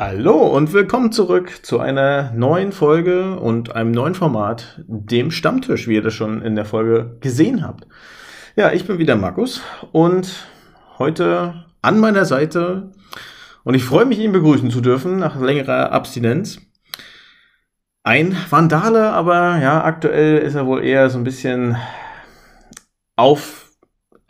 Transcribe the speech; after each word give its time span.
Hallo 0.00 0.46
und 0.46 0.72
willkommen 0.72 1.10
zurück 1.10 1.66
zu 1.66 1.80
einer 1.80 2.30
neuen 2.30 2.70
Folge 2.70 3.36
und 3.40 3.74
einem 3.74 3.90
neuen 3.90 4.14
Format, 4.14 4.80
dem 4.86 5.32
Stammtisch, 5.32 5.88
wie 5.88 5.94
ihr 5.94 6.02
das 6.02 6.14
schon 6.14 6.40
in 6.40 6.54
der 6.54 6.66
Folge 6.66 7.16
gesehen 7.18 7.66
habt. 7.66 7.84
Ja, 8.54 8.70
ich 8.70 8.86
bin 8.86 8.98
wieder 8.98 9.16
Markus 9.16 9.60
und 9.90 10.46
heute 11.00 11.64
an 11.82 11.98
meiner 11.98 12.26
Seite 12.26 12.92
und 13.64 13.74
ich 13.74 13.82
freue 13.82 14.04
mich, 14.04 14.20
ihn 14.20 14.30
begrüßen 14.30 14.70
zu 14.70 14.80
dürfen 14.80 15.18
nach 15.18 15.40
längerer 15.40 15.90
Abstinenz. 15.90 16.60
Ein 18.04 18.36
Vandale, 18.50 19.10
aber 19.10 19.58
ja, 19.58 19.82
aktuell 19.82 20.38
ist 20.38 20.54
er 20.54 20.66
wohl 20.66 20.84
eher 20.84 21.10
so 21.10 21.18
ein 21.18 21.24
bisschen 21.24 21.76
auf 23.16 23.72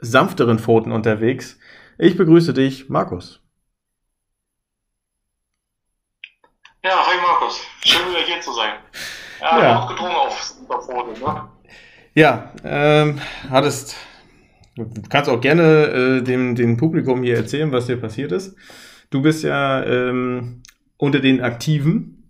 sanfteren 0.00 0.58
Pfoten 0.58 0.92
unterwegs. 0.92 1.58
Ich 1.98 2.16
begrüße 2.16 2.54
dich, 2.54 2.88
Markus. 2.88 3.42
Ja, 6.88 7.06
hi 7.06 7.20
Markus. 7.20 7.60
Schön 7.84 8.08
wieder 8.08 8.20
hier 8.20 8.40
zu 8.40 8.50
sein. 8.54 8.72
Ja, 9.42 9.62
ja. 9.62 9.78
auch 9.78 9.90
gedrungen 9.90 10.16
auf 10.16 10.54
Pfoten, 10.66 11.20
ne? 11.20 11.48
Ja, 12.14 12.50
ähm, 12.64 13.20
hattest 13.50 13.94
Du 14.74 14.88
kannst 15.10 15.28
auch 15.28 15.42
gerne 15.42 15.62
äh, 15.88 16.22
dem, 16.22 16.54
dem 16.54 16.78
Publikum 16.78 17.22
hier 17.22 17.36
erzählen, 17.36 17.72
was 17.72 17.88
dir 17.88 17.98
passiert 17.98 18.32
ist. 18.32 18.56
Du 19.10 19.20
bist 19.20 19.44
ja 19.44 19.84
ähm, 19.84 20.62
unter 20.96 21.20
den 21.20 21.42
Aktiven 21.42 22.24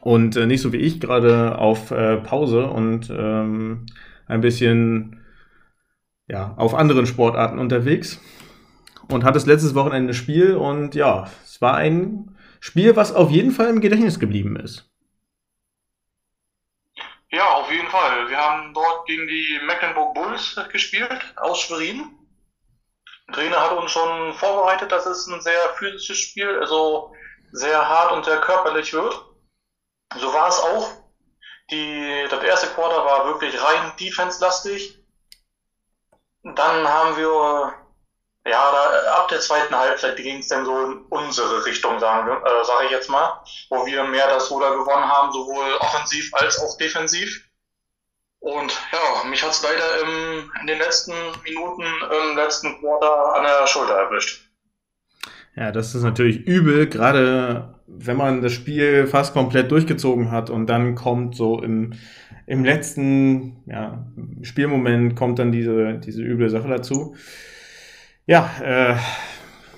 und 0.00 0.36
äh, 0.36 0.46
nicht 0.46 0.62
so 0.62 0.72
wie 0.72 0.78
ich 0.78 0.98
gerade 0.98 1.58
auf 1.58 1.90
äh, 1.90 2.16
Pause 2.16 2.68
und 2.68 3.10
ähm, 3.10 3.84
ein 4.26 4.40
bisschen 4.40 5.20
ja, 6.28 6.54
auf 6.56 6.74
anderen 6.74 7.04
Sportarten 7.04 7.58
unterwegs 7.58 8.22
und 9.10 9.22
hattest 9.22 9.46
letztes 9.46 9.74
Wochenende 9.74 10.14
Spiel 10.14 10.54
und 10.54 10.94
ja, 10.94 11.28
es 11.44 11.60
war 11.60 11.74
ein 11.74 12.33
Spiel, 12.64 12.96
was 12.96 13.14
auf 13.14 13.30
jeden 13.30 13.50
Fall 13.50 13.68
im 13.68 13.82
Gedächtnis 13.82 14.18
geblieben 14.18 14.56
ist. 14.56 14.90
Ja, 17.30 17.46
auf 17.56 17.70
jeden 17.70 17.88
Fall. 17.88 18.30
Wir 18.30 18.38
haben 18.38 18.72
dort 18.72 19.06
gegen 19.06 19.26
die 19.28 19.60
Mecklenburg 19.66 20.14
Bulls 20.14 20.58
gespielt 20.72 21.20
aus 21.36 21.60
Schwerin. 21.60 22.16
Der 23.28 23.34
Trainer 23.34 23.60
hat 23.60 23.72
uns 23.72 23.90
schon 23.90 24.32
vorbereitet, 24.32 24.90
dass 24.90 25.04
es 25.04 25.26
ein 25.26 25.42
sehr 25.42 25.74
physisches 25.76 26.16
Spiel, 26.16 26.58
also 26.58 27.12
sehr 27.52 27.86
hart 27.86 28.12
und 28.12 28.24
sehr 28.24 28.40
körperlich 28.40 28.94
wird. 28.94 29.14
So 30.16 30.32
war 30.32 30.48
es 30.48 30.58
auch. 30.58 30.90
Die, 31.70 32.24
das 32.30 32.42
erste 32.42 32.68
Quarter 32.68 33.04
war 33.04 33.26
wirklich 33.26 33.62
rein 33.62 33.92
defense-lastig. 34.00 35.04
Dann 36.44 36.88
haben 36.88 37.14
wir 37.18 37.83
ja, 38.46 38.70
da, 38.70 39.12
ab 39.12 39.28
der 39.28 39.40
zweiten 39.40 39.74
Halbzeit 39.74 40.16
ging 40.16 40.38
es 40.38 40.48
dann 40.48 40.64
so 40.64 40.84
in 40.84 41.02
unsere 41.08 41.64
Richtung, 41.64 41.98
sagen 41.98 42.28
äh, 42.28 42.64
sage 42.64 42.84
ich 42.86 42.90
jetzt 42.90 43.08
mal, 43.08 43.40
wo 43.70 43.86
wir 43.86 44.04
mehr 44.04 44.26
das 44.28 44.50
Ruder 44.50 44.70
gewonnen 44.76 45.08
haben, 45.08 45.32
sowohl 45.32 45.74
offensiv 45.80 46.30
als 46.34 46.58
auch 46.58 46.76
defensiv. 46.76 47.48
Und 48.40 48.78
ja, 48.92 49.28
mich 49.30 49.42
hat 49.42 49.52
es 49.52 49.62
leider 49.62 50.02
im, 50.02 50.50
in 50.60 50.66
den 50.66 50.78
letzten 50.78 51.14
Minuten 51.44 51.82
im 51.82 52.36
letzten 52.36 52.78
Quarter 52.78 53.34
an 53.36 53.44
der 53.44 53.66
Schulter 53.66 53.94
erwischt. 53.94 54.50
Ja, 55.56 55.72
das 55.72 55.94
ist 55.94 56.02
natürlich 56.02 56.46
übel, 56.46 56.86
gerade 56.86 57.74
wenn 57.86 58.16
man 58.18 58.42
das 58.42 58.52
Spiel 58.52 59.06
fast 59.06 59.32
komplett 59.32 59.70
durchgezogen 59.70 60.30
hat 60.30 60.50
und 60.50 60.66
dann 60.66 60.94
kommt 60.94 61.36
so 61.36 61.62
im, 61.62 61.94
im 62.46 62.64
letzten 62.64 63.62
ja, 63.66 64.06
Spielmoment 64.42 65.16
kommt 65.16 65.38
dann 65.38 65.52
diese, 65.52 65.94
diese 65.94 66.22
üble 66.22 66.50
Sache 66.50 66.68
dazu. 66.68 67.16
Ja, 68.26 68.50
äh, 68.62 68.96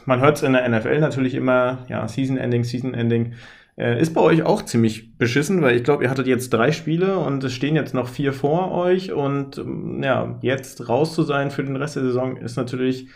man 0.05 0.21
hört 0.21 0.37
es 0.37 0.43
in 0.43 0.53
der 0.53 0.69
NFL 0.69 1.01
natürlich 1.01 1.35
immer, 1.35 1.85
ja, 1.89 2.07
Season 2.07 2.37
Ending, 2.37 2.65
Season 2.65 2.95
Ending. 2.95 3.35
Äh, 3.77 4.01
ist 4.01 4.15
bei 4.15 4.21
euch 4.21 4.43
auch 4.43 4.63
ziemlich 4.63 5.19
beschissen, 5.19 5.61
weil 5.63 5.77
ich 5.77 5.85
glaube, 5.85 6.05
ihr 6.05 6.11
hattet 6.11 6.27
jetzt 6.27 6.51
drei 6.51 6.73
Spiele 6.73 7.19
und 7.19 7.45
es 7.45 7.53
stehen 7.53 7.77
jetzt 7.77 7.93
noch 7.93 8.09
vier 8.09 8.33
vor 8.33 8.73
euch 8.73 9.13
und 9.13 9.59
ähm, 9.59 10.03
ja, 10.03 10.39
jetzt 10.41 10.89
raus 10.89 11.15
zu 11.15 11.23
sein 11.25 11.51
für 11.51 11.63
den 11.63 11.77
Rest 11.77 11.97
der 11.97 12.05
Saison 12.05 12.37
ist 12.39 12.57
natürlich 12.57 13.09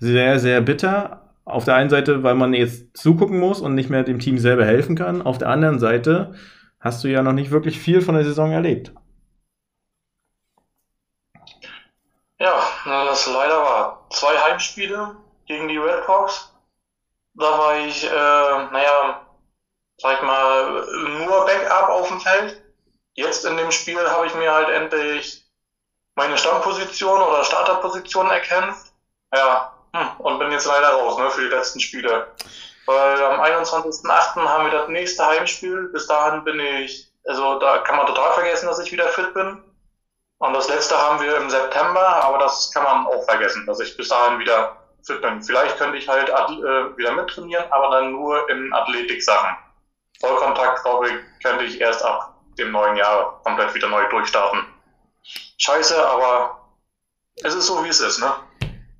sehr, 0.00 0.38
sehr 0.40 0.60
bitter. 0.60 1.32
Auf 1.46 1.64
der 1.64 1.76
einen 1.76 1.90
Seite, 1.90 2.22
weil 2.22 2.34
man 2.34 2.52
jetzt 2.54 2.96
zugucken 2.96 3.38
muss 3.38 3.60
und 3.60 3.74
nicht 3.74 3.90
mehr 3.90 4.02
dem 4.02 4.18
Team 4.18 4.38
selber 4.38 4.64
helfen 4.66 4.96
kann. 4.96 5.22
Auf 5.22 5.38
der 5.38 5.48
anderen 5.50 5.78
Seite 5.78 6.34
hast 6.80 7.04
du 7.04 7.08
ja 7.08 7.22
noch 7.22 7.32
nicht 7.32 7.50
wirklich 7.50 7.78
viel 7.78 8.00
von 8.02 8.14
der 8.14 8.24
Saison 8.24 8.50
erlebt. 8.52 8.92
Ja, 12.38 12.60
das 12.84 13.26
leider 13.26 13.62
war. 13.62 14.06
Zwei 14.10 14.38
Heimspiele 14.38 15.16
gegen 15.46 15.68
die 15.68 15.78
Red 15.78 16.06
Hawks. 16.06 16.52
Da 17.34 17.58
war 17.58 17.76
ich, 17.78 18.04
äh, 18.04 18.10
naja, 18.10 19.26
sag 19.98 20.18
ich 20.18 20.22
mal, 20.22 20.86
nur 21.18 21.46
Backup 21.46 21.88
auf 21.88 22.08
dem 22.08 22.20
Feld. 22.20 22.62
Jetzt 23.14 23.44
in 23.44 23.56
dem 23.56 23.70
Spiel 23.70 24.10
habe 24.10 24.26
ich 24.26 24.34
mir 24.34 24.52
halt 24.52 24.68
endlich 24.68 25.44
meine 26.14 26.38
Stammposition 26.38 27.20
oder 27.20 27.44
Starterposition 27.44 28.30
erkämpft. 28.30 28.92
Ja, 29.34 29.72
hm, 29.94 30.08
und 30.18 30.38
bin 30.38 30.52
jetzt 30.52 30.66
leider 30.66 30.90
raus, 30.90 31.18
ne, 31.18 31.30
für 31.30 31.42
die 31.42 31.54
letzten 31.54 31.80
Spiele. 31.80 32.28
Weil 32.86 33.22
am 33.22 33.40
21.08. 33.40 34.46
haben 34.46 34.64
wir 34.64 34.72
das 34.72 34.88
nächste 34.88 35.24
Heimspiel. 35.26 35.88
Bis 35.92 36.06
dahin 36.06 36.44
bin 36.44 36.60
ich, 36.60 37.10
also 37.26 37.58
da 37.58 37.78
kann 37.78 37.96
man 37.96 38.06
total 38.06 38.32
vergessen, 38.32 38.66
dass 38.66 38.78
ich 38.78 38.92
wieder 38.92 39.08
fit 39.08 39.32
bin. 39.34 39.62
Und 40.44 40.52
das 40.52 40.68
letzte 40.68 40.94
haben 40.94 41.22
wir 41.22 41.38
im 41.38 41.48
September, 41.48 42.22
aber 42.22 42.36
das 42.36 42.70
kann 42.70 42.84
man 42.84 43.06
auch 43.06 43.24
vergessen, 43.24 43.64
dass 43.66 43.80
ich 43.80 43.96
bis 43.96 44.08
dahin 44.08 44.38
wieder 44.38 44.76
fit 45.02 45.22
bin. 45.22 45.42
Vielleicht 45.42 45.78
könnte 45.78 45.96
ich 45.96 46.06
halt 46.06 46.28
äh, 46.28 46.98
wieder 46.98 47.12
mittrainieren, 47.12 47.64
aber 47.70 47.88
dann 47.88 48.12
nur 48.12 48.50
in 48.50 48.70
Athletik-Sachen. 48.74 49.56
Vollkontakt, 50.20 50.82
glaube 50.82 51.08
ich, 51.08 51.14
könnte 51.42 51.64
ich 51.64 51.80
erst 51.80 52.04
ab 52.04 52.34
dem 52.58 52.72
neuen 52.72 52.94
Jahr 52.96 53.40
komplett 53.42 53.72
wieder 53.72 53.88
neu 53.88 54.06
durchstarten. 54.10 54.66
Scheiße, 55.56 56.06
aber 56.06 56.60
es 57.42 57.54
ist 57.54 57.66
so, 57.66 57.82
wie 57.82 57.88
es 57.88 58.00
ist, 58.00 58.18
ne? 58.18 58.30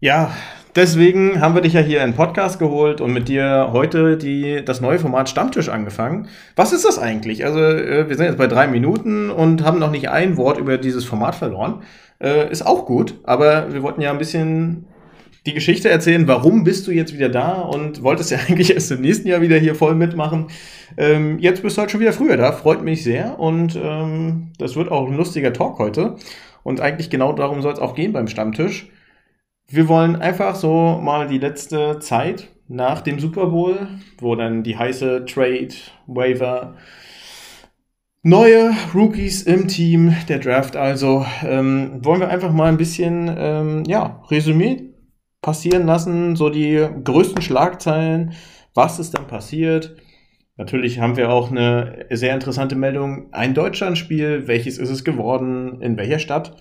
Ja, 0.00 0.31
Deswegen 0.77 1.41
haben 1.41 1.55
wir 1.55 1.62
dich 1.62 1.75
ja 1.75 1.81
hier 1.81 2.03
in 2.03 2.15
Podcast 2.15 2.59
geholt 2.59 3.01
und 3.01 3.12
mit 3.12 3.29
dir 3.29 3.69
heute 3.73 4.17
die, 4.17 4.65
das 4.65 4.81
neue 4.81 4.99
Format 4.99 5.29
Stammtisch 5.29 5.69
angefangen. 5.69 6.27
Was 6.57 6.73
ist 6.73 6.85
das 6.85 6.99
eigentlich? 6.99 7.45
Also, 7.45 7.61
äh, 7.61 8.09
wir 8.09 8.17
sind 8.17 8.27
jetzt 8.27 8.39
bei 8.39 8.49
drei 8.49 8.67
Minuten 8.67 9.31
und 9.31 9.62
haben 9.62 9.79
noch 9.79 9.93
nicht 9.93 10.09
ein 10.09 10.37
Wort 10.37 10.59
über 10.59 10.77
dieses 10.77 11.05
Format 11.05 11.37
verloren. 11.37 11.83
Äh, 12.21 12.51
ist 12.51 12.67
auch 12.67 12.87
gut, 12.87 13.15
aber 13.23 13.73
wir 13.73 13.85
wollten 13.85 14.01
ja 14.01 14.11
ein 14.11 14.19
bisschen 14.19 14.87
die 15.47 15.55
Geschichte 15.55 15.91
erzählen, 15.91 16.27
warum 16.27 16.65
bist 16.65 16.89
du 16.89 16.91
jetzt 16.91 17.15
wieder 17.15 17.29
da 17.29 17.53
und 17.53 18.03
wolltest 18.03 18.33
ja 18.33 18.39
eigentlich 18.49 18.75
erst 18.75 18.91
im 18.91 19.01
nächsten 19.01 19.29
Jahr 19.29 19.43
wieder 19.43 19.59
hier 19.59 19.77
voll 19.77 19.95
mitmachen. 19.95 20.49
Ähm, 20.97 21.39
jetzt 21.39 21.62
bist 21.62 21.77
du 21.77 21.83
halt 21.83 21.93
schon 21.93 22.01
wieder 22.01 22.12
früher 22.12 22.37
da, 22.37 22.51
freut 22.51 22.83
mich 22.83 23.05
sehr 23.05 23.39
und 23.39 23.79
ähm, 23.81 24.49
das 24.59 24.75
wird 24.75 24.91
auch 24.91 25.09
ein 25.09 25.17
lustiger 25.17 25.53
Talk 25.53 25.79
heute. 25.79 26.17
Und 26.65 26.81
eigentlich 26.81 27.11
genau 27.11 27.33
darum 27.33 27.62
soll 27.62 27.75
es 27.75 27.79
auch 27.79 27.95
gehen 27.95 28.12
beim 28.12 28.27
Stammtisch. 28.27 28.89
Wir 29.75 29.89
wollen 29.89 30.15
einfach 30.15 30.55
so 30.55 31.01
mal 31.03 31.27
die 31.27 31.39
letzte 31.39 31.99
Zeit 31.99 32.49
nach 32.69 33.01
dem 33.01 33.19
Super 33.19 33.47
Bowl, 33.47 33.89
wo 34.19 34.37
dann 34.37 34.62
die 34.62 34.79
heiße 34.79 35.25
Trade, 35.25 35.75
Waiver, 36.07 36.77
neue 38.23 38.71
Rookies 38.95 39.43
im 39.43 39.67
Team, 39.67 40.15
der 40.29 40.39
Draft 40.39 40.77
also, 40.77 41.27
ähm, 41.45 41.99
wollen 42.05 42.21
wir 42.21 42.29
einfach 42.29 42.53
mal 42.53 42.69
ein 42.69 42.77
bisschen, 42.77 43.29
ähm, 43.37 43.83
ja, 43.89 44.23
Resümee 44.31 44.95
passieren 45.43 45.87
lassen, 45.87 46.37
so 46.37 46.51
die 46.51 46.87
größten 47.03 47.43
Schlagzeilen, 47.43 48.35
was 48.75 49.01
ist 49.01 49.19
dann 49.19 49.27
passiert. 49.27 49.97
Natürlich 50.56 51.01
haben 51.01 51.17
wir 51.17 51.31
auch 51.31 51.51
eine 51.51 52.06
sehr 52.11 52.35
interessante 52.35 52.77
Meldung, 52.77 53.27
ein 53.33 53.55
Deutschlandspiel, 53.55 54.47
welches 54.47 54.79
ist 54.79 54.91
es 54.91 55.03
geworden, 55.03 55.81
in 55.81 55.97
welcher 55.97 56.21
Stadt 56.21 56.55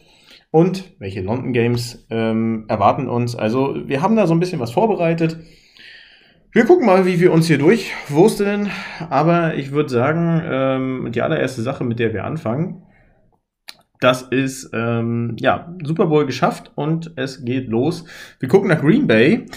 und 0.54 0.94
welche 1.00 1.22
London 1.22 1.52
Games 1.52 2.06
ähm, 2.12 2.66
erwarten 2.68 3.10
uns. 3.10 3.36
Also 3.36 3.76
wir 3.88 4.04
haben 4.04 4.16
da 4.16 4.28
so 4.28 4.36
ein 4.36 4.40
bisschen 4.40 4.60
was 4.60 4.70
vorbereitet. 4.72 5.40
Wir 6.52 6.66
gucken 6.66 6.86
mal, 6.86 7.08
wie 7.08 7.20
wir 7.20 7.34
uns 7.34 7.48
hier 7.48 7.58
durchwursteln. 7.58 8.70
Aber 9.10 9.56
ich 9.56 9.72
würde 9.72 9.90
sagen, 9.90 10.44
ähm, 10.46 11.12
die 11.12 11.24
allererste 11.24 11.64
Sache, 11.64 11.84
mit 11.84 11.98
der 11.98 12.14
wir 12.14 12.24
anfangen, 12.24 12.84
das 14.00 14.22
ist 14.22 14.70
ähm, 14.74 15.36
ja 15.40 15.76
Super 15.84 16.06
Bowl 16.06 16.28
geschafft 16.28 16.72
und 16.76 17.14
es 17.16 17.44
geht 17.44 17.68
los. 17.68 18.06
Wir 18.40 18.48
gucken 18.48 18.70
nach 18.70 18.82
Green 18.82 19.08
Bay. 19.08 19.48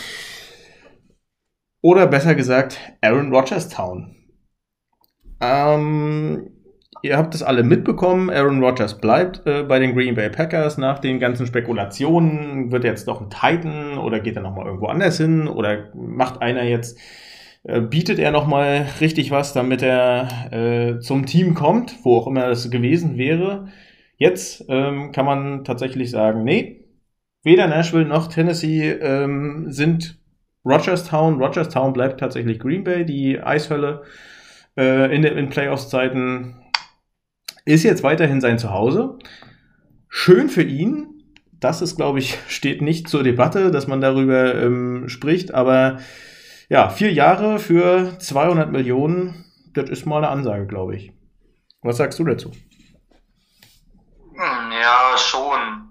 Oder 1.83 2.07
besser 2.07 2.35
gesagt, 2.35 2.81
Aaron 3.03 3.35
Rodgers 3.35 3.69
Town. 3.69 4.17
Ähm, 5.43 6.56
Ihr 7.07 7.17
habt 7.17 7.35
es 7.35 7.43
alle 7.43 7.63
mitbekommen. 7.63 8.31
Aaron 8.31 8.63
Rodgers 8.63 8.99
bleibt 8.99 9.47
äh, 9.47 9.63
bei 9.63 9.79
den 9.79 9.95
Green 9.95 10.17
Bay 10.17 10.29
Packers. 10.29 10.77
Nach 10.77 10.99
den 10.99 11.21
ganzen 11.21 11.47
Spekulationen 11.47 12.73
wird 12.73 12.85
er 12.85 12.91
jetzt 12.91 13.07
doch 13.07 13.21
ein 13.21 13.31
Titan 13.31 13.99
oder 13.99 14.19
geht 14.19 14.35
er 14.35 14.43
nochmal 14.43 14.67
irgendwo 14.67 14.87
anders 14.87 15.17
hin 15.19 15.47
oder 15.47 15.91
macht 15.95 16.43
einer 16.43 16.65
jetzt, 16.65 16.99
äh, 17.63 17.81
bietet 17.81 18.19
er 18.19 18.33
nochmal 18.33 18.87
richtig 19.01 19.31
was, 19.31 19.53
damit 19.53 19.83
er 19.83 20.29
äh, 20.51 20.99
zum 20.99 21.27
Team 21.27 21.55
kommt, 21.55 21.95
wo 22.03 22.17
auch 22.17 22.27
immer 22.27 22.49
das 22.49 22.71
gewesen 22.71 23.17
wäre. 23.17 23.69
Jetzt 24.17 24.65
ähm, 24.69 25.13
kann 25.13 25.27
man 25.27 25.63
tatsächlich 25.63 26.11
sagen, 26.11 26.43
nee, 26.43 26.87
weder 27.45 27.69
Nashville 27.69 28.07
noch 28.07 28.27
Tennessee 28.27 28.91
ähm, 28.91 29.67
sind 29.69 30.19
Rogerstown. 30.65 31.41
Rogerstown 31.41 31.93
bleibt 31.93 32.19
tatsächlich 32.19 32.59
Green 32.59 32.83
Bay, 32.83 33.05
die 33.05 33.41
Eishölle 33.41 34.03
äh, 34.77 35.15
in, 35.15 35.23
in 35.23 35.49
Playoffs-Zeiten. 35.49 36.57
Ist 37.67 37.83
jetzt 37.83 38.05
weiterhin 38.05 38.41
sein 38.41 38.61
Zuhause. 38.61 39.19
Schön 40.09 40.49
für 40.49 40.63
ihn. 40.63 41.25
Das 41.59 41.83
ist, 41.83 41.97
glaube 41.97 42.21
ich, 42.21 42.39
steht 42.49 42.81
nicht 42.81 43.09
zur 43.09 43.25
Debatte, 43.25 43.73
dass 43.73 43.89
man 43.89 44.01
darüber 44.01 44.55
ähm, 44.55 45.09
spricht. 45.09 45.53
Aber 45.53 45.99
ja, 46.69 46.89
vier 46.89 47.13
Jahre 47.13 47.59
für 47.59 48.19
200 48.21 48.71
Millionen, 48.71 49.45
das 49.75 49.91
ist 49.91 50.07
mal 50.07 50.19
eine 50.19 50.29
Ansage, 50.29 50.67
glaube 50.67 50.95
ich. 50.95 51.13
Was 51.83 51.97
sagst 51.97 52.21
du 52.21 52.25
dazu? 52.25 52.53
Hm, 54.37 54.73
ja, 54.73 55.19
schon. 55.19 55.89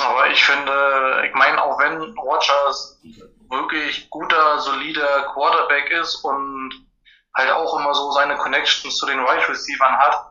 Aber 0.00 0.30
ich 0.32 0.42
finde, 0.42 1.28
ich 1.28 1.34
meine, 1.34 1.62
auch 1.62 1.78
wenn 1.78 2.00
Rogers 2.18 3.00
wirklich 3.50 4.10
guter, 4.10 4.58
solider 4.58 5.32
Quarterback 5.32 5.90
ist 5.92 6.16
und 6.24 6.72
halt 7.36 7.52
auch 7.52 7.78
immer 7.78 7.94
so 7.94 8.10
seine 8.10 8.36
Connections 8.36 8.96
zu 8.96 9.06
den 9.06 9.18
Wide 9.18 9.28
right 9.28 9.48
Receivern 9.48 9.96
hat, 9.96 10.29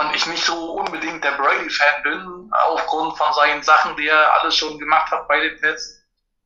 und 0.00 0.14
ich 0.14 0.26
nicht 0.26 0.44
so 0.44 0.72
unbedingt 0.72 1.22
der 1.22 1.32
Brady-Fan 1.32 2.02
bin, 2.02 2.50
aufgrund 2.50 3.16
von 3.16 3.32
seinen 3.34 3.62
Sachen, 3.62 3.96
die 3.96 4.08
er 4.08 4.34
alles 4.34 4.56
schon 4.56 4.78
gemacht 4.78 5.10
hat 5.10 5.28
bei 5.28 5.40
den 5.40 5.58
Pets, 5.60 6.02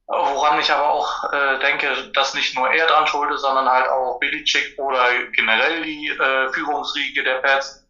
woran 0.06 0.60
ich 0.60 0.70
aber 0.70 0.90
auch 0.90 1.32
äh, 1.32 1.58
denke, 1.60 2.10
dass 2.14 2.34
nicht 2.34 2.54
nur 2.54 2.70
er 2.70 2.86
dran 2.86 3.06
schuld 3.06 3.32
ist, 3.32 3.40
sondern 3.40 3.68
halt 3.68 3.88
auch 3.88 4.18
Belichick 4.20 4.78
oder 4.78 5.08
generell 5.32 5.82
die 5.82 6.08
äh, 6.08 6.52
Führungsriege 6.52 7.24
der 7.24 7.36
Pets, 7.36 7.88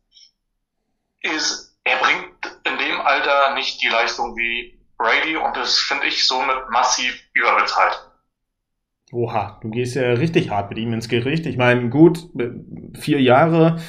ist, 1.22 1.76
er 1.84 1.96
bringt 1.98 2.58
in 2.64 2.78
dem 2.78 3.00
Alter 3.00 3.54
nicht 3.54 3.82
die 3.82 3.88
Leistung 3.88 4.36
wie 4.36 4.78
Brady 4.98 5.36
und 5.36 5.56
das 5.56 5.78
finde 5.78 6.06
ich 6.06 6.26
somit 6.26 6.70
massiv 6.70 7.20
überbezahlt. 7.34 8.08
Oha, 9.12 9.58
du 9.60 9.70
gehst 9.70 9.96
ja 9.96 10.12
richtig 10.12 10.50
hart 10.50 10.70
mit 10.70 10.78
ihm 10.78 10.92
ins 10.92 11.08
Gericht. 11.08 11.44
Ich 11.44 11.58
meine, 11.58 11.90
gut, 11.90 12.28
vier 12.94 13.20
Jahre. 13.20 13.82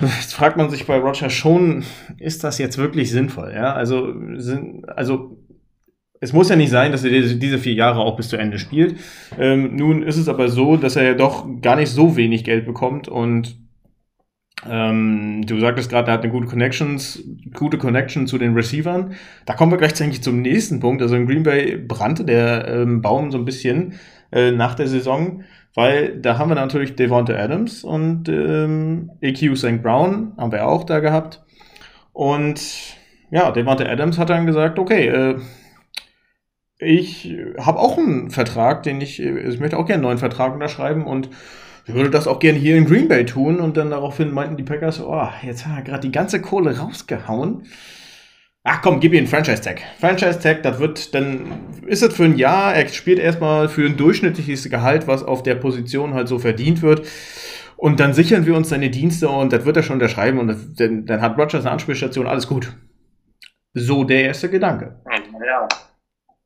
Jetzt 0.00 0.34
fragt 0.34 0.56
man 0.56 0.70
sich 0.70 0.86
bei 0.86 0.98
Roger 0.98 1.30
schon, 1.30 1.84
ist 2.18 2.44
das 2.44 2.58
jetzt 2.58 2.78
wirklich 2.78 3.10
sinnvoll? 3.10 3.52
Ja, 3.52 3.72
also, 3.72 4.14
also 4.94 5.38
es 6.20 6.32
muss 6.32 6.48
ja 6.48 6.56
nicht 6.56 6.70
sein, 6.70 6.92
dass 6.92 7.04
er 7.04 7.10
diese 7.10 7.58
vier 7.58 7.74
Jahre 7.74 8.00
auch 8.00 8.16
bis 8.16 8.28
zu 8.28 8.36
Ende 8.36 8.58
spielt. 8.58 8.96
Ähm, 9.38 9.74
nun 9.76 10.02
ist 10.02 10.16
es 10.16 10.28
aber 10.28 10.48
so, 10.48 10.76
dass 10.76 10.96
er 10.96 11.04
ja 11.04 11.14
doch 11.14 11.46
gar 11.60 11.76
nicht 11.76 11.90
so 11.90 12.16
wenig 12.16 12.44
Geld 12.44 12.64
bekommt 12.64 13.08
und 13.08 13.58
ähm, 14.68 15.42
du 15.46 15.60
sagtest 15.60 15.88
gerade, 15.88 16.10
er 16.10 16.14
hat 16.14 16.22
eine 16.22 16.32
gute 16.32 16.48
Connections, 16.48 17.22
gute 17.54 17.78
Connection 17.78 18.26
zu 18.26 18.38
den 18.38 18.54
Receivern. 18.54 19.14
Da 19.46 19.54
kommen 19.54 19.70
wir 19.70 19.78
gleichzeitig 19.78 20.22
zum 20.22 20.42
nächsten 20.42 20.80
Punkt. 20.80 21.00
Also 21.00 21.14
in 21.14 21.26
Green 21.26 21.44
Bay 21.44 21.76
brannte 21.76 22.24
der 22.24 22.66
ähm, 22.66 23.00
Baum 23.00 23.30
so 23.30 23.38
ein 23.38 23.44
bisschen 23.44 23.94
äh, 24.32 24.50
nach 24.50 24.74
der 24.74 24.88
Saison, 24.88 25.44
weil 25.74 26.18
da 26.20 26.38
haben 26.38 26.50
wir 26.50 26.54
natürlich 26.54 26.96
Devonta 26.96 27.34
Adams 27.34 27.84
und 27.84 28.28
ähm, 28.28 29.10
EQ 29.20 29.56
St. 29.56 29.82
Brown 29.82 30.32
haben 30.36 30.52
wir 30.52 30.66
auch 30.66 30.84
da 30.84 31.00
gehabt. 31.00 31.42
Und 32.12 32.60
ja, 33.30 33.50
Devonta 33.50 33.84
Adams 33.84 34.18
hat 34.18 34.30
dann 34.30 34.46
gesagt, 34.46 34.78
okay, 34.78 35.08
äh, 35.08 35.36
ich 36.78 37.36
habe 37.58 37.78
auch 37.78 37.98
einen 37.98 38.30
Vertrag, 38.30 38.82
den 38.84 39.00
ich, 39.00 39.20
ich 39.20 39.60
möchte 39.60 39.76
auch 39.76 39.86
gerne 39.86 39.94
einen 39.94 40.02
neuen 40.02 40.18
Vertrag 40.18 40.54
unterschreiben 40.54 41.06
und 41.06 41.28
würde 41.86 42.10
das 42.10 42.28
auch 42.28 42.38
gerne 42.38 42.58
hier 42.58 42.76
in 42.76 42.84
Green 42.84 43.08
Bay 43.08 43.24
tun. 43.24 43.60
Und 43.60 43.76
dann 43.76 43.90
daraufhin 43.90 44.32
meinten 44.32 44.56
die 44.56 44.62
Packers, 44.62 45.00
oh, 45.00 45.28
jetzt 45.42 45.66
hat 45.66 45.78
er 45.78 45.82
gerade 45.82 46.00
die 46.00 46.12
ganze 46.12 46.40
Kohle 46.40 46.78
rausgehauen. 46.78 47.64
Ach 48.70 48.82
komm, 48.82 49.00
gib 49.00 49.14
ihm 49.14 49.20
einen 49.20 49.26
Franchise-Tag. 49.28 49.80
Franchise-Tag, 49.98 50.62
das 50.62 50.78
wird, 50.78 51.14
dann 51.14 51.70
ist 51.86 52.02
es 52.02 52.14
für 52.14 52.24
ein 52.24 52.36
Jahr, 52.36 52.74
er 52.74 52.86
spielt 52.88 53.18
erstmal 53.18 53.70
für 53.70 53.86
ein 53.86 53.96
durchschnittliches 53.96 54.68
Gehalt, 54.68 55.06
was 55.06 55.22
auf 55.24 55.42
der 55.42 55.54
Position 55.54 56.12
halt 56.12 56.28
so 56.28 56.38
verdient 56.38 56.82
wird. 56.82 57.08
Und 57.78 57.98
dann 57.98 58.12
sichern 58.12 58.44
wir 58.44 58.54
uns 58.54 58.68
seine 58.68 58.90
Dienste 58.90 59.30
und 59.30 59.54
das 59.54 59.64
wird 59.64 59.78
er 59.78 59.82
schon 59.82 59.94
unterschreiben 59.94 60.38
und 60.38 60.48
das, 60.48 60.74
dann, 60.74 61.06
dann 61.06 61.22
hat 61.22 61.38
Rogers 61.38 61.64
eine 61.64 61.70
Anspielstation, 61.70 62.26
alles 62.26 62.46
gut. 62.46 62.70
So 63.72 64.04
der 64.04 64.24
erste 64.24 64.50
Gedanke. 64.50 65.00
Ja. 65.46 65.66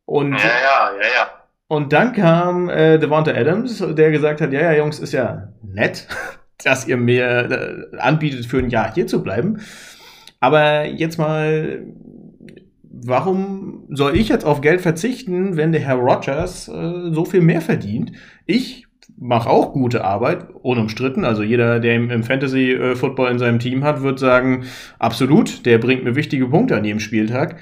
Und, 0.04 0.32
ja, 0.32 0.38
ja, 0.38 0.92
ja, 1.00 1.08
ja. 1.16 1.30
Und 1.66 1.92
dann 1.92 2.12
kam 2.12 2.68
äh, 2.68 2.98
Devonta 2.98 3.32
Adams, 3.32 3.82
der 3.96 4.12
gesagt 4.12 4.40
hat, 4.40 4.52
ja, 4.52 4.60
ja, 4.60 4.74
Jungs, 4.74 5.00
ist 5.00 5.12
ja 5.12 5.48
nett, 5.60 6.06
dass 6.62 6.86
ihr 6.86 6.98
mir 6.98 7.90
äh, 7.92 7.96
anbietet, 7.98 8.46
für 8.46 8.58
ein 8.58 8.70
Jahr 8.70 8.94
hier 8.94 9.08
zu 9.08 9.24
bleiben. 9.24 9.60
Aber 10.38 10.84
jetzt 10.86 11.18
mal, 11.18 11.86
warum 13.04 13.84
soll 13.90 14.16
ich 14.16 14.28
jetzt 14.28 14.44
auf 14.44 14.60
Geld 14.60 14.80
verzichten, 14.80 15.56
wenn 15.56 15.72
der 15.72 15.80
Herr 15.80 15.96
Rogers 15.96 16.68
äh, 16.68 17.12
so 17.12 17.24
viel 17.24 17.40
mehr 17.40 17.60
verdient? 17.60 18.12
Ich 18.46 18.86
mache 19.18 19.48
auch 19.48 19.72
gute 19.72 20.04
Arbeit, 20.04 20.48
unumstritten. 20.62 21.24
Also 21.24 21.42
jeder, 21.42 21.80
der 21.80 21.94
im, 21.94 22.22
Fantasy-Football 22.22 23.30
in 23.30 23.38
seinem 23.38 23.58
Team 23.58 23.84
hat, 23.84 24.02
wird 24.02 24.18
sagen, 24.18 24.64
absolut, 24.98 25.66
der 25.66 25.78
bringt 25.78 26.04
mir 26.04 26.16
wichtige 26.16 26.48
Punkte 26.48 26.76
an 26.76 26.84
jedem 26.84 27.00
Spieltag. 27.00 27.58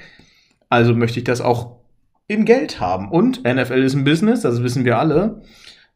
Also 0.69 0.93
möchte 0.95 1.19
ich 1.19 1.25
das 1.25 1.41
auch 1.41 1.81
in 2.27 2.45
Geld 2.45 2.79
haben. 2.79 3.09
Und 3.09 3.43
NFL 3.43 3.83
ist 3.83 3.95
ein 3.95 4.03
Business, 4.03 4.41
das 4.41 4.63
wissen 4.63 4.85
wir 4.85 4.97
alle. 4.97 5.41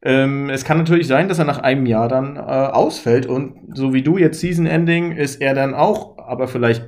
Ähm, 0.02 0.50
es 0.50 0.66
kann 0.66 0.78
natürlich 0.78 1.08
sein, 1.08 1.30
dass 1.30 1.40
er 1.40 1.46
nach 1.46 1.60
einem 1.60 1.86
Jahr 1.86 2.10
dann 2.10 2.36
äh, 2.36 2.40
ausfällt 2.40 3.26
und 3.26 3.56
so 3.74 3.94
wie 3.94 4.04
du 4.04 4.18
jetzt 4.18 4.40
Season 4.40 4.68
Ending 4.68 5.14
ist 5.14 5.42
er 5.42 5.56
dann 5.56 5.74
auch, 5.74 6.18
aber 6.20 6.48
vielleicht 6.48 6.84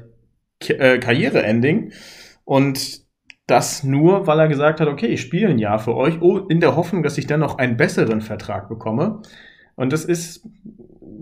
äh, 0.67 0.99
Karriere 0.99 1.41
Ending. 1.43 1.91
Und 2.47 3.01
das 3.45 3.83
nur, 3.83 4.25
weil 4.25 4.39
er 4.39 4.47
gesagt 4.47 4.79
hat, 4.79 4.87
okay, 4.87 5.07
ich 5.07 5.19
spiele 5.19 5.49
ein 5.49 5.59
Jahr 5.59 5.79
für 5.79 5.95
euch, 5.95 6.21
oh, 6.21 6.37
in 6.37 6.61
der 6.61 6.77
Hoffnung, 6.77 7.03
dass 7.03 7.17
ich 7.17 7.27
dann 7.27 7.41
noch 7.41 7.57
einen 7.57 7.75
besseren 7.75 8.21
Vertrag 8.21 8.69
bekomme. 8.69 9.21
Und 9.75 9.91
das 9.91 10.05
ist 10.05 10.47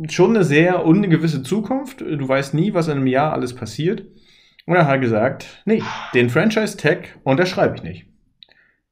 schon 0.07 0.35
eine 0.35 0.43
sehr 0.43 0.85
ungewisse 0.85 1.41
Zukunft. 1.41 2.01
Du 2.01 2.27
weißt 2.27 2.53
nie, 2.53 2.75
was 2.75 2.89
in 2.89 2.97
einem 2.97 3.07
Jahr 3.07 3.33
alles 3.33 3.55
passiert. 3.55 4.05
Und 4.67 4.75
er 4.75 4.85
hat 4.85 5.01
gesagt, 5.01 5.63
nee, 5.65 5.81
den 6.13 6.29
Franchise-Tag 6.29 7.17
unterschreibe 7.23 7.77
ich 7.77 7.81
nicht. 7.81 8.05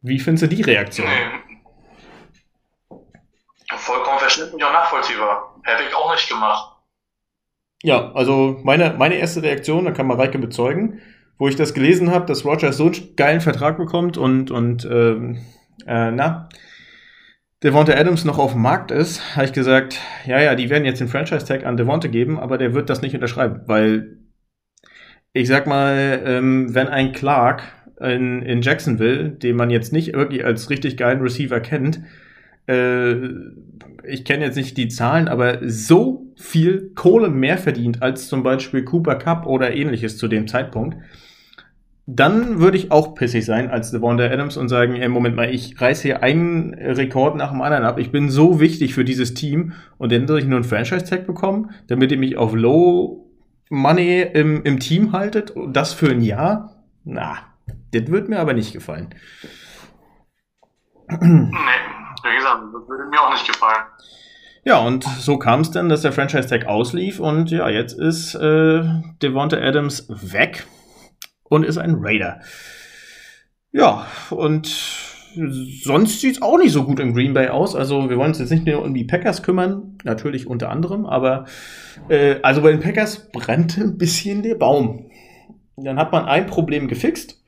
Wie 0.01 0.17
findest 0.17 0.51
du 0.51 0.55
die 0.55 0.63
Reaktion? 0.63 1.07
Nee. 1.07 2.97
Vollkommen 3.75 4.17
verständlich 4.17 4.53
und 4.53 4.73
nachvollziehbar. 4.73 5.61
Hätte 5.63 5.83
ich 5.87 5.95
auch 5.95 6.11
nicht 6.11 6.27
gemacht. 6.27 6.77
Ja, 7.83 8.11
also 8.13 8.59
meine, 8.63 8.95
meine 8.97 9.15
erste 9.15 9.43
Reaktion, 9.43 9.85
da 9.85 9.91
kann 9.91 10.07
Mareike 10.07 10.39
bezeugen, 10.39 10.99
wo 11.37 11.47
ich 11.47 11.55
das 11.55 11.73
gelesen 11.73 12.11
habe, 12.11 12.25
dass 12.25 12.45
Rogers 12.45 12.77
so 12.77 12.85
einen 12.85 13.15
geilen 13.15 13.41
Vertrag 13.41 13.77
bekommt 13.77 14.17
und, 14.17 14.51
und 14.51 14.85
ähm, 14.85 15.39
äh, 15.85 16.11
na, 16.11 16.49
Devonta 17.63 17.93
Adams 17.93 18.25
noch 18.25 18.39
auf 18.39 18.53
dem 18.53 18.61
Markt 18.61 18.91
ist, 18.91 19.35
habe 19.35 19.45
ich 19.45 19.53
gesagt, 19.53 19.99
ja, 20.25 20.41
ja, 20.41 20.53
die 20.55 20.69
werden 20.69 20.85
jetzt 20.85 20.99
den 20.99 21.07
Franchise-Tag 21.07 21.65
an 21.65 21.77
Devonta 21.77 22.09
geben, 22.09 22.37
aber 22.37 22.57
der 22.57 22.73
wird 22.73 22.89
das 22.89 23.01
nicht 23.01 23.15
unterschreiben, 23.15 23.61
weil 23.67 24.17
ich 25.31 25.47
sag 25.47 25.65
mal, 25.65 26.21
ähm, 26.25 26.75
wenn 26.75 26.87
ein 26.87 27.13
Clark 27.13 27.63
in, 27.99 28.41
in 28.41 28.61
Jacksonville, 28.61 29.29
den 29.29 29.55
man 29.55 29.69
jetzt 29.69 29.93
nicht 29.93 30.13
wirklich 30.13 30.45
als 30.45 30.69
richtig 30.69 30.97
geilen 30.97 31.21
Receiver 31.21 31.59
kennt, 31.59 32.01
äh, 32.67 33.15
ich 34.05 34.25
kenne 34.25 34.45
jetzt 34.45 34.57
nicht 34.57 34.77
die 34.77 34.89
Zahlen, 34.89 35.27
aber 35.27 35.59
so 35.63 36.22
viel 36.35 36.91
Kohle 36.95 37.29
mehr 37.29 37.57
verdient 37.57 38.01
als 38.01 38.27
zum 38.27 38.43
Beispiel 38.43 38.83
Cooper 38.83 39.15
Cup 39.15 39.45
oder 39.45 39.73
ähnliches 39.73 40.17
zu 40.17 40.27
dem 40.27 40.47
Zeitpunkt, 40.47 40.97
dann 42.05 42.59
würde 42.59 42.77
ich 42.77 42.91
auch 42.91 43.15
pissig 43.15 43.45
sein 43.45 43.69
als 43.69 43.91
Devonta 43.91 44.25
Adams 44.25 44.57
und 44.57 44.67
sagen, 44.67 44.95
ey, 44.95 45.07
Moment 45.07 45.37
mal, 45.37 45.49
ich 45.49 45.79
reiß 45.79 46.01
hier 46.01 46.21
einen 46.21 46.73
Rekord 46.73 47.37
nach 47.37 47.51
dem 47.51 47.61
anderen 47.61 47.85
ab. 47.85 47.97
Ich 47.97 48.11
bin 48.11 48.29
so 48.29 48.59
wichtig 48.59 48.93
für 48.93 49.05
dieses 49.05 49.33
Team 49.33 49.73
und 49.97 50.11
dann 50.11 50.27
soll 50.27 50.39
ich 50.39 50.45
nur 50.45 50.57
einen 50.57 50.65
Franchise-Tag 50.65 51.25
bekommen, 51.25 51.71
damit 51.87 52.11
ihr 52.11 52.17
mich 52.17 52.37
auf 52.37 52.53
Low 52.53 53.31
Money 53.69 54.21
im, 54.21 54.63
im 54.63 54.79
Team 54.79 55.13
haltet 55.13 55.51
und 55.51 55.73
das 55.73 55.93
für 55.93 56.09
ein 56.09 56.21
Jahr. 56.21 56.83
Na, 57.05 57.37
das 57.93 58.07
wird 58.07 58.27
mir 58.27 58.39
aber 58.39 58.53
nicht 58.53 58.73
gefallen. 58.73 59.15
Nee, 61.09 61.17
wie 61.17 62.35
gesagt, 62.35 62.63
das 62.73 62.89
würde 62.89 63.09
mir 63.09 63.21
auch 63.21 63.31
nicht 63.31 63.47
gefallen. 63.47 63.85
Ja, 64.65 64.79
und 64.79 65.03
so 65.03 65.37
kam 65.37 65.61
es 65.61 65.71
dann, 65.71 65.89
dass 65.89 66.03
der 66.03 66.13
Franchise-Tag 66.13 66.67
auslief 66.67 67.19
und 67.19 67.51
ja, 67.51 67.67
jetzt 67.69 67.99
ist 67.99 68.33
äh, 68.35 68.83
Devonta 69.21 69.57
Adams 69.57 70.07
weg 70.09 70.65
und 71.43 71.65
ist 71.65 71.77
ein 71.77 71.97
Raider. 71.99 72.39
Ja, 73.73 74.07
und 74.29 74.67
sonst 75.83 76.21
sieht 76.21 76.35
es 76.35 76.41
auch 76.41 76.57
nicht 76.57 76.71
so 76.71 76.83
gut 76.83 76.99
in 76.99 77.13
Green 77.13 77.33
Bay 77.33 77.49
aus. 77.49 77.75
Also 77.75 78.09
wir 78.09 78.17
wollen 78.17 78.29
uns 78.29 78.39
jetzt 78.39 78.51
nicht 78.51 78.65
nur 78.65 78.83
um 78.83 78.93
die 78.93 79.03
Packers 79.03 79.43
kümmern, 79.43 79.97
natürlich 80.05 80.47
unter 80.47 80.69
anderem, 80.69 81.05
aber 81.05 81.45
äh, 82.07 82.35
also 82.41 82.61
bei 82.61 82.71
den 82.71 82.79
Packers 82.79 83.31
brannte 83.31 83.81
ein 83.81 83.97
bisschen 83.97 84.43
der 84.43 84.55
Baum. 84.55 85.09
Dann 85.75 85.97
hat 85.97 86.11
man 86.13 86.25
ein 86.25 86.45
Problem 86.45 86.87
gefixt 86.87 87.43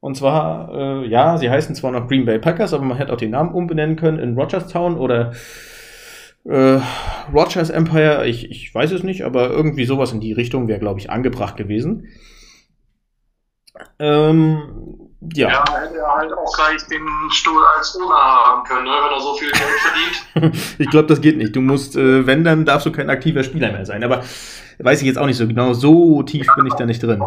und 0.00 0.16
zwar, 0.16 0.72
äh, 0.72 1.08
ja, 1.08 1.36
sie 1.36 1.50
heißen 1.50 1.74
zwar 1.74 1.90
noch 1.90 2.06
Green 2.06 2.26
Bay 2.26 2.38
Packers, 2.38 2.72
aber 2.74 2.84
man 2.84 2.96
hätte 2.96 3.12
auch 3.12 3.18
den 3.18 3.30
Namen 3.30 3.52
umbenennen 3.52 3.96
können 3.96 4.18
in 4.18 4.38
Rogerstown 4.38 4.96
oder 4.96 5.32
äh, 6.44 6.80
Rogers 7.32 7.70
Empire. 7.70 8.26
Ich, 8.26 8.50
ich 8.50 8.74
weiß 8.74 8.92
es 8.92 9.02
nicht, 9.02 9.24
aber 9.24 9.50
irgendwie 9.50 9.84
sowas 9.84 10.12
in 10.12 10.20
die 10.20 10.32
Richtung 10.32 10.68
wäre, 10.68 10.78
glaube 10.78 11.00
ich, 11.00 11.10
angebracht 11.10 11.56
gewesen. 11.56 12.08
Ähm, 13.98 15.10
Ja. 15.34 15.48
ja, 15.48 15.64
hätte 15.80 15.98
er 15.98 16.14
halt 16.14 16.32
auch 16.32 16.52
gleich 16.54 16.86
den 16.86 17.06
Stuhl 17.30 17.62
als 17.76 17.96
Owner 17.96 18.14
haben 18.14 18.64
können, 18.64 18.84
ne, 18.84 18.90
wenn 18.90 19.12
er 19.12 19.20
so 19.20 19.34
viel 19.34 19.50
Geld 19.50 19.64
verdient. 20.34 20.74
ich 20.78 20.90
glaube, 20.90 21.08
das 21.08 21.20
geht 21.20 21.36
nicht. 21.36 21.54
Du 21.54 21.60
musst, 21.60 21.96
äh, 21.96 22.26
wenn, 22.26 22.42
dann 22.44 22.64
darfst 22.64 22.86
du 22.86 22.92
kein 22.92 23.10
aktiver 23.10 23.42
Spieler 23.42 23.70
mehr 23.72 23.86
sein. 23.86 24.02
Aber 24.02 24.22
weiß 24.78 25.00
ich 25.00 25.06
jetzt 25.06 25.18
auch 25.18 25.26
nicht 25.26 25.36
so 25.36 25.46
genau. 25.46 25.74
So 25.74 26.22
tief 26.22 26.46
bin 26.56 26.66
ich 26.66 26.74
da 26.74 26.86
nicht 26.86 27.02
drin. 27.02 27.22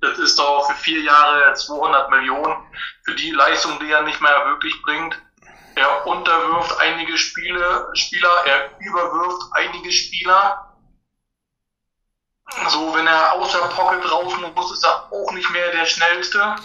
Das 0.00 0.18
ist 0.18 0.38
doch 0.38 0.70
für 0.70 0.76
vier 0.76 1.02
Jahre 1.02 1.52
200 1.54 2.10
Millionen 2.10 2.54
für 3.02 3.14
die 3.14 3.30
Leistung, 3.30 3.72
die 3.80 3.90
er 3.90 4.02
nicht 4.02 4.20
mehr 4.20 4.30
wirklich 4.46 4.74
bringt. 4.84 5.20
Er 5.78 6.06
unterwirft 6.08 6.76
einige 6.80 7.16
Spiele, 7.16 7.88
Spieler, 7.94 8.44
er 8.46 8.70
überwirft 8.80 9.42
einige 9.52 9.92
Spieler. 9.92 10.74
So, 12.68 12.92
wenn 12.94 13.06
er 13.06 13.34
aus 13.34 13.52
der 13.52 13.68
Pocket 13.68 14.10
raus 14.10 14.34
muss, 14.56 14.72
ist 14.72 14.84
er 14.84 15.12
auch 15.12 15.30
nicht 15.32 15.48
mehr 15.50 15.70
der 15.70 15.86
Schnellste. 15.86 16.56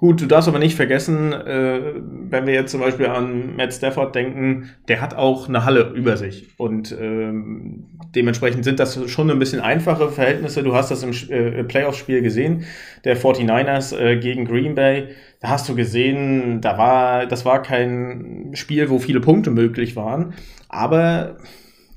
Gut, 0.00 0.22
du 0.22 0.24
darfst 0.24 0.48
aber 0.48 0.58
nicht 0.58 0.76
vergessen, 0.76 1.34
äh, 1.34 1.92
wenn 2.30 2.46
wir 2.46 2.54
jetzt 2.54 2.70
zum 2.70 2.80
Beispiel 2.80 3.04
an 3.04 3.54
Matt 3.56 3.74
Stafford 3.74 4.14
denken, 4.14 4.70
der 4.88 5.02
hat 5.02 5.14
auch 5.14 5.46
eine 5.46 5.66
Halle 5.66 5.92
über 5.94 6.16
sich. 6.16 6.48
Und 6.56 6.96
ähm, 6.98 7.84
dementsprechend 8.14 8.64
sind 8.64 8.80
das 8.80 9.10
schon 9.10 9.30
ein 9.30 9.38
bisschen 9.38 9.60
einfache 9.60 10.08
Verhältnisse. 10.08 10.62
Du 10.62 10.74
hast 10.74 10.90
das 10.90 11.02
im 11.02 11.10
äh, 11.28 11.64
Playoff-Spiel 11.64 12.22
gesehen, 12.22 12.64
der 13.04 13.18
49ers 13.18 13.94
äh, 13.94 14.16
gegen 14.16 14.46
Green 14.46 14.74
Bay. 14.74 15.08
Da 15.42 15.48
hast 15.48 15.68
du 15.68 15.74
gesehen, 15.74 16.62
da 16.62 16.78
war, 16.78 17.26
das 17.26 17.44
war 17.44 17.60
kein 17.60 18.52
Spiel, 18.54 18.88
wo 18.88 19.00
viele 19.00 19.20
Punkte 19.20 19.50
möglich 19.50 19.96
waren. 19.96 20.32
Aber 20.70 21.36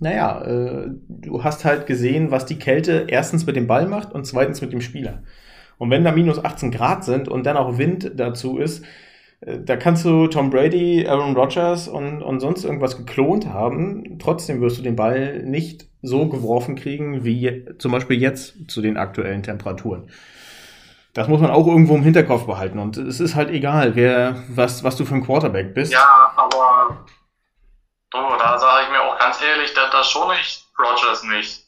naja, 0.01 0.41
äh, 0.41 0.89
du 1.07 1.45
hast 1.45 1.63
halt 1.63 1.86
gesehen, 1.86 2.31
was 2.31 2.45
die 2.45 2.60
Kälte 2.60 3.05
erstens 3.07 3.45
mit 3.45 3.55
dem 3.55 3.67
Ball 3.67 3.88
macht 3.88 4.12
und 4.12 4.27
zweitens 4.27 4.60
mit 4.60 4.74
dem 4.74 4.81
Spieler. 4.81 5.24
Und 5.83 5.89
wenn 5.89 6.05
da 6.05 6.13
minus 6.13 6.41
18 6.41 6.71
Grad 6.71 7.03
sind 7.03 7.27
und 7.27 7.45
dann 7.45 7.57
auch 7.57 7.77
Wind 7.77 8.13
dazu 8.15 8.57
ist, 8.57 8.85
äh, 9.41 9.59
da 9.59 9.75
kannst 9.75 10.05
du 10.05 10.27
Tom 10.27 10.49
Brady, 10.49 11.05
Aaron 11.05 11.35
Rodgers 11.35 11.89
und, 11.89 12.23
und 12.23 12.39
sonst 12.39 12.63
irgendwas 12.63 12.95
geklont 12.95 13.49
haben. 13.49 14.17
Trotzdem 14.17 14.61
wirst 14.61 14.77
du 14.77 14.81
den 14.81 14.95
Ball 14.95 15.43
nicht 15.43 15.87
so 16.01 16.29
geworfen 16.29 16.75
kriegen, 16.75 17.25
wie 17.25 17.65
zum 17.79 17.91
Beispiel 17.91 18.17
jetzt 18.17 18.71
zu 18.71 18.81
den 18.81 18.95
aktuellen 18.95 19.43
Temperaturen. 19.43 20.09
Das 21.13 21.27
muss 21.27 21.41
man 21.41 21.51
auch 21.51 21.67
irgendwo 21.67 21.95
im 21.95 22.03
Hinterkopf 22.03 22.45
behalten. 22.45 22.79
Und 22.79 22.95
es 22.95 23.19
ist 23.19 23.35
halt 23.35 23.49
egal, 23.49 23.97
wer, 23.97 24.41
was, 24.47 24.85
was 24.85 24.95
du 24.95 25.03
für 25.03 25.15
ein 25.15 25.25
Quarterback 25.25 25.73
bist. 25.73 25.91
Ja, 25.91 26.31
aber 26.37 27.03
Oh, 28.15 28.35
da 28.39 28.57
sage 28.57 28.85
ich 28.85 28.91
mir 28.91 29.01
auch 29.01 29.19
ganz 29.19 29.41
ehrlich, 29.41 29.73
dass 29.73 29.89
das 29.89 30.09
schon 30.09 30.29
nicht 30.29 30.65
Rogers 30.79 31.23
nicht. 31.23 31.62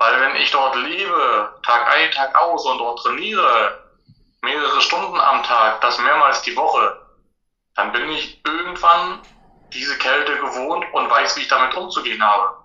Weil 0.00 0.18
wenn 0.18 0.36
ich 0.36 0.50
dort 0.50 0.74
lebe, 0.76 1.60
Tag 1.62 1.86
ein, 1.94 2.10
Tag 2.10 2.34
aus 2.34 2.64
und 2.64 2.78
dort 2.78 3.00
trainiere, 3.00 3.84
mehrere 4.40 4.80
Stunden 4.80 5.20
am 5.20 5.42
Tag, 5.42 5.82
das 5.82 5.98
mehrmals 5.98 6.40
die 6.40 6.56
Woche, 6.56 6.98
dann 7.74 7.92
bin 7.92 8.08
ich 8.08 8.40
irgendwann 8.46 9.20
diese 9.74 9.98
Kälte 9.98 10.38
gewohnt 10.38 10.86
und 10.94 11.10
weiß, 11.10 11.36
wie 11.36 11.42
ich 11.42 11.48
damit 11.48 11.74
umzugehen 11.74 12.22
habe. 12.24 12.56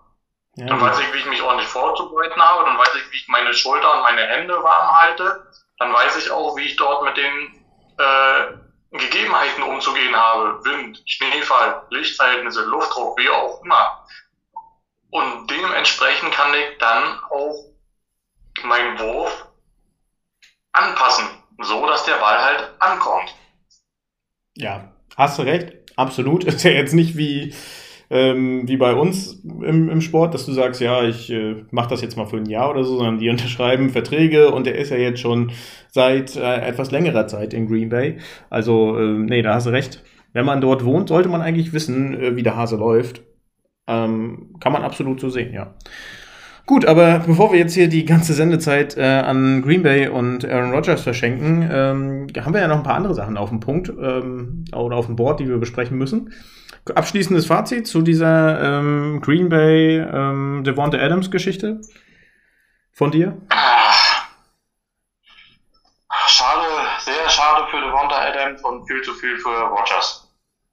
Ja. 0.56 0.68
Dann 0.68 0.80
weiß 0.80 0.98
ich, 1.00 1.14
wie 1.14 1.18
ich 1.18 1.26
mich 1.26 1.42
ordentlich 1.42 1.68
vorzubereiten 1.68 2.42
habe, 2.42 2.64
dann 2.64 2.78
weiß 2.78 2.96
ich, 2.96 3.12
wie 3.12 3.18
ich 3.18 3.28
meine 3.28 3.54
Schulter 3.54 3.96
und 3.96 4.04
meine 4.04 4.26
Hände 4.28 4.64
warm 4.64 4.98
halte, 4.98 5.46
dann 5.80 5.92
weiß 5.92 6.16
ich 6.16 6.32
auch, 6.32 6.56
wie 6.56 6.64
ich 6.64 6.78
dort 6.78 7.04
mit 7.04 7.18
den 7.18 7.66
äh, 7.98 8.98
Gegebenheiten 8.98 9.62
umzugehen 9.62 10.16
habe, 10.16 10.64
Wind, 10.64 11.04
Schneefall, 11.06 11.82
Lichtverhältnisse, 11.90 12.62
Luftdruck, 12.62 13.18
wie 13.18 13.30
auch 13.30 13.62
immer. 13.62 14.06
Und 15.16 15.50
dementsprechend 15.50 16.34
kann 16.34 16.52
ich 16.54 16.78
dann 16.78 17.20
auch 17.30 17.56
meinen 18.66 19.00
Wurf 19.00 19.48
anpassen, 20.74 21.24
so 21.62 21.86
dass 21.88 22.04
der 22.04 22.16
Ball 22.16 22.38
halt 22.38 22.70
ankommt. 22.80 23.34
Ja, 24.58 24.92
hast 25.16 25.40
du 25.40 25.44
recht, 25.44 25.78
absolut. 25.96 26.44
Ist 26.44 26.64
ja 26.64 26.72
jetzt 26.72 26.94
nicht 26.94 27.16
wie 27.16 27.54
ähm, 28.10 28.68
wie 28.68 28.76
bei 28.76 28.94
uns 28.94 29.42
im, 29.46 29.90
im 29.90 30.02
Sport, 30.02 30.34
dass 30.34 30.46
du 30.46 30.52
sagst, 30.52 30.82
ja, 30.82 31.02
ich 31.04 31.32
äh, 31.32 31.64
mache 31.72 31.92
das 31.92 32.02
jetzt 32.02 32.18
mal 32.18 32.28
für 32.28 32.36
ein 32.36 32.50
Jahr 32.50 32.72
oder 32.72 32.84
so, 32.84 32.98
sondern 32.98 33.18
die 33.18 33.30
unterschreiben 33.36 33.92
Verträge 33.92 34.52
und 34.52 34.66
der 34.66 34.76
ist 34.76 34.90
ja 34.90 34.98
jetzt 34.98 35.22
schon 35.22 35.54
seit 35.92 36.36
äh, 36.36 36.58
etwas 36.58 36.92
längerer 36.92 37.26
Zeit 37.28 37.54
in 37.54 37.68
Green 37.68 37.88
Bay. 37.88 38.18
Also, 38.50 39.00
äh, 39.00 39.18
nee, 39.18 39.42
da 39.42 39.54
hast 39.54 39.66
du 39.66 39.70
recht. 39.70 40.04
Wenn 40.34 40.46
man 40.46 40.60
dort 40.60 40.84
wohnt, 40.84 41.08
sollte 41.08 41.30
man 41.30 41.42
eigentlich 41.42 41.72
wissen, 41.72 42.22
äh, 42.22 42.36
wie 42.36 42.44
der 42.44 42.58
Hase 42.58 42.76
läuft. 42.76 43.22
Ähm, 43.88 44.56
kann 44.60 44.72
man 44.72 44.84
absolut 44.84 45.20
so 45.20 45.30
sehen, 45.30 45.54
ja. 45.54 45.76
Gut, 46.66 46.86
aber 46.86 47.20
bevor 47.20 47.52
wir 47.52 47.60
jetzt 47.60 47.76
hier 47.76 47.88
die 47.88 48.06
ganze 48.06 48.34
Sendezeit 48.34 48.98
äh, 48.98 49.04
an 49.04 49.62
Green 49.62 49.84
Bay 49.84 50.08
und 50.08 50.44
Aaron 50.46 50.72
Rodgers 50.72 51.02
verschenken, 51.02 51.62
ähm, 51.72 52.28
haben 52.44 52.54
wir 52.56 52.62
ja 52.62 52.68
noch 52.68 52.78
ein 52.78 52.84
paar 52.84 52.96
andere 52.96 53.14
Sachen 53.14 53.38
auf 53.38 53.50
dem 53.50 53.60
Punkt 53.60 53.90
ähm, 53.90 54.66
oder 54.74 54.96
auf 54.96 55.06
dem 55.06 55.16
Board, 55.16 55.40
die 55.40 55.48
wir 55.48 55.60
besprechen 55.60 55.96
müssen. 55.96 56.34
Abschließendes 56.94 57.46
Fazit 57.46 57.88
zu 57.88 58.02
dieser 58.02 58.80
ähm, 58.80 59.22
Green 59.22 59.50
Bay 59.50 59.98
ähm, 59.98 60.64
Devonta 60.64 60.98
Adams 60.98 61.30
Geschichte 61.30 61.82
von 62.92 63.12
dir? 63.12 63.38
Schade, 66.28 66.66
sehr 67.00 67.30
schade 67.30 67.68
für 67.70 67.80
Devonta 67.80 68.16
Adams 68.20 68.64
und 68.64 68.88
viel 68.88 69.04
zu 69.04 69.14
viel 69.14 69.38
für 69.38 69.50
Rogers. 69.50 70.25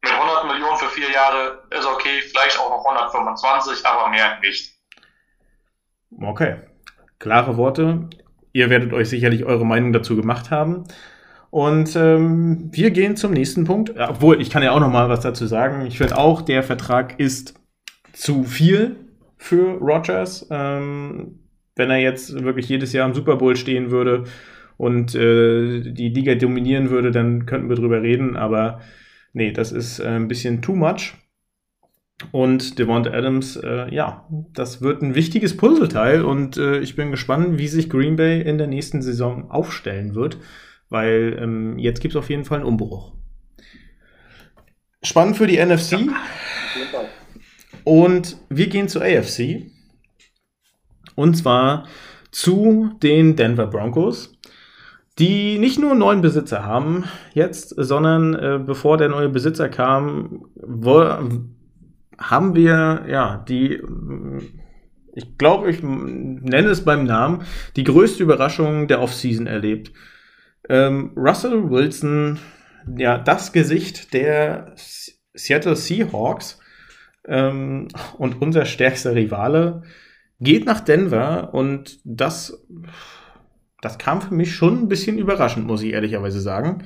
Mit 0.02 0.12
100 0.12 0.47
Millionen 0.47 0.76
für 0.78 0.88
vier 0.88 1.11
Jahre 1.11 1.62
ist 1.71 1.87
okay, 1.87 2.21
vielleicht 2.23 2.59
auch 2.59 2.71
noch 2.71 2.85
125, 2.85 3.87
aber 3.87 4.11
mehr 4.11 4.38
nicht. 4.40 4.75
Okay, 6.21 6.56
klare 7.18 7.56
Worte. 7.56 8.09
Ihr 8.52 8.68
werdet 8.68 8.92
euch 8.92 9.09
sicherlich 9.09 9.44
eure 9.44 9.64
Meinung 9.64 9.92
dazu 9.92 10.16
gemacht 10.16 10.50
haben. 10.50 10.85
Und 11.50 11.97
ähm, 11.97 12.71
wir 12.73 12.90
gehen 12.90 13.16
zum 13.16 13.32
nächsten 13.32 13.64
Punkt. 13.64 13.94
Obwohl, 13.99 14.40
ich 14.40 14.50
kann 14.50 14.62
ja 14.62 14.73
auch 14.73 14.80
noch 14.80 14.90
mal 14.90 15.09
was 15.09 15.21
dazu 15.21 15.47
sagen. 15.47 15.87
Ich 15.87 15.99
finde 15.99 16.16
auch, 16.16 16.42
der 16.42 16.62
Vertrag 16.62 17.21
ist 17.21 17.54
zu 18.12 18.44
viel 18.44 18.97
für 19.37 19.78
Rogers. 19.78 20.47
Ähm, 20.50 21.40
wenn 21.76 21.90
er 21.90 21.99
jetzt 21.99 22.42
wirklich 22.42 22.68
jedes 22.68 22.92
Jahr 22.92 23.06
im 23.06 23.14
Super 23.14 23.37
Bowl 23.37 23.56
stehen 23.56 23.90
würde 23.90 24.25
und 24.76 25.14
äh, 25.14 25.80
die 25.80 26.09
Liga 26.09 26.35
dominieren 26.35 26.90
würde, 26.90 27.11
dann 27.11 27.44
könnten 27.47 27.68
wir 27.68 27.76
drüber 27.76 28.00
reden. 28.02 28.37
Aber 28.37 28.80
nee, 29.33 29.53
das 29.53 29.73
ist 29.73 29.99
äh, 29.99 30.09
ein 30.09 30.29
bisschen 30.29 30.62
too 30.62 30.75
much. 30.75 31.15
Und 32.31 32.79
Devonta 32.79 33.11
Adams, 33.11 33.57
äh, 33.57 33.93
ja, 33.93 34.29
das 34.53 34.81
wird 34.81 35.03
ein 35.03 35.15
wichtiges 35.15 35.57
Puzzleteil 35.57 36.23
und 36.23 36.57
äh, 36.57 36.79
ich 36.79 36.95
bin 36.95 37.11
gespannt, 37.11 37.59
wie 37.59 37.67
sich 37.67 37.91
Green 37.91 38.17
Bay 38.17 38.41
in 38.41 38.59
der 38.59 38.69
nächsten 38.69 39.03
Saison 39.03 39.51
aufstellen 39.51 40.15
wird 40.15 40.39
weil 40.93 41.39
ähm, 41.41 41.79
jetzt 41.79 42.01
gibt 42.01 42.15
es 42.15 42.19
auf 42.19 42.31
jeden 42.31 42.45
Fall 42.45 42.59
einen 42.59 42.69
Umbruch. 42.69 43.15
Spannend 45.03 45.37
für 45.37 45.49
die 45.49 45.57
NFC. 45.57 45.93
Ja. 45.93 46.23
Und 47.83 48.37
wir 48.51 48.69
gehen 48.69 48.89
zur 48.89 49.03
AFC. 49.03 49.73
Und 51.17 51.35
zwar 51.37 51.89
zu 52.31 52.93
den 53.03 53.35
Denver 53.37 53.67
Broncos, 53.67 54.32
die 55.19 55.59
nicht 55.59 55.78
nur 55.78 55.90
einen 55.90 56.00
neuen 56.00 56.21
Besitzer 56.23 56.64
haben 56.64 57.04
jetzt, 57.35 57.75
sondern 57.76 58.35
äh, 58.35 58.61
bevor 58.64 58.97
der 58.97 59.09
neue 59.09 59.28
Besitzer 59.28 59.69
kam, 59.69 60.47
wo, 60.54 61.00
haben 62.19 62.54
wir 62.54 63.04
ja 63.09 63.45
die, 63.49 63.83
ich 65.14 65.37
glaube, 65.37 65.71
ich 65.71 65.83
nenne 65.83 66.69
es 66.69 66.85
beim 66.85 67.04
Namen, 67.04 67.42
die 67.76 67.85
größte 67.85 68.23
Überraschung 68.23 68.88
der 68.88 69.00
Offseason 69.02 69.47
erlebt. 69.47 69.92
Ähm, 70.69 71.12
Russell 71.16 71.71
Wilson, 71.71 72.38
ja, 72.97 73.19
das 73.19 73.52
Gesicht 73.52 74.14
der 74.14 74.73
Seattle 75.35 75.76
Seahawks 75.76 76.59
ähm, 77.26 77.88
und 78.16 78.40
unser 78.40 78.64
stärkster 78.64 79.14
Rivale, 79.14 79.83
geht 80.40 80.66
nach 80.66 80.81
Denver 80.81 81.54
und 81.54 82.00
das, 82.04 82.66
das 83.83 83.99
kam 83.99 84.23
für 84.23 84.33
mich 84.33 84.55
schon 84.55 84.79
ein 84.79 84.89
bisschen 84.89 85.19
überraschend, 85.19 85.67
muss 85.67 85.83
ich 85.83 85.93
ehrlicherweise 85.93 86.41
sagen. 86.41 86.85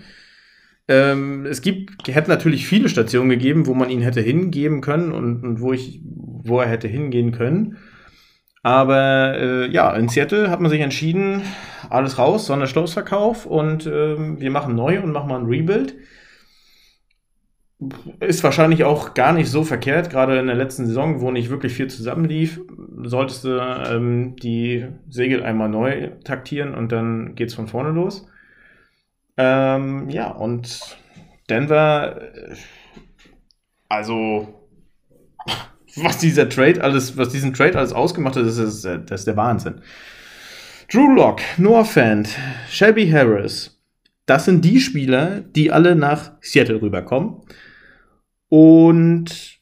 Ähm, 0.88 1.46
es 1.46 1.60
gibt, 1.62 2.08
hätte 2.08 2.30
natürlich 2.30 2.66
viele 2.66 2.88
Stationen 2.88 3.28
gegeben, 3.28 3.66
wo 3.66 3.74
man 3.74 3.90
ihn 3.90 4.00
hätte 4.00 4.20
hingeben 4.20 4.80
können 4.80 5.12
und, 5.12 5.44
und 5.44 5.60
wo 5.60 5.72
ich, 5.72 6.00
wo 6.04 6.60
er 6.60 6.68
hätte 6.68 6.88
hingehen 6.88 7.32
können. 7.32 7.76
Aber 8.62 9.36
äh, 9.36 9.70
ja, 9.70 9.94
in 9.94 10.08
Seattle 10.08 10.50
hat 10.50 10.60
man 10.60 10.70
sich 10.70 10.80
entschieden, 10.80 11.42
alles 11.90 12.18
raus, 12.18 12.46
Sonderschlossverkauf 12.46 13.46
und 13.46 13.86
äh, 13.86 14.40
wir 14.40 14.50
machen 14.50 14.74
neu 14.74 15.00
und 15.00 15.12
machen 15.12 15.28
mal 15.28 15.38
ein 15.38 15.46
Rebuild. 15.46 15.94
Ist 18.20 18.42
wahrscheinlich 18.42 18.84
auch 18.84 19.12
gar 19.12 19.34
nicht 19.34 19.50
so 19.50 19.62
verkehrt, 19.62 20.08
gerade 20.08 20.38
in 20.38 20.46
der 20.46 20.56
letzten 20.56 20.86
Saison, 20.86 21.20
wo 21.20 21.30
nicht 21.30 21.50
wirklich 21.50 21.74
viel 21.74 21.88
zusammenlief, 21.88 22.58
solltest 23.02 23.44
du 23.44 23.58
ähm, 23.58 24.34
die 24.36 24.86
Segel 25.10 25.42
einmal 25.42 25.68
neu 25.68 26.12
taktieren 26.24 26.74
und 26.74 26.90
dann 26.90 27.34
geht's 27.34 27.52
von 27.52 27.68
vorne 27.68 27.90
los. 27.90 28.26
Ähm, 29.36 30.08
ja, 30.08 30.30
und 30.30 30.96
Denver, 31.50 32.22
äh, 32.34 32.54
also 33.90 34.62
was 35.96 36.16
dieser 36.16 36.48
Trade 36.48 36.82
alles, 36.82 37.18
was 37.18 37.28
diesen 37.28 37.52
Trade 37.52 37.76
alles 37.76 37.92
ausgemacht 37.92 38.36
hat, 38.36 38.46
das 38.46 38.56
ist, 38.56 38.84
das 38.84 39.20
ist 39.20 39.26
der 39.26 39.36
Wahnsinn. 39.36 39.82
Drew 40.90 41.12
Lock, 41.12 41.40
Noah 41.58 41.84
Fant, 41.84 42.28
Shelby 42.70 43.10
Harris, 43.10 43.76
das 44.24 44.44
sind 44.44 44.64
die 44.64 44.80
Spieler, 44.80 45.40
die 45.40 45.70
alle 45.70 45.94
nach 45.94 46.32
Seattle 46.40 46.80
rüberkommen. 46.80 47.42
Und 48.48 49.58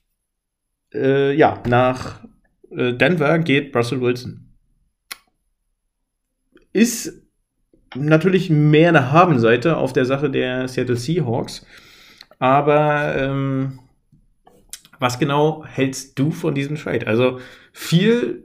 äh, 0.93 1.35
ja, 1.35 1.63
nach 1.67 2.25
äh, 2.71 2.93
Denver 2.93 3.39
geht 3.39 3.75
Russell 3.75 4.01
Wilson. 4.01 4.53
Ist 6.73 7.23
natürlich 7.95 8.51
mehr 8.51 8.89
eine 8.89 9.13
Habenseite 9.13 9.77
auf 9.77 9.93
der 9.93 10.05
Sache 10.05 10.31
der 10.31 10.69
Seattle 10.69 10.97
Seahawks. 10.97 11.67
Aber 12.39 13.15
ähm, 13.17 13.81
was 14.99 15.19
genau 15.19 15.65
hältst 15.65 16.19
du 16.19 16.31
von 16.31 16.55
diesem 16.55 16.77
Trade? 16.77 17.07
Also 17.07 17.41
viel, 17.73 18.45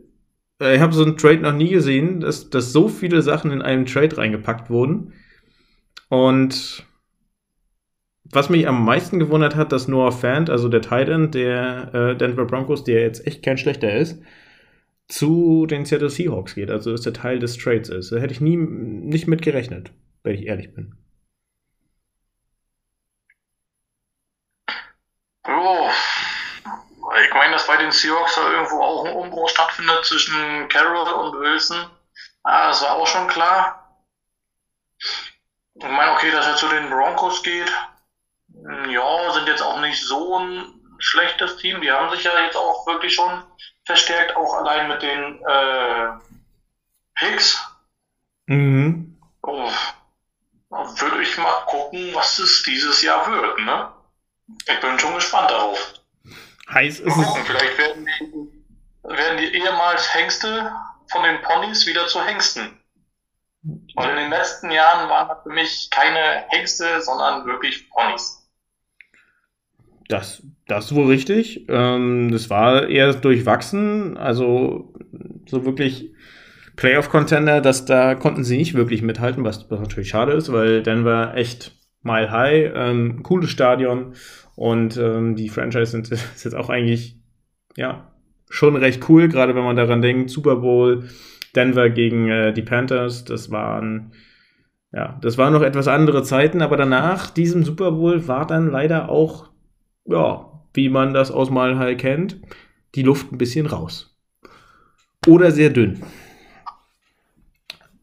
äh, 0.62 0.76
ich 0.76 0.82
habe 0.82 0.94
so 0.94 1.04
einen 1.04 1.18
Trade 1.18 1.40
noch 1.40 1.54
nie 1.54 1.70
gesehen, 1.70 2.20
dass, 2.20 2.50
dass 2.50 2.72
so 2.72 2.88
viele 2.88 3.22
Sachen 3.22 3.52
in 3.52 3.62
einem 3.62 3.86
Trade 3.86 4.18
reingepackt 4.18 4.70
wurden. 4.70 5.14
Und 6.10 6.86
was 8.32 8.50
mich 8.50 8.68
am 8.68 8.86
meisten 8.86 9.20
gewundert 9.20 9.56
hat, 9.56 9.72
dass 9.72 9.88
Noah 9.88 10.12
Fant, 10.12 10.50
also 10.50 10.70
der 10.70 10.82
Titan 10.82 11.32
der 11.32 11.94
äh, 11.94 12.16
Denver 12.16 12.46
Broncos, 12.46 12.84
der 12.84 13.02
jetzt 13.02 13.26
echt 13.26 13.44
kein 13.44 13.58
schlechter 13.58 13.92
ist, 13.94 14.22
zu 15.08 15.66
den 15.66 15.86
Seattle 15.86 16.10
Seahawks 16.10 16.56
geht, 16.56 16.70
also 16.70 16.92
dass 16.92 17.02
der 17.02 17.14
Teil 17.14 17.40
des 17.40 17.58
Trades 17.58 17.90
ist. 17.90 18.12
Da 18.12 18.18
hätte 18.18 18.34
ich 18.34 18.42
nie 18.42 18.58
nicht 18.58 19.28
mit 19.28 19.42
gerechnet, 19.42 19.92
wenn 20.24 20.36
ich 20.36 20.46
ehrlich 20.46 20.74
bin. 20.74 20.96
Oh, 25.48 25.90
ich 27.26 27.34
meine, 27.34 27.54
dass 27.54 27.66
bei 27.66 27.78
den 27.78 27.92
Seahawks 27.92 28.36
da 28.36 28.52
irgendwo 28.52 28.82
auch 28.82 29.06
ein 29.06 29.16
Umbruch 29.16 29.50
stattfindet 29.50 30.06
zwischen 30.06 30.68
Carroll 30.70 31.12
und 31.12 31.40
Wilson. 31.40 31.90
Ah, 32.44 32.68
das 32.68 32.84
war 32.84 32.96
auch 32.96 33.08
schon 33.08 33.28
klar. 33.28 34.04
Ich 35.76 35.84
meine, 35.84 36.12
okay, 36.12 36.30
dass 36.32 36.46
er 36.46 36.56
zu 36.56 36.68
den 36.68 36.90
Broncos 36.90 37.42
geht. 37.42 37.72
Ja, 38.90 39.34
sind 39.34 39.48
jetzt 39.48 39.62
auch 39.62 39.80
nicht 39.82 40.02
so 40.04 40.38
ein 40.38 40.74
schlechtes 41.00 41.58
Team. 41.58 41.82
Die 41.82 41.92
haben 41.92 42.10
sich 42.12 42.24
ja 42.24 42.32
jetzt 42.46 42.58
auch 42.58 42.86
wirklich 42.88 43.16
schon 43.16 43.44
verstärkt, 43.86 44.36
auch 44.36 44.54
allein 44.56 44.88
mit 44.88 45.02
den 45.02 45.42
äh, 45.48 46.08
Hicks. 47.16 47.64
Mhm. 48.48 49.18
Oh, 49.42 49.72
würde 50.70 51.22
ich 51.22 51.38
mal 51.38 51.66
gucken, 51.66 52.14
was 52.14 52.40
es 52.40 52.64
dieses 52.64 53.02
Jahr 53.02 53.32
wird, 53.32 53.60
ne? 53.60 53.92
Ich 54.68 54.80
bin 54.80 55.00
schon 55.00 55.16
gespannt 55.16 55.52
darauf. 55.52 55.94
Heiß 56.70 57.00
ist 57.00 57.14
gucken, 57.14 57.44
Vielleicht 57.46 57.78
werden 57.78 58.06
die, 58.06 59.08
werden 59.08 59.38
die 59.38 59.56
ehemals 59.56 60.14
Hengste 60.14 60.72
von 61.12 61.24
den 61.24 61.42
Ponys 61.42 61.86
wieder 61.88 62.08
zu 62.08 62.24
Hengsten. 62.24 62.80
Und 63.64 64.10
in 64.10 64.16
den 64.16 64.30
letzten 64.30 64.72
Jahren 64.72 65.10
waren 65.10 65.28
das 65.28 65.44
für 65.44 65.50
mich 65.50 65.90
keine 65.90 66.46
Hengste, 66.50 67.02
sondern 67.02 67.46
wirklich 67.46 67.90
Ponys. 67.90 68.39
Das, 70.10 70.44
das 70.68 70.86
ist 70.86 70.96
wohl 70.96 71.06
richtig. 71.06 71.66
Ähm, 71.70 72.32
das 72.32 72.50
war 72.50 72.90
eher 72.90 73.14
durchwachsen. 73.14 74.18
Also 74.18 74.94
so 75.46 75.66
wirklich 75.66 76.12
Playoff-Contender, 76.76 77.62
dass 77.62 77.86
da 77.86 78.16
konnten 78.16 78.44
sie 78.44 78.58
nicht 78.58 78.74
wirklich 78.74 79.02
mithalten, 79.02 79.46
was, 79.46 79.70
was 79.70 79.80
natürlich 79.80 80.10
schade 80.10 80.34
ist, 80.34 80.52
weil 80.52 80.82
Denver 80.82 81.34
echt 81.36 81.78
mile 82.02 82.32
high, 82.32 82.72
ähm, 82.74 83.22
cooles 83.22 83.50
Stadion 83.50 84.14
und 84.56 84.98
ähm, 84.98 85.36
die 85.36 85.50
Franchise 85.50 85.92
sind, 85.92 86.12
ist 86.12 86.44
jetzt 86.44 86.56
auch 86.56 86.70
eigentlich 86.70 87.18
ja 87.76 88.12
schon 88.50 88.76
recht 88.76 89.08
cool, 89.10 89.28
gerade 89.28 89.56
wenn 89.56 89.64
man 89.64 89.76
daran 89.76 90.02
denkt, 90.02 90.32
Super 90.32 90.56
Bowl, 90.56 91.08
Denver 91.56 91.90
gegen 91.90 92.30
äh, 92.30 92.52
die 92.52 92.64
Panthers, 92.64 93.26
das 93.26 93.52
waren 93.52 94.14
ja, 94.92 95.20
das 95.22 95.38
waren 95.38 95.54
noch 95.54 95.62
etwas 95.62 95.88
andere 95.88 96.24
Zeiten, 96.24 96.64
aber 96.64 96.78
danach 96.78 97.30
diesem 97.30 97.64
Super 97.64 97.92
Bowl 97.92 98.28
war 98.28 98.48
dann 98.48 98.72
leider 98.72 99.10
auch 99.10 99.50
ja, 100.10 100.46
wie 100.74 100.90
man 100.90 101.14
das 101.14 101.32
aus 101.32 101.50
Malhai 101.50 101.96
kennt, 101.96 102.40
die 102.96 103.04
Luft 103.04 103.32
ein 103.32 103.38
bisschen 103.38 103.66
raus. 103.66 104.18
Oder 105.28 105.52
sehr 105.52 105.70
dünn. 105.70 106.02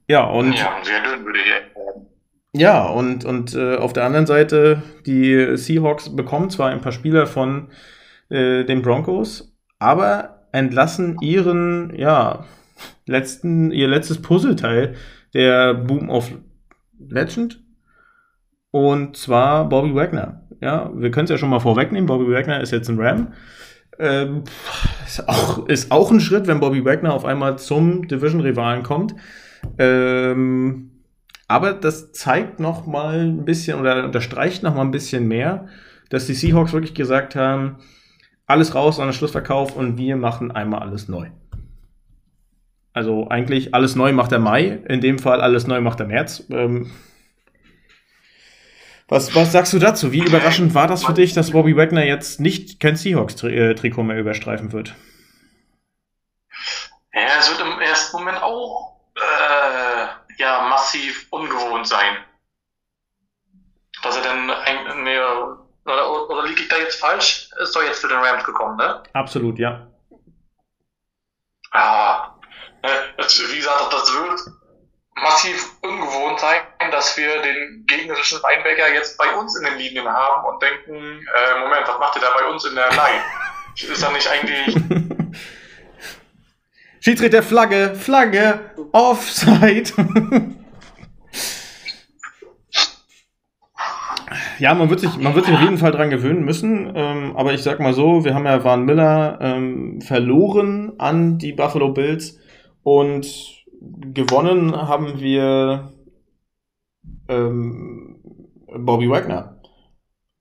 Ja, 0.08 0.24
und. 0.24 0.52
Ja, 0.52 0.78
sehr 0.82 1.02
dünn 1.02 1.24
würde 1.24 1.38
ich 1.38 1.46
sagen. 1.46 2.06
Ja, 2.52 2.86
und, 2.86 3.24
und 3.24 3.54
äh, 3.54 3.76
auf 3.76 3.92
der 3.92 4.04
anderen 4.04 4.26
Seite, 4.26 4.82
die 5.04 5.56
Seahawks 5.56 6.14
bekommen 6.14 6.48
zwar 6.48 6.70
ein 6.70 6.80
paar 6.80 6.92
Spieler 6.92 7.26
von 7.26 7.68
äh, 8.30 8.64
den 8.64 8.80
Broncos, 8.80 9.54
aber 9.78 10.46
entlassen 10.52 11.18
ihren, 11.20 11.94
ja, 11.94 12.46
letzten, 13.04 13.70
ihr 13.72 13.88
letztes 13.88 14.22
Puzzleteil 14.22 14.94
der 15.34 15.74
Boom 15.74 16.08
of 16.08 16.32
Legend. 16.98 17.62
Und 18.70 19.16
zwar 19.16 19.68
Bobby 19.68 19.94
Wagner. 19.94 20.45
Ja, 20.60 20.90
wir 20.94 21.10
können 21.10 21.24
es 21.24 21.30
ja 21.30 21.38
schon 21.38 21.50
mal 21.50 21.60
vorwegnehmen. 21.60 22.06
Bobby 22.06 22.30
Wagner 22.32 22.60
ist 22.60 22.72
jetzt 22.72 22.88
ein 22.88 23.00
Ram. 23.00 23.32
Ähm, 23.98 24.44
ist, 25.06 25.28
auch, 25.28 25.66
ist 25.68 25.90
auch 25.90 26.10
ein 26.10 26.20
Schritt, 26.20 26.46
wenn 26.46 26.60
Bobby 26.60 26.84
Wagner 26.84 27.14
auf 27.14 27.24
einmal 27.24 27.58
zum 27.58 28.06
Division-Rivalen 28.08 28.82
kommt. 28.82 29.14
Ähm, 29.78 30.90
aber 31.48 31.72
das 31.72 32.12
zeigt 32.12 32.60
noch 32.60 32.86
mal 32.86 33.20
ein 33.20 33.44
bisschen 33.44 33.78
oder 33.80 34.04
unterstreicht 34.04 34.62
noch 34.62 34.74
mal 34.74 34.82
ein 34.82 34.90
bisschen 34.90 35.28
mehr, 35.28 35.66
dass 36.10 36.26
die 36.26 36.34
Seahawks 36.34 36.72
wirklich 36.72 36.94
gesagt 36.94 37.36
haben, 37.36 37.76
alles 38.46 38.74
raus 38.74 39.00
an 39.00 39.08
den 39.08 39.12
Schlussverkauf 39.12 39.76
und 39.76 39.96
wir 39.96 40.16
machen 40.16 40.50
einmal 40.50 40.80
alles 40.80 41.08
neu. 41.08 41.28
Also 42.92 43.28
eigentlich 43.28 43.74
alles 43.74 43.94
neu 43.94 44.12
macht 44.12 44.32
der 44.32 44.38
Mai, 44.38 44.80
in 44.88 45.00
dem 45.00 45.18
Fall 45.18 45.40
alles 45.40 45.66
neu 45.66 45.80
macht 45.80 46.00
der 46.00 46.06
März. 46.06 46.44
Ähm, 46.50 46.90
was, 49.08 49.34
was 49.34 49.52
sagst 49.52 49.72
du 49.72 49.78
dazu? 49.78 50.10
Wie 50.12 50.24
überraschend 50.24 50.74
war 50.74 50.88
das 50.88 51.04
für 51.04 51.12
dich, 51.12 51.32
dass 51.32 51.52
Bobby 51.52 51.76
Wagner 51.76 52.04
jetzt 52.04 52.40
nicht 52.40 52.80
kein 52.80 52.96
Seahawks-Trikot 52.96 54.02
mehr 54.02 54.18
überstreifen 54.18 54.72
wird? 54.72 54.94
Ja, 57.12 57.38
es 57.38 57.48
wird 57.50 57.60
im 57.60 57.80
ersten 57.80 58.16
Moment 58.16 58.42
auch 58.42 59.00
äh, 59.14 60.06
ja, 60.38 60.68
massiv 60.68 61.26
ungewohnt 61.30 61.86
sein. 61.86 62.16
Dass 64.02 64.16
er 64.16 64.22
dann 64.22 64.50
ein, 64.50 65.02
mehr, 65.04 65.56
oder, 65.84 66.28
oder 66.28 66.46
liege 66.46 66.62
ich 66.62 66.68
da 66.68 66.76
jetzt 66.76 67.00
falsch? 67.00 67.48
Ist 67.62 67.74
doch 67.74 67.82
jetzt 67.82 68.00
zu 68.00 68.08
den 68.08 68.18
Rams 68.18 68.44
gekommen, 68.44 68.76
ne? 68.76 69.02
Absolut, 69.12 69.58
ja. 69.58 69.86
Ja, 71.72 72.38
äh, 72.82 73.22
wie 73.22 73.56
gesagt, 73.56 73.92
das 73.92 74.12
wird 74.12 74.40
massiv 75.22 75.72
ungewohnt 75.82 76.38
sein, 76.40 76.60
dass 76.90 77.16
wir 77.16 77.40
den 77.42 77.84
gegnerischen 77.86 78.42
Weinbäcker 78.42 78.92
jetzt 78.92 79.16
bei 79.18 79.34
uns 79.34 79.56
in 79.56 79.64
den 79.64 79.78
Linien 79.78 80.06
haben 80.06 80.44
und 80.46 80.62
denken, 80.62 80.94
äh, 80.94 81.58
Moment, 81.58 81.88
was 81.88 81.98
macht 81.98 82.16
ihr 82.16 82.22
da 82.22 82.28
bei 82.34 82.46
uns 82.46 82.64
in 82.64 82.74
der 82.74 82.90
Line? 82.90 83.22
Ist 83.92 84.02
da 84.02 84.10
nicht 84.10 84.28
eigentlich... 84.28 84.76
Schiedsrichter 87.00 87.42
Flagge, 87.42 87.94
Flagge, 87.94 88.70
Offside. 88.90 89.90
ja, 94.58 94.74
man 94.74 94.90
wird 94.90 95.00
sich, 95.00 95.16
man 95.16 95.34
wird 95.36 95.44
sich 95.44 95.54
auf 95.54 95.60
jeden 95.60 95.78
Fall 95.78 95.92
dran 95.92 96.10
gewöhnen 96.10 96.44
müssen. 96.44 96.92
Ähm, 96.96 97.36
aber 97.36 97.52
ich 97.52 97.62
sag 97.62 97.78
mal 97.78 97.94
so, 97.94 98.24
wir 98.24 98.34
haben 98.34 98.44
ja 98.44 98.64
Van 98.64 98.84
Miller 98.84 99.38
ähm, 99.40 100.00
verloren 100.00 100.94
an 100.98 101.38
die 101.38 101.52
Buffalo 101.52 101.90
Bills 101.90 102.40
und 102.82 103.55
gewonnen 104.14 104.74
haben 104.74 105.20
wir 105.20 105.92
ähm, 107.28 108.20
Bobby 108.78 109.08
Wagner. 109.08 109.60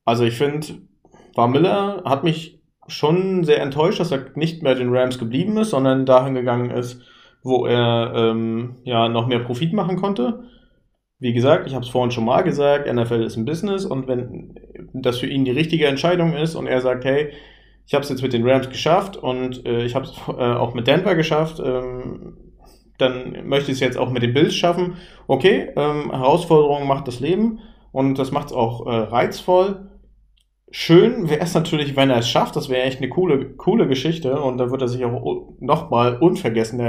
Also 0.04 0.24
ich 0.24 0.38
finde, 0.38 0.68
War 1.36 1.48
Miller 1.48 2.04
hat 2.06 2.24
mich 2.24 2.62
schon 2.88 3.44
sehr 3.44 3.62
enttäuscht, 3.62 4.00
dass 4.00 4.12
er 4.12 4.26
nicht 4.36 4.62
mehr 4.62 4.76
den 4.76 4.96
Rams 4.96 5.18
geblieben 5.18 5.58
ist, 5.58 5.72
sondern 5.72 6.06
dahin 6.06 6.36
gegangen 6.36 6.70
ist, 6.70 7.02
wo 7.44 7.66
er 7.66 8.14
ähm, 8.16 8.78
ja 8.84 9.10
noch 9.10 9.28
mehr 9.28 9.40
Profit 9.40 9.74
machen 9.74 9.98
konnte. 9.98 10.44
Wie 11.20 11.34
gesagt, 11.34 11.66
ich 11.66 11.74
habe 11.74 11.84
es 11.84 11.90
vorhin 11.90 12.12
schon 12.12 12.26
mal 12.26 12.44
gesagt, 12.44 12.92
NFL 12.92 13.24
ist 13.24 13.38
ein 13.38 13.46
Business 13.46 13.86
und 13.86 14.08
wenn 14.08 14.56
das 14.94 15.20
für 15.20 15.28
ihn 15.28 15.46
die 15.46 15.52
richtige 15.52 15.88
Entscheidung 15.88 16.34
ist 16.34 16.56
und 16.56 16.68
er 16.68 16.82
sagt, 16.82 17.06
hey, 17.06 17.32
ich 17.88 17.94
habe 17.94 18.04
es 18.04 18.10
jetzt 18.10 18.22
mit 18.22 18.34
den 18.34 18.48
Rams 18.48 18.70
geschafft 18.70 19.16
und 19.16 19.66
äh, 19.66 19.86
ich 19.86 19.96
habe 19.96 20.06
es 20.06 20.14
äh, 20.28 20.32
auch 20.32 20.74
mit 20.74 20.88
Denver 20.88 21.16
geschafft, 21.16 21.62
ähm, 21.64 22.38
dann 22.98 23.48
möchte 23.48 23.72
ich 23.72 23.78
es 23.78 23.82
jetzt 23.82 23.98
auch 23.98 24.10
mit 24.10 24.24
den 24.24 24.34
Bills 24.34 24.56
schaffen. 24.56 24.98
Okay, 25.28 25.72
ähm, 25.76 26.12
Herausforderung 26.12 26.88
macht 26.88 27.08
das 27.08 27.20
Leben 27.20 27.60
und 27.92 28.18
das 28.18 28.32
macht 28.32 28.48
es 28.48 28.54
auch 28.54 28.86
äh, 28.86 28.96
reizvoll. 28.96 29.90
Schön 30.72 31.30
wäre 31.30 31.42
es 31.42 31.54
natürlich, 31.54 31.96
wenn 31.96 32.10
er 32.10 32.18
es 32.18 32.30
schafft. 32.30 32.56
Das 32.56 32.70
wäre 32.70 32.84
echt 32.84 32.98
eine 32.98 33.10
coole, 33.10 33.52
coole 33.56 33.88
Geschichte 33.88 34.40
und 34.42 34.58
dann 34.58 34.72
wird 34.72 34.82
er 34.82 34.88
sich 34.88 35.06
auch 35.06 35.54
nochmal 35.60 36.18
unvergessen 36.18 36.80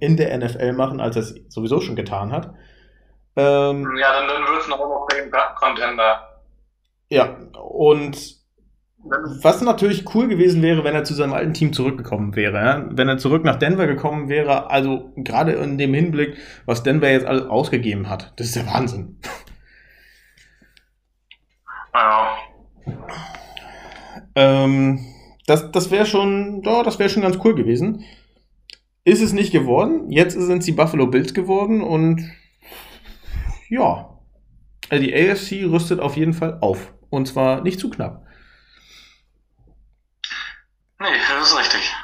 in 0.00 0.16
der 0.16 0.38
NFL 0.38 0.72
machen, 0.72 1.00
als 1.00 1.16
er 1.16 1.22
es 1.22 1.34
sowieso 1.48 1.80
schon 1.80 1.96
getan 1.96 2.32
hat. 2.32 2.54
Ähm, 3.36 3.96
ja, 4.00 4.12
dann, 4.12 4.28
dann 4.28 4.42
wird 4.52 4.62
es 4.62 4.68
noch 4.68 4.80
ein 4.80 5.54
Contender. 5.56 6.34
Ja, 7.08 7.36
und 7.60 8.43
was 9.04 9.60
natürlich 9.60 10.14
cool 10.14 10.28
gewesen 10.28 10.62
wäre, 10.62 10.84
wenn 10.84 10.94
er 10.94 11.04
zu 11.04 11.14
seinem 11.14 11.34
alten 11.34 11.52
Team 11.52 11.72
zurückgekommen 11.72 12.34
wäre. 12.36 12.56
Ja? 12.56 12.88
Wenn 12.90 13.08
er 13.08 13.18
zurück 13.18 13.44
nach 13.44 13.56
Denver 13.58 13.86
gekommen 13.86 14.28
wäre, 14.28 14.70
also 14.70 15.12
gerade 15.16 15.52
in 15.52 15.78
dem 15.78 15.92
Hinblick, 15.92 16.36
was 16.64 16.82
Denver 16.82 17.10
jetzt 17.10 17.26
alles 17.26 17.46
ausgegeben 17.46 18.08
hat. 18.08 18.32
Das 18.36 18.46
ist 18.48 18.56
der 18.56 18.66
Wahnsinn. 18.66 19.18
Ja. 21.94 22.36
Ähm, 24.34 25.00
das 25.46 25.70
das 25.70 25.90
wäre 25.90 26.06
schon, 26.06 26.62
ja, 26.64 26.82
das 26.82 26.98
wäre 26.98 27.08
schon 27.08 27.22
ganz 27.22 27.38
cool 27.44 27.54
gewesen. 27.54 28.04
Ist 29.04 29.22
es 29.22 29.32
nicht 29.32 29.52
geworden. 29.52 30.10
Jetzt 30.10 30.32
sind 30.32 30.58
es 30.58 30.64
die 30.64 30.72
Buffalo 30.72 31.06
Bills 31.06 31.34
geworden 31.34 31.82
und 31.82 32.24
ja. 33.68 34.10
Also 34.88 35.04
die 35.04 35.14
AFC 35.14 35.70
rüstet 35.70 36.00
auf 36.00 36.16
jeden 36.16 36.32
Fall 36.32 36.58
auf. 36.60 36.92
Und 37.10 37.26
zwar 37.26 37.62
nicht 37.62 37.78
zu 37.78 37.90
knapp. 37.90 38.23
Nee, 41.00 41.18
das 41.28 41.50
ist 41.50 41.58
richtig. 41.58 41.94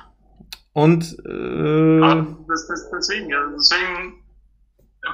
Und 0.72 1.05
äh, 1.26 2.00
das, 2.48 2.68
das, 2.68 2.90
deswegen, 2.90 3.29
deswegen 3.57 4.24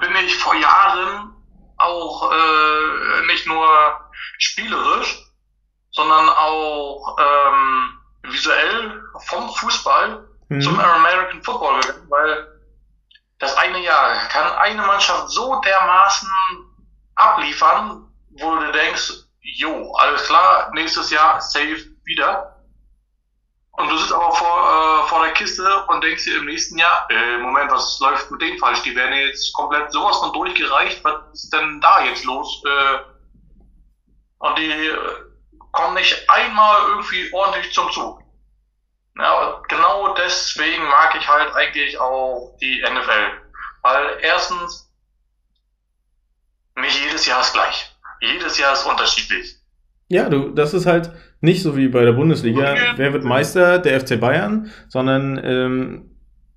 bin 0.01 0.17
ich 0.25 0.37
vor 0.37 0.55
Jahren 0.55 1.35
auch 1.79 2.31
äh, 2.33 3.27
nicht 3.27 3.47
nur 3.47 3.67
spielerisch, 4.39 5.27
sondern 5.93 6.29
auch 6.29 7.17
ähm, 7.19 7.99
visuell 8.23 9.03
vom 9.27 9.49
Fußball 9.55 10.27
mhm. 10.49 10.61
zum 10.61 10.79
American 10.79 11.43
Football 11.43 11.81
gegangen, 11.81 12.07
weil 12.11 12.49
das 13.39 13.57
eine 13.57 13.79
Jahr 13.81 14.29
kann 14.29 14.53
eine 14.53 14.83
Mannschaft 14.83 15.31
so 15.31 15.61
dermaßen 15.61 16.29
abliefern, 17.15 18.09
wo 18.31 18.57
du 18.57 18.73
denkst, 18.73 19.13
jo, 19.41 19.93
alles 19.95 20.25
klar, 20.25 20.71
nächstes 20.75 21.11
Jahr 21.11 21.41
safe 21.41 21.85
wieder. 22.05 22.56
Und 23.77 23.91
du 23.91 23.97
sitzt 23.99 24.13
aber 24.13 24.33
vor, 24.33 25.05
äh, 25.05 25.09
vor 25.09 25.23
der 25.23 25.35
Kiste 25.35 25.85
und 25.89 26.03
denkst 26.03 26.25
dir 26.25 26.39
im 26.39 26.47
nächsten 26.47 26.79
Jahr, 26.79 27.07
äh, 27.11 27.37
Moment, 27.39 27.71
was 27.71 28.01
läuft 28.01 28.31
mit 28.31 28.41
denen 28.41 28.59
falsch? 28.59 28.83
Die 28.83 28.97
werden 28.97 29.15
jetzt 29.15 29.53
komplett 29.53 29.93
sowas 29.93 30.19
von 30.19 30.33
durchgereicht. 30.33 31.05
Was 31.05 31.15
ist 31.35 31.53
denn 31.53 31.81
da 31.83 32.03
jetzt 32.05 32.25
los? 32.25 32.63
Äh, 32.65 32.99
und 34.39 34.59
die 34.59 34.71
äh, 34.71 34.99
kommen 35.73 35.95
nicht 35.95 36.29
einmal 36.29 36.89
irgendwie 36.89 37.31
ordentlich 37.33 37.73
zum 37.73 37.91
Zug. 37.91 38.23
Ja, 39.19 39.63
genau 39.69 40.15
deswegen 40.15 40.85
mag 40.85 41.15
ich 41.15 41.29
halt 41.29 41.55
eigentlich 41.55 41.99
auch 41.99 42.57
die 42.61 42.83
NFL. 42.83 43.43
Weil 43.83 44.19
erstens, 44.23 44.91
nicht 46.77 47.03
jedes 47.03 47.27
Jahr 47.27 47.41
ist 47.41 47.53
gleich. 47.53 47.95
Jedes 48.21 48.57
Jahr 48.59 48.73
ist 48.73 48.85
unterschiedlich. 48.85 49.57
Ja, 50.09 50.29
du, 50.29 50.51
das 50.51 50.73
ist 50.73 50.87
halt 50.87 51.11
nicht 51.41 51.63
so 51.63 51.77
wie 51.77 51.89
bei 51.89 52.05
der 52.05 52.13
Bundesliga. 52.13 52.73
Okay. 52.73 52.93
Wer 52.97 53.13
wird 53.13 53.25
Meister? 53.25 53.79
Der 53.79 54.01
FC 54.01 54.19
Bayern, 54.19 54.71
sondern 54.89 55.41
ähm, 55.43 56.03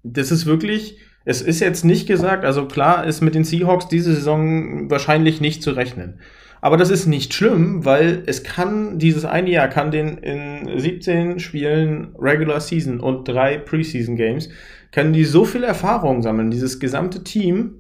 das 0.04 0.32
ist 0.32 0.46
wirklich, 0.46 1.00
es 1.26 1.42
ist 1.42 1.60
jetzt 1.60 1.84
nicht 1.84 2.08
gesagt, 2.08 2.46
also 2.46 2.65
klar 2.65 3.06
ist 3.06 3.22
mit 3.22 3.36
den 3.36 3.44
Seahawks 3.44 3.88
diese 3.88 4.13
Saison 4.13 4.89
wahrscheinlich 4.89 5.42
nicht 5.42 5.62
zu 5.62 5.72
rechnen. 5.72 6.20
Aber 6.62 6.76
das 6.76 6.89
ist 6.89 7.06
nicht 7.06 7.34
schlimm, 7.34 7.86
weil 7.86 8.24
es 8.26 8.44
kann, 8.44 9.00
dieses 9.00 9.24
eine 9.24 9.50
Jahr 9.50 9.70
kann 9.70 9.92
den 9.92 10.18
in 10.18 10.78
17 10.78 11.39
Spielen 11.39 12.13
Regular 12.20 12.60
Season 12.60 13.00
und 13.00 13.28
drei 13.28 13.58
Preseason 13.58 14.18
Games, 14.18 14.50
können 14.92 15.13
die 15.13 15.24
so 15.24 15.46
viel 15.46 15.63
Erfahrung 15.63 16.22
sammeln, 16.22 16.52
dieses 16.52 16.80
gesamte 16.80 17.24
Team, 17.24 17.80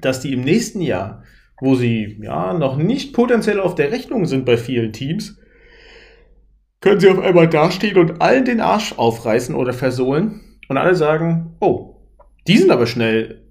dass 0.00 0.20
die 0.20 0.32
im 0.34 0.42
nächsten 0.42 0.82
Jahr, 0.82 1.24
wo 1.60 1.74
sie 1.74 2.18
ja 2.22 2.52
noch 2.52 2.76
nicht 2.76 3.12
potenziell 3.12 3.58
auf 3.58 3.74
der 3.74 3.90
Rechnung 3.90 4.26
sind 4.26 4.44
bei 4.44 4.56
vielen 4.56 4.92
Teams, 4.92 5.40
können 6.84 7.00
sie 7.00 7.08
auf 7.08 7.18
einmal 7.18 7.48
dastehen 7.48 7.96
und 7.98 8.20
allen 8.20 8.44
den 8.44 8.60
Arsch 8.60 8.92
aufreißen 8.98 9.54
oder 9.54 9.72
versohlen 9.72 10.58
und 10.68 10.76
alle 10.78 10.94
sagen, 10.94 11.56
oh, 11.60 11.96
die 12.46 12.58
sind 12.58 12.70
aber 12.70 12.86
schnell, 12.86 13.42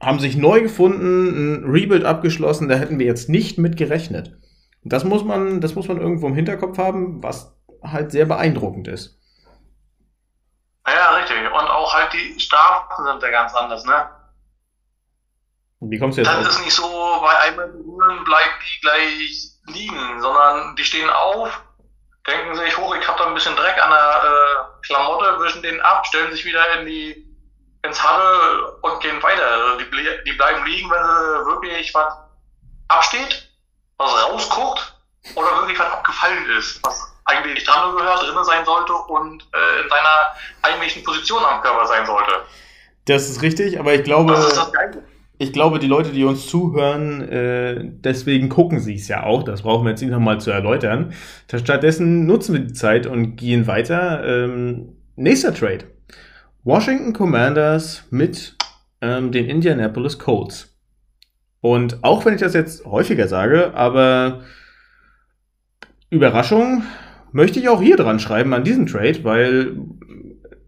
haben 0.00 0.18
sich 0.18 0.36
neu 0.36 0.62
gefunden, 0.62 1.62
ein 1.62 1.70
Rebuild 1.70 2.04
abgeschlossen, 2.04 2.68
da 2.68 2.76
hätten 2.76 2.98
wir 2.98 3.06
jetzt 3.06 3.28
nicht 3.28 3.58
mit 3.58 3.76
gerechnet. 3.76 4.36
Das 4.82 5.04
muss 5.04 5.24
man, 5.24 5.60
das 5.60 5.74
muss 5.74 5.88
man 5.88 6.00
irgendwo 6.00 6.26
im 6.26 6.34
Hinterkopf 6.34 6.78
haben, 6.78 7.22
was 7.22 7.54
halt 7.82 8.10
sehr 8.12 8.24
beeindruckend 8.24 8.88
ist. 8.88 9.18
Ja, 10.86 11.16
richtig. 11.16 11.36
Und 11.38 11.68
auch 11.68 11.92
halt 11.94 12.12
die 12.14 12.38
Strafen 12.40 13.04
sind 13.04 13.22
ja 13.22 13.30
ganz 13.30 13.54
anders, 13.54 13.84
ne? 13.84 14.08
Wie 15.80 15.98
kommst 15.98 16.16
du 16.18 16.22
jetzt 16.22 16.30
Das 16.30 16.46
auf? 16.46 16.48
ist 16.48 16.64
nicht 16.64 16.72
so, 16.74 16.82
bei 17.22 17.38
einmal 17.48 17.68
berühren 17.68 18.24
bleiben 18.24 18.54
die 18.62 18.80
gleich 18.80 19.50
liegen, 19.66 20.20
sondern 20.20 20.76
die 20.76 20.84
stehen 20.84 21.10
auf, 21.10 21.63
denken 22.26 22.56
sich, 22.56 22.76
hoch, 22.76 22.94
ich 22.94 23.06
habe 23.06 23.18
da 23.18 23.26
ein 23.26 23.34
bisschen 23.34 23.56
Dreck 23.56 23.82
an 23.82 23.90
der 23.90 24.22
äh, 24.24 24.86
Klamotte, 24.86 25.40
wischen 25.40 25.62
den 25.62 25.80
ab, 25.80 26.06
stellen 26.06 26.32
sich 26.32 26.44
wieder 26.44 26.78
in 26.78 26.86
die 26.86 27.30
ins 27.82 28.02
Huddle 28.02 28.78
und 28.80 29.00
gehen 29.00 29.22
weiter. 29.22 29.46
Also 29.46 29.78
die, 29.78 30.24
die 30.24 30.32
bleiben 30.32 30.64
liegen, 30.64 30.90
wenn 30.90 31.02
sie 31.02 31.46
wirklich 31.46 31.94
was 31.94 32.14
absteht, 32.88 33.50
was 33.98 34.10
rausguckt 34.24 34.94
oder 35.34 35.54
wirklich 35.58 35.78
was 35.78 35.92
abgefallen 35.92 36.48
ist, 36.58 36.82
was 36.82 37.12
eigentlich 37.26 37.64
dran 37.64 37.94
gehört, 37.94 38.22
drinnen 38.22 38.44
sein 38.44 38.64
sollte 38.64 38.92
und 38.94 39.42
äh, 39.54 39.82
in 39.82 39.88
seiner 39.90 40.34
eigentlichen 40.62 41.04
Position 41.04 41.44
am 41.44 41.60
Körper 41.60 41.86
sein 41.86 42.06
sollte. 42.06 42.46
Das 43.06 43.28
ist 43.28 43.42
richtig, 43.42 43.78
aber 43.78 43.92
ich 43.92 44.04
glaube. 44.04 44.32
Das 44.32 44.46
ist 44.46 44.56
das 44.56 44.72
Geile 44.72 45.02
ich 45.38 45.52
glaube, 45.52 45.78
die 45.78 45.88
Leute, 45.88 46.10
die 46.10 46.24
uns 46.24 46.46
zuhören, 46.46 47.20
äh, 47.22 47.80
deswegen 47.82 48.48
gucken 48.48 48.78
sie 48.78 48.94
es 48.94 49.08
ja 49.08 49.24
auch. 49.24 49.42
Das 49.42 49.62
brauchen 49.62 49.84
wir 49.84 49.90
jetzt 49.90 50.00
nicht 50.00 50.10
nochmal 50.10 50.40
zu 50.40 50.50
erläutern. 50.50 51.12
Stattdessen 51.52 52.26
nutzen 52.26 52.54
wir 52.54 52.60
die 52.60 52.72
Zeit 52.72 53.06
und 53.06 53.36
gehen 53.36 53.66
weiter. 53.66 54.24
Ähm, 54.24 54.96
nächster 55.16 55.52
Trade. 55.52 55.84
Washington 56.62 57.12
Commanders 57.12 58.04
mit 58.10 58.56
ähm, 59.00 59.32
den 59.32 59.46
Indianapolis 59.46 60.18
Colts. 60.18 60.74
Und 61.60 62.04
auch 62.04 62.24
wenn 62.24 62.34
ich 62.34 62.40
das 62.40 62.54
jetzt 62.54 62.84
häufiger 62.84 63.26
sage, 63.26 63.74
aber 63.74 64.42
Überraschung 66.10 66.84
möchte 67.32 67.58
ich 67.58 67.68
auch 67.68 67.82
hier 67.82 67.96
dran 67.96 68.20
schreiben 68.20 68.54
an 68.54 68.64
diesem 68.64 68.86
Trade, 68.86 69.24
weil 69.24 69.76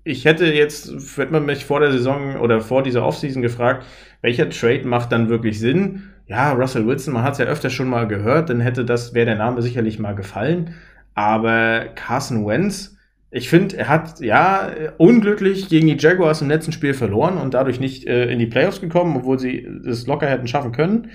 ich 0.06 0.24
hätte 0.24 0.46
jetzt, 0.46 1.16
hätte 1.16 1.32
man 1.32 1.44
mich 1.44 1.64
vor 1.64 1.80
der 1.80 1.90
Saison 1.90 2.36
oder 2.36 2.60
vor 2.60 2.84
dieser 2.84 3.04
Offseason 3.04 3.42
gefragt, 3.42 3.84
welcher 4.22 4.48
Trade 4.48 4.86
macht 4.86 5.10
dann 5.10 5.28
wirklich 5.28 5.58
Sinn? 5.58 6.04
Ja, 6.28 6.52
Russell 6.52 6.86
Wilson, 6.86 7.14
man 7.14 7.24
hat 7.24 7.32
es 7.32 7.38
ja 7.40 7.46
öfter 7.46 7.70
schon 7.70 7.88
mal 7.88 8.06
gehört, 8.06 8.48
dann 8.48 8.60
hätte 8.60 8.84
das, 8.84 9.14
wäre 9.14 9.26
der 9.26 9.34
Name 9.34 9.62
sicherlich 9.62 9.98
mal 9.98 10.14
gefallen. 10.14 10.74
Aber 11.14 11.86
Carson 11.96 12.46
Wentz, 12.46 12.96
ich 13.32 13.48
finde, 13.48 13.76
er 13.78 13.88
hat 13.88 14.20
ja 14.20 14.70
unglücklich 14.96 15.68
gegen 15.68 15.88
die 15.88 15.96
Jaguars 15.98 16.40
im 16.40 16.48
letzten 16.48 16.72
Spiel 16.72 16.94
verloren 16.94 17.36
und 17.36 17.54
dadurch 17.54 17.80
nicht 17.80 18.06
äh, 18.06 18.30
in 18.30 18.38
die 18.38 18.46
Playoffs 18.46 18.80
gekommen, 18.80 19.16
obwohl 19.16 19.40
sie 19.40 19.66
es 19.86 20.06
locker 20.06 20.28
hätten 20.28 20.46
schaffen 20.46 20.70
können. 20.70 21.10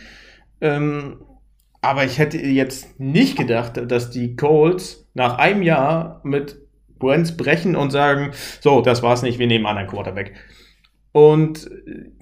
Ähm, 0.59 1.21
aber 1.81 2.03
ich 2.03 2.19
hätte 2.19 2.37
jetzt 2.37 2.99
nicht 2.99 3.37
gedacht, 3.37 3.81
dass 3.89 4.11
die 4.11 4.35
Colts 4.35 5.09
nach 5.13 5.37
einem 5.37 5.63
Jahr 5.63 6.19
mit 6.23 6.60
Brands 7.01 7.35
brechen 7.35 7.75
und 7.75 7.91
sagen, 7.91 8.31
so, 8.61 8.79
das 8.79 9.03
war's 9.03 9.21
nicht, 9.21 9.39
wir 9.39 9.47
nehmen 9.47 9.65
einen 9.65 9.77
anderen 9.77 9.93
Quarterback. 9.93 10.33
Und 11.11 11.69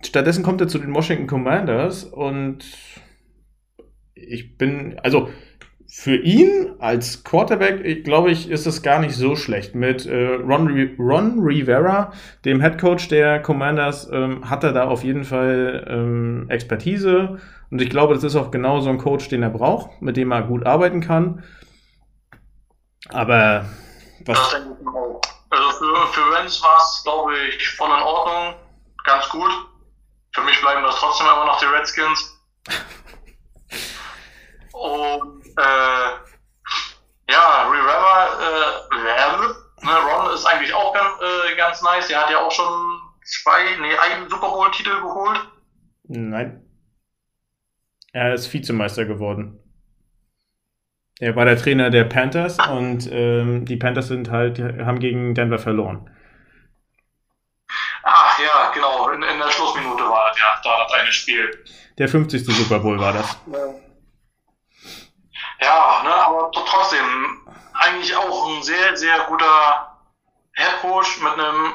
stattdessen 0.03 0.43
kommt 0.43 0.61
er 0.61 0.67
zu 0.67 0.79
den 0.79 0.95
Washington 0.95 1.27
Commanders 1.27 2.03
und 2.03 2.65
ich 4.15 4.57
bin, 4.57 4.97
also 5.03 5.29
für 5.91 6.15
ihn 6.15 6.73
als 6.79 7.23
Quarterback, 7.23 7.83
ich 7.83 8.03
glaube 8.03 8.29
ich, 8.29 8.49
ist 8.49 8.67
es 8.67 8.83
gar 8.83 8.99
nicht 8.99 9.15
so 9.15 9.35
schlecht. 9.35 9.73
Mit 9.73 10.05
äh, 10.05 10.35
Ron, 10.35 10.95
Ron, 10.99 11.39
Rivera, 11.39 12.13
dem 12.45 12.61
Head 12.61 12.77
Coach 12.79 13.07
der 13.07 13.41
Commanders, 13.41 14.07
ähm, 14.11 14.47
hat 14.49 14.63
er 14.63 14.71
da 14.71 14.87
auf 14.87 15.03
jeden 15.03 15.23
Fall 15.23 15.87
ähm, 15.89 16.45
Expertise. 16.49 17.39
Und 17.71 17.81
ich 17.81 17.89
glaube, 17.89 18.13
das 18.13 18.23
ist 18.23 18.35
auch 18.35 18.51
genau 18.51 18.81
so 18.81 18.89
ein 18.89 18.99
Coach, 18.99 19.29
den 19.29 19.41
er 19.41 19.49
braucht, 19.49 20.01
mit 20.01 20.15
dem 20.15 20.31
er 20.31 20.43
gut 20.43 20.65
arbeiten 20.65 21.01
kann. 21.01 21.43
Aber 23.09 23.65
was? 24.25 24.37
Das 24.37 24.49
denke 24.51 24.77
ich 24.81 24.87
auch. 24.87 25.21
Also 25.49 25.71
für, 25.71 26.07
für 26.13 26.35
Renz 26.35 26.61
war 26.61 26.77
es, 26.77 27.01
glaube 27.03 27.37
ich, 27.37 27.69
voll 27.75 27.89
in 27.89 28.03
Ordnung. 28.03 28.55
Ganz 29.05 29.29
gut. 29.29 29.51
Für 30.33 30.41
mich 30.41 30.59
bleiben 30.61 30.83
das 30.83 30.95
trotzdem 30.95 31.27
immer 31.27 31.45
noch 31.45 31.59
die 31.59 31.65
Redskins. 31.65 32.39
Und 34.73 35.45
äh, 35.45 36.09
ja, 37.31 37.69
Rivera, 37.69 38.27
äh, 38.39 39.85
ne, 39.85 39.97
Ron 39.97 40.33
ist 40.33 40.45
eigentlich 40.45 40.73
auch 40.73 40.93
ganz, 40.93 41.09
äh, 41.21 41.55
ganz 41.55 41.81
nice. 41.81 42.07
Der 42.07 42.21
hat 42.21 42.29
ja 42.29 42.39
auch 42.39 42.51
schon 42.51 42.99
zwei, 43.25 43.77
nee, 43.81 43.97
einen 43.97 44.29
Super 44.29 44.49
Bowl-Titel 44.49 45.01
geholt. 45.01 45.39
Nein. 46.03 46.65
Er 48.13 48.33
ist 48.33 48.51
Vizemeister 48.51 49.05
geworden. 49.05 49.58
Er 51.19 51.35
war 51.35 51.43
der 51.43 51.57
Trainer 51.57 51.89
der 51.89 52.05
Panthers 52.05 52.57
und 52.69 53.09
ähm, 53.11 53.65
die 53.65 53.75
Panthers 53.75 54.07
sind 54.07 54.31
halt, 54.31 54.57
haben 54.59 54.99
gegen 54.99 55.35
Denver 55.35 55.59
verloren. 55.59 56.09
Ach 58.03 58.39
ja, 58.39 58.71
genau, 58.73 59.09
in, 59.09 59.21
in 59.21 59.37
der 59.37 59.51
Schlussminute 59.51 60.03
war 60.03 60.29
das 60.29 60.39
ja, 60.39 60.45
da 60.63 60.83
das 60.83 60.93
eine 60.93 61.11
Spiel. 61.11 61.65
Der 61.97 62.07
50. 62.07 62.45
Super 62.45 62.79
Bowl 62.79 62.97
war 62.97 63.11
das. 63.11 63.37
Ja, 65.61 66.03
ne, 66.03 66.15
aber 66.15 66.49
trotzdem, 66.53 67.45
eigentlich 67.73 68.15
auch 68.15 68.55
ein 68.55 68.63
sehr, 68.63 68.95
sehr 68.95 69.19
guter 69.27 69.97
Head 70.53 70.81
Coach 70.81 71.21
mit 71.21 71.33
einem 71.33 71.73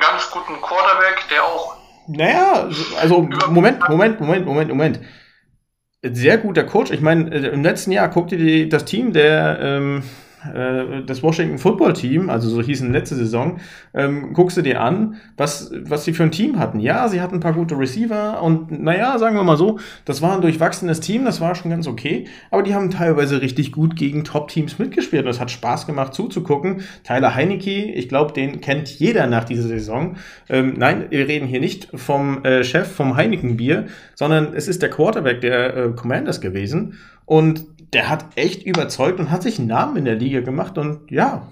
ganz 0.00 0.30
guten 0.30 0.60
Quarterback, 0.60 1.28
der 1.30 1.42
auch. 1.44 1.76
Naja, 2.06 2.68
also 3.00 3.22
Moment, 3.48 3.88
Moment, 3.88 4.20
Moment, 4.20 4.46
Moment, 4.46 4.68
Moment. 4.68 5.00
Sehr 6.02 6.38
guter 6.38 6.64
Coach. 6.64 6.90
Ich 6.90 7.00
meine, 7.00 7.30
äh, 7.32 7.48
im 7.48 7.62
letzten 7.62 7.92
Jahr 7.92 8.08
guckt 8.08 8.32
ihr 8.32 8.68
das 8.68 8.84
Team 8.84 9.12
der 9.12 9.58
ähm, 9.60 10.02
äh, 10.54 11.04
das 11.06 11.22
Washington 11.22 11.58
Football 11.58 11.92
Team, 11.92 12.30
also 12.30 12.48
so 12.48 12.62
hießen 12.62 12.92
letzte 12.92 13.14
Saison, 13.14 13.58
ähm, 13.94 14.32
guckst 14.32 14.56
du 14.56 14.62
dir 14.62 14.80
an, 14.80 15.16
was, 15.36 15.72
was 15.84 16.04
sie 16.04 16.12
für 16.12 16.22
ein 16.22 16.30
Team 16.30 16.58
hatten. 16.58 16.80
Ja, 16.80 17.08
sie 17.08 17.20
hatten 17.20 17.36
ein 17.36 17.40
paar 17.40 17.52
gute 17.52 17.78
Receiver 17.78 18.42
und 18.42 18.70
naja, 18.82 19.18
sagen 19.18 19.36
wir 19.36 19.42
mal 19.42 19.56
so, 19.56 19.78
das 20.04 20.22
war 20.22 20.34
ein 20.34 20.40
durchwachsenes 20.40 21.00
Team, 21.00 21.24
das 21.24 21.40
war 21.40 21.54
schon 21.54 21.70
ganz 21.70 21.86
okay, 21.86 22.26
aber 22.50 22.62
die 22.62 22.74
haben 22.74 22.90
teilweise 22.90 23.40
richtig 23.40 23.72
gut 23.72 23.96
gegen 23.96 24.24
Top-Teams 24.24 24.78
mitgespielt 24.78 25.24
und 25.24 25.30
es 25.30 25.40
hat 25.40 25.50
Spaß 25.50 25.86
gemacht 25.86 26.14
zuzugucken. 26.14 26.82
Tyler 27.04 27.34
Heinecke, 27.34 27.84
ich 27.92 28.08
glaube, 28.08 28.32
den 28.32 28.60
kennt 28.60 28.88
jeder 28.88 29.26
nach 29.26 29.44
dieser 29.44 29.68
Saison. 29.68 30.16
Ähm, 30.48 30.74
nein, 30.76 31.06
wir 31.10 31.28
reden 31.28 31.46
hier 31.46 31.60
nicht 31.60 31.88
vom 31.94 32.44
äh, 32.44 32.64
Chef 32.64 32.90
vom 32.90 33.16
Heineken-Bier, 33.16 33.86
sondern 34.14 34.54
es 34.54 34.68
ist 34.68 34.82
der 34.82 34.90
Quarterback 34.90 35.40
der 35.40 35.76
äh, 35.76 35.88
Commanders 35.90 36.40
gewesen 36.40 36.98
und 37.24 37.64
der 37.92 38.08
hat 38.08 38.36
echt 38.36 38.64
überzeugt 38.64 39.20
und 39.20 39.30
hat 39.30 39.42
sich 39.42 39.58
einen 39.58 39.68
Namen 39.68 39.96
in 39.96 40.04
der 40.04 40.14
Liga 40.14 40.40
gemacht 40.40 40.78
und 40.78 41.10
ja, 41.10 41.48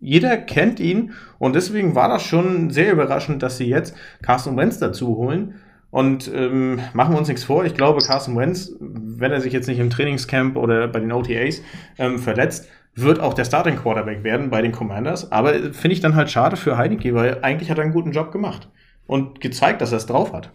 jeder 0.00 0.36
kennt 0.36 0.80
ihn 0.80 1.14
und 1.38 1.54
deswegen 1.54 1.94
war 1.94 2.08
das 2.08 2.22
schon 2.22 2.70
sehr 2.70 2.92
überraschend, 2.92 3.42
dass 3.42 3.56
sie 3.56 3.68
jetzt 3.68 3.96
Carson 4.22 4.56
Wentz 4.56 4.78
dazu 4.78 5.16
holen. 5.16 5.60
Und 5.90 6.28
ähm, 6.34 6.80
machen 6.92 7.14
wir 7.14 7.18
uns 7.18 7.28
nichts 7.28 7.44
vor, 7.44 7.64
ich 7.64 7.74
glaube, 7.74 8.02
Carson 8.04 8.36
Wentz, 8.36 8.72
wenn 8.80 9.30
er 9.30 9.40
sich 9.40 9.52
jetzt 9.52 9.68
nicht 9.68 9.78
im 9.78 9.90
Trainingscamp 9.90 10.56
oder 10.56 10.88
bei 10.88 10.98
den 10.98 11.12
OTAs 11.12 11.62
ähm, 11.98 12.18
verletzt, 12.18 12.68
wird 12.96 13.20
auch 13.20 13.32
der 13.32 13.44
Starting 13.44 13.76
Quarterback 13.76 14.24
werden 14.24 14.50
bei 14.50 14.60
den 14.60 14.72
Commanders. 14.72 15.30
Aber 15.30 15.52
finde 15.72 15.92
ich 15.92 16.00
dann 16.00 16.16
halt 16.16 16.30
schade 16.30 16.56
für 16.56 16.76
Heineke, 16.76 17.14
weil 17.14 17.38
eigentlich 17.42 17.70
hat 17.70 17.78
er 17.78 17.84
einen 17.84 17.92
guten 17.92 18.10
Job 18.10 18.32
gemacht 18.32 18.68
und 19.06 19.40
gezeigt, 19.40 19.80
dass 19.80 19.92
er 19.92 19.98
es 19.98 20.06
drauf 20.06 20.32
hat. 20.32 20.50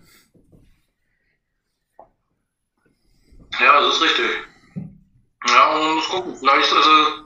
Ja, 3.60 3.82
das 3.82 3.95
ist 3.95 4.04
richtig. 4.04 4.48
Ja, 5.47 5.78
man 5.78 5.95
muss 5.95 6.08
gucken. 6.10 6.36
Vielleicht, 6.36 6.71
also, 6.73 7.25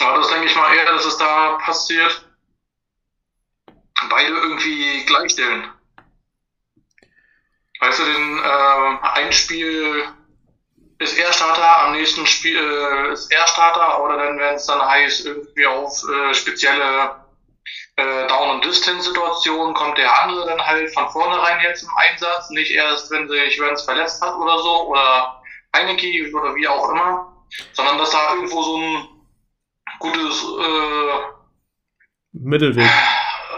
aber 0.00 0.18
das 0.18 0.28
denke 0.28 0.46
ich 0.46 0.56
mal 0.56 0.74
eher, 0.74 0.86
dass 0.86 1.04
es 1.04 1.16
da 1.16 1.56
passiert. 1.58 2.22
Beide 4.08 4.28
irgendwie 4.36 5.04
gleichstellen. 5.04 5.70
Weißt 7.80 7.98
du, 7.98 8.04
den 8.04 8.38
äh, 8.38 8.98
ein 9.02 9.32
Spiel 9.32 10.04
ist 10.98 11.18
er 11.18 11.32
Starter, 11.32 11.78
am 11.86 11.92
nächsten 11.92 12.26
Spiel 12.26 12.56
äh, 12.56 13.12
ist 13.12 13.30
er 13.30 13.46
Starter, 13.46 14.02
oder 14.02 14.16
dann, 14.16 14.38
wenn 14.38 14.54
es 14.54 14.66
dann 14.66 14.80
heißt, 14.82 15.26
irgendwie 15.26 15.66
auf 15.66 16.02
äh, 16.08 16.32
spezielle 16.34 17.16
äh, 17.96 18.26
Down- 18.28 18.50
und 18.56 18.64
Distance-Situationen 18.64 19.74
kommt 19.74 19.98
der 19.98 20.22
andere 20.22 20.46
dann 20.46 20.64
halt 20.66 20.92
von 20.94 21.08
vornherein 21.10 21.60
jetzt 21.62 21.82
im 21.82 21.90
Einsatz, 21.96 22.50
nicht 22.50 22.70
erst, 22.70 23.10
wenn 23.10 23.28
sich 23.28 23.60
Wenz 23.60 23.82
verletzt 23.82 24.22
hat 24.22 24.34
oder 24.36 24.58
so, 24.58 24.86
oder 24.88 25.40
Heineke 25.74 26.30
oder 26.34 26.54
wie 26.54 26.68
auch 26.68 26.90
immer, 26.90 27.46
sondern 27.72 27.98
dass 27.98 28.10
da 28.10 28.34
irgendwo 28.34 28.62
so 28.62 28.76
ein 28.76 29.08
gutes 29.98 30.44
äh, 30.60 31.36
Mittelweg 32.32 32.90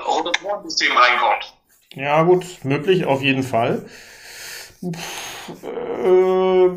Rotationssystem 0.07 0.97
reinkommt. 0.97 1.55
Ja, 1.95 2.23
gut, 2.23 2.65
möglich, 2.65 3.07
auf 3.07 3.23
jeden 3.23 3.43
Fall. 3.43 3.89
Äh, 4.83 6.69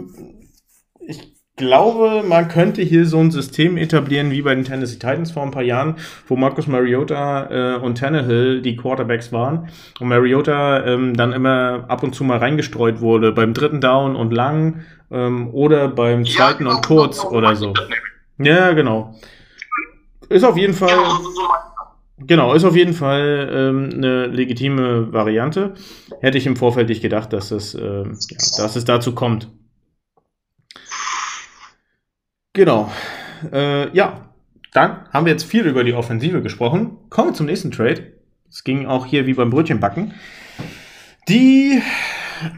ich 1.00 1.41
glaube, 1.56 2.24
man 2.28 2.48
könnte 2.48 2.82
hier 2.82 3.06
so 3.06 3.20
ein 3.20 3.32
System 3.32 3.78
etablieren 3.78 4.32
wie 4.32 4.42
bei 4.42 4.56
den 4.56 4.64
Tennessee 4.64 5.00
Titans 5.00 5.32
vor 5.32 5.44
ein 5.44 5.52
paar 5.52 5.64
Jahren, 5.64 5.96
wo 6.28 6.36
Marcus 6.36 6.68
Mariota 6.68 7.76
äh, 7.76 7.80
und 7.80 7.98
Tannehill 7.98 8.62
die 8.62 8.76
Quarterbacks 8.76 9.32
waren 9.32 9.68
und 10.00 10.08
Mariota 10.08 10.86
ähm, 10.86 11.16
dann 11.16 11.34
immer 11.34 11.86
ab 11.88 12.04
und 12.04 12.16
zu 12.16 12.24
mal 12.24 12.38
reingestreut 12.38 13.02
wurde 13.02 13.32
beim 13.32 13.54
dritten 13.54 13.82
Down 13.82 14.16
und 14.16 14.32
lang 14.32 14.82
ähm, 15.12 15.50
oder 15.54 15.88
beim 15.88 16.26
zweiten 16.26 16.66
ja, 16.66 16.72
und 16.72 16.86
kurz 16.86 17.24
oder 17.24 17.56
so. 17.56 17.74
Ja, 18.38 18.72
genau. 18.74 19.16
Ist 20.30 20.44
auf 20.44 20.58
jeden 20.58 20.74
Fall. 20.74 20.98
Genau, 22.18 22.54
ist 22.54 22.64
auf 22.64 22.76
jeden 22.76 22.94
Fall 22.94 23.50
ähm, 23.52 23.90
eine 23.94 24.28
legitime 24.28 25.12
Variante. 25.12 25.74
Hätte 26.22 26.38
ich 26.38 26.46
im 26.46 26.56
Vorfeld 26.56 26.90
nicht 26.90 27.02
gedacht, 27.02 27.34
dass 27.34 27.52
es, 27.52 27.74
äh, 27.74 28.04
ja, 28.04 28.38
dass 28.58 28.76
es 28.76 28.86
dazu 28.86 29.14
kommt. 29.14 29.50
Genau. 32.54 32.92
Äh, 33.52 33.96
ja, 33.96 34.30
dann 34.74 35.08
haben 35.12 35.26
wir 35.26 35.32
jetzt 35.32 35.46
viel 35.46 35.66
über 35.66 35.84
die 35.84 35.94
Offensive 35.94 36.42
gesprochen. 36.42 36.98
Kommen 37.10 37.30
wir 37.30 37.34
zum 37.34 37.46
nächsten 37.46 37.72
Trade. 37.72 38.14
Es 38.50 38.64
ging 38.64 38.86
auch 38.86 39.06
hier 39.06 39.26
wie 39.26 39.34
beim 39.34 39.50
Brötchenbacken. 39.50 40.14
Die 41.30 41.82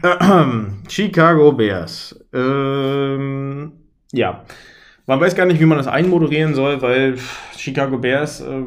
äh, 0.02 0.44
Chicago 0.88 1.52
Bears. 1.52 2.18
Ähm, 2.32 3.72
ja, 4.12 4.44
man 5.06 5.20
weiß 5.20 5.36
gar 5.36 5.46
nicht, 5.46 5.60
wie 5.60 5.66
man 5.66 5.78
das 5.78 5.86
einmoderieren 5.86 6.54
soll, 6.54 6.82
weil 6.82 7.16
Chicago 7.56 7.98
Bears, 7.98 8.40
äh, 8.40 8.62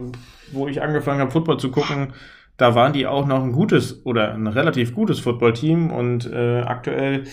wo 0.53 0.67
ich 0.67 0.81
angefangen 0.81 1.19
habe, 1.19 1.31
Football 1.31 1.59
zu 1.59 1.71
gucken, 1.71 2.13
da 2.55 2.73
waren 2.73 2.93
die 2.93 3.05
auch 3.05 3.27
noch 3.27 3.43
ein 3.43 3.51
gutes 3.51 4.05
oder 4.05 4.33
ein 4.33 4.47
relativ 4.47 4.93
gutes 4.95 5.19
Footballteam 5.19 5.91
und 5.91 6.31
äh, 6.31 6.61
aktuell 6.61 7.25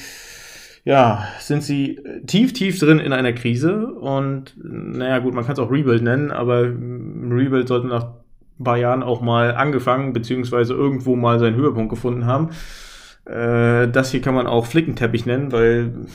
ja, 0.84 1.26
sind 1.38 1.62
sie 1.62 2.00
tief, 2.26 2.52
tief 2.52 2.78
drin 2.78 2.98
in 2.98 3.12
einer 3.12 3.32
Krise 3.32 3.86
und 3.86 4.54
naja 4.62 5.18
gut, 5.18 5.34
man 5.34 5.44
kann 5.44 5.54
es 5.54 5.58
auch 5.58 5.70
Rebuild 5.70 6.02
nennen, 6.02 6.30
aber 6.30 6.62
Rebuild 6.62 7.68
sollte 7.68 7.86
nach 7.86 8.14
ein 8.58 8.64
paar 8.64 8.76
Jahren 8.76 9.02
auch 9.02 9.20
mal 9.20 9.54
angefangen, 9.54 10.12
beziehungsweise 10.12 10.74
irgendwo 10.74 11.16
mal 11.16 11.38
seinen 11.38 11.56
Höhepunkt 11.56 11.90
gefunden 11.90 12.26
haben. 12.26 12.50
Äh, 13.24 13.88
das 13.88 14.10
hier 14.10 14.20
kann 14.20 14.34
man 14.34 14.46
auch 14.46 14.66
Flickenteppich 14.66 15.24
nennen, 15.26 15.52
weil 15.52 16.06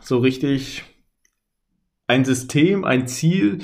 so 0.00 0.18
richtig 0.18 0.84
ein 2.06 2.24
System, 2.24 2.84
ein 2.84 3.06
Ziel 3.06 3.58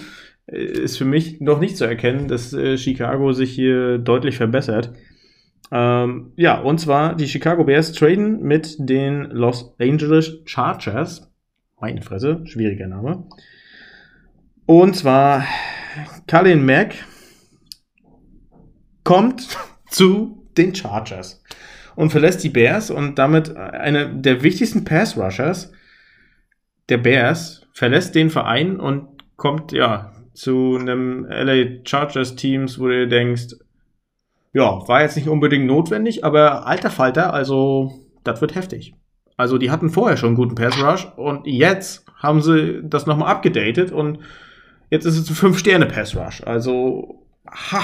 äh, 0.46 0.64
ist 0.64 0.96
für 0.96 1.04
mich 1.04 1.40
noch 1.40 1.60
nicht 1.60 1.76
zu 1.76 1.84
erkennen, 1.84 2.28
dass 2.28 2.52
äh, 2.52 2.78
Chicago 2.78 3.32
sich 3.32 3.52
hier 3.52 3.98
deutlich 3.98 4.36
verbessert. 4.36 4.92
Ähm, 5.74 6.32
ja, 6.36 6.60
und 6.60 6.78
zwar 6.78 7.16
die 7.16 7.26
Chicago 7.26 7.64
Bears 7.64 7.92
traden 7.92 8.40
mit 8.42 8.76
den 8.78 9.24
Los 9.24 9.74
Angeles 9.80 10.40
Chargers. 10.44 11.32
Meine 11.80 12.00
Fresse, 12.00 12.42
schwieriger 12.46 12.86
Name. 12.86 13.26
Und 14.66 14.94
zwar 14.94 15.44
Kalin 16.28 16.64
Mack 16.64 16.94
kommt 19.02 19.48
zu 19.90 20.46
den 20.56 20.76
Chargers 20.76 21.42
und 21.96 22.10
verlässt 22.10 22.44
die 22.44 22.50
Bears 22.50 22.92
und 22.92 23.18
damit 23.18 23.56
eine 23.56 24.14
der 24.14 24.44
wichtigsten 24.44 24.84
Pass-Rushers 24.84 25.72
der 26.88 26.98
Bears 26.98 27.66
verlässt 27.72 28.14
den 28.14 28.30
Verein 28.30 28.78
und 28.78 29.08
kommt 29.36 29.72
ja 29.72 30.12
zu 30.34 30.78
einem 30.80 31.26
LA 31.28 31.84
Chargers 31.84 32.36
Teams, 32.36 32.78
wo 32.78 32.86
du 32.86 33.08
denkst, 33.08 33.56
ja, 34.54 34.86
war 34.86 35.02
jetzt 35.02 35.16
nicht 35.16 35.28
unbedingt 35.28 35.66
notwendig, 35.66 36.24
aber 36.24 36.66
alter 36.66 36.90
Falter, 36.90 37.34
also 37.34 37.92
das 38.22 38.40
wird 38.40 38.54
heftig. 38.54 38.94
Also 39.36 39.58
die 39.58 39.72
hatten 39.72 39.90
vorher 39.90 40.16
schon 40.16 40.28
einen 40.28 40.36
guten 40.36 40.54
Pass 40.54 40.80
Rush 40.80 41.08
und 41.16 41.44
jetzt 41.44 42.06
haben 42.22 42.40
sie 42.40 42.80
das 42.84 43.04
nochmal 43.04 43.30
abgedatet 43.30 43.90
und 43.90 44.20
jetzt 44.90 45.06
ist 45.06 45.18
es 45.18 45.28
ein 45.28 45.52
5-Sterne-Pass 45.52 46.14
Rush. 46.14 46.44
Also, 46.46 47.26
ha. 47.50 47.82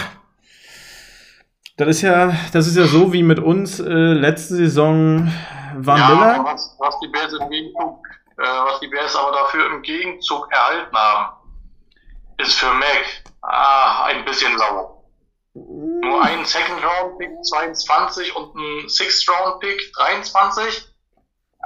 Das 1.77 1.89
ist 1.89 2.03
ja, 2.03 2.37
das 2.53 2.69
ist 2.69 2.77
ja 2.77 2.85
so 2.85 3.13
wie 3.13 3.25
mit 3.25 3.41
uns 3.41 3.81
äh, 3.81 3.91
letzte 3.91 4.55
Saison 4.55 5.33
Van 5.75 5.99
ja, 5.99 6.09
Miller. 6.09 6.45
Was, 6.45 6.77
was 6.79 7.01
die 7.01 7.09
Bears 7.09 7.33
im 7.33 7.51
Gegenzug, 7.51 8.07
äh, 8.39 8.43
was 8.43 8.79
die 8.79 8.87
Bears 8.87 9.17
aber 9.17 9.33
dafür 9.33 9.67
im 9.75 9.83
Gegenzug 9.83 10.47
erhalten 10.53 10.97
haben, 10.97 11.37
ist 12.39 12.55
für 12.55 12.73
Mac 12.75 13.25
ah, 13.43 14.05
ein 14.05 14.25
bisschen 14.25 14.57
sauer. 14.57 15.00
Nur 15.55 16.25
ein 16.25 16.45
Second-Round-Pick 16.45 17.45
22 17.45 18.37
und 18.37 18.55
ein 18.55 18.89
Sixth-Round-Pick 18.89 19.93
23? 19.95 20.87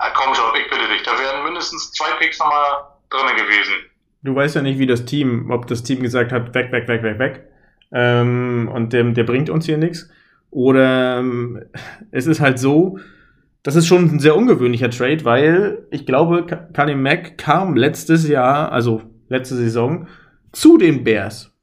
Ja, 0.00 0.10
komm 0.14 0.34
schon, 0.34 0.54
ich 0.60 0.70
bitte 0.70 0.88
dich. 0.88 1.02
Da 1.02 1.12
wären 1.18 1.44
mindestens 1.44 1.92
zwei 1.92 2.12
Picks 2.18 2.38
nochmal 2.38 2.84
drin 3.10 3.36
gewesen. 3.36 3.74
Du 4.22 4.34
weißt 4.34 4.56
ja 4.56 4.62
nicht, 4.62 4.78
wie 4.78 4.86
das 4.86 5.04
Team, 5.04 5.50
ob 5.50 5.66
das 5.66 5.82
Team 5.82 6.00
gesagt 6.00 6.32
hat, 6.32 6.54
weg, 6.54 6.72
weg, 6.72 6.88
weg, 6.88 7.02
weg, 7.02 7.18
weg. 7.18 7.48
Ähm, 7.92 8.70
und 8.72 8.92
der, 8.92 9.04
der 9.04 9.24
bringt 9.24 9.50
uns 9.50 9.66
hier 9.66 9.76
nichts. 9.76 10.08
Oder 10.50 11.18
ähm, 11.18 11.62
es 12.10 12.26
ist 12.26 12.40
halt 12.40 12.58
so, 12.58 12.98
das 13.62 13.76
ist 13.76 13.86
schon 13.86 14.04
ein 14.04 14.20
sehr 14.20 14.36
ungewöhnlicher 14.36 14.90
Trade, 14.90 15.24
weil 15.24 15.86
ich 15.90 16.06
glaube, 16.06 16.46
Kalim 16.72 17.02
Mack 17.02 17.38
kam 17.38 17.76
letztes 17.76 18.26
Jahr, 18.26 18.72
also 18.72 19.02
letzte 19.28 19.56
Saison, 19.56 20.08
zu 20.52 20.78
den 20.78 21.04
Bears. 21.04 21.53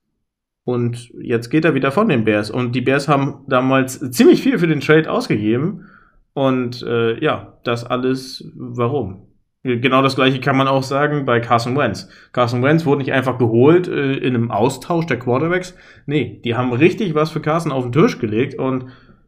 Und 0.64 1.12
jetzt 1.20 1.50
geht 1.50 1.66
er 1.66 1.74
wieder 1.74 1.92
von 1.92 2.08
den 2.08 2.24
Bears. 2.24 2.52
Und 2.52 2.74
die 2.74 2.82
Bears 2.82 3.08
haben 3.08 3.46
damals 3.48 4.00
ziemlich 4.12 4.42
viel 4.42 4.60
für 4.60 4.68
den 4.68 4.80
Trade 4.80 5.12
ausgegeben. 5.12 5.88
Und 6.34 6.84
äh, 6.84 7.20
ja, 7.24 7.58
das 7.64 7.84
alles, 7.84 8.52
warum? 8.56 9.24
Genau 9.64 10.02
das 10.02 10.16
gleiche 10.16 10.40
kann 10.40 10.58
man 10.58 10.68
auch 10.68 10.84
sagen 10.84 11.26
bei 11.26 11.40
Carson 11.40 11.78
Wentz. 11.78 12.10
Carson 12.32 12.64
Wentz 12.64 12.86
wurde 12.86 13.02
nicht 13.02 13.12
einfach 13.12 13.38
geholt 13.38 13.88
äh, 13.88 14.14
in 14.14 14.36
einem 14.36 14.50
Austausch 14.50 15.06
der 15.06 15.20
Quarterbacks. 15.20 15.76
Nee, 16.08 16.42
die 16.44 16.56
haben 16.56 16.74
richtig 16.74 17.14
was 17.14 17.32
für 17.32 17.42
Carson 17.42 17.72
auf 17.72 17.84
den 17.84 17.92
Tisch 17.92 18.18
gelegt 18.18 18.58
und 18.58 18.86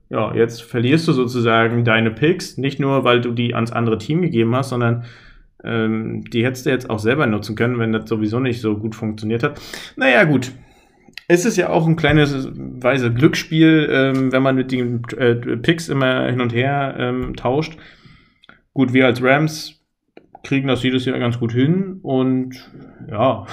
ja, 0.10 0.34
jetzt 0.34 0.64
verlierst 0.64 1.08
du 1.08 1.12
sozusagen 1.14 1.84
deine 1.84 2.10
Picks, 2.12 2.58
nicht 2.58 2.80
nur 2.80 3.04
weil 3.04 3.22
du 3.22 3.32
die 3.32 3.54
ans 3.54 3.72
andere 3.72 3.98
Team 3.98 4.22
gegeben 4.22 4.56
hast, 4.56 4.70
sondern 4.70 5.04
Ähm, 5.66 6.26
die 6.30 6.44
hättest 6.44 6.66
du 6.66 6.72
jetzt 6.72 6.90
auch 6.90 7.00
selber 7.00 7.26
nutzen 7.26 7.56
können, 7.56 7.80
wenn 7.80 7.94
das 7.94 8.10
sowieso 8.10 8.40
nicht 8.42 8.60
so 8.60 8.76
gut 8.78 8.96
funktioniert 8.96 9.44
hat. 9.44 9.62
Naja, 9.96 10.26
gut. 10.26 10.52
Es 11.34 11.46
ist 11.46 11.58
ja 11.58 11.70
auch 11.70 11.88
ein 11.88 11.96
kleines 11.96 12.48
Weise 12.54 13.12
Glücksspiel, 13.12 13.90
ähm, 13.92 14.32
wenn 14.32 14.44
man 14.44 14.56
mit 14.56 14.72
den 14.72 15.04
äh, 15.18 15.34
Picks 15.34 15.90
immer 15.90 16.28
hin 16.28 16.42
und 16.42 16.54
her 16.54 16.96
ähm, 17.00 17.36
tauscht. 17.36 17.76
Gut, 18.76 18.94
wir 18.94 19.08
als 19.08 19.20
Rams 19.20 19.82
kriegen 20.44 20.68
das 20.68 20.84
jedes 20.84 21.06
Jahr 21.06 21.18
ganz 21.18 21.40
gut 21.40 21.52
hin 21.52 22.00
und 22.04 22.54
ja, 23.10 23.48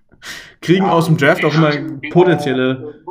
kriegen 0.60 0.84
ja, 0.84 0.92
aus 0.92 1.06
dem 1.06 1.16
Draft 1.16 1.44
auch 1.44 1.52
immer 1.52 1.72
potenzielle. 2.10 3.02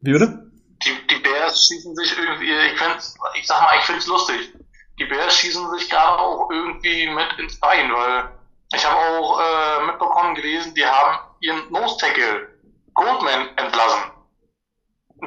Wie 0.00 0.12
würde? 0.12 0.52
Die, 0.84 0.90
die 1.10 1.22
Bears 1.24 1.66
schießen 1.66 1.96
sich 1.96 2.16
irgendwie, 2.16 2.52
ich, 2.52 3.40
ich 3.40 3.46
sag 3.48 3.62
mal, 3.62 3.78
ich 3.80 3.84
finde 3.84 3.98
es 3.98 4.06
lustig. 4.06 4.54
Die 5.00 5.06
Bears 5.06 5.34
schießen 5.38 5.76
sich 5.76 5.90
gerade 5.90 6.20
auch 6.20 6.48
irgendwie 6.52 7.08
mit 7.08 7.36
ins 7.40 7.58
Bein, 7.58 7.90
weil 7.90 8.28
ich 8.72 8.88
habe 8.88 8.96
auch 8.96 9.40
äh, 9.40 9.86
mitbekommen, 9.86 10.36
gelesen, 10.36 10.72
die 10.76 10.86
haben 10.86 11.18
ihren 11.40 11.68
Nose 11.72 11.96
Tackle 11.98 12.51
Goldman 12.94 13.48
entlassen. 13.56 14.12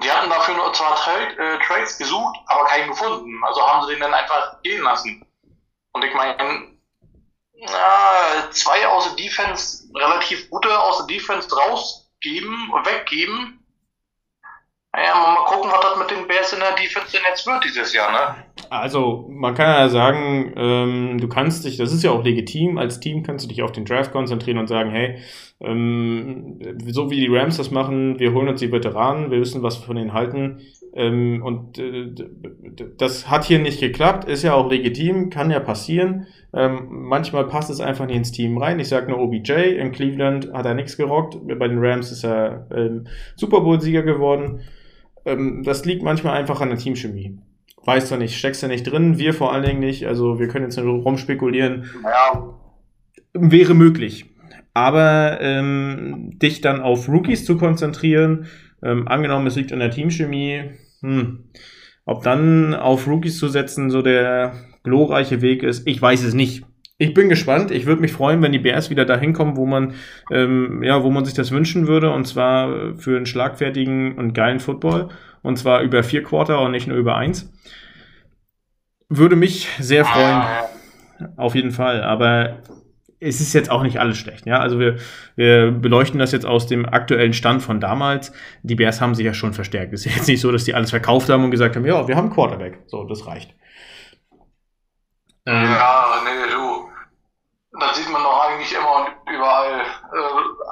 Die 0.04 0.12
hatten 0.12 0.30
dafür 0.30 0.56
nur 0.56 0.74
zwar 0.74 0.96
Trade, 0.96 1.38
äh, 1.38 1.60
Trades 1.66 1.98
gesucht, 1.98 2.38
aber 2.48 2.66
keinen 2.66 2.90
gefunden. 2.90 3.42
Also 3.44 3.62
haben 3.66 3.86
sie 3.86 3.94
den 3.94 4.02
dann 4.02 4.14
einfach 4.14 4.62
gehen 4.62 4.84
lassen. 4.84 5.26
Und 5.94 6.04
ich 6.04 6.14
meine, 6.14 6.76
zwei 8.52 8.88
aus 8.88 9.16
der 9.16 9.26
Defense, 9.26 9.88
relativ 9.96 10.50
gute 10.50 10.78
aus 10.78 10.98
der 10.98 11.08
Defense 11.08 11.48
rausgeben 11.56 12.72
und 12.72 12.86
weggeben. 12.86 13.60
Naja, 14.94 15.14
mal 15.14 15.46
gucken, 15.46 15.72
was 15.72 15.82
das 15.82 15.98
mit 15.98 16.12
den 16.12 16.28
Bears 16.28 16.54
in 16.54 16.60
der 16.60 16.74
Defense 16.74 17.12
denn 17.12 17.22
jetzt 17.28 17.46
wird 17.46 17.64
dieses 17.66 17.94
Jahr, 17.94 18.12
ne? 18.12 18.46
Also, 18.70 19.28
man 19.30 19.54
kann 19.54 19.68
ja 19.68 19.90
sagen, 19.90 20.54
ähm, 20.56 21.18
du 21.20 21.28
kannst 21.28 21.66
dich, 21.66 21.78
das 21.78 21.92
ist 21.92 22.04
ja 22.04 22.12
auch 22.12 22.24
legitim, 22.24 22.78
als 22.78 23.02
Team 23.02 23.22
kannst 23.22 23.44
du 23.44 23.50
dich 23.50 23.62
auf 23.62 23.74
den 23.74 23.84
Draft 23.84 24.14
konzentrieren 24.14 24.58
und 24.58 24.68
sagen, 24.68 24.92
hey, 24.92 25.22
ähm, 25.62 26.60
so 26.88 27.10
wie 27.10 27.20
die 27.22 27.34
Rams 27.34 27.58
das 27.58 27.72
machen, 27.72 28.20
wir 28.20 28.34
holen 28.34 28.50
uns 28.50 28.60
die 28.60 28.72
Veteranen, 28.72 29.32
wir 29.32 29.40
wissen, 29.40 29.64
was 29.64 29.80
wir 29.80 29.86
von 29.86 29.98
ihnen 29.98 30.14
halten. 30.14 30.60
Ähm, 30.94 31.42
und 31.44 31.78
äh, 31.78 32.14
das 32.98 33.30
hat 33.30 33.46
hier 33.46 33.60
nicht 33.60 33.80
geklappt, 33.80 34.28
ist 34.28 34.44
ja 34.44 34.54
auch 34.54 34.70
legitim, 34.70 35.30
kann 35.30 35.52
ja 35.52 35.60
passieren. 35.60 36.28
Ähm, 36.54 36.88
manchmal 36.90 37.48
passt 37.48 37.70
es 37.70 37.80
einfach 37.80 38.06
nicht 38.06 38.18
ins 38.18 38.32
Team 38.32 38.58
rein. 38.58 38.80
Ich 38.80 38.90
sage 38.90 39.10
nur 39.10 39.20
OBJ, 39.20 39.52
in 39.78 39.92
Cleveland 39.92 40.52
hat 40.54 40.66
er 40.66 40.74
nichts 40.74 40.98
gerockt, 40.98 41.38
bei 41.48 41.68
den 41.68 41.80
Rams 41.80 42.12
ist 42.12 42.24
er 42.24 42.68
ähm, 42.74 43.08
Super 43.36 43.62
Bowl-Sieger 43.62 44.04
geworden. 44.04 44.62
Ähm, 45.26 45.64
das 45.64 45.86
liegt 45.86 46.04
manchmal 46.04 46.38
einfach 46.38 46.62
an 46.62 46.70
der 46.70 46.78
Teamchemie. 46.78 47.38
Weißt 47.84 48.12
du 48.12 48.18
nicht, 48.18 48.38
steckst 48.38 48.64
du 48.64 48.68
nicht 48.68 48.84
drin, 48.84 49.18
wir 49.20 49.34
vor 49.34 49.54
allen 49.54 49.64
Dingen 49.64 49.80
nicht, 49.80 50.08
also 50.08 50.40
wir 50.40 50.48
können 50.48 50.66
jetzt 50.66 50.78
nur 50.78 51.04
rumspekulieren. 51.04 51.90
Ja. 52.04 52.56
Wäre 53.34 53.74
möglich. 53.74 54.26
Aber 54.76 55.40
ähm, 55.42 56.38
dich 56.38 56.60
dann 56.60 56.82
auf 56.82 57.08
Rookies 57.08 57.46
zu 57.46 57.58
konzentrieren, 57.58 58.48
ähm, 58.84 59.08
angenommen, 59.08 59.48
es 59.48 59.56
liegt 59.56 59.72
an 59.72 59.80
der 59.80 59.90
Teamchemie, 59.90 60.72
hm, 61.02 61.46
ob 62.06 62.24
dann 62.24 62.74
auf 62.74 63.08
Rookies 63.08 63.40
zu 63.40 63.48
setzen 63.48 63.90
so 63.90 64.02
der 64.02 64.54
glorreiche 64.84 65.42
Weg 65.42 65.64
ist, 65.64 65.88
ich 65.88 66.00
weiß 66.00 66.24
es 66.24 66.34
nicht. 66.34 66.66
Ich 66.98 67.14
bin 67.14 67.28
gespannt. 67.30 67.72
Ich 67.72 67.86
würde 67.86 68.02
mich 68.02 68.14
freuen, 68.14 68.42
wenn 68.42 68.52
die 68.52 68.60
Bears 68.60 68.90
wieder 68.90 69.06
dahin 69.06 69.34
kommen, 69.34 69.58
wo 69.58 69.66
man, 69.66 69.96
ähm, 70.32 70.84
ja, 70.84 71.04
wo 71.04 71.10
man 71.10 71.26
sich 71.26 71.34
das 71.34 71.52
wünschen 71.52 71.88
würde, 71.88 72.12
und 72.12 72.26
zwar 72.26 72.96
für 72.96 73.18
einen 73.18 73.26
schlagfertigen 73.26 74.18
und 74.18 74.34
geilen 74.34 74.60
Football, 74.60 75.10
und 75.42 75.58
zwar 75.58 75.82
über 75.82 76.04
vier 76.04 76.24
Quarter 76.24 76.62
und 76.62 76.72
nicht 76.72 76.88
nur 76.88 76.98
über 76.98 77.16
eins. 77.16 77.52
Würde 79.10 79.36
mich 79.36 79.70
sehr 79.80 80.04
freuen. 80.06 80.44
Auf 81.38 81.56
jeden 81.56 81.72
Fall. 81.72 82.04
Aber 82.04 82.60
es 83.20 83.42
ist 83.42 83.54
jetzt 83.54 83.72
auch 83.72 83.82
nicht 83.82 84.00
alles 84.00 84.18
schlecht. 84.18 84.46
Ja, 84.46 84.60
also 84.60 84.80
wir, 84.80 84.98
wir 85.36 85.72
beleuchten 85.72 86.20
das 86.20 86.32
jetzt 86.32 86.46
aus 86.46 86.68
dem 86.68 86.86
aktuellen 86.86 87.34
Stand 87.34 87.64
von 87.64 87.80
damals. 87.80 88.34
Die 88.64 88.76
Bears 88.76 89.02
haben 89.02 89.16
sich 89.16 89.26
ja 89.26 89.34
schon 89.34 89.54
verstärkt. 89.54 89.94
Es 89.94 90.06
ist 90.06 90.16
jetzt 90.16 90.28
nicht 90.28 90.42
so, 90.42 90.52
dass 90.52 90.66
die 90.66 90.74
alles 90.74 90.90
verkauft 90.90 91.30
haben 91.30 91.44
und 91.44 91.52
gesagt 91.52 91.76
haben, 91.76 91.86
ja, 91.86 92.08
wir 92.08 92.16
haben 92.16 92.30
Quarterback. 92.30 92.84
So, 92.88 93.04
das 93.06 93.26
reicht. 93.26 93.56
Ähm, 95.46 95.64
ja, 95.64 96.22
nee, 96.24 96.52
du. 96.52 96.90
Das 97.80 97.98
sieht 97.98 98.10
man 98.10 98.24
doch 98.24 98.48
eigentlich 98.48 98.74
immer 98.74 99.06
und 99.06 99.34
überall. 99.34 99.82
Äh, 99.82 100.66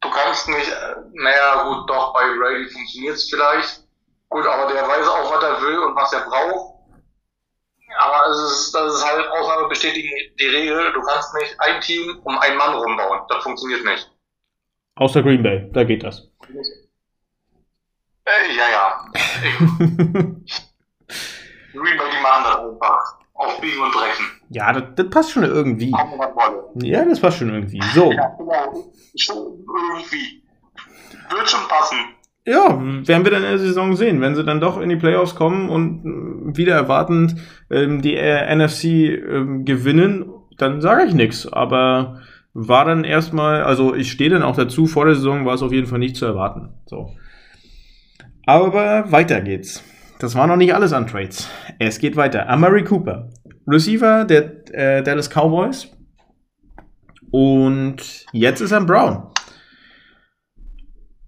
du 0.00 0.10
kannst 0.10 0.48
nicht, 0.48 0.70
naja, 1.14 1.64
gut, 1.64 1.90
doch, 1.90 2.14
bei 2.14 2.22
Brady 2.38 2.68
funktioniert 2.70 3.14
es 3.14 3.28
vielleicht. 3.28 3.84
Gut, 4.28 4.46
aber 4.46 4.72
der 4.72 4.88
weiß 4.88 5.06
auch, 5.06 5.34
was 5.34 5.44
er 5.44 5.60
will 5.60 5.78
und 5.78 5.94
was 5.96 6.12
er 6.12 6.20
braucht. 6.20 6.71
Aber 7.98 8.30
es 8.30 8.38
ist, 8.38 8.74
das 8.74 8.94
ist 8.94 9.04
halt 9.04 9.28
Ausnahme 9.28 9.68
bestätigen 9.68 10.10
die 10.38 10.46
Regel. 10.46 10.92
Du 10.92 11.02
kannst 11.02 11.34
nicht 11.34 11.54
ein 11.60 11.80
Team 11.80 12.20
um 12.24 12.38
einen 12.38 12.56
Mann 12.56 12.74
rumbauen. 12.74 13.20
Das 13.28 13.42
funktioniert 13.42 13.84
nicht. 13.84 14.10
Außer 14.96 15.22
Green 15.22 15.42
Bay, 15.42 15.70
da 15.72 15.84
geht 15.84 16.02
das. 16.04 16.28
Äh, 18.24 18.54
ja, 18.56 18.68
ja. 18.70 19.04
Green 21.72 21.96
Bay, 21.96 22.10
die 22.10 22.22
machen 22.22 22.44
das 22.44 22.58
einfach. 22.58 23.18
Auf 23.34 23.60
Biegen 23.60 23.82
und 23.82 23.92
Brechen. 23.92 24.40
Ja, 24.50 24.72
das, 24.72 24.84
das 24.94 25.10
passt 25.10 25.32
schon 25.32 25.44
irgendwie. 25.44 25.92
Ja, 26.76 27.04
das 27.04 27.18
passt 27.18 27.38
schon 27.38 27.52
irgendwie. 27.52 27.80
So. 27.94 28.12
Ja, 28.12 28.28
genau. 28.38 28.92
Schon 29.16 29.64
irgendwie. 29.66 30.44
Wird 31.30 31.48
schon 31.48 31.66
passen. 31.66 32.14
Ja, 32.44 32.76
werden 32.80 33.24
wir 33.24 33.30
dann 33.30 33.44
in 33.44 33.50
der 33.50 33.58
Saison 33.58 33.94
sehen, 33.94 34.20
wenn 34.20 34.34
sie 34.34 34.44
dann 34.44 34.60
doch 34.60 34.80
in 34.80 34.88
die 34.88 34.96
Playoffs 34.96 35.36
kommen 35.36 35.68
und 35.68 36.04
äh, 36.04 36.56
wieder 36.56 36.74
erwartend 36.74 37.36
ähm, 37.70 38.02
die 38.02 38.16
äh, 38.16 38.54
NFC 38.54 38.84
ähm, 38.84 39.64
gewinnen, 39.64 40.28
dann 40.58 40.80
sage 40.80 41.04
ich 41.04 41.14
nichts. 41.14 41.46
Aber 41.52 42.20
war 42.52 42.84
dann 42.84 43.04
erstmal, 43.04 43.62
also 43.62 43.94
ich 43.94 44.10
stehe 44.10 44.30
dann 44.30 44.42
auch 44.42 44.56
dazu, 44.56 44.86
vor 44.86 45.06
der 45.06 45.14
Saison 45.14 45.46
war 45.46 45.54
es 45.54 45.62
auf 45.62 45.72
jeden 45.72 45.86
Fall 45.86 46.00
nicht 46.00 46.16
zu 46.16 46.26
erwarten. 46.26 46.70
So. 46.86 47.14
Aber 48.44 49.10
weiter 49.12 49.40
geht's. 49.40 49.84
Das 50.18 50.34
war 50.34 50.46
noch 50.46 50.56
nicht 50.56 50.74
alles 50.74 50.92
an 50.92 51.06
Trades. 51.06 51.48
Es 51.78 51.98
geht 51.98 52.16
weiter. 52.16 52.48
Amari 52.48 52.84
Cooper, 52.84 53.30
Receiver 53.66 54.24
der 54.24 54.68
äh, 54.72 55.02
Dallas 55.02 55.30
Cowboys. 55.30 55.88
Und 57.30 58.26
jetzt 58.32 58.60
ist 58.60 58.72
er 58.72 58.82
Brown. 58.82 59.28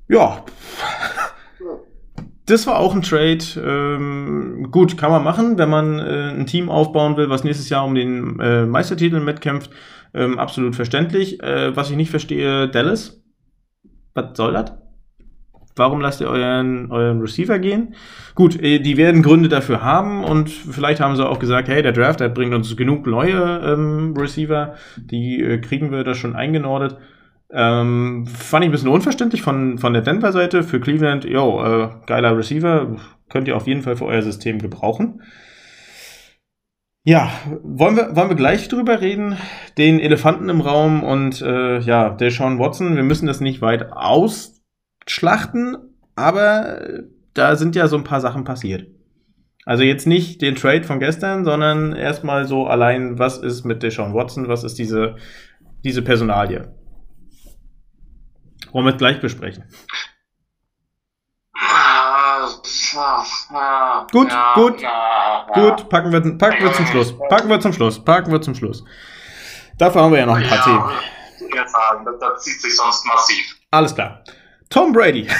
Ja, 0.08 0.44
das 2.46 2.66
war 2.66 2.78
auch 2.78 2.94
ein 2.94 3.02
Trade. 3.02 3.44
Ähm, 3.56 4.68
gut, 4.70 4.98
kann 4.98 5.10
man 5.10 5.24
machen, 5.24 5.58
wenn 5.58 5.70
man 5.70 5.98
äh, 5.98 6.30
ein 6.30 6.46
Team 6.46 6.68
aufbauen 6.68 7.16
will, 7.16 7.30
was 7.30 7.44
nächstes 7.44 7.68
Jahr 7.68 7.84
um 7.84 7.94
den 7.94 8.38
äh, 8.40 8.66
Meistertitel 8.66 9.20
mitkämpft. 9.20 9.70
Ähm, 10.12 10.38
absolut 10.38 10.76
verständlich. 10.76 11.42
Äh, 11.42 11.74
was 11.74 11.90
ich 11.90 11.96
nicht 11.96 12.10
verstehe, 12.10 12.68
Dallas. 12.68 13.22
Was 14.14 14.36
soll 14.36 14.52
das? 14.52 14.72
Warum 15.76 16.00
lasst 16.00 16.20
ihr 16.20 16.28
euren, 16.28 16.92
euren 16.92 17.20
Receiver 17.20 17.58
gehen? 17.58 17.94
Gut, 18.34 18.60
äh, 18.62 18.78
die 18.78 18.96
werden 18.96 19.22
Gründe 19.22 19.48
dafür 19.48 19.82
haben 19.82 20.22
und 20.22 20.48
vielleicht 20.50 21.00
haben 21.00 21.16
sie 21.16 21.26
auch 21.26 21.40
gesagt, 21.40 21.68
hey, 21.68 21.82
der 21.82 21.92
Draft, 21.92 22.20
der 22.20 22.28
bringt 22.28 22.54
uns 22.54 22.76
genug 22.76 23.06
neue 23.06 23.60
ähm, 23.64 24.14
Receiver, 24.16 24.74
die 24.96 25.42
äh, 25.42 25.58
kriegen 25.58 25.90
wir 25.90 26.04
da 26.04 26.14
schon 26.14 26.36
eingenordet. 26.36 26.96
Ähm, 27.50 28.26
fand 28.26 28.64
ich 28.64 28.68
ein 28.68 28.72
bisschen 28.72 28.88
unverständlich 28.88 29.42
von, 29.42 29.78
von 29.78 29.92
der 29.92 30.02
Denver-Seite. 30.02 30.62
Für 30.62 30.80
Cleveland, 30.80 31.24
yo, 31.24 31.62
äh, 31.64 31.90
geiler 32.06 32.36
Receiver, 32.36 32.96
könnt 33.28 33.48
ihr 33.48 33.56
auf 33.56 33.66
jeden 33.66 33.82
Fall 33.82 33.96
für 33.96 34.06
euer 34.06 34.22
System 34.22 34.58
gebrauchen. 34.58 35.22
Ja, 37.06 37.30
wollen 37.62 37.96
wir, 37.96 38.16
wollen 38.16 38.30
wir 38.30 38.36
gleich 38.36 38.68
drüber 38.68 39.02
reden? 39.02 39.36
Den 39.76 40.00
Elefanten 40.00 40.48
im 40.48 40.62
Raum 40.62 41.02
und 41.02 41.42
äh, 41.42 41.78
ja, 41.80 42.08
der 42.08 42.30
Sean 42.30 42.58
Watson, 42.58 42.96
wir 42.96 43.02
müssen 43.02 43.26
das 43.26 43.40
nicht 43.40 43.60
weit 43.60 43.92
ausschlachten, 43.92 45.76
aber 46.16 47.04
da 47.34 47.56
sind 47.56 47.76
ja 47.76 47.88
so 47.88 47.98
ein 47.98 48.04
paar 48.04 48.22
Sachen 48.22 48.44
passiert. 48.44 48.86
Also 49.66 49.82
jetzt 49.82 50.06
nicht 50.06 50.40
den 50.40 50.54
Trade 50.54 50.84
von 50.84 50.98
gestern, 50.98 51.44
sondern 51.44 51.94
erstmal 51.94 52.46
so 52.46 52.66
allein, 52.66 53.18
was 53.18 53.38
ist 53.38 53.64
mit 53.64 53.82
Deshaun 53.82 54.14
Watson, 54.14 54.48
was 54.48 54.64
ist 54.64 54.78
diese, 54.78 55.16
diese 55.84 56.02
Personalie? 56.02 56.74
Wollen 58.74 58.86
wir 58.86 58.92
es 58.92 58.98
gleich 58.98 59.20
besprechen? 59.20 59.62
Gut, 64.10 64.30
ja, 64.30 64.54
gut, 64.54 64.80
ja, 64.80 65.46
gut, 65.54 65.88
packen 65.88 66.10
wir, 66.10 66.20
packen 66.36 66.64
wir 66.64 66.72
zum 66.72 66.86
Schluss. 66.88 67.14
Packen 67.28 67.48
wir 67.48 67.60
zum 67.60 67.72
Schluss. 67.72 68.04
Packen 68.04 68.32
wir 68.32 68.42
zum 68.42 68.56
Schluss. 68.56 68.84
Dafür 69.78 70.02
haben 70.02 70.10
wir 70.10 70.18
ja 70.18 70.26
noch 70.26 70.34
ein 70.34 70.48
paar 70.48 70.58
ja, 70.58 70.64
Themen. 70.64 71.68
Sagen, 71.68 72.04
das, 72.04 72.14
das 72.18 72.42
zieht 72.42 72.60
sich 72.60 72.76
sonst 72.76 73.06
massiv. 73.06 73.56
Alles 73.70 73.94
klar. 73.94 74.24
Tom 74.70 74.92
Brady. 74.92 75.28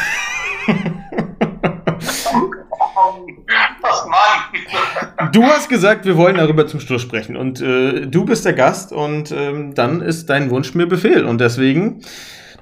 Du 5.33 5.43
hast 5.43 5.69
gesagt, 5.69 6.05
wir 6.05 6.17
wollen 6.17 6.37
darüber 6.37 6.67
zum 6.67 6.79
Schluss 6.79 7.03
sprechen. 7.03 7.37
Und 7.37 7.61
äh, 7.61 8.07
du 8.07 8.25
bist 8.25 8.45
der 8.45 8.53
Gast 8.53 8.93
und 8.93 9.33
ähm, 9.33 9.75
dann 9.75 10.01
ist 10.01 10.31
dein 10.31 10.51
Wunsch 10.51 10.75
mir 10.75 10.87
Befehl. 10.87 11.25
Und 11.25 11.41
deswegen 11.41 12.03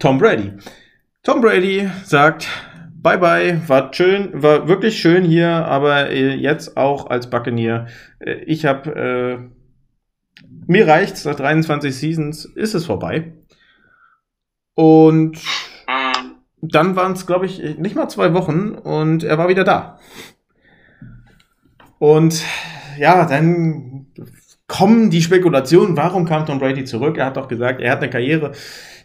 Tom 0.03 0.19
Brady. 0.19 0.53
Tom 1.23 1.41
Brady 1.41 1.89
sagt, 2.05 2.49
bye 3.01 3.19
bye, 3.19 3.63
war 3.69 3.95
schön, 3.95 4.31
war 4.43 4.67
wirklich 4.67 4.99
schön 5.01 5.23
hier, 5.23 5.49
aber 5.49 6.11
äh, 6.11 6.35
jetzt 6.35 6.77
auch 6.77 7.09
als 7.09 7.31
Buccaneer. 7.31 7.87
Äh, 8.19 8.39
ich 8.47 8.67
habe 8.67 9.53
mir 10.67 10.89
reicht's, 10.89 11.25
nach 11.25 11.37
23 11.37 11.95
Seasons 11.95 12.45
ist 12.47 12.75
es 12.75 12.85
vorbei. 12.85 13.33
Und 14.75 15.39
dann 16.61 16.97
waren 16.97 17.13
es, 17.13 17.25
glaube 17.25 17.47
ich, 17.47 17.79
nicht 17.79 17.95
mal 17.95 18.09
zwei 18.09 18.35
Wochen 18.35 18.71
und 18.71 19.23
er 19.23 19.39
war 19.39 19.49
wieder 19.49 19.63
da. 19.63 20.01
Und 22.01 22.43
ja, 22.99 23.25
dann 23.25 24.07
kommen 24.67 25.11
die 25.11 25.23
Spekulationen, 25.23 25.97
warum 25.97 26.25
kam 26.25 26.45
Tom 26.45 26.59
Brady 26.59 26.85
zurück? 26.85 27.19
Er 27.19 27.27
hat 27.27 27.37
doch 27.37 27.47
gesagt, 27.47 27.81
er 27.81 27.93
hat 27.93 27.99
eine 27.99 28.11
Karriere, 28.11 28.51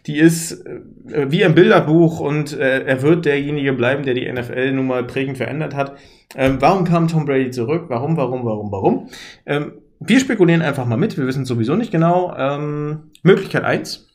die 0.06 0.18
ist 0.18 0.64
äh, 0.66 1.30
wie 1.30 1.44
ein 1.44 1.54
Bilderbuch 1.54 2.20
und 2.20 2.52
äh, 2.52 2.84
er 2.84 3.02
wird 3.02 3.24
derjenige 3.24 3.72
bleiben, 3.72 4.04
der 4.04 4.14
die 4.14 4.30
NFL 4.30 4.72
nun 4.72 4.86
mal 4.86 5.04
prägend 5.04 5.36
verändert 5.36 5.74
hat. 5.74 5.96
Ähm, 6.36 6.58
warum 6.60 6.84
kam 6.84 7.08
Tom 7.08 7.24
Brady 7.24 7.50
zurück? 7.50 7.84
Warum, 7.88 8.16
warum, 8.16 8.44
warum, 8.44 8.70
warum? 8.70 9.08
Ähm, 9.46 9.72
wir 10.00 10.20
spekulieren 10.20 10.62
einfach 10.62 10.86
mal 10.86 10.96
mit, 10.96 11.16
wir 11.16 11.26
wissen 11.26 11.44
sowieso 11.44 11.74
nicht 11.74 11.90
genau. 11.90 12.34
Ähm, 12.36 13.10
Möglichkeit 13.22 13.64
eins: 13.64 14.08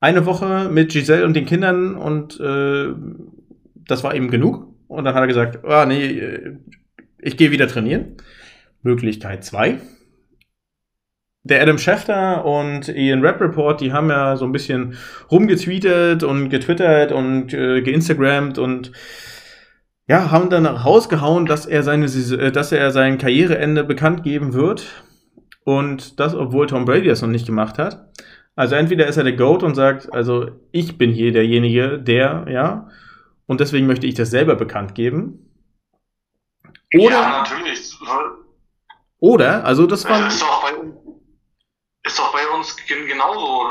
Eine 0.00 0.26
Woche 0.26 0.68
mit 0.70 0.92
Giselle 0.92 1.24
und 1.24 1.34
den 1.34 1.46
Kindern 1.46 1.96
und 1.96 2.38
äh, 2.40 2.88
das 3.74 4.04
war 4.04 4.14
eben 4.14 4.30
genug. 4.30 4.68
Und 4.86 5.04
dann 5.04 5.14
hat 5.14 5.22
er 5.22 5.26
gesagt, 5.26 5.64
ah, 5.64 5.86
nee, 5.86 6.04
äh, 6.04 6.56
ich 7.18 7.36
gehe 7.36 7.50
wieder 7.50 7.68
trainieren. 7.68 8.16
Möglichkeit 8.82 9.44
zwei: 9.44 9.78
Der 11.50 11.60
Adam 11.60 11.78
Schefter 11.78 12.44
und 12.44 12.88
Ian 12.88 13.22
Rap 13.22 13.40
Report, 13.40 13.80
die 13.80 13.92
haben 13.92 14.08
ja 14.08 14.36
so 14.36 14.44
ein 14.44 14.52
bisschen 14.52 14.96
rumgetweetet 15.30 16.22
und 16.22 16.48
getwittert 16.48 17.10
und 17.10 17.52
äh, 17.52 17.82
geinstagrammt 17.82 18.56
und 18.58 18.92
ja, 20.06 20.30
haben 20.30 20.48
dann 20.48 20.64
rausgehauen, 20.64 21.46
dass 21.46 21.66
er 21.66 21.82
seine, 21.82 22.06
äh, 22.06 22.52
dass 22.52 22.70
er 22.70 22.92
sein 22.92 23.18
Karriereende 23.18 23.82
bekannt 23.82 24.22
geben 24.22 24.54
wird. 24.54 24.86
Und 25.64 26.18
das, 26.20 26.34
obwohl 26.34 26.68
Tom 26.68 26.84
Brady 26.84 27.08
das 27.08 27.20
noch 27.20 27.28
nicht 27.28 27.46
gemacht 27.46 27.78
hat. 27.78 28.08
Also 28.56 28.76
entweder 28.76 29.06
ist 29.06 29.16
er 29.16 29.24
der 29.24 29.34
GOAT 29.34 29.62
und 29.62 29.74
sagt, 29.74 30.12
also 30.12 30.50
ich 30.70 30.98
bin 30.98 31.10
hier 31.10 31.32
derjenige, 31.32 31.98
der, 31.98 32.46
ja, 32.48 32.88
und 33.46 33.60
deswegen 33.60 33.86
möchte 33.86 34.06
ich 34.06 34.14
das 34.14 34.30
selber 34.30 34.54
bekannt 34.54 34.94
geben. 34.94 35.50
Oder, 36.94 37.10
ja, 37.10 37.44
natürlich. 37.48 37.96
Oder, 39.20 39.64
also 39.64 39.86
das 39.86 40.08
war. 40.08 40.26
Ist 40.26 40.42
doch 40.42 40.62
bei, 40.62 40.72
ist 42.04 42.18
doch 42.18 42.32
bei 42.32 42.46
uns 42.48 42.76
genauso. 42.86 43.66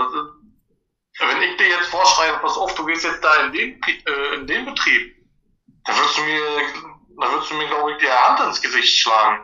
Wenn 1.19 1.41
ich 1.41 1.57
dir 1.57 1.67
jetzt 1.67 1.87
vorschreibe, 1.87 2.37
pass 2.39 2.57
auf, 2.57 2.73
du 2.75 2.85
gehst 2.85 3.03
jetzt 3.03 3.23
da 3.23 3.45
in 3.45 3.51
den, 3.51 3.81
äh, 3.81 4.35
in 4.35 4.47
den 4.47 4.65
Betrieb, 4.65 5.15
da 5.83 5.93
würdest 5.95 6.17
du 6.17 6.21
mir, 6.21 6.41
da 7.19 7.31
würdest 7.31 7.51
du 7.51 7.55
mir, 7.55 7.67
glaube 7.67 7.91
ich, 7.91 7.97
die 7.97 8.09
Hand 8.09 8.39
ins 8.39 8.61
Gesicht 8.61 8.99
schlagen. 8.99 9.43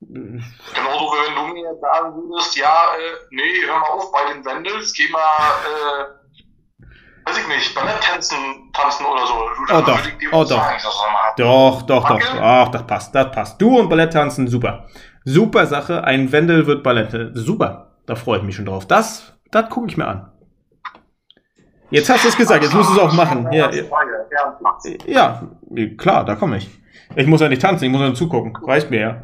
Genauso 0.00 1.12
wie 1.12 1.26
wenn 1.26 1.34
du 1.34 1.54
mir 1.54 1.74
sagen 1.80 2.14
würdest, 2.14 2.56
ja, 2.56 2.94
äh, 2.94 3.16
nee, 3.30 3.66
hör 3.66 3.78
mal 3.78 3.88
auf 3.88 4.12
bei 4.12 4.32
den 4.32 4.44
Wendels, 4.44 4.92
geh 4.92 5.08
mal, 5.08 5.20
äh, 5.20 6.84
weiß 7.24 7.38
ich 7.38 7.48
nicht, 7.48 7.74
Ballett 7.74 8.00
tanzen, 8.02 8.70
tanzen 8.72 9.06
oder 9.06 9.26
so. 9.26 9.34
Du, 9.34 9.74
oh 9.74 9.80
doch, 9.80 10.00
oh 10.32 10.44
doch. 10.44 10.48
Sagen, 10.48 10.82
doch, 11.36 11.82
doch, 11.82 12.08
doch, 12.08 12.18
doch, 12.18 12.40
ach, 12.40 12.68
das 12.68 12.86
passt, 12.86 13.14
das 13.14 13.30
passt. 13.32 13.60
Du 13.60 13.78
und 13.78 13.88
Ballett 13.88 14.12
tanzen, 14.12 14.48
super. 14.48 14.88
Super 15.24 15.66
Sache, 15.66 16.04
ein 16.04 16.32
Wendel 16.32 16.66
wird 16.66 16.82
Ballett, 16.82 17.30
super. 17.34 17.96
Da 18.06 18.16
freue 18.16 18.38
ich 18.38 18.44
mich 18.44 18.56
schon 18.56 18.66
drauf. 18.66 18.86
Das, 18.86 19.32
das 19.50 19.70
gucke 19.70 19.88
ich 19.88 19.96
mir 19.96 20.06
an. 20.06 20.32
Jetzt 21.90 22.08
hast 22.08 22.24
du 22.24 22.28
es 22.28 22.36
gesagt, 22.36 22.64
jetzt 22.64 22.74
musst 22.74 22.88
du 22.88 22.94
es 22.94 22.98
auch 22.98 23.12
machen. 23.12 23.52
Ja, 23.52 23.70
ja, 25.06 25.52
klar, 25.98 26.24
da 26.24 26.34
komme 26.34 26.56
ich. 26.56 26.70
Ich 27.14 27.26
muss 27.26 27.40
ja 27.40 27.48
nicht 27.48 27.60
tanzen, 27.60 27.84
ich 27.84 27.90
muss 27.90 28.00
nur 28.00 28.14
zugucken. 28.14 28.56
Reicht 28.64 28.90
mir 28.90 29.00
ja. 29.00 29.22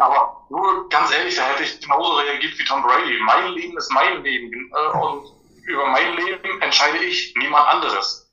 Aber 0.00 0.46
nur 0.50 0.88
ganz 0.88 1.14
ehrlich, 1.16 1.36
da 1.36 1.42
hätte 1.42 1.62
ich 1.62 1.80
genauso 1.80 2.14
reagiert 2.14 2.58
wie 2.58 2.64
Tom 2.64 2.82
Brady. 2.82 3.18
Mein 3.24 3.52
Leben 3.52 3.76
ist 3.76 3.92
mein 3.92 4.22
Leben. 4.22 4.50
Äh, 4.52 4.98
und 4.98 5.22
über 5.64 5.86
mein 5.86 6.16
Leben 6.16 6.60
entscheide 6.60 6.98
ich, 6.98 7.34
niemand 7.38 7.66
anderes. 7.68 8.25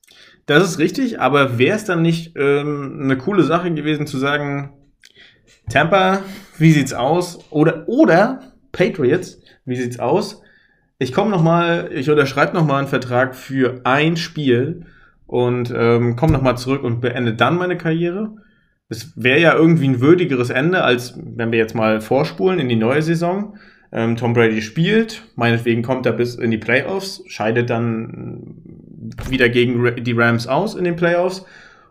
Das 0.45 0.63
ist 0.63 0.79
richtig, 0.79 1.19
aber 1.19 1.57
wäre 1.57 1.77
es 1.77 1.85
dann 1.85 2.01
nicht 2.01 2.33
ähm, 2.35 2.99
eine 3.01 3.17
coole 3.17 3.43
Sache 3.43 3.73
gewesen 3.73 4.07
zu 4.07 4.17
sagen, 4.17 4.73
Tampa, 5.69 6.21
wie 6.57 6.71
sieht's 6.71 6.93
aus? 6.93 7.39
Oder, 7.49 7.87
oder 7.87 8.41
Patriots, 8.71 9.39
wie 9.65 9.77
sieht's 9.77 9.99
aus? 9.99 10.41
Ich 10.99 11.13
komme 11.13 11.31
nochmal, 11.31 11.89
ich 11.93 12.09
unterschreibe 12.09 12.53
nochmal 12.53 12.79
einen 12.79 12.87
Vertrag 12.87 13.35
für 13.35 13.81
ein 13.83 14.17
Spiel 14.17 14.85
und 15.25 15.73
ähm, 15.75 16.15
komme 16.15 16.33
nochmal 16.33 16.57
zurück 16.57 16.83
und 16.83 16.99
beende 16.99 17.33
dann 17.33 17.57
meine 17.57 17.77
Karriere. 17.77 18.35
Es 18.89 19.13
wäre 19.15 19.39
ja 19.39 19.55
irgendwie 19.55 19.87
ein 19.87 20.01
würdigeres 20.01 20.49
Ende, 20.49 20.83
als 20.83 21.17
wenn 21.17 21.51
wir 21.51 21.59
jetzt 21.59 21.75
mal 21.75 22.01
vorspulen 22.01 22.59
in 22.59 22.69
die 22.69 22.75
neue 22.75 23.01
Saison. 23.01 23.57
Ähm, 23.91 24.17
Tom 24.17 24.33
Brady 24.33 24.61
spielt, 24.61 25.23
meinetwegen 25.35 25.83
kommt 25.83 26.05
er 26.05 26.13
bis 26.13 26.35
in 26.35 26.51
die 26.51 26.57
Playoffs, 26.57 27.23
scheidet 27.27 27.69
dann 27.69 28.82
wieder 29.29 29.49
gegen 29.49 30.03
die 30.03 30.13
Rams 30.13 30.47
aus 30.47 30.75
in 30.75 30.83
den 30.83 30.95
Playoffs 30.95 31.45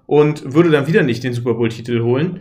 und 0.06 0.54
würde 0.54 0.70
dann 0.70 0.86
wieder 0.86 1.02
nicht 1.02 1.24
den 1.24 1.32
Super 1.32 1.54
Bowl-Titel 1.54 2.02
holen. 2.02 2.40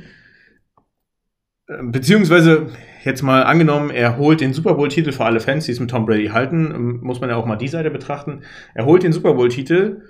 Ähm, 1.69 1.91
beziehungsweise 1.91 2.67
jetzt 3.03 3.21
mal 3.21 3.43
angenommen, 3.43 3.89
er 3.89 4.17
holt 4.17 4.41
den 4.41 4.53
Super 4.53 4.75
Bowl-Titel 4.75 5.11
für 5.11 5.25
alle 5.25 5.39
Fans, 5.39 5.65
die 5.65 5.71
es 5.71 5.79
mit 5.79 5.89
Tom 5.89 6.05
Brady 6.05 6.27
halten, 6.27 6.71
ähm, 6.73 6.99
muss 7.01 7.21
man 7.21 7.29
ja 7.29 7.35
auch 7.35 7.45
mal 7.45 7.55
die 7.55 7.67
Seite 7.67 7.91
betrachten. 7.91 8.41
Er 8.73 8.85
holt 8.85 9.03
den 9.03 9.13
Super 9.13 9.33
Bowl-Titel. 9.33 10.01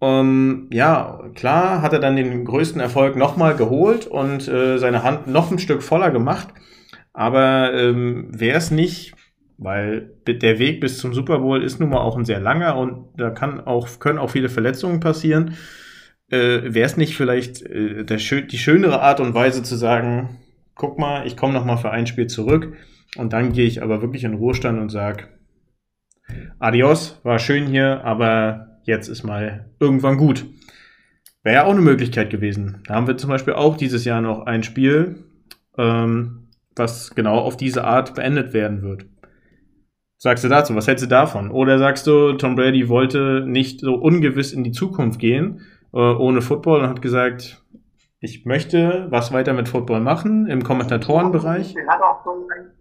Um, 0.00 0.68
ja, 0.70 1.28
klar 1.34 1.82
hat 1.82 1.92
er 1.92 1.98
dann 1.98 2.14
den 2.14 2.44
größten 2.44 2.80
Erfolg 2.80 3.16
nochmal 3.16 3.56
geholt 3.56 4.06
und 4.06 4.46
äh, 4.46 4.78
seine 4.78 5.02
Hand 5.02 5.26
noch 5.26 5.50
ein 5.50 5.58
Stück 5.58 5.82
voller 5.82 6.12
gemacht. 6.12 6.48
Aber 7.12 7.74
ähm, 7.74 8.28
wäre 8.30 8.58
es 8.58 8.70
nicht, 8.70 9.14
weil 9.58 10.12
der 10.26 10.58
Weg 10.60 10.80
bis 10.80 10.98
zum 10.98 11.12
Super 11.12 11.40
Bowl 11.40 11.62
ist 11.62 11.80
nun 11.80 11.90
mal 11.90 11.98
auch 11.98 12.16
ein 12.16 12.24
sehr 12.24 12.40
langer 12.40 12.76
und 12.76 13.08
da 13.16 13.30
kann 13.30 13.60
auch, 13.60 13.98
können 13.98 14.18
auch 14.18 14.30
viele 14.30 14.48
Verletzungen 14.48 15.00
passieren. 15.00 15.56
Äh, 16.30 16.74
wäre 16.74 16.86
es 16.86 16.96
nicht 16.96 17.16
vielleicht 17.16 17.62
äh, 17.62 18.04
der, 18.04 18.18
die 18.18 18.58
schönere 18.58 19.00
Art 19.00 19.18
und 19.18 19.34
Weise 19.34 19.62
zu 19.64 19.76
sagen, 19.76 20.38
guck 20.74 20.98
mal, 20.98 21.26
ich 21.26 21.36
komme 21.36 21.54
noch 21.54 21.64
mal 21.64 21.76
für 21.76 21.90
ein 21.90 22.06
Spiel 22.06 22.28
zurück 22.28 22.76
und 23.16 23.32
dann 23.32 23.52
gehe 23.52 23.66
ich 23.66 23.82
aber 23.82 24.00
wirklich 24.00 24.24
in 24.24 24.34
Ruhestand 24.34 24.78
und 24.78 24.90
sage, 24.90 25.24
adios, 26.60 27.20
war 27.24 27.40
schön 27.40 27.66
hier, 27.66 28.04
aber 28.04 28.78
jetzt 28.84 29.08
ist 29.08 29.24
mal 29.24 29.70
irgendwann 29.80 30.18
gut. 30.18 30.46
Wäre 31.42 31.56
ja 31.56 31.64
auch 31.64 31.72
eine 31.72 31.80
Möglichkeit 31.80 32.30
gewesen. 32.30 32.82
Da 32.86 32.94
haben 32.94 33.06
wir 33.06 33.16
zum 33.16 33.30
Beispiel 33.30 33.54
auch 33.54 33.76
dieses 33.76 34.04
Jahr 34.04 34.20
noch 34.20 34.46
ein 34.46 34.62
Spiel, 34.62 35.24
ähm, 35.76 36.48
was 36.76 37.14
genau 37.14 37.38
auf 37.38 37.56
diese 37.56 37.84
Art 37.84 38.14
beendet 38.14 38.52
werden 38.52 38.82
wird. 38.82 39.06
Sagst 40.20 40.42
du 40.42 40.48
dazu, 40.48 40.74
was 40.74 40.88
hältst 40.88 41.04
du 41.04 41.08
davon? 41.08 41.52
Oder 41.52 41.78
sagst 41.78 42.06
du, 42.08 42.32
Tom 42.32 42.56
Brady 42.56 42.88
wollte 42.88 43.44
nicht 43.46 43.80
so 43.80 43.94
ungewiss 43.94 44.52
in 44.52 44.64
die 44.64 44.72
Zukunft 44.72 45.20
gehen, 45.20 45.64
äh, 45.94 45.98
ohne 45.98 46.42
Football 46.42 46.80
und 46.80 46.88
hat 46.88 47.02
gesagt, 47.02 47.62
ich 48.18 48.44
möchte 48.44 49.06
was 49.10 49.32
weiter 49.32 49.52
mit 49.52 49.68
Football 49.68 50.00
machen 50.00 50.48
im 50.48 50.64
Kommentatorenbereich. 50.64 51.76
Er 51.76 51.86
hat 51.86 52.02
auch, 52.02 52.26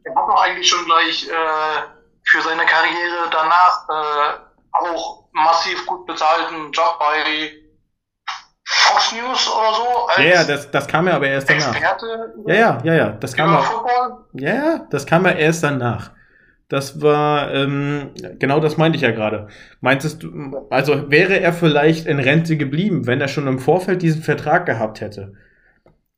er 0.04 0.16
hat 0.16 0.24
auch 0.24 0.42
eigentlich 0.42 0.68
schon 0.68 0.84
gleich 0.86 1.30
äh, 1.30 1.82
für 2.24 2.42
seine 2.42 2.66
Karriere 2.66 3.30
danach 3.32 3.88
äh, 3.88 4.40
auch 4.72 5.30
massiv 5.32 5.86
gut 5.86 6.08
bezahlten 6.08 6.72
Job 6.72 6.98
bei 7.00 7.52
Fox 8.66 9.14
News 9.14 9.48
oder 9.56 9.74
so. 9.74 10.24
ja, 10.24 10.28
ja, 10.28 10.44
das, 10.44 10.72
das 10.72 10.88
kam 10.88 11.08
ja 11.08 11.16
aber 11.16 11.28
erst 11.28 11.48
danach. 11.52 11.68
Experte 11.68 12.34
ja, 12.48 12.56
ja, 12.56 12.82
ja, 12.84 12.94
ja, 12.94 13.10
das 13.12 13.36
kam 13.36 13.54
ja, 14.34 14.56
ja, 14.56 14.88
das 14.90 15.06
kam 15.06 15.24
ja 15.26 15.34
erst 15.34 15.64
danach. 15.64 16.17
Das 16.70 17.02
war, 17.02 17.54
ähm, 17.54 18.12
genau 18.40 18.60
das 18.60 18.76
meinte 18.76 18.98
ich 18.98 19.02
ja 19.02 19.12
gerade. 19.12 19.48
Meintest 19.80 20.24
du, 20.24 20.68
also 20.70 21.10
wäre 21.10 21.40
er 21.40 21.54
vielleicht 21.54 22.08
in 22.08 22.20
Rente 22.20 22.58
geblieben, 22.58 23.08
wenn 23.08 23.22
er 23.22 23.30
schon 23.30 23.48
im 23.48 23.60
Vorfeld 23.60 24.02
diesen 24.02 24.22
Vertrag 24.22 24.66
gehabt 24.66 25.00
hätte? 25.00 25.34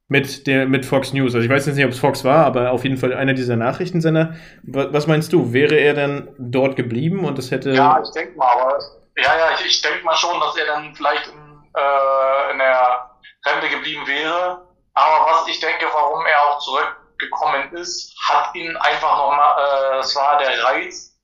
Mit, 0.08 0.48
der, 0.48 0.66
mit 0.66 0.88
Fox 0.88 1.14
News. 1.14 1.36
Also 1.36 1.46
ich 1.46 1.52
weiß 1.52 1.68
jetzt 1.68 1.76
nicht, 1.76 1.86
ob 1.86 1.92
es 1.92 2.00
Fox 2.00 2.26
war, 2.26 2.44
aber 2.44 2.72
auf 2.72 2.84
jeden 2.84 2.98
Fall 2.98 3.14
einer 3.14 3.36
dieser 3.36 3.58
Nachrichtensender. 3.58 4.34
Was 4.64 5.06
meinst 5.06 5.32
du? 5.34 5.54
Wäre 5.54 5.76
er 5.76 5.94
dann 5.94 6.30
dort 6.40 6.76
geblieben 6.76 7.26
und 7.26 7.38
es 7.38 7.52
hätte. 7.52 7.72
Ja, 7.74 8.02
ich 8.04 8.10
denke 8.10 8.36
mal, 8.36 8.48
aber 8.48 8.80
ja, 9.18 9.38
ja, 9.38 9.50
ich, 9.54 9.68
ich 9.68 9.82
denke 9.84 10.04
mal 10.04 10.16
schon, 10.16 10.40
dass 10.40 10.58
er 10.58 10.66
dann 10.66 10.96
vielleicht 10.96 11.28
in, 11.28 11.38
äh, 11.76 12.52
in 12.54 12.58
der 12.58 13.12
Rente 13.46 13.70
geblieben 13.70 14.02
wäre. 14.08 14.66
Aber 14.96 15.26
was 15.30 15.48
ich 15.48 15.60
denke, 15.60 15.86
warum 15.94 16.26
er 16.26 16.42
auch 16.50 16.58
zurück 16.58 16.99
gekommen 17.20 17.72
ist, 17.74 18.16
hat 18.28 18.56
ihn 18.56 18.76
einfach 18.78 19.18
nochmal, 19.18 19.56
äh, 19.58 20.00
es 20.00 20.16
war 20.16 20.38
der 20.40 20.64
Reiz, 20.64 21.18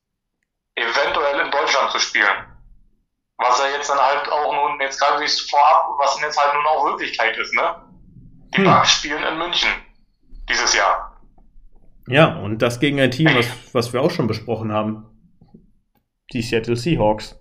eventuell 0.75 1.39
in 1.45 1.51
Deutschland 1.51 1.91
zu 1.91 1.99
spielen. 1.99 2.45
Was 3.37 3.59
er 3.59 3.71
jetzt 3.71 3.89
dann 3.89 3.99
halt 3.99 4.29
auch 4.29 4.53
nun, 4.53 4.79
jetzt 4.79 4.99
gerade 4.99 5.19
wie 5.19 5.25
es 5.25 5.41
vorab, 5.49 5.89
was 5.97 6.19
jetzt 6.21 6.39
halt 6.39 6.53
nun 6.53 6.65
auch 6.65 6.85
Wirklichkeit 6.85 7.37
ist, 7.37 7.53
ne? 7.53 7.81
Die 8.53 8.57
hm. 8.57 8.65
Bugs 8.65 8.91
spielen 8.91 9.23
in 9.23 9.37
München 9.37 9.69
dieses 10.49 10.75
Jahr. 10.75 11.21
Ja, 12.07 12.35
und 12.37 12.59
das 12.59 12.79
gegen 12.79 12.99
ein 12.99 13.11
Team, 13.11 13.33
was, 13.35 13.47
was 13.73 13.93
wir 13.93 14.01
auch 14.01 14.11
schon 14.11 14.27
besprochen 14.27 14.71
haben. 14.71 15.05
Die 16.31 16.41
Seattle 16.41 16.75
Seahawks. 16.75 17.39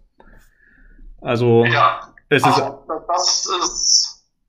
Also, 1.21 1.65
ja, 1.65 2.13
es 2.29 2.43
ist. 2.43 2.47
Also, 2.47 2.85
das 3.09 3.47
ist 3.47 4.04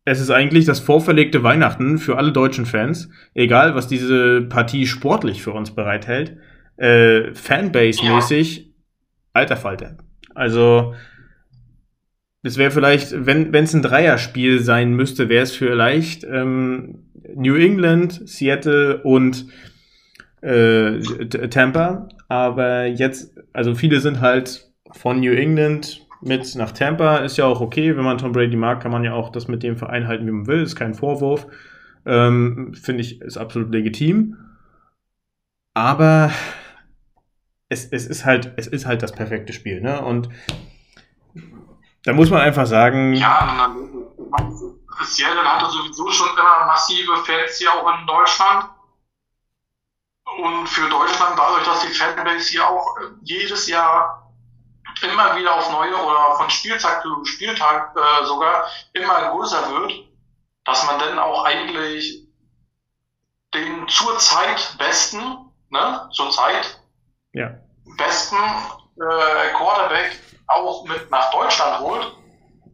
es 0.06 0.20
ist 0.20 0.30
eigentlich 0.30 0.66
das 0.66 0.80
vorverlegte 0.80 1.41
Weihnachten 1.41 1.97
für 1.97 2.18
alle 2.18 2.32
deutschen 2.32 2.68
Fans, 2.68 3.10
egal 3.34 3.74
was 3.74 3.88
diese 3.88 4.43
Partie 4.43 4.86
sportlich 4.86 5.41
für 5.41 5.51
uns 5.51 5.72
bereithält. 5.72 6.38
Äh, 6.78 7.34
Fanbase-mäßig, 7.34 8.58
ja. 8.58 8.64
alter 9.34 9.58
Falter. 9.58 9.97
Also, 10.36 10.93
es 12.43 12.58
wäre 12.58 12.70
vielleicht, 12.70 13.26
wenn 13.26 13.53
es 13.53 13.74
ein 13.74 13.82
Dreierspiel 13.82 14.60
sein 14.60 14.93
müsste, 14.93 15.28
wäre 15.30 15.43
es 15.43 15.56
vielleicht 15.56 16.24
ähm, 16.24 17.06
New 17.34 17.56
England, 17.56 18.22
Seattle 18.30 19.01
und 19.01 19.47
äh, 20.41 20.99
Tampa. 21.49 22.10
Aber 22.28 22.86
jetzt, 22.86 23.36
also 23.53 23.74
viele 23.74 23.99
sind 23.99 24.22
halt 24.22 24.72
von 24.91 25.20
New 25.20 25.34
England 25.34 26.05
mit 26.26 26.55
nach 26.55 26.71
Tampa 26.71 27.17
ist 27.17 27.38
ja 27.38 27.45
auch 27.45 27.61
okay. 27.61 27.95
Wenn 27.95 28.03
man 28.03 28.17
Tom 28.17 28.32
Brady 28.32 28.55
mag, 28.55 28.82
kann 28.82 28.91
man 28.91 29.03
ja 29.03 29.13
auch 29.13 29.32
das 29.32 29.47
mit 29.47 29.63
dem 29.63 29.78
Verein 29.78 30.07
halten, 30.07 30.26
wie 30.28 30.32
man 30.32 30.47
will. 30.47 30.63
Ist 30.63 30.76
kein 30.76 30.95
Vorwurf. 30.95 31.47
Ähm, 32.05 32.73
Finde 32.73 33.01
ich, 33.01 33.21
ist 33.21 33.38
absolut 33.38 33.71
legitim. 33.71 34.38
Aber 35.73 36.32
es, 37.69 37.86
es, 37.86 38.05
ist 38.07 38.26
halt, 38.26 38.53
es 38.57 38.67
ist 38.67 38.86
halt 38.86 39.03
das 39.03 39.11
perfekte 39.11 39.53
Spiel. 39.53 39.82
Ne? 39.82 40.01
Und 40.01 40.30
da 42.03 42.13
muss 42.13 42.30
man 42.30 42.41
einfach 42.41 42.65
sagen. 42.65 43.13
Ja, 43.13 43.76
Seattle 45.03 45.43
hatte 45.43 45.71
sowieso 45.71 46.09
schon 46.11 46.30
immer 46.30 46.65
massive 46.65 47.17
Fans 47.26 47.57
hier 47.57 47.71
auch 47.71 47.99
in 47.99 48.07
Deutschland. 48.07 48.69
Und 50.38 50.67
für 50.67 50.89
Deutschland, 50.89 51.38
dadurch, 51.38 51.63
dass 51.65 51.82
die 51.82 51.93
Fanbase 51.93 52.49
hier 52.49 52.67
auch 52.67 52.97
jedes 53.21 53.67
Jahr 53.67 54.24
immer 55.04 55.36
wieder 55.36 55.56
auf 55.56 55.72
neue 55.72 55.96
oder 55.96 56.36
von 56.38 56.50
Spieltag 56.50 57.02
zu 57.02 57.26
Spieltag 57.26 57.96
äh, 57.96 58.26
sogar 58.26 58.68
immer 58.93 59.32
größer 59.32 59.70
wird, 59.72 59.93
dass 60.66 60.86
man 60.86 61.00
dann 61.00 61.20
auch 61.20 61.46
eigentlich 61.46 62.26
den 63.54 63.88
zurzeit 63.88 64.76
besten, 64.78 65.52
ne, 65.70 66.10
zurzeit 66.12 66.80
ja. 67.34 67.52
besten 67.98 68.36
äh, 68.36 69.54
Quarterback 69.56 70.20
auch 70.48 70.86
mit 70.86 71.10
nach 71.10 71.32
Deutschland 71.32 71.80
holt. 71.80 72.12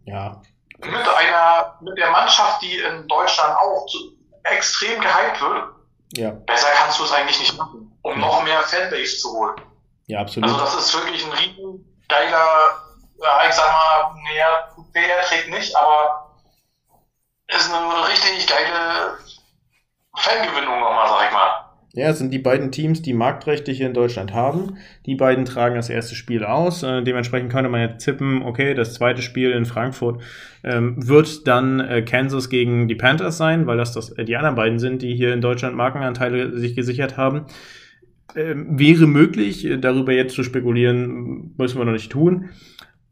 Ja. 0.05 0.41
Mit 0.80 1.07
einer, 1.07 1.78
mit 1.82 1.97
der 1.97 2.09
Mannschaft, 2.09 2.61
die 2.63 2.78
in 2.80 3.07
Deutschland 3.07 3.55
auch 3.57 3.88
extrem 4.43 4.99
gehypt 4.99 5.41
wird. 5.41 5.63
Ja. 6.13 6.32
Besser 6.32 6.67
kannst 6.76 6.99
du 6.99 7.03
es 7.03 7.11
eigentlich 7.11 7.39
nicht 7.39 7.57
machen, 7.57 7.97
um 8.01 8.13
ja. 8.13 8.17
noch 8.17 8.43
mehr 8.43 8.61
Fanbase 8.61 9.17
zu 9.17 9.32
holen. 9.32 9.61
Ja, 10.07 10.19
absolut. 10.19 10.49
Also 10.49 10.61
das 10.61 10.76
ist 10.76 10.93
wirklich 10.93 11.24
ein 11.24 11.32
riesen 11.32 11.90
geiler, 12.12 12.76
ja, 13.22 13.49
ich 13.49 13.55
sag 13.55 13.72
mal, 13.72 14.14
naja, 14.24 14.70
PR-Trick 14.93 15.49
nicht, 15.49 15.76
aber 15.76 16.36
ist 17.47 17.72
eine 17.74 18.07
richtig 18.07 18.47
geile 18.47 19.18
Fangewinnung 20.18 20.80
nochmal, 20.80 21.07
sag 21.07 21.28
ich 21.28 21.34
mal. 21.34 21.62
Ja, 21.93 22.09
es 22.09 22.20
sind 22.20 22.32
die 22.32 22.39
beiden 22.39 22.72
Teams, 22.72 23.01
die 23.01 23.14
Marktrechte 23.14 23.74
hier 23.74 23.86
in 23.88 23.93
Deutschland 23.93 24.34
haben. 24.34 24.78
Die 25.05 25.16
beiden 25.16 25.43
tragen 25.43 25.76
das 25.76 25.89
erste 25.89 26.16
Spiel 26.16 26.45
aus. 26.45 26.84
Äh, 26.84 27.03
dementsprechend 27.03 27.51
könnte 27.51 27.70
man 27.70 27.82
jetzt 27.82 28.05
tippen, 28.05 28.43
okay, 28.43 28.74
das 28.74 28.93
zweite 28.93 29.22
Spiel 29.22 29.51
in 29.51 29.66
Frankfurt 29.66 30.22
ähm, 30.64 30.95
wird 31.05 31.47
dann 31.47 31.82
äh, 31.82 32.01
Kansas 32.01 32.49
gegen 32.49 32.88
die 32.88 32.95
Panthers 32.95 33.38
sein, 33.38 33.68
weil 33.68 33.78
das, 33.78 33.91
das 33.91 34.12
äh, 34.12 34.24
die 34.24 34.38
anderen 34.38 34.55
beiden 34.55 34.80
sind, 34.80 35.01
die 35.01 35.16
hier 35.16 35.34
in 35.34 35.41
Deutschland 35.41 35.76
Markenanteile 35.76 36.57
sich 36.57 36.78
gesichert 36.78 37.18
haben. 37.18 37.47
Ähm, 38.36 38.79
wäre 38.79 39.07
möglich, 39.07 39.65
äh, 39.65 39.77
darüber 39.77 40.13
jetzt 40.13 40.36
zu 40.36 40.43
spekulieren, 40.43 41.53
müssen 41.57 41.77
wir 41.77 41.86
noch 41.86 41.91
nicht 41.91 42.11
tun. 42.11 42.49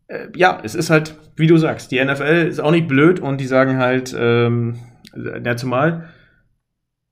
Äh, 0.08 0.28
ja, 0.36 0.60
es 0.64 0.76
ist 0.76 0.90
halt, 0.90 1.16
wie 1.36 1.48
du 1.48 1.58
sagst, 1.58 1.92
die 1.92 2.04
NFL 2.04 2.48
ist 2.48 2.60
auch 2.60 2.72
nicht 2.72 2.88
blöd 2.88 3.20
und 3.20 3.40
die 3.40 3.46
sagen 3.46 3.78
halt, 3.78 4.16
ähm, 4.18 4.76
ja, 5.16 5.56
zumal, 5.56 6.10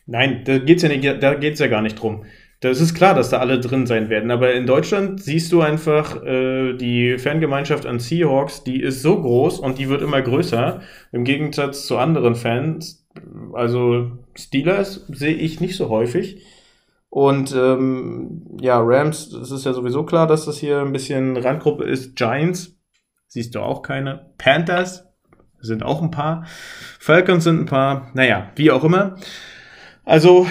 Nein, 0.06 0.46
da 0.46 0.54
ja, 0.54 0.90
nicht, 0.90 1.24
da 1.24 1.34
geht's 1.34 1.60
ja 1.60 1.68
gar 1.68 1.82
nicht 1.82 2.00
drum. 2.00 2.26
Das 2.66 2.82
ist 2.82 2.96
klar, 2.96 3.14
dass 3.14 3.30
da 3.30 3.38
alle 3.38 3.60
drin 3.60 3.86
sein 3.86 4.10
werden, 4.10 4.32
aber 4.32 4.54
in 4.54 4.66
Deutschland 4.66 5.22
siehst 5.22 5.52
du 5.52 5.62
einfach 5.62 6.24
äh, 6.24 6.74
die 6.74 7.20
Fangemeinschaft 7.20 7.86
an 7.86 8.00
Seahawks, 8.00 8.64
die 8.64 8.82
ist 8.82 9.04
so 9.04 9.22
groß 9.22 9.60
und 9.60 9.78
die 9.78 9.88
wird 9.88 10.02
immer 10.02 10.20
größer, 10.20 10.82
im 11.12 11.26
Gegensatz 11.26 11.86
zu 11.86 12.00
anderen 12.00 12.34
Fans. 12.34 13.06
Also 13.54 14.14
Steelers 14.34 15.06
sehe 15.10 15.36
ich 15.36 15.62
nicht 15.62 15.76
so 15.76 15.90
häufig. 15.90 16.44
Und 17.10 17.54
ähm, 17.56 18.58
ja, 18.60 18.82
Rams, 18.82 19.32
es 19.32 19.52
ist 19.52 19.66
ja 19.66 19.74
sowieso 19.74 20.04
klar, 20.04 20.26
dass 20.26 20.46
das 20.46 20.58
hier 20.58 20.80
ein 20.80 20.92
bisschen 20.92 21.38
Randgruppe 21.38 21.84
ist. 21.84 22.16
Giants, 22.16 22.80
siehst 23.28 23.54
du 23.54 23.60
auch 23.60 23.84
keine. 23.84 24.32
Panthers 24.40 25.08
sind 25.60 25.84
auch 25.84 26.02
ein 26.02 26.10
paar. 26.10 26.48
Falcons 27.00 27.44
sind 27.44 27.60
ein 27.62 27.66
paar. 27.68 28.10
Naja, 28.16 28.50
wie 28.56 28.72
auch 28.72 28.84
immer. 28.84 29.18
Also 30.04 30.48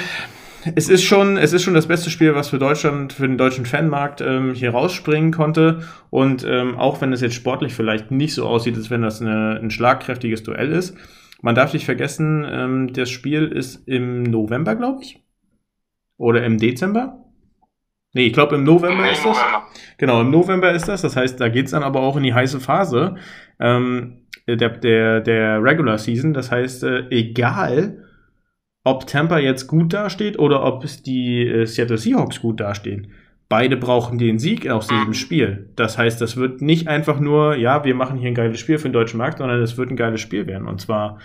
es 0.75 0.89
ist 0.89 1.05
schon, 1.05 1.37
es 1.37 1.53
ist 1.53 1.63
schon 1.63 1.75
das 1.75 1.87
beste 1.87 2.11
Spiel, 2.11 2.35
was 2.35 2.49
für 2.49 2.59
Deutschland, 2.59 3.13
für 3.13 3.27
den 3.27 3.39
deutschen 3.39 3.67
Fanmarkt 3.67 4.21
ähm, 4.21 4.55
hier 4.55 4.71
rausspringen 4.71 5.33
konnte. 5.33 5.83
Und 6.11 6.45
ähm, 6.49 6.77
auch 6.77 7.01
wenn 7.01 7.13
es 7.13 7.21
jetzt 7.21 7.35
sportlich 7.35 7.75
vielleicht 7.75 8.11
nicht 8.11 8.35
so 8.35 8.47
aussieht, 8.47 8.77
als 8.77 8.91
wenn 8.91 9.03
das 9.03 9.21
eine, 9.21 9.61
ein 9.63 9.71
schlagkräftiges 9.71 10.43
Duell 10.43 10.73
ist, 10.73 10.97
man 11.43 11.55
darf 11.55 11.73
nicht 11.73 11.85
vergessen, 11.85 12.47
ähm, 12.49 12.93
das 12.93 13.11
Spiel 13.11 13.49
ist 13.49 13.87
im 13.87 14.23
November, 14.23 14.77
glaube 14.77 15.03
ich. 15.03 15.23
Oder 16.17 16.45
im 16.45 16.59
Dezember. 16.59 17.21
Nee, 18.15 18.27
ich 18.27 18.33
glaube 18.33 18.55
im 18.55 18.65
November 18.65 19.11
ist 19.11 19.25
das. 19.25 19.37
Genau, 19.99 20.21
im 20.21 20.31
November 20.31 20.71
ist 20.71 20.87
das. 20.87 21.03
Das 21.03 21.17
heißt, 21.17 21.41
da 21.41 21.49
geht's 21.49 21.73
dann 21.73 21.83
aber 21.83 22.01
auch 22.01 22.17
in 22.17 22.23
die 22.23 22.33
heiße 22.33 22.61
Phase 22.61 23.17
ähm, 23.59 24.23
der, 24.47 24.71
der, 24.71 25.21
der 25.21 25.63
Regular 25.63 25.99
Season. 25.99 26.33
Das 26.33 26.51
heißt, 26.51 26.85
äh, 26.85 27.09
egal 27.11 28.04
ob 28.85 29.07
Tampa 29.07 29.39
jetzt 29.39 29.67
gut 29.67 29.93
dasteht 29.93 30.39
oder 30.39 30.63
ob 30.63 30.85
es 30.85 31.03
die 31.03 31.47
äh, 31.47 31.67
Seattle 31.67 31.99
Seahawks 31.99 32.41
gut 32.41 32.61
dastehen. 32.61 33.13
Beide 33.49 33.77
brauchen 33.77 34.19
den 34.19 34.39
Sieg 34.39 34.69
aus 34.69 34.89
diesem. 34.89 35.15
Spiel. 35.15 35.71
Das 35.77 35.99
heißt, 35.99 36.21
das 36.21 36.37
wird 36.37 36.63
nicht 36.63 36.89
einfach 36.89 37.21
nur, 37.21 37.57
ja, 37.57 37.85
wir 37.85 37.95
machen 37.95 38.19
hier 38.19 38.29
ein 38.29 38.35
geiles 38.35 38.59
Spiel 38.59 38.79
für 38.79 38.89
den 38.89 38.95
deutschen 38.95 39.19
Markt, 39.19 39.39
sondern 39.39 39.61
es 39.61 39.77
wird 39.77 39.91
ein 39.91 39.97
geiles 39.97 40.21
Spiel 40.21 40.47
werden. 40.47 40.67
Und 40.67 40.81
zwar 40.81 41.19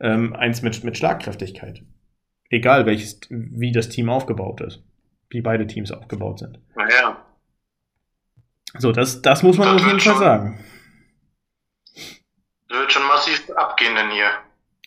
ähm, 0.00 0.34
eins 0.34 0.62
mit, 0.62 0.82
mit 0.84 0.96
Schlagkräftigkeit. 0.96 1.82
Egal, 2.48 2.86
welches, 2.86 3.20
wie 3.28 3.72
das 3.72 3.88
Team 3.88 4.08
aufgebaut 4.08 4.60
ist. 4.60 4.82
Wie 5.30 5.40
beide 5.40 5.66
Teams 5.66 5.90
aufgebaut 5.90 6.38
sind. 6.38 6.60
Naja. 6.76 7.16
So, 8.78 8.92
das, 8.92 9.22
das 9.22 9.42
muss 9.42 9.58
man 9.58 9.68
das 9.68 9.82
auf 9.82 9.86
jeden 9.86 10.00
Fall 10.00 10.16
sagen. 10.16 10.58
Wird 12.68 12.92
schon 12.92 13.06
massiv 13.06 13.50
abgehen 13.56 13.94
denn 13.94 14.10
hier. 14.10 14.30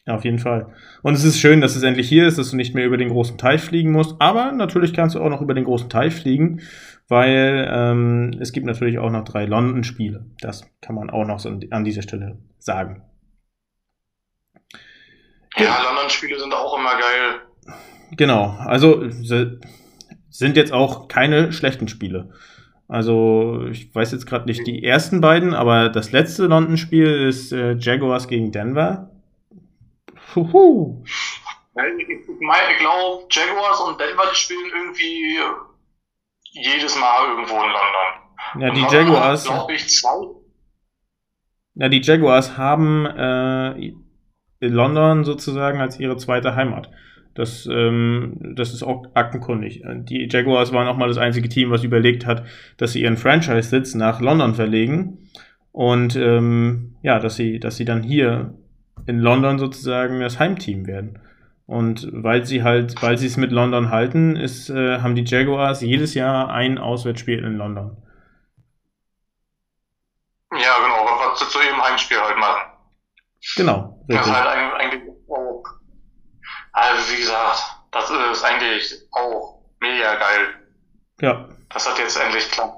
Ja, 0.05 0.15
auf 0.15 0.23
jeden 0.23 0.39
Fall. 0.39 0.73
Und 1.07 1.13
es 1.13 1.23
ist 1.23 1.39
schön, 1.39 1.61
dass 1.61 1.77
es 1.77 1.83
endlich 1.83 2.09
hier 2.09 2.27
ist, 2.27 2.37
dass 2.37 2.51
du 2.51 2.57
nicht 2.57 2.75
mehr 2.75 2.85
über 2.85 2.97
den 2.97 3.07
großen 3.07 3.37
Teich 3.37 3.61
fliegen 3.61 3.93
musst. 3.93 4.17
Aber 4.19 4.51
natürlich 4.51 4.91
kannst 4.91 5.15
du 5.15 5.21
auch 5.21 5.29
noch 5.29 5.39
über 5.39 5.53
den 5.53 5.63
großen 5.63 5.89
Teich 5.89 6.13
fliegen, 6.13 6.59
weil 7.07 7.65
ähm, 7.71 8.37
es 8.41 8.51
gibt 8.51 8.65
natürlich 8.65 8.99
auch 8.99 9.09
noch 9.09 9.23
drei 9.23 9.45
London-Spiele. 9.45 10.25
Das 10.41 10.69
kann 10.81 10.95
man 10.95 11.09
auch 11.09 11.25
noch 11.25 11.39
so 11.39 11.57
an 11.71 11.85
dieser 11.85 12.01
Stelle 12.01 12.39
sagen. 12.59 13.03
Ja, 15.55 15.81
London-Spiele 15.81 16.37
sind 16.37 16.53
auch 16.53 16.77
immer 16.77 16.91
geil. 16.91 17.77
Genau, 18.17 18.57
also 18.59 19.09
sind 20.29 20.57
jetzt 20.57 20.73
auch 20.73 21.07
keine 21.07 21.53
schlechten 21.53 21.87
Spiele. 21.87 22.33
Also, 22.89 23.65
ich 23.71 23.95
weiß 23.95 24.11
jetzt 24.11 24.25
gerade 24.25 24.45
nicht 24.45 24.67
die 24.67 24.83
ersten 24.83 25.21
beiden, 25.21 25.53
aber 25.53 25.87
das 25.87 26.11
letzte 26.11 26.47
London-Spiel 26.47 27.29
ist 27.29 27.53
äh, 27.53 27.77
Jaguars 27.77 28.27
gegen 28.27 28.51
Denver. 28.51 29.13
Huhu. 30.35 31.03
Ich 31.05 32.79
glaube, 32.79 33.27
Jaguars 33.29 33.79
und 33.81 33.99
Denver 33.99 34.33
spielen 34.33 34.71
irgendwie 34.75 35.37
jedes 36.51 36.97
Mal 36.99 37.29
irgendwo 37.29 37.55
in 37.55 37.71
London. 37.71 38.27
Ja, 38.59 38.71
die 38.71 38.95
Jaguars. 38.95 39.43
Glaube 39.45 39.73
ich 39.73 39.87
zwei. 39.89 40.27
Ja, 41.75 41.89
die 41.89 42.01
Jaguars 42.01 42.57
haben 42.57 43.05
äh, 43.05 43.93
London 44.59 45.23
sozusagen 45.23 45.79
als 45.79 45.99
ihre 45.99 46.17
zweite 46.17 46.55
Heimat. 46.55 46.89
Das, 47.35 47.67
ähm, 47.71 48.55
das 48.55 48.73
ist 48.73 48.81
auch 48.81 49.05
aktenkundig. 49.13 49.83
Die 49.85 50.27
Jaguars 50.27 50.73
waren 50.73 50.87
auch 50.87 50.97
mal 50.97 51.07
das 51.07 51.19
einzige 51.19 51.49
Team, 51.49 51.69
was 51.69 51.83
überlegt 51.83 52.25
hat, 52.25 52.43
dass 52.77 52.93
sie 52.93 53.03
ihren 53.03 53.17
Franchise-Sitz 53.17 53.93
nach 53.93 54.21
London 54.21 54.55
verlegen. 54.55 55.29
Und 55.71 56.15
ähm, 56.15 56.95
ja, 57.03 57.19
dass 57.19 57.35
sie, 57.35 57.59
dass 57.59 57.77
sie 57.77 57.85
dann 57.85 58.01
hier 58.01 58.57
in 59.05 59.19
London 59.19 59.59
sozusagen 59.59 60.19
das 60.19 60.39
Heimteam 60.39 60.87
werden. 60.87 61.19
Und 61.65 62.07
weil 62.11 62.45
sie 62.45 62.63
halt, 62.63 63.01
weil 63.01 63.17
sie 63.17 63.27
es 63.27 63.35
mit 63.35 63.51
London 63.51 63.91
halten, 63.91 64.37
ist, 64.37 64.69
äh, 64.69 64.99
haben 65.01 65.15
die 65.15 65.25
Jaguars 65.25 65.81
jedes 65.81 66.13
Jahr 66.13 66.49
ein 66.49 66.77
Auswärtsspiel 66.77 67.43
in 67.43 67.57
London. 67.57 67.97
Ja, 70.51 70.77
genau, 70.79 71.05
was 71.29 71.39
sie 71.39 71.47
zu 71.49 71.59
ihrem 71.59 71.83
Heimspiel 71.83 72.19
halt 72.19 72.37
machen. 72.37 72.71
Genau. 73.57 74.05
Richtig. 74.09 74.17
Das 74.17 74.27
ist 74.27 74.33
halt 74.33 74.47
eigentlich 74.79 75.03
auch, 75.29 75.63
also 76.71 77.13
wie 77.13 77.17
gesagt, 77.17 77.63
das 77.91 78.09
ist 78.09 78.43
eigentlich 78.43 78.95
auch 79.11 79.61
mega 79.81 80.15
geil. 80.15 80.47
Ja. 81.19 81.49
Das 81.69 81.89
hat 81.89 81.99
jetzt 81.99 82.17
endlich 82.17 82.49
klappt. 82.49 82.76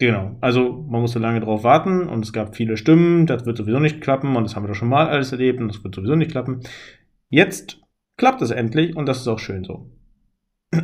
Genau. 0.00 0.38
Also 0.40 0.86
man 0.88 1.02
musste 1.02 1.18
lange 1.18 1.40
drauf 1.40 1.62
warten 1.62 2.08
und 2.08 2.24
es 2.24 2.32
gab 2.32 2.56
viele 2.56 2.78
Stimmen, 2.78 3.26
das 3.26 3.44
wird 3.44 3.58
sowieso 3.58 3.78
nicht 3.78 4.00
klappen 4.00 4.34
und 4.34 4.44
das 4.44 4.56
haben 4.56 4.64
wir 4.64 4.68
doch 4.68 4.74
schon 4.74 4.88
mal 4.88 5.06
alles 5.06 5.30
erlebt 5.30 5.60
und 5.60 5.68
das 5.68 5.84
wird 5.84 5.94
sowieso 5.94 6.16
nicht 6.16 6.30
klappen. 6.30 6.62
Jetzt 7.28 7.82
klappt 8.16 8.40
es 8.40 8.50
endlich 8.50 8.96
und 8.96 9.04
das 9.04 9.18
ist 9.18 9.28
auch 9.28 9.38
schön 9.38 9.62
so. 9.62 9.90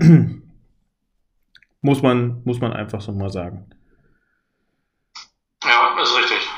muss, 1.80 2.02
man, 2.02 2.42
muss 2.44 2.60
man 2.60 2.74
einfach 2.74 3.00
so 3.00 3.12
mal 3.12 3.30
sagen. 3.30 3.64
Ja, 5.64 5.96
ist 6.02 6.14
richtig. 6.14 6.48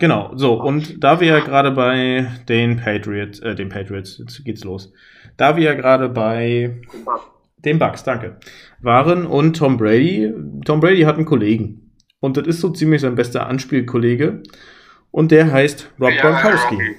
Genau, 0.00 0.32
so, 0.34 0.60
und 0.60 1.04
da 1.04 1.20
wir 1.20 1.28
ja 1.28 1.38
gerade 1.38 1.70
bei 1.70 2.32
den 2.48 2.78
Patriots, 2.78 3.38
äh, 3.38 3.54
den 3.54 3.68
Patriots, 3.68 4.18
jetzt 4.18 4.44
geht's 4.44 4.64
los. 4.64 4.92
Da 5.36 5.56
wir 5.56 5.62
ja 5.62 5.74
gerade 5.74 6.08
bei 6.08 6.82
den 7.64 7.78
Bucks, 7.78 8.04
danke, 8.04 8.36
waren 8.80 9.26
und 9.26 9.56
Tom 9.56 9.76
Brady, 9.76 10.32
Tom 10.64 10.80
Brady 10.80 11.02
hat 11.02 11.16
einen 11.16 11.24
Kollegen. 11.24 11.92
Und 12.20 12.36
das 12.36 12.46
ist 12.46 12.60
so 12.60 12.70
ziemlich 12.70 13.00
sein 13.00 13.14
bester 13.14 13.46
Anspielkollege. 13.46 14.42
Und 15.10 15.30
der 15.30 15.52
heißt 15.52 15.90
Rob 16.00 16.10
ja, 16.10 16.20
Gronkowski. 16.20 16.76
Gronky. 16.76 16.94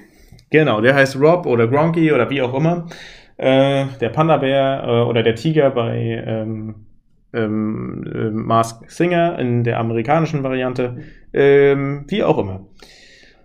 Genau, 0.50 0.80
der 0.80 0.94
heißt 0.94 1.20
Rob 1.20 1.46
oder 1.46 1.68
Gronky 1.68 2.12
oder 2.12 2.28
wie 2.30 2.42
auch 2.42 2.54
immer. 2.54 2.88
Äh, 3.36 3.86
der 4.00 4.08
Panda-Bär 4.08 4.84
äh, 4.84 5.08
oder 5.08 5.22
der 5.22 5.34
Tiger 5.34 5.70
bei 5.70 6.22
ähm, 6.26 6.86
ähm, 7.32 8.04
äh, 8.12 8.30
Mask 8.30 8.90
Singer 8.90 9.38
in 9.38 9.64
der 9.64 9.78
amerikanischen 9.78 10.42
Variante. 10.42 10.98
Ähm, 11.32 12.04
wie 12.08 12.24
auch 12.24 12.38
immer. 12.38 12.66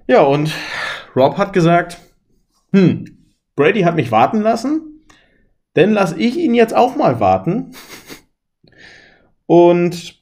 Ja, 0.08 0.22
und 0.22 0.54
Rob 1.16 1.38
hat 1.38 1.54
gesagt, 1.54 2.00
hm, 2.74 3.06
Brady 3.56 3.82
hat 3.82 3.96
mich 3.96 4.12
warten 4.12 4.42
lassen, 4.42 4.95
denn 5.76 5.92
lass 5.92 6.14
ich 6.14 6.38
ihn 6.38 6.54
jetzt 6.54 6.76
auch 6.76 6.96
mal 6.96 7.20
warten. 7.20 7.72
Und 9.46 10.22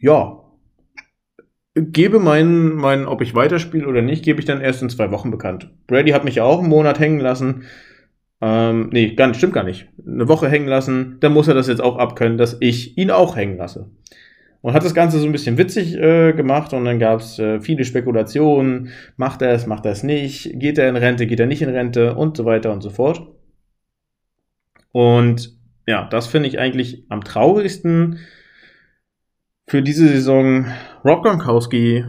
ja, 0.00 0.38
gebe 1.74 2.18
meinen, 2.18 2.74
mein, 2.74 3.06
ob 3.06 3.20
ich 3.20 3.34
weiterspiele 3.34 3.86
oder 3.86 4.02
nicht, 4.02 4.24
gebe 4.24 4.40
ich 4.40 4.46
dann 4.46 4.60
erst 4.60 4.82
in 4.82 4.90
zwei 4.90 5.10
Wochen 5.10 5.30
bekannt. 5.30 5.70
Brady 5.86 6.10
hat 6.10 6.24
mich 6.24 6.40
auch 6.40 6.60
einen 6.60 6.68
Monat 6.68 6.98
hängen 6.98 7.20
lassen. 7.20 7.64
Ähm, 8.40 8.88
nee, 8.92 9.14
ganz, 9.14 9.36
stimmt 9.36 9.52
gar 9.52 9.64
nicht. 9.64 9.88
Eine 10.06 10.28
Woche 10.28 10.48
hängen 10.48 10.68
lassen, 10.68 11.16
dann 11.20 11.32
muss 11.32 11.48
er 11.48 11.54
das 11.54 11.66
jetzt 11.66 11.82
auch 11.82 11.96
abkönnen, 11.96 12.38
dass 12.38 12.56
ich 12.60 12.96
ihn 12.96 13.10
auch 13.10 13.36
hängen 13.36 13.56
lasse. 13.56 13.90
Und 14.60 14.74
hat 14.74 14.84
das 14.84 14.94
Ganze 14.94 15.18
so 15.18 15.26
ein 15.26 15.32
bisschen 15.32 15.56
witzig 15.56 15.96
äh, 15.96 16.32
gemacht 16.32 16.72
und 16.72 16.84
dann 16.84 16.98
gab 16.98 17.20
es 17.20 17.38
äh, 17.38 17.60
viele 17.60 17.84
Spekulationen. 17.84 18.88
Macht 19.16 19.40
er 19.42 19.52
es, 19.52 19.66
macht 19.66 19.86
er 19.86 19.92
es 19.92 20.02
nicht? 20.02 20.58
Geht 20.58 20.78
er 20.78 20.88
in 20.88 20.96
Rente, 20.96 21.26
geht 21.26 21.40
er 21.40 21.46
nicht 21.46 21.62
in 21.62 21.68
Rente 21.68 22.14
und 22.14 22.36
so 22.36 22.44
weiter 22.44 22.72
und 22.72 22.82
so 22.82 22.90
fort. 22.90 23.37
Und 24.98 25.56
ja, 25.86 26.08
das 26.10 26.26
finde 26.26 26.48
ich 26.48 26.58
eigentlich 26.58 27.04
am 27.08 27.22
traurigsten 27.22 28.18
für 29.68 29.80
diese 29.80 30.08
Saison. 30.08 30.66
Rob 31.04 31.22
Gronkowski 31.22 32.04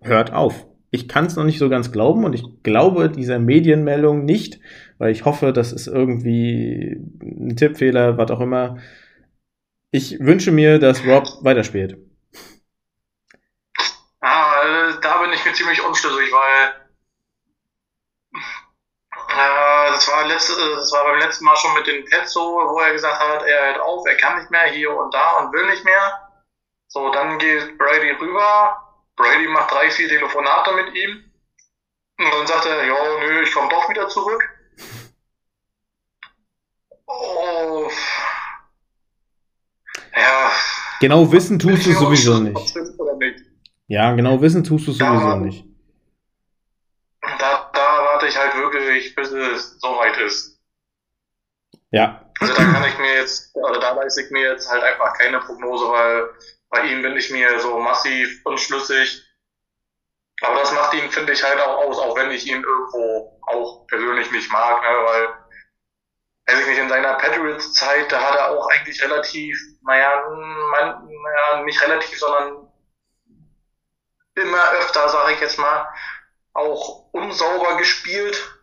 hört 0.00 0.32
auf. 0.32 0.66
Ich 0.90 1.08
kann 1.08 1.26
es 1.26 1.36
noch 1.36 1.44
nicht 1.44 1.58
so 1.58 1.68
ganz 1.68 1.92
glauben 1.92 2.24
und 2.24 2.32
ich 2.32 2.42
glaube 2.62 3.10
dieser 3.10 3.38
Medienmeldung 3.38 4.24
nicht, 4.24 4.60
weil 4.96 5.12
ich 5.12 5.26
hoffe, 5.26 5.52
das 5.52 5.74
ist 5.74 5.88
irgendwie 5.88 6.96
ein 7.20 7.54
Tippfehler, 7.54 8.16
was 8.16 8.30
auch 8.30 8.40
immer. 8.40 8.78
Ich 9.90 10.18
wünsche 10.18 10.52
mir, 10.52 10.78
dass 10.78 11.04
Rob 11.04 11.26
weiterspielt. 11.42 11.98
Ah, 14.20 14.96
da 15.02 15.20
bin 15.20 15.34
ich 15.34 15.44
mir 15.44 15.52
ziemlich 15.52 15.84
unschlüssig, 15.84 16.32
weil 16.32 16.86
äh, 19.36 19.85
das, 19.96 20.08
war 20.08 20.26
letzte, 20.26 20.52
das 20.74 20.92
war 20.92 21.04
beim 21.04 21.18
letzten 21.20 21.44
Mal 21.44 21.56
schon 21.56 21.74
mit 21.74 21.86
den 21.86 22.04
Pets 22.04 22.32
so, 22.32 22.40
wo 22.40 22.78
er 22.80 22.92
gesagt 22.92 23.18
hat, 23.18 23.42
er 23.42 23.66
hört 23.66 23.80
auf, 23.80 24.06
er 24.06 24.16
kann 24.16 24.38
nicht 24.38 24.50
mehr 24.50 24.66
hier 24.66 24.94
und 24.94 25.12
da 25.12 25.38
und 25.38 25.52
will 25.52 25.66
nicht 25.70 25.84
mehr. 25.84 26.20
So, 26.88 27.10
dann 27.10 27.38
geht 27.38 27.78
Brady 27.78 28.10
rüber. 28.12 28.76
Brady 29.16 29.48
macht 29.48 29.72
drei, 29.72 29.90
vier 29.90 30.08
Telefonate 30.08 30.72
mit 30.74 30.94
ihm. 30.94 31.24
Und 32.18 32.32
dann 32.32 32.46
sagt 32.46 32.66
er, 32.66 32.84
ja, 32.84 32.94
nö, 33.20 33.42
ich 33.42 33.52
komme 33.52 33.68
doch 33.68 33.88
wieder 33.88 34.08
zurück. 34.08 34.42
Oh. 37.06 37.90
Ja. 40.14 40.50
Genau 41.00 41.30
wissen 41.32 41.58
tust 41.58 41.86
du 41.86 41.92
sowieso 41.92 42.38
nicht. 42.38 42.74
Ja, 43.86 44.12
genau 44.14 44.40
wissen 44.40 44.64
tust 44.64 44.86
du 44.86 44.92
sowieso 44.92 45.28
da, 45.28 45.36
nicht. 45.36 45.64
Bis 49.16 49.30
es 49.30 49.78
soweit 49.80 50.16
ist. 50.18 50.60
Ja. 51.90 52.30
Also 52.40 52.54
da 52.54 52.62
kann 52.64 52.84
ich 52.84 52.98
mir 52.98 53.14
jetzt, 53.14 53.54
oder 53.54 53.80
da 53.80 53.96
weiß 53.96 54.16
ich 54.18 54.30
mir 54.30 54.52
jetzt 54.52 54.70
halt 54.70 54.82
einfach 54.82 55.16
keine 55.18 55.40
Prognose, 55.40 55.88
weil 55.88 56.28
bei 56.68 56.82
ihm 56.82 57.02
bin 57.02 57.16
ich 57.16 57.30
mir 57.30 57.58
so 57.60 57.78
massiv 57.78 58.40
unschlüssig. 58.44 59.22
Aber 60.42 60.60
das 60.60 60.72
macht 60.72 60.94
ihn, 60.94 61.10
finde 61.10 61.32
ich, 61.32 61.42
halt 61.42 61.58
auch 61.60 61.78
aus, 61.78 61.98
auch 61.98 62.14
wenn 62.16 62.30
ich 62.30 62.46
ihn 62.46 62.62
irgendwo 62.62 63.40
auch 63.46 63.86
persönlich 63.86 64.30
nicht 64.30 64.52
mag, 64.52 64.82
ne, 64.82 64.88
weil 64.88 65.28
weiß 66.46 66.60
ich 66.60 66.66
nicht, 66.66 66.78
in 66.78 66.88
seiner 66.88 67.14
Patriots-Zeit, 67.14 68.12
da 68.12 68.20
hat 68.20 68.36
er 68.36 68.50
auch 68.50 68.68
eigentlich 68.68 69.02
relativ, 69.02 69.58
naja, 69.82 70.22
man, 70.28 71.08
naja, 71.08 71.62
nicht 71.64 71.82
relativ, 71.82 72.18
sondern 72.18 72.68
immer 74.36 74.72
öfter, 74.72 75.08
sage 75.08 75.32
ich 75.32 75.40
jetzt 75.40 75.58
mal, 75.58 75.88
auch 76.52 77.12
unsauber 77.12 77.78
gespielt. 77.78 78.55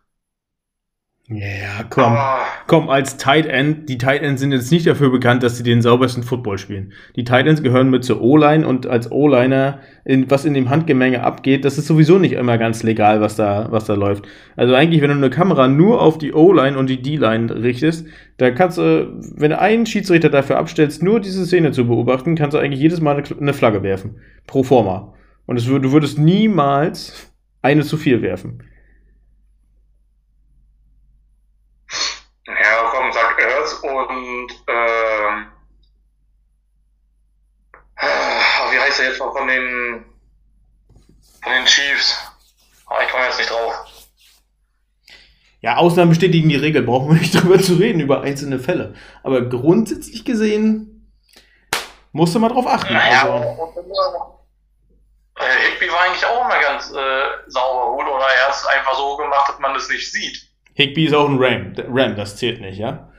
Ja, 1.30 1.86
komm. 1.90 2.04
Aber 2.04 2.42
komm, 2.68 2.90
als 2.90 3.16
Tight 3.16 3.46
End, 3.46 3.88
die 3.88 3.98
Tight 3.98 4.22
Ends 4.22 4.42
sind 4.42 4.52
jetzt 4.52 4.70
nicht 4.74 4.86
dafür 4.86 5.10
bekannt, 5.10 5.42
dass 5.42 5.58
sie 5.58 5.64
den 5.64 5.82
saubersten 5.82 6.22
Football 6.22 6.58
spielen. 6.58 6.92
Die 7.16 7.24
Tight 7.24 7.48
Ends 7.48 7.64
gehören 7.64 7.90
mit 7.90 8.04
zur 8.04 8.22
O-Line 8.22 8.68
und 8.68 8.88
als 8.88 9.10
O-Liner, 9.10 9.80
in, 10.04 10.30
was 10.30 10.44
in 10.44 10.54
dem 10.54 10.70
Handgemenge 10.70 11.24
abgeht, 11.24 11.64
das 11.64 11.78
ist 11.78 11.88
sowieso 11.88 12.20
nicht 12.20 12.34
immer 12.34 12.58
ganz 12.58 12.84
legal, 12.84 13.22
was 13.22 13.38
da, 13.38 13.68
was 13.72 13.86
da 13.86 13.94
läuft. 13.94 14.26
Also 14.58 14.76
eigentlich, 14.76 15.02
wenn 15.02 15.12
du 15.12 15.16
eine 15.16 15.30
Kamera 15.30 15.70
nur 15.70 16.02
auf 16.02 16.18
die 16.18 16.34
O-Line 16.34 16.78
und 16.78 16.90
die 16.90 17.02
D-Line 17.02 17.64
richtest, 17.64 18.06
da 18.36 18.52
kannst 18.52 18.78
du, 18.78 19.18
wenn 19.36 19.52
du 19.52 19.60
einen 19.60 19.86
Schiedsrichter 19.86 20.30
dafür 20.30 20.58
abstellst, 20.58 21.02
nur 21.04 21.22
diese 21.22 21.46
Szene 21.46 21.72
zu 21.72 21.88
beobachten, 21.88 22.36
kannst 22.36 22.54
du 22.54 22.58
eigentlich 22.58 22.82
jedes 22.82 23.00
Mal 23.00 23.24
eine 23.40 23.54
Flagge 23.54 23.82
werfen. 23.82 24.18
Pro 24.46 24.64
forma. 24.64 25.14
Und 25.46 25.56
es, 25.56 25.66
du 25.66 25.92
würdest 25.94 26.20
niemals 26.20 27.32
eine 27.62 27.84
zu 27.84 27.96
viel 27.96 28.22
werfen. 28.22 28.62
und 33.84 34.64
ähm, 34.68 35.46
wie 38.72 38.80
heißt 38.80 39.00
er 39.00 39.10
jetzt 39.10 39.20
noch 39.20 39.23
von 39.38 39.48
den 39.48 40.06
Von 41.44 41.54
den 41.54 41.66
Chiefs. 41.66 42.18
Aber 42.86 43.04
ich 43.04 43.10
komme 43.10 43.26
jetzt 43.26 43.38
nicht 43.38 43.50
drauf. 43.50 43.86
Ja, 45.62 45.78
Ausnahmen 45.78 46.10
bestätigen 46.10 46.50
die 46.50 46.58
Regel, 46.58 46.84
brauchen 46.84 47.14
wir 47.14 47.22
nicht 47.22 47.34
drüber 47.42 47.60
zu 47.60 47.76
reden, 47.76 48.02
über 48.02 48.22
einzelne 48.22 48.60
Fälle. 48.60 48.96
Aber 49.24 49.42
grundsätzlich 49.48 50.26
gesehen 50.26 51.10
musst 52.12 52.36
du 52.36 52.40
mal 52.40 52.50
drauf 52.50 52.68
achten. 52.68 52.94
Naja, 52.94 53.24
also, 53.24 53.74
äh, 55.40 55.72
Higby 55.72 55.92
war 55.92 56.02
eigentlich 56.02 56.26
auch 56.26 56.46
immer 56.46 56.60
ganz 56.62 56.92
äh, 56.92 57.50
sauber 57.50 57.94
wohl, 57.94 58.06
oder 58.06 58.26
er 58.26 58.48
hat 58.48 58.56
es 58.56 58.66
einfach 58.66 58.96
so 58.96 59.18
gemacht, 59.18 59.50
dass 59.50 59.60
man 59.60 59.76
es 59.76 59.90
nicht 59.90 60.12
sieht. 60.12 60.50
Higby 60.76 61.06
ist 61.06 61.14
auch 61.14 61.30
ein 61.30 61.38
Ram. 61.40 61.74
Ram, 61.88 62.16
das 62.16 62.36
zählt 62.36 62.62
nicht, 62.62 62.78
ja? 62.78 63.10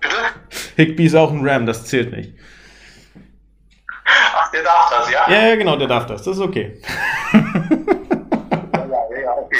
Bitte? 0.00 0.16
Higby 0.76 1.06
ist 1.06 1.14
auch 1.14 1.30
ein 1.30 1.46
Ram, 1.46 1.66
das 1.66 1.86
zählt 1.86 2.12
nicht. 2.12 2.34
Ach, 4.34 4.50
der 4.50 4.62
darf 4.62 4.90
das, 4.90 5.10
ja? 5.10 5.30
Ja, 5.30 5.48
ja, 5.48 5.56
genau, 5.56 5.76
der 5.76 5.88
darf 5.88 6.06
das. 6.06 6.22
Das 6.22 6.36
ist 6.36 6.42
okay. 6.42 6.80
Ja, 7.32 9.22
ja, 9.22 9.32
okay. 9.32 9.56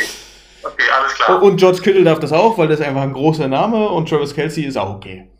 Okay, 0.62 0.84
alles 0.98 1.14
klar. 1.14 1.42
Und 1.42 1.56
George 1.56 1.80
Kittle 1.82 2.04
darf 2.04 2.18
das 2.18 2.32
auch, 2.32 2.58
weil 2.58 2.68
das 2.68 2.80
ist 2.80 2.86
einfach 2.86 3.02
ein 3.02 3.12
großer 3.12 3.46
Name 3.48 3.88
und 3.88 4.08
Travis 4.08 4.34
Kelsey 4.34 4.64
ist 4.64 4.76
auch 4.76 4.90
okay. 4.96 5.30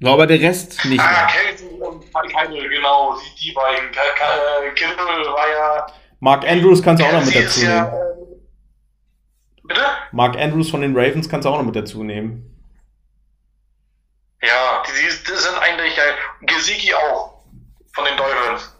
So, 0.00 0.08
aber 0.10 0.26
der 0.26 0.40
Rest 0.40 0.84
nicht 0.84 1.00
Ah, 1.00 1.10
mehr. 1.10 1.26
Kelsey 1.26 1.68
und 1.80 2.04
Kittle, 2.04 2.68
genau, 2.68 3.16
die, 3.40 3.52
beiden. 3.52 3.88
Äh, 3.90 4.70
Kittle 4.74 4.96
war 4.96 5.48
ja. 5.50 5.86
Mark 6.20 6.46
Andrews 6.48 6.82
kannst 6.82 7.02
du 7.02 7.06
auch 7.06 7.12
noch 7.12 7.24
mit 7.24 7.34
dazu 7.34 7.60
ist 7.60 7.62
ja, 7.62 7.84
nehmen. 7.84 7.94
ähm, 7.94 8.40
Bitte? 9.64 9.80
Mark 10.12 10.36
Andrews 10.36 10.70
von 10.70 10.80
den 10.80 10.96
Ravens 10.96 11.28
kannst 11.28 11.46
du 11.46 11.50
auch 11.50 11.56
noch 11.58 11.64
mit 11.64 11.76
dazu 11.76 12.02
nehmen. 12.04 12.44
Ja, 14.42 14.82
die, 14.86 14.92
die, 15.02 15.36
sind 15.36 15.58
eigentlich 15.60 15.96
geil. 15.96 16.14
Gesicki 16.42 16.94
auch. 16.94 17.27
Von 17.98 18.04
den 18.04 18.16
Dolphins. 18.16 18.72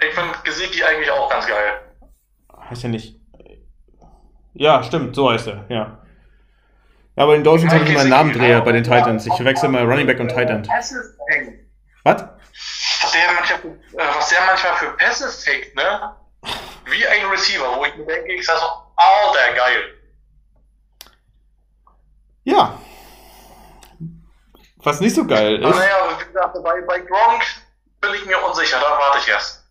Ich 0.00 0.12
finde 0.12 0.34
Gesicki 0.42 0.82
eigentlich 0.82 1.08
auch 1.08 1.30
ganz 1.30 1.46
geil. 1.46 1.82
Heißt 2.68 2.82
ja 2.82 2.88
nicht. 2.88 3.14
Ja, 4.54 4.82
stimmt, 4.82 5.14
so 5.14 5.30
heißt 5.30 5.46
er, 5.46 5.66
ja. 5.68 5.98
Ja, 7.14 7.26
bei 7.26 7.34
den 7.34 7.44
Dolphins 7.44 7.72
habe 7.72 7.84
ich 7.84 7.90
immer 7.90 8.00
einen 8.00 8.10
Namendreher 8.10 8.60
bei 8.62 8.72
den 8.72 8.82
Titans. 8.82 9.24
Ich 9.24 9.44
wechsle 9.44 9.68
mal 9.68 9.84
Running 9.84 10.08
Back 10.08 10.18
und 10.18 10.32
fängt. 10.32 10.68
Was? 12.02 12.22
Was 13.02 13.12
der 13.12 13.32
manchmal, 13.36 13.58
für- 13.60 13.68
äh, 13.68 14.08
was 14.16 14.28
der 14.30 14.38
manchmal 14.46 14.74
für 14.74 14.90
Pässe 14.96 15.28
fängt, 15.28 15.76
ne? 15.76 16.16
Wie 16.86 17.06
ein 17.06 17.26
Receiver, 17.30 17.76
wo 17.78 17.84
ich 17.84 17.94
mir 17.96 18.04
denke, 18.04 18.32
ich 18.32 18.44
sag 18.44 18.58
so, 18.58 18.66
alter, 18.96 19.54
geil. 19.54 19.94
Ja. 22.42 22.80
Was 24.78 25.00
nicht 25.00 25.14
so 25.14 25.24
geil 25.24 25.60
Aber 25.64 25.70
ist. 25.70 25.76
naja, 25.78 26.18
wie 26.18 26.24
gesagt, 26.24 26.58
bei, 26.64 26.80
bei 26.82 26.98
Gronk 26.98 27.44
bin 28.06 28.20
ich 28.20 28.26
mir 28.26 28.38
unsicher, 28.46 28.78
da 28.80 28.86
warte 28.86 29.18
ich 29.20 29.28
erst. 29.28 29.64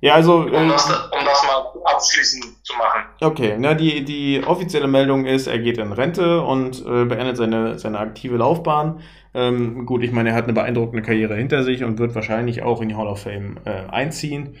Ja, 0.00 0.14
also. 0.14 0.40
Um 0.40 0.52
ähm, 0.52 0.68
das, 0.68 0.86
um 0.86 1.24
das 1.24 1.42
mal 1.44 1.64
abschließend 1.84 2.44
zu 2.62 2.74
machen. 2.76 3.04
Okay, 3.20 3.56
na, 3.58 3.74
die, 3.74 4.04
die 4.04 4.42
offizielle 4.44 4.86
Meldung 4.86 5.24
ist, 5.24 5.46
er 5.46 5.58
geht 5.58 5.78
in 5.78 5.92
Rente 5.92 6.42
und 6.42 6.84
äh, 6.84 7.04
beendet 7.04 7.36
seine, 7.36 7.78
seine 7.78 7.98
aktive 7.98 8.36
Laufbahn. 8.36 9.00
Ähm, 9.32 9.86
gut, 9.86 10.02
ich 10.02 10.12
meine, 10.12 10.30
er 10.30 10.34
hat 10.34 10.44
eine 10.44 10.52
beeindruckende 10.52 11.02
Karriere 11.02 11.36
hinter 11.36 11.62
sich 11.62 11.84
und 11.84 11.98
wird 11.98 12.14
wahrscheinlich 12.14 12.62
auch 12.62 12.82
in 12.82 12.90
die 12.90 12.96
Hall 12.96 13.06
of 13.06 13.22
Fame 13.22 13.58
äh, 13.64 13.90
einziehen. 13.90 14.56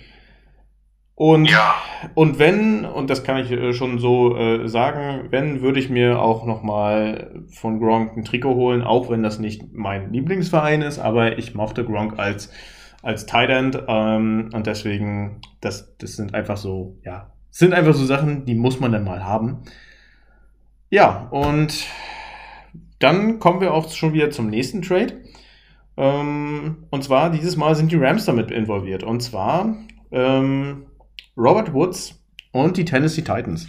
Und, 1.16 1.48
Ja. 1.48 1.76
und 2.14 2.40
wenn, 2.40 2.84
und 2.84 3.08
das 3.08 3.22
kann 3.22 3.36
ich 3.36 3.50
äh, 3.52 3.72
schon 3.72 3.98
so 3.98 4.36
äh, 4.36 4.66
sagen, 4.66 5.26
wenn, 5.30 5.62
würde 5.62 5.78
ich 5.78 5.90
mir 5.90 6.20
auch 6.20 6.44
nochmal 6.44 7.44
von 7.52 7.78
Gronk 7.78 8.16
ein 8.16 8.24
Trikot 8.24 8.54
holen, 8.54 8.82
auch 8.82 9.10
wenn 9.10 9.22
das 9.22 9.38
nicht 9.38 9.72
mein 9.72 10.12
Lieblingsverein 10.12 10.82
ist, 10.82 10.98
aber 10.98 11.38
ich 11.38 11.54
mochte 11.54 11.84
Gronk 11.84 12.18
als, 12.18 12.50
als 13.04 13.26
Tight 13.26 13.50
End 13.50 13.82
ähm, 13.86 14.50
und 14.52 14.66
deswegen, 14.66 15.40
das, 15.60 15.96
das 15.98 16.16
sind 16.16 16.34
einfach 16.34 16.56
so, 16.56 16.98
ja, 17.04 17.32
sind 17.50 17.72
einfach 17.72 17.94
so 17.94 18.04
Sachen, 18.04 18.46
die 18.46 18.54
muss 18.54 18.80
man 18.80 18.92
dann 18.92 19.04
mal 19.04 19.24
haben. 19.24 19.62
Ja, 20.90 21.28
und 21.30 21.86
dann 22.98 23.38
kommen 23.38 23.60
wir 23.60 23.74
auch 23.74 23.90
schon 23.92 24.12
wieder 24.12 24.30
zum 24.30 24.48
nächsten 24.48 24.82
Trade. 24.82 25.20
Ähm, 25.96 26.86
und 26.90 27.04
zwar, 27.04 27.30
dieses 27.30 27.56
Mal 27.56 27.74
sind 27.74 27.92
die 27.92 27.96
Rams 27.96 28.24
damit 28.24 28.50
involviert. 28.50 29.02
Und 29.02 29.20
zwar 29.20 29.76
ähm, 30.10 30.86
Robert 31.36 31.72
Woods 31.72 32.20
und 32.52 32.76
die 32.76 32.84
Tennessee 32.84 33.22
Titans. 33.22 33.68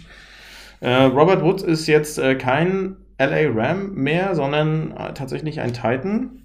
Äh, 0.80 1.04
Robert 1.04 1.42
Woods 1.42 1.62
ist 1.62 1.86
jetzt 1.86 2.18
äh, 2.18 2.34
kein 2.36 2.96
LA 3.18 3.50
Ram 3.52 3.94
mehr, 3.94 4.34
sondern 4.34 4.92
äh, 4.92 5.14
tatsächlich 5.14 5.60
ein 5.60 5.72
Titan. 5.72 6.44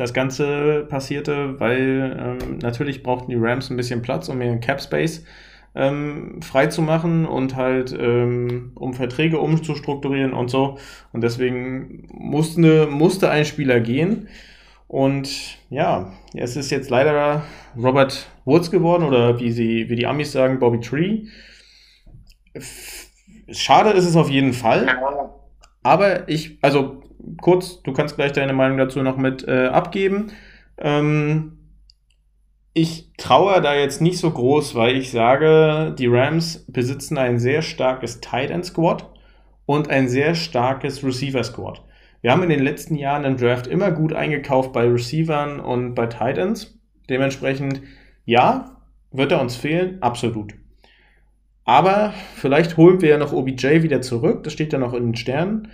Das 0.00 0.14
Ganze 0.14 0.86
passierte, 0.88 1.60
weil 1.60 2.16
ähm, 2.18 2.58
natürlich 2.62 3.02
brauchten 3.02 3.30
die 3.30 3.36
Rams 3.36 3.68
ein 3.68 3.76
bisschen 3.76 4.00
Platz, 4.00 4.30
um 4.30 4.40
ihren 4.40 4.60
Cap 4.60 4.80
Space 4.80 5.26
ähm, 5.74 6.40
frei 6.40 6.68
zu 6.68 6.80
machen 6.80 7.26
und 7.26 7.54
halt 7.54 7.94
ähm, 8.00 8.72
um 8.76 8.94
Verträge 8.94 9.38
umzustrukturieren 9.38 10.32
und 10.32 10.48
so. 10.48 10.78
Und 11.12 11.22
deswegen 11.22 12.08
musste, 12.14 12.86
musste 12.86 13.28
ein 13.28 13.44
Spieler 13.44 13.80
gehen. 13.80 14.28
Und 14.88 15.58
ja, 15.68 16.14
es 16.32 16.56
ist 16.56 16.70
jetzt 16.70 16.88
leider 16.88 17.44
Robert 17.76 18.26
Woods 18.46 18.70
geworden 18.70 19.04
oder 19.04 19.38
wie 19.38 19.52
sie, 19.52 19.90
wie 19.90 19.96
die 19.96 20.06
Amis 20.06 20.32
sagen, 20.32 20.60
Bobby 20.60 20.80
Tree. 20.80 21.26
Schade 23.50 23.90
ist 23.90 24.06
es 24.06 24.16
auf 24.16 24.30
jeden 24.30 24.54
Fall. 24.54 24.88
Aber 25.82 26.26
ich, 26.26 26.56
also 26.62 26.99
kurz, 27.40 27.82
du 27.82 27.92
kannst 27.92 28.16
gleich 28.16 28.32
deine 28.32 28.52
Meinung 28.52 28.78
dazu 28.78 29.02
noch 29.02 29.16
mit 29.16 29.46
äh, 29.46 29.66
abgeben. 29.66 30.32
Ähm, 30.78 31.58
ich 32.72 33.10
traue 33.18 33.60
da 33.60 33.74
jetzt 33.74 34.00
nicht 34.00 34.18
so 34.18 34.30
groß, 34.30 34.74
weil 34.74 34.96
ich 34.96 35.10
sage, 35.10 35.94
die 35.98 36.06
Rams 36.06 36.64
besitzen 36.68 37.18
ein 37.18 37.38
sehr 37.38 37.62
starkes 37.62 38.20
Tight 38.20 38.50
End 38.50 38.64
Squad 38.64 39.10
und 39.66 39.90
ein 39.90 40.08
sehr 40.08 40.34
starkes 40.34 41.04
Receiver 41.04 41.42
Squad. 41.42 41.82
Wir 42.22 42.32
haben 42.32 42.42
in 42.42 42.50
den 42.50 42.62
letzten 42.62 42.94
Jahren 42.94 43.24
im 43.24 43.36
Draft 43.36 43.66
immer 43.66 43.90
gut 43.90 44.12
eingekauft 44.12 44.72
bei 44.72 44.86
Receivern 44.86 45.58
und 45.58 45.94
bei 45.94 46.06
Tight 46.06 46.38
Ends. 46.38 46.78
Dementsprechend, 47.08 47.82
ja, 48.24 48.76
wird 49.10 49.32
er 49.32 49.40
uns 49.40 49.56
fehlen, 49.56 50.00
absolut. 50.02 50.54
Aber 51.64 52.12
vielleicht 52.36 52.76
holen 52.76 53.00
wir 53.00 53.10
ja 53.10 53.18
noch 53.18 53.32
OBJ 53.32 53.82
wieder 53.82 54.02
zurück, 54.02 54.44
das 54.44 54.52
steht 54.52 54.72
ja 54.72 54.78
noch 54.78 54.94
in 54.94 55.06
den 55.06 55.16
Sternen. 55.16 55.68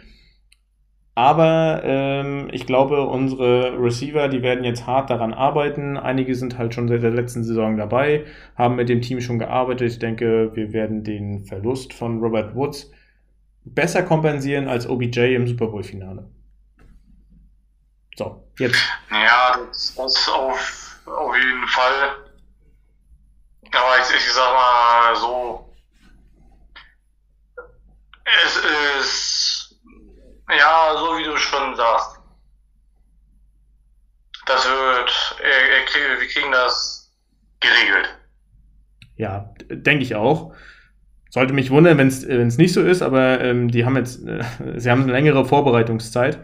Aber 1.16 1.80
ähm, 1.82 2.50
ich 2.52 2.66
glaube, 2.66 3.06
unsere 3.06 3.82
Receiver, 3.82 4.28
die 4.28 4.42
werden 4.42 4.64
jetzt 4.64 4.86
hart 4.86 5.08
daran 5.08 5.32
arbeiten. 5.32 5.96
Einige 5.96 6.34
sind 6.34 6.58
halt 6.58 6.74
schon 6.74 6.88
seit 6.88 7.02
der 7.02 7.10
letzten 7.10 7.42
Saison 7.42 7.78
dabei, 7.78 8.26
haben 8.54 8.76
mit 8.76 8.90
dem 8.90 9.00
Team 9.00 9.22
schon 9.22 9.38
gearbeitet. 9.38 9.92
Ich 9.92 9.98
denke, 9.98 10.54
wir 10.54 10.74
werden 10.74 11.04
den 11.04 11.46
Verlust 11.46 11.94
von 11.94 12.20
Robert 12.20 12.54
Woods 12.54 12.90
besser 13.64 14.02
kompensieren 14.02 14.68
als 14.68 14.86
OBJ 14.86 15.34
im 15.34 15.46
Super 15.46 15.68
Bowl-Finale. 15.68 16.28
So, 18.14 18.46
jetzt. 18.58 18.76
Ja, 19.10 19.56
das, 19.68 19.94
das 19.94 20.28
auf, 20.28 21.00
auf 21.06 21.34
jeden 21.34 21.66
Fall. 21.66 22.10
Aber 23.72 23.96
ich, 24.02 24.14
ich 24.14 24.32
sag 24.32 24.52
mal 24.52 25.16
so, 25.16 25.74
es 28.44 28.56
ist, 29.00 29.65
ja, 30.50 30.94
so 30.96 31.18
wie 31.18 31.24
du 31.24 31.36
schon 31.36 31.74
sagst. 31.76 32.20
Das 34.46 34.64
wird, 34.64 35.40
wir 36.20 36.28
kriegen 36.28 36.52
das 36.52 37.12
geregelt. 37.60 38.16
Ja, 39.16 39.52
denke 39.70 40.04
ich 40.04 40.14
auch. 40.14 40.54
Sollte 41.30 41.52
mich 41.52 41.70
wundern, 41.70 41.98
wenn 41.98 42.08
es 42.08 42.58
nicht 42.58 42.72
so 42.72 42.82
ist, 42.82 43.02
aber 43.02 43.40
ähm, 43.40 43.70
die 43.70 43.84
haben 43.84 43.96
jetzt, 43.96 44.24
äh, 44.26 44.42
sie 44.76 44.90
haben 44.90 45.02
eine 45.02 45.12
längere 45.12 45.44
Vorbereitungszeit, 45.44 46.38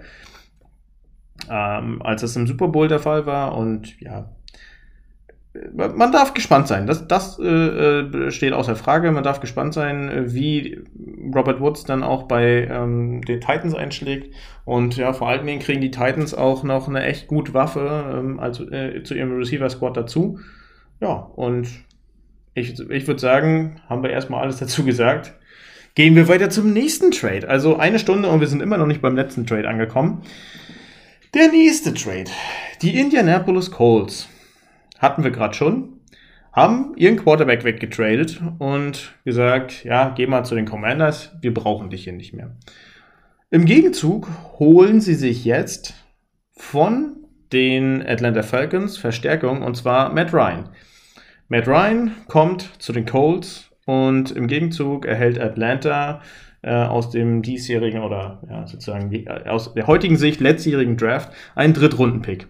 ähm, 1.49 2.03
als 2.03 2.23
das 2.23 2.37
im 2.37 2.47
Super 2.47 2.69
Bowl 2.69 2.89
der 2.89 2.99
Fall 2.99 3.25
war. 3.27 3.57
Und 3.57 4.01
ja, 4.01 4.29
man 5.75 6.13
darf 6.13 6.33
gespannt 6.33 6.67
sein. 6.67 6.87
Das, 6.87 7.07
das 7.07 7.39
äh, 7.39 7.45
äh, 7.45 8.31
steht 8.31 8.55
außer 8.55 8.75
Frage. 8.75 9.13
Man 9.13 9.23
darf 9.23 9.41
gespannt 9.41 9.75
sein, 9.75 10.09
äh, 10.09 10.33
wie 10.33 10.81
Robert 11.35 11.61
Woods 11.61 11.85
dann 11.85 12.03
auch 12.03 12.23
bei 12.23 12.67
ähm, 12.71 13.21
den 13.23 13.41
Titans 13.41 13.75
einschlägt. 13.75 14.35
Und 14.65 14.97
ja, 14.97 15.13
vor 15.13 15.29
allen 15.29 15.45
Dingen 15.45 15.61
kriegen 15.61 15.83
die 15.83 15.91
Titans 15.91 16.33
auch 16.33 16.63
noch 16.63 16.89
eine 16.89 17.05
echt 17.05 17.27
gute 17.27 17.53
Waffe 17.53 18.15
ähm, 18.15 18.41
also, 18.41 18.69
äh, 18.71 19.03
zu 19.03 19.15
ihrem 19.15 19.37
Receiver-Squad 19.37 19.97
dazu. 19.97 20.39
Ja, 21.01 21.31
und 21.37 21.69
ich, 22.55 22.79
ich 22.79 23.07
würde 23.07 23.21
sagen, 23.21 23.81
haben 23.89 24.03
wir 24.03 24.11
erstmal 24.11 24.43
alles 24.43 24.57
dazu 24.57 24.85
gesagt. 24.85 25.35
Gehen 25.95 26.17
wir 26.17 26.29
weiter 26.29 26.49
zum 26.49 26.73
nächsten 26.73 27.11
Trade. 27.11 27.47
Also 27.47 27.77
eine 27.77 27.99
Stunde 27.99 28.31
und 28.31 28.41
wir 28.41 28.47
sind 28.47 28.63
immer 28.63 28.79
noch 28.79 28.87
nicht 28.87 29.03
beim 29.03 29.17
letzten 29.17 29.47
Trade 29.47 29.69
angekommen. 29.69 30.23
Der 31.35 31.49
nächste 31.49 31.93
Trade. 31.93 32.31
Die 32.81 32.99
Indianapolis 32.99 33.71
Colts 33.71 34.29
hatten 35.03 35.25
wir 35.25 35.33
gerade 35.33 35.55
schon, 35.55 36.01
haben 36.53 36.95
ihren 36.97 37.17
Quarterback 37.17 37.65
weggetradet 37.65 38.41
und 38.59 39.15
gesagt, 39.25 39.85
ja, 39.85 40.11
geh 40.17 40.27
mal 40.27 40.45
zu 40.45 40.55
den 40.55 40.67
Commanders, 40.67 41.33
wir 41.41 41.53
brauchen 41.53 41.91
dich 41.91 42.05
hier 42.05 42.13
nicht 42.13 42.33
mehr. 42.33 42.57
Im 43.51 43.65
Gegenzug 43.65 44.29
holen 44.59 45.01
sie 45.01 45.15
sich 45.15 45.45
jetzt 45.45 45.95
von 46.57 47.17
den 47.53 48.03
Atlanta 48.07 48.43
Falcons 48.43 48.97
Verstärkung 48.97 49.63
und 49.63 49.77
zwar 49.77 50.13
Matt 50.15 50.33
Ryan. 50.33 50.71
Matt 51.49 51.69
Ryan 51.69 52.13
kommt 52.29 52.71
zu 52.79 52.93
den 52.93 53.05
Colts 53.05 53.71
und 53.85 54.31
im 54.31 54.47
Gegenzug 54.47 55.05
erhält 55.05 55.39
Atlanta 55.39 56.23
äh, 56.63 56.71
aus 56.71 57.11
dem 57.11 57.43
diesjährigen 57.43 58.03
oder 58.03 58.41
ja, 58.49 58.67
sozusagen 58.67 59.13
äh, 59.13 59.49
aus 59.49 59.75
der 59.75 59.87
heutigen 59.87 60.17
Sicht 60.17 60.41
letztjährigen 60.41 60.97
Draft 60.97 61.33
einen 61.55 61.75
Drittrunden-Pick. 61.75 62.47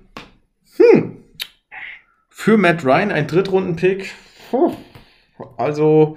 Hm. 0.77 1.22
Für 2.43 2.57
Matt 2.57 2.85
Ryan 2.85 3.13
ein 3.13 3.29
Drittrunden-Pick. 3.29 4.17
Also, 5.57 6.17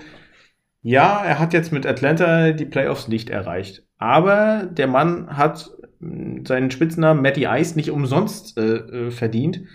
ja, 0.82 1.24
er 1.24 1.38
hat 1.38 1.54
jetzt 1.54 1.72
mit 1.72 1.86
Atlanta 1.86 2.52
die 2.52 2.66
Playoffs 2.66 3.08
nicht 3.08 3.30
erreicht. 3.30 3.84
Aber 4.00 4.64
der 4.64 4.88
Mann 4.88 5.38
hat 5.38 5.70
seinen 6.00 6.72
Spitznamen 6.72 7.22
Matty 7.22 7.46
Ice 7.46 7.76
nicht 7.76 7.92
umsonst 7.92 8.58
äh, 8.58 8.62
äh 8.62 9.12
verdient. 9.12 9.68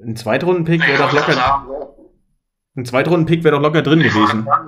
Ein 0.00 0.14
Zweitrunden-Pick 0.14 0.86
wäre 0.86 0.98
doch 0.98 1.12
locker. 1.12 1.96
Ein 2.76 2.84
Zweitrunden-Pick 2.84 3.42
wäre 3.42 3.56
doch 3.56 3.62
locker 3.62 3.82
drin 3.82 4.04
gewesen. 4.04 4.46
Ja, 4.46 4.60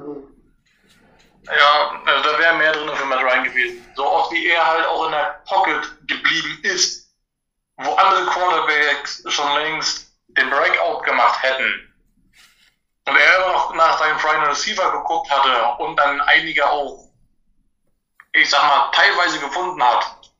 also 2.06 2.28
da 2.28 2.38
wäre 2.40 2.58
mehr 2.58 2.72
drin 2.72 2.88
für 2.92 3.06
Matt 3.06 3.20
Ryan 3.20 3.44
gewesen. 3.44 3.76
So 3.94 4.04
oft 4.04 4.32
wie 4.32 4.48
er 4.48 4.66
halt 4.66 4.84
auch 4.88 5.04
in 5.06 5.12
der 5.12 5.40
Pocket 5.46 5.96
geblieben 6.08 6.58
ist, 6.64 7.14
wo 7.76 7.92
andere 7.92 8.26
Quarterbacks 8.26 9.22
schon 9.28 9.62
längst 9.62 10.03
den 10.37 10.51
Breakout 10.51 11.03
gemacht 11.03 11.43
hätten. 11.43 11.95
Und 13.07 13.16
er 13.16 13.37
immer 13.37 13.53
noch 13.53 13.74
nach 13.74 13.99
seinem 13.99 14.18
Final 14.18 14.49
Receiver 14.49 14.93
geguckt 14.93 15.30
hatte 15.30 15.82
und 15.82 15.97
dann 15.97 16.20
einige 16.22 16.68
auch, 16.68 17.11
ich 18.32 18.49
sag 18.49 18.62
mal, 18.62 18.91
teilweise 18.93 19.39
gefunden 19.41 19.82
hat, 19.82 20.32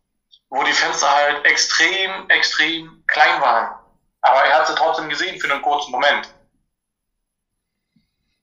wo 0.49 0.63
die 0.63 0.73
Fenster 0.73 1.11
halt 1.11 1.45
extrem, 1.45 2.29
extrem 2.31 3.05
klein 3.07 3.41
waren. 3.43 3.79
Aber 4.23 4.45
er 4.45 4.59
hat 4.59 4.67
sie 4.67 4.75
trotzdem 4.75 5.11
gesehen 5.11 5.39
für 5.39 5.53
einen 5.53 5.63
kurzen 5.63 5.91
Moment. 5.91 6.35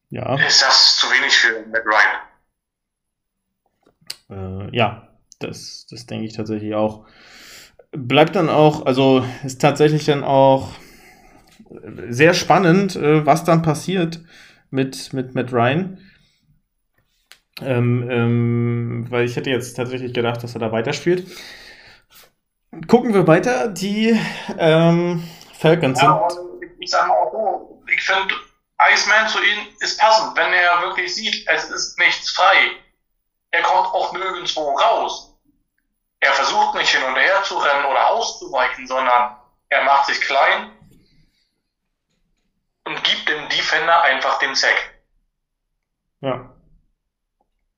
Ja. 0.10 0.36
Ist 0.36 0.62
das 0.62 0.98
zu 0.98 1.10
wenig 1.10 1.34
für 1.36 1.66
Matt 1.68 1.84
Ryan? 4.30 4.70
Äh, 4.70 4.76
ja, 4.76 5.08
das, 5.40 5.88
das 5.90 6.06
denke 6.06 6.28
ich 6.28 6.34
tatsächlich 6.34 6.76
auch. 6.76 7.08
Bleibt 7.92 8.36
dann 8.36 8.50
auch, 8.50 8.86
also 8.86 9.26
ist 9.44 9.62
tatsächlich 9.62 10.06
dann 10.06 10.24
auch 10.24 10.70
sehr 12.10 12.34
spannend, 12.34 12.96
äh, 12.96 13.26
was 13.26 13.44
dann 13.44 13.62
passiert 13.62 14.22
mit, 14.70 15.14
mit 15.14 15.36
Matt 15.36 15.52
Ryan. 15.52 15.98
Ähm, 17.62 18.10
ähm, 18.10 19.06
weil 19.10 19.26
ich 19.26 19.36
hätte 19.36 19.50
jetzt 19.50 19.76
tatsächlich 19.76 20.14
gedacht, 20.14 20.44
dass 20.44 20.56
er 20.56 20.60
da 20.60 20.72
weiterspielt. 20.72 21.28
Gucken 22.88 23.14
wir 23.14 23.28
weiter. 23.28 23.68
Die 23.68 24.18
ähm, 24.58 25.24
Falcons 25.54 26.00
sind. 26.00 26.10
Ja, 26.10 26.28
ich 26.80 26.90
sag 26.90 27.08
mal 27.08 27.16
auch 27.16 27.32
so, 27.32 27.84
ich 27.94 28.02
finde, 28.02 28.34
Iceman 28.94 29.28
zu 29.28 29.38
ihm 29.38 29.68
ist 29.80 30.00
passend, 30.00 30.36
wenn 30.36 30.52
er 30.54 30.88
wirklich 30.88 31.14
sieht, 31.14 31.46
es 31.48 31.70
ist 31.70 32.00
nichts 32.00 32.32
frei 32.32 32.72
er 33.52 33.62
kommt 33.64 33.94
auch 33.94 34.14
nirgendwo 34.14 34.72
raus. 34.78 35.38
Er 36.20 36.34
versucht 36.34 36.76
nicht 36.76 36.90
hin 36.90 37.04
und 37.04 37.16
her 37.16 37.44
zu 37.44 37.58
rennen 37.58 37.86
oder 37.86 38.10
auszuweichen, 38.10 38.88
sondern 38.88 39.36
er 39.70 39.84
macht 39.84 40.08
sich 40.08 40.22
klein 40.22 40.72
und 42.86 43.04
gibt 43.04 43.30
dem 43.30 43.50
Defender 43.50 44.02
einfach 44.04 44.40
den 44.40 44.56
Sack. 44.56 45.02
Ja. 46.22 46.56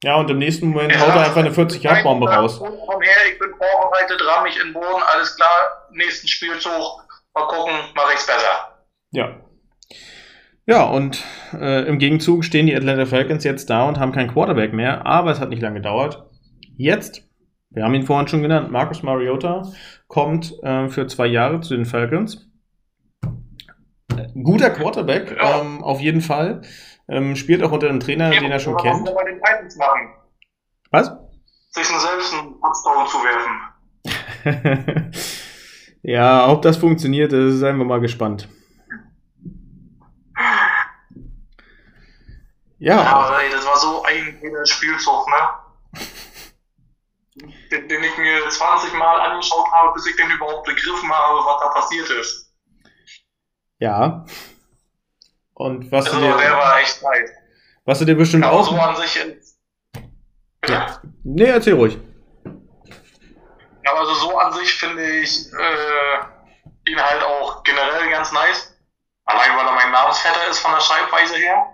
Ja, 0.03 0.15
und 0.15 0.29
im 0.29 0.37
nächsten 0.37 0.67
Moment 0.67 0.91
er 0.91 0.99
haut 0.99 1.15
er 1.15 1.21
einfach 1.23 1.37
eine 1.37 1.53
40 1.53 1.81
Yard 1.81 2.03
bombe 2.03 2.29
raus. 2.29 2.59
Komm 2.59 3.01
her, 3.01 3.17
ich 3.31 3.39
bin 3.39 3.49
vorbereitet, 3.51 4.21
ramm 4.25 4.43
mich 4.43 4.57
in 4.57 4.67
den 4.67 4.73
Boden, 4.73 5.01
alles 5.13 5.35
klar, 5.35 5.87
nächsten 5.91 6.27
Spielzug, 6.27 7.07
mal 7.33 7.47
gucken, 7.47 7.73
mache 7.95 8.13
ich's 8.13 8.27
besser. 8.27 8.83
Ja. 9.11 9.39
Ja, 10.65 10.83
und 10.83 11.23
äh, 11.53 11.87
im 11.87 11.99
Gegenzug 11.99 12.43
stehen 12.43 12.67
die 12.67 12.75
Atlanta 12.75 13.05
Falcons 13.05 13.43
jetzt 13.43 13.69
da 13.69 13.85
und 13.85 13.99
haben 13.99 14.11
keinen 14.11 14.31
Quarterback 14.31 14.73
mehr, 14.73 15.05
aber 15.05 15.31
es 15.31 15.39
hat 15.39 15.49
nicht 15.49 15.61
lange 15.61 15.75
gedauert. 15.75 16.25
Jetzt, 16.77 17.21
wir 17.69 17.83
haben 17.83 17.93
ihn 17.93 18.05
vorhin 18.05 18.27
schon 18.27 18.41
genannt, 18.41 18.71
Marcus 18.71 19.03
Mariota 19.03 19.63
kommt 20.07 20.53
äh, 20.63 20.89
für 20.89 21.07
zwei 21.07 21.27
Jahre 21.27 21.61
zu 21.61 21.75
den 21.75 21.85
Falcons. 21.85 22.49
Äh, 24.17 24.29
guter 24.43 24.69
Quarterback, 24.69 25.35
ja. 25.35 25.61
ähm, 25.61 25.83
auf 25.83 25.99
jeden 25.99 26.21
Fall. 26.21 26.61
Ähm, 27.07 27.35
spielt 27.35 27.63
auch 27.63 27.71
unter 27.71 27.89
einem 27.89 27.99
Trainer, 27.99 28.33
ja, 28.33 28.39
den 28.39 28.51
er 28.51 28.59
schon 28.59 28.77
kennt. 28.77 29.05
Bei 29.05 29.23
den 29.25 29.39
Titans 29.39 29.75
machen. 29.75 30.13
Was? 30.91 31.11
Sich 31.71 31.85
selbst 31.85 32.33
einen 32.33 32.55
Touchdown 32.61 33.07
zu 33.07 33.17
werfen. 33.23 35.11
ja, 36.03 36.47
ob 36.49 36.61
das 36.61 36.77
funktioniert, 36.77 37.31
seien 37.31 37.77
wir 37.77 37.85
mal 37.85 37.99
gespannt. 37.99 38.47
Ja. 42.77 43.01
Aber 43.01 43.41
ey, 43.41 43.49
das 43.49 43.65
war 43.65 43.77
so 43.77 44.03
ein 44.03 44.39
Spielzug, 44.65 45.27
ne? 45.27 45.35
den, 47.71 47.87
den, 47.87 48.03
ich 48.03 48.17
mir 48.17 48.49
20 48.49 48.93
Mal 48.93 49.19
angeschaut 49.21 49.71
habe, 49.71 49.93
bis 49.93 50.05
ich 50.05 50.15
den 50.15 50.29
überhaupt 50.29 50.65
begriffen 50.65 51.11
habe, 51.11 51.39
was 51.39 51.59
da 51.61 51.69
passiert 51.69 52.09
ist. 52.09 52.42
Ja. 53.83 54.23
Und 55.55 55.91
was 55.91 56.05
also, 56.05 56.17
du 56.17 56.25
dir, 56.25 56.37
der 56.37 56.53
war 56.53 56.79
echt 56.79 57.03
nice. 57.03 57.31
Was 57.83 57.99
du 57.99 58.05
dir 58.05 58.15
bestimmt 58.15 58.45
auch. 58.45 58.65
so 58.65 58.77
an 58.77 58.95
sich. 58.95 59.19
Ja. 60.69 61.01
Nee, 61.25 61.49
erzähl 61.49 61.73
ruhig. 61.73 61.97
Aber 63.85 63.99
also 63.99 64.13
so 64.13 64.37
an 64.37 64.53
sich 64.53 64.73
finde 64.73 65.03
ich 65.03 65.51
äh, 65.51 66.89
ihn 66.89 66.97
halt 66.97 67.23
auch 67.23 67.61
generell 67.63 68.09
ganz 68.09 68.31
nice. 68.31 68.73
Allein 69.25 69.51
weil 69.57 69.65
er 69.65 69.73
mein 69.73 69.91
Namensvetter 69.91 70.47
ist 70.49 70.59
von 70.59 70.71
der 70.71 70.79
Schreibweise 70.79 71.35
her 71.35 71.67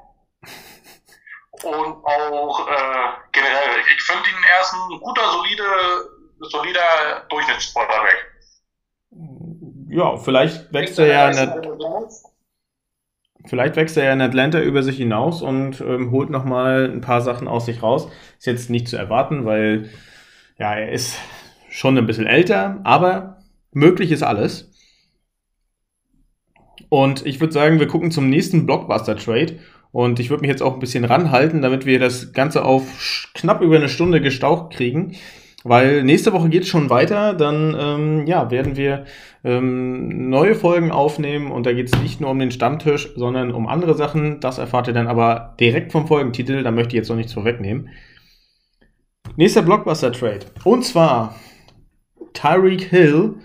und 1.61 2.03
auch 2.05 2.67
äh, 2.67 3.07
generell. 3.33 3.83
Ich 3.95 4.01
finde 4.01 4.27
ihn 4.27 4.43
erst 4.57 4.73
ein 4.73 4.99
guter, 4.99 5.31
solide, 5.31 5.63
solider 6.39 7.27
Durchschnittsquarterback. 7.29 8.29
Ja, 9.89 10.17
vielleicht 10.17 10.71
wächst 10.71 10.99
er 10.99 11.07
ja 11.07 11.29
in 11.29 11.37
Vielleicht 13.45 13.75
wächst 13.77 13.97
er 13.97 14.03
ja 14.03 14.13
in 14.13 14.21
Atlanta 14.21 14.59
über 14.59 14.83
sich 14.83 14.97
hinaus 14.97 15.41
und 15.41 15.81
ähm, 15.81 16.11
holt 16.11 16.29
nochmal 16.29 16.91
ein 16.91 17.01
paar 17.01 17.21
Sachen 17.21 17.47
aus 17.47 17.65
sich 17.65 17.81
raus. 17.81 18.09
Ist 18.37 18.45
jetzt 18.45 18.69
nicht 18.69 18.87
zu 18.87 18.97
erwarten, 18.97 19.45
weil 19.45 19.89
ja, 20.59 20.75
er 20.75 20.91
ist 20.91 21.17
schon 21.69 21.97
ein 21.97 22.05
bisschen 22.05 22.27
älter, 22.27 22.81
aber 22.83 23.37
möglich 23.71 24.11
ist 24.11 24.23
alles. 24.23 24.71
Und 26.89 27.25
ich 27.25 27.39
würde 27.39 27.53
sagen, 27.53 27.79
wir 27.79 27.87
gucken 27.87 28.11
zum 28.11 28.29
nächsten 28.29 28.65
Blockbuster-Trade. 28.65 29.59
Und 29.91 30.19
ich 30.19 30.29
würde 30.29 30.41
mich 30.41 30.49
jetzt 30.49 30.61
auch 30.61 30.73
ein 30.73 30.79
bisschen 30.79 31.05
ranhalten, 31.05 31.61
damit 31.61 31.85
wir 31.85 31.99
das 31.99 32.33
Ganze 32.33 32.63
auf 32.63 33.29
knapp 33.33 33.61
über 33.61 33.77
eine 33.77 33.89
Stunde 33.89 34.21
gestaucht 34.21 34.73
kriegen. 34.73 35.15
Weil 35.63 36.03
nächste 36.03 36.31
Woche 36.31 36.49
geht 36.49 36.63
es 36.63 36.69
schon 36.69 36.89
weiter, 36.89 37.33
dann 37.33 37.75
ähm, 37.77 38.27
ja, 38.27 38.49
werden 38.49 38.77
wir 38.77 39.05
ähm, 39.43 40.29
neue 40.29 40.55
Folgen 40.55 40.91
aufnehmen 40.91 41.51
und 41.51 41.65
da 41.65 41.73
geht 41.73 41.93
es 41.93 42.01
nicht 42.01 42.21
nur 42.21 42.29
um 42.29 42.39
den 42.39 42.51
Stammtisch, 42.51 43.09
sondern 43.15 43.51
um 43.51 43.67
andere 43.67 43.93
Sachen. 43.93 44.39
Das 44.39 44.57
erfahrt 44.57 44.87
ihr 44.87 44.93
dann 44.93 45.07
aber 45.07 45.55
direkt 45.59 45.91
vom 45.91 46.07
Folgentitel, 46.07 46.63
da 46.63 46.71
möchte 46.71 46.89
ich 46.89 46.99
jetzt 46.99 47.09
noch 47.09 47.17
nichts 47.17 47.33
vorwegnehmen. 47.33 47.89
Nächster 49.35 49.61
Blockbuster-Trade. 49.61 50.45
Und 50.63 50.85
zwar 50.85 51.35
Tyreek 52.33 52.83
Hill, 52.83 53.35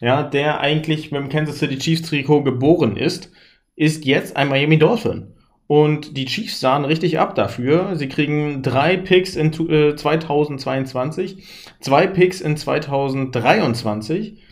ja, 0.00 0.22
der 0.22 0.60
eigentlich 0.60 1.12
mit 1.12 1.20
dem 1.20 1.28
Kansas 1.28 1.58
City 1.58 1.78
Chiefs 1.78 2.08
Trikot 2.08 2.44
geboren 2.44 2.96
ist, 2.96 3.30
ist 3.76 4.04
jetzt 4.04 4.36
ein 4.36 4.48
Miami 4.48 4.78
Dolphin. 4.78 5.34
Und 5.72 6.18
die 6.18 6.26
Chiefs 6.26 6.60
sahen 6.60 6.84
richtig 6.84 7.18
ab 7.18 7.34
dafür. 7.34 7.96
Sie 7.96 8.06
kriegen 8.06 8.62
drei 8.62 8.98
Picks 8.98 9.36
in 9.36 9.54
äh, 9.70 9.96
2022, 9.96 11.48
zwei 11.80 12.06
Picks 12.06 12.42
in 12.42 12.58
2023. 12.58 14.42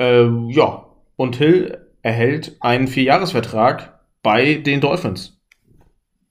Äh, 0.00 0.24
ja, 0.48 0.86
und 1.14 1.36
Hill 1.36 1.86
erhält 2.02 2.56
einen 2.58 2.88
Vierjahresvertrag 2.88 4.00
bei 4.24 4.54
den 4.54 4.80
Dolphins. 4.80 5.40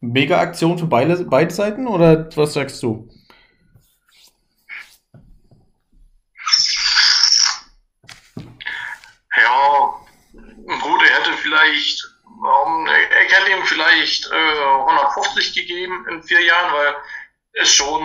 Mega 0.01 0.38
Aktion 0.41 0.78
für 0.78 0.88
beide, 0.88 1.24
beide 1.24 1.53
Seiten 1.53 1.88
oder 1.88 2.28
was 2.36 2.51
sagst 2.51 2.84
du? 2.84 3.07
Ja, 9.38 9.93
gut, 10.65 11.01
er 11.09 11.20
hätte 11.20 11.38
vielleicht 11.41 12.09
um, 12.50 12.88
ich 12.88 13.32
hätte 13.32 13.52
ihm 13.52 13.66
vielleicht 13.66 14.26
äh, 14.32 14.80
150 14.80 15.54
gegeben 15.54 16.06
in 16.10 16.24
vier 16.24 16.41
Jahren, 16.41 16.74
weil 16.74 16.95
es 17.54 17.74
schon, 17.74 18.02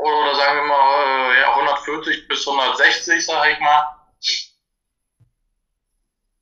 oder 0.00 0.34
sagen 0.34 0.56
wir 0.56 0.66
mal, 0.66 1.32
äh, 1.32 1.40
ja, 1.40 1.50
140 1.54 2.28
bis 2.28 2.46
160, 2.46 3.24
sag 3.24 3.50
ich 3.50 3.60
mal. 3.60 3.84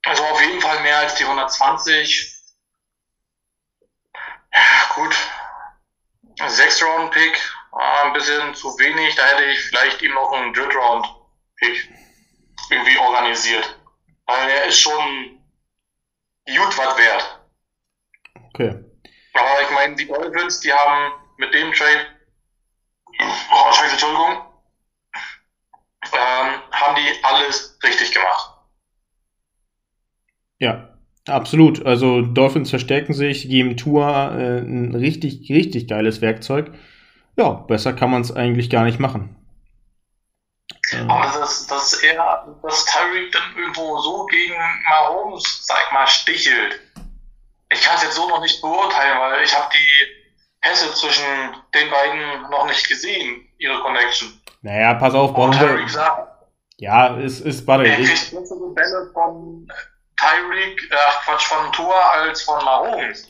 Also 0.05 0.25
auf 0.25 0.41
jeden 0.41 0.61
Fall 0.61 0.81
mehr 0.83 0.99
als 0.99 1.15
die 1.17 1.25
120. 1.25 2.33
Ja, 4.53 4.95
gut. 4.95 5.17
Sechs 6.47 6.83
Round 6.83 7.11
Pick, 7.13 7.41
war 7.73 8.05
ein 8.05 8.13
bisschen 8.13 8.55
zu 8.55 8.69
wenig. 8.79 9.15
Da 9.17 9.27
hätte 9.27 9.45
ich 9.45 9.59
vielleicht 9.61 10.01
ihm 10.03 10.15
noch 10.15 10.33
einen 10.33 10.53
Dritt 10.53 10.75
Round 10.75 11.07
Pick 11.57 11.89
irgendwie 12.71 12.99
organisiert. 12.99 13.79
Weil 14.27 14.49
er 14.49 14.65
ist 14.67 14.81
schon 14.81 15.36
gut 16.47 16.79
was 16.79 16.97
wert. 16.99 17.41
Okay. 18.49 18.85
Aber 19.35 19.63
ich 19.63 19.71
meine, 19.75 19.97
die 19.97 20.07
Dolphins, 20.07 20.61
die 20.61 20.73
haben 20.73 21.13
mit 21.39 21.53
dem 21.53 21.73
Trade, 21.73 22.07
oh, 23.21 23.73
scheiße, 23.73 23.93
Entschuldigung, 23.93 24.47
ähm, 26.13 26.63
haben 26.73 26.97
die 26.97 27.25
alles 27.25 27.79
richtig 27.83 28.13
gemacht. 28.13 28.53
Ja, 30.59 30.99
absolut. 31.27 31.85
Also 31.85 32.23
Dolphins 32.23 32.71
verstärken 32.71 33.13
sich, 33.13 33.49
geben 33.49 33.77
Tour 33.77 34.07
äh, 34.07 34.59
ein 34.61 34.95
richtig, 34.95 35.51
richtig 35.51 35.89
geiles 35.89 36.23
Werkzeug. 36.23 36.73
Ja, 37.37 37.51
besser 37.51 37.93
kann 37.93 38.11
man 38.11 38.23
es 38.23 38.35
eigentlich 38.35 38.71
gar 38.71 38.85
nicht 38.85 38.99
machen. 38.99 39.36
Aber 41.09 41.41
dass, 41.41 41.67
dass 41.67 41.95
er, 42.03 42.47
dass 42.63 42.85
Tyreek 42.87 43.33
dann 43.33 43.57
irgendwo 43.57 43.99
so 43.99 44.25
gegen 44.27 44.55
Mahomes, 44.89 45.67
sag 45.67 45.79
ich 45.87 45.93
mal, 45.93 46.07
stichelt. 46.07 46.81
Ich 47.71 47.83
kann 47.83 47.97
es 47.97 48.05
jetzt 48.05 48.15
so 48.15 48.29
noch 48.29 48.41
nicht 48.41 48.61
beurteilen, 48.61 49.19
weil 49.19 49.43
ich 49.43 49.55
habe 49.55 49.69
die 49.73 50.27
Pässe 50.61 50.93
zwischen 50.95 51.25
den 51.75 51.91
beiden 51.91 52.51
noch 52.51 52.67
nicht 52.67 52.89
gesehen, 52.89 53.49
ihre 53.59 53.81
Connection. 53.81 54.41
Naja, 54.63 54.95
pass 54.95 55.15
auf. 55.15 55.35
Sagt, 55.89 56.37
ja, 56.79 57.17
es 57.19 57.41
ist, 57.41 57.67
warte. 57.67 57.89
Er 57.89 57.97
kriegt 57.97 58.31
bessere 58.31 58.69
Bälle 58.75 59.11
von 59.13 59.67
Tyreek, 60.17 60.81
äh, 60.91 60.97
Quatsch, 61.25 61.47
von 61.47 61.73
Tor 61.73 61.95
als 62.13 62.43
von 62.43 62.65
Mahomes. 62.65 63.29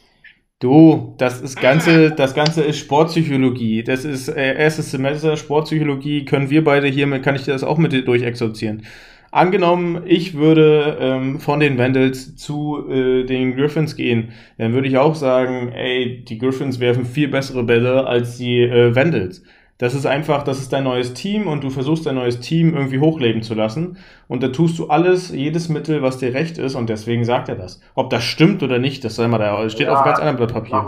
Du, 0.59 1.15
das 1.19 1.43
ist 1.43 1.61
Ganze, 1.61 2.13
das 2.13 2.35
Ganze 2.35 2.63
ist 2.63 2.79
Sportpsychologie. 2.79 3.83
Das 3.83 4.07
ist 4.07 4.29
äh, 4.29 4.55
erstes 4.55 4.91
Semester 4.91 5.37
Sportpsychologie. 5.37 6.25
Können 6.25 6.49
wir 6.49 6.65
beide 6.65 6.87
hier, 6.87 7.07
kann 7.21 7.37
ich 7.37 7.43
dir 7.45 7.53
das 7.53 7.63
auch 7.63 7.77
mit 7.77 7.93
dir 7.93 8.03
durchexerzieren. 8.07 8.83
Angenommen, 9.31 10.03
ich 10.07 10.33
würde 10.33 10.97
ähm, 10.99 11.41
von 11.41 11.61
den 11.61 11.77
Vandals 11.77 12.37
zu 12.37 12.89
äh, 12.89 13.25
den 13.25 13.55
Griffins 13.55 13.97
gehen, 13.97 14.33
dann 14.57 14.73
würde 14.73 14.89
ich 14.89 14.97
auch 14.97 15.15
sagen, 15.15 15.73
ey, 15.73 16.25
die 16.25 16.39
Griffins 16.39 16.81
werfen 16.81 17.05
viel 17.05 17.29
bessere 17.29 17.63
Bälle 17.63 18.07
als 18.07 18.39
die 18.39 18.63
äh, 18.63 18.95
Vandals. 18.95 19.43
Das 19.79 19.93
ist 19.93 20.07
einfach, 20.07 20.43
das 20.43 20.59
ist 20.59 20.73
dein 20.73 20.85
neues 20.85 21.13
Team 21.13 21.47
und 21.47 21.63
du 21.63 21.69
versuchst 21.69 22.07
dein 22.07 22.15
neues 22.15 22.41
Team 22.41 22.75
irgendwie 22.75 22.99
hochleben 22.99 23.43
zu 23.43 23.53
lassen. 23.53 23.99
Und 24.27 24.43
da 24.43 24.49
tust 24.49 24.79
du 24.79 24.89
alles, 24.89 25.31
jedes 25.31 25.69
Mittel, 25.69 26.01
was 26.03 26.17
dir 26.17 26.33
recht 26.33 26.57
ist 26.57 26.75
und 26.75 26.89
deswegen 26.89 27.25
sagt 27.25 27.51
er 27.51 27.57
das. 27.57 27.81
Ob 27.95 28.09
das 28.09 28.25
stimmt 28.25 28.63
oder 28.63 28.79
nicht, 28.79 29.05
das 29.05 29.17
sei 29.17 29.29
mal 29.29 29.39
da, 29.39 29.69
steht 29.69 29.89
ja, 29.89 29.95
auf 29.95 30.05
ganz 30.05 30.19
anderem 30.19 30.37
Blatt 30.37 30.53
Papier. 30.55 30.83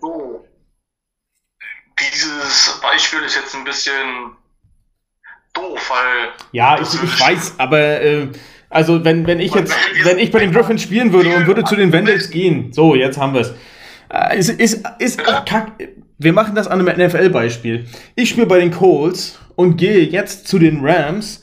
So. 0.00 0.44
Dieses 1.98 2.80
Beispiel 2.82 3.20
ist 3.20 3.36
jetzt 3.36 3.54
ein 3.54 3.64
bisschen 3.64 4.36
doof, 5.54 5.90
weil. 5.90 6.32
Ja, 6.52 6.78
ich, 6.78 7.02
ich 7.02 7.20
weiß, 7.20 7.54
aber 7.56 8.02
äh, 8.02 8.28
also 8.68 9.04
wenn, 9.04 9.26
wenn 9.26 9.40
ich 9.40 9.54
jetzt, 9.54 9.74
wenn 10.02 10.18
ich 10.18 10.30
bei 10.30 10.40
den 10.40 10.52
Griffins 10.52 10.82
spielen 10.82 11.14
würde 11.14 11.34
und 11.34 11.46
würde 11.46 11.64
zu 11.64 11.76
den 11.76 11.92
Vandals 11.92 12.28
gehen, 12.28 12.72
so, 12.74 12.94
jetzt 12.94 13.16
haben 13.16 13.32
wir 13.32 13.40
es. 13.40 13.54
Äh, 14.10 14.38
ist, 14.38 14.50
ist, 14.50 14.86
ist 14.98 15.26
auch 15.26 15.46
kack 15.46 15.72
wir 16.18 16.32
machen 16.32 16.54
das 16.54 16.68
an 16.68 16.80
einem 16.80 17.06
NFL-Beispiel. 17.06 17.86
Ich 18.14 18.30
spiele 18.30 18.46
bei 18.46 18.58
den 18.58 18.70
Colts 18.70 19.38
und 19.56 19.76
gehe 19.76 20.00
jetzt 20.00 20.48
zu 20.48 20.58
den 20.58 20.84
Rams 20.84 21.42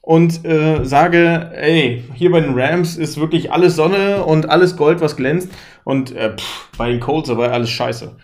und 0.00 0.44
äh, 0.44 0.84
sage, 0.84 1.50
ey, 1.54 2.02
hier 2.14 2.30
bei 2.30 2.40
den 2.40 2.58
Rams 2.58 2.96
ist 2.96 3.20
wirklich 3.20 3.52
alles 3.52 3.76
Sonne 3.76 4.24
und 4.24 4.48
alles 4.48 4.76
Gold, 4.76 5.00
was 5.00 5.16
glänzt. 5.16 5.50
Und 5.84 6.14
äh, 6.16 6.36
pff, 6.36 6.70
bei 6.78 6.90
den 6.90 7.00
Colts 7.00 7.30
aber 7.30 7.52
alles 7.52 7.70
scheiße. 7.70 8.16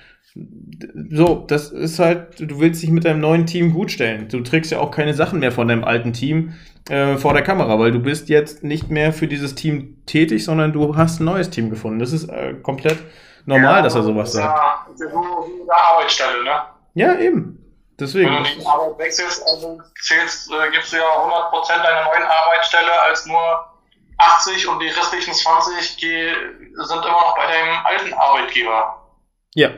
So, 1.10 1.44
das 1.46 1.70
ist 1.70 1.98
halt, 1.98 2.40
du 2.40 2.58
willst 2.58 2.82
dich 2.82 2.90
mit 2.90 3.04
deinem 3.04 3.20
neuen 3.20 3.46
Team 3.46 3.72
gut 3.72 3.90
stellen. 3.90 4.28
Du 4.28 4.40
trägst 4.40 4.72
ja 4.72 4.80
auch 4.80 4.90
keine 4.90 5.14
Sachen 5.14 5.38
mehr 5.38 5.52
von 5.52 5.68
deinem 5.68 5.84
alten 5.84 6.12
Team 6.12 6.54
äh, 6.88 7.16
vor 7.16 7.34
der 7.34 7.42
Kamera, 7.42 7.78
weil 7.78 7.92
du 7.92 8.00
bist 8.00 8.28
jetzt 8.28 8.64
nicht 8.64 8.90
mehr 8.90 9.12
für 9.12 9.28
dieses 9.28 9.54
Team 9.54 9.98
tätig, 10.06 10.44
sondern 10.44 10.72
du 10.72 10.96
hast 10.96 11.20
ein 11.20 11.24
neues 11.24 11.50
Team 11.50 11.70
gefunden. 11.70 12.00
Das 12.00 12.12
ist 12.12 12.28
äh, 12.28 12.54
komplett 12.62 12.98
normal, 13.46 13.76
ja, 13.76 13.82
dass 13.82 13.94
er 13.94 14.02
sowas 14.02 14.32
sagt. 14.32 14.56
Ja, 14.56 14.86
ist 14.92 15.00
ja 15.00 15.10
so 15.10 15.20
wie 15.20 15.62
eine 15.62 15.74
Arbeitsstelle, 15.74 16.44
ne? 16.44 16.62
Ja, 16.94 17.14
eben. 17.14 17.60
Deswegen. 17.98 18.30
Wenn 18.30 18.44
du 18.44 18.60
die 18.60 18.66
Arbeit 18.66 18.98
wechselst, 18.98 19.42
also 19.46 19.80
zählst, 20.02 20.50
äh, 20.50 20.70
gibst 20.72 20.92
du 20.92 20.96
ja 20.96 21.02
100% 21.02 21.82
deiner 21.82 22.04
neuen 22.04 22.24
Arbeitsstelle 22.24 22.90
als 23.08 23.26
nur 23.26 23.38
80 24.18 24.68
und 24.68 24.80
die 24.80 24.88
restlichen 24.88 25.32
20 25.32 26.00
sind 26.00 27.04
immer 27.04 27.04
noch 27.04 27.36
bei 27.36 27.46
deinem 27.46 27.84
alten 27.84 28.14
Arbeitgeber. 28.14 28.96
Ja. 29.54 29.70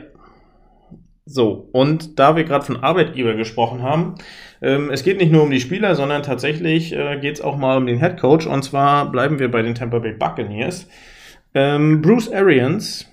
So, 1.25 1.69
und 1.73 2.17
da 2.19 2.35
wir 2.35 2.45
gerade 2.45 2.65
von 2.65 2.83
Arbeitgeber 2.83 3.33
gesprochen 3.33 3.83
haben, 3.83 4.15
ähm, 4.61 4.89
es 4.91 5.03
geht 5.03 5.17
nicht 5.17 5.31
nur 5.31 5.43
um 5.43 5.51
die 5.51 5.59
Spieler, 5.59 5.95
sondern 5.95 6.23
tatsächlich 6.23 6.93
äh, 6.93 7.19
geht 7.19 7.35
es 7.35 7.41
auch 7.41 7.57
mal 7.57 7.77
um 7.77 7.85
den 7.85 7.99
Head 7.99 8.19
Coach. 8.19 8.47
Und 8.47 8.63
zwar 8.63 9.11
bleiben 9.11 9.37
wir 9.37 9.51
bei 9.51 9.61
den 9.61 9.75
Tampa 9.75 9.99
Bay 9.99 10.13
Buccaneers. 10.13 10.87
Ähm, 11.53 12.01
Bruce 12.01 12.31
Arians 12.31 13.05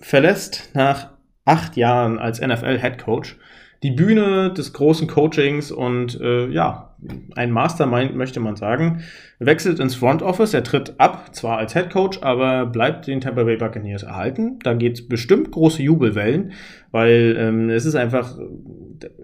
verlässt 0.00 0.70
nach 0.74 1.10
acht 1.44 1.76
Jahren 1.76 2.18
als 2.18 2.40
NFL-Head 2.40 2.98
Coach 2.98 3.36
die 3.82 3.90
Bühne 3.90 4.52
des 4.52 4.72
großen 4.72 5.08
Coachings 5.08 5.72
und 5.72 6.20
äh, 6.20 6.48
ja, 6.48 6.94
ein 7.34 7.50
Mastermind 7.50 8.14
möchte 8.14 8.38
man 8.38 8.56
sagen, 8.56 9.02
wechselt 9.38 9.80
ins 9.80 9.94
Front 9.94 10.20
Office, 10.22 10.52
er 10.52 10.62
tritt 10.62 10.94
ab, 10.98 11.34
zwar 11.34 11.56
als 11.56 11.72
Head 11.72 11.88
Coach, 11.88 12.18
aber 12.20 12.66
bleibt 12.66 13.06
den 13.06 13.22
Tampa 13.22 13.44
Bay 13.44 13.56
Buccaneers 13.56 14.02
erhalten. 14.02 14.58
Da 14.62 14.74
geht 14.74 14.98
es 14.98 15.08
bestimmt 15.08 15.50
große 15.50 15.82
Jubelwellen, 15.82 16.52
weil 16.90 17.36
ähm, 17.38 17.70
es 17.70 17.86
ist 17.86 17.94
einfach, 17.94 18.36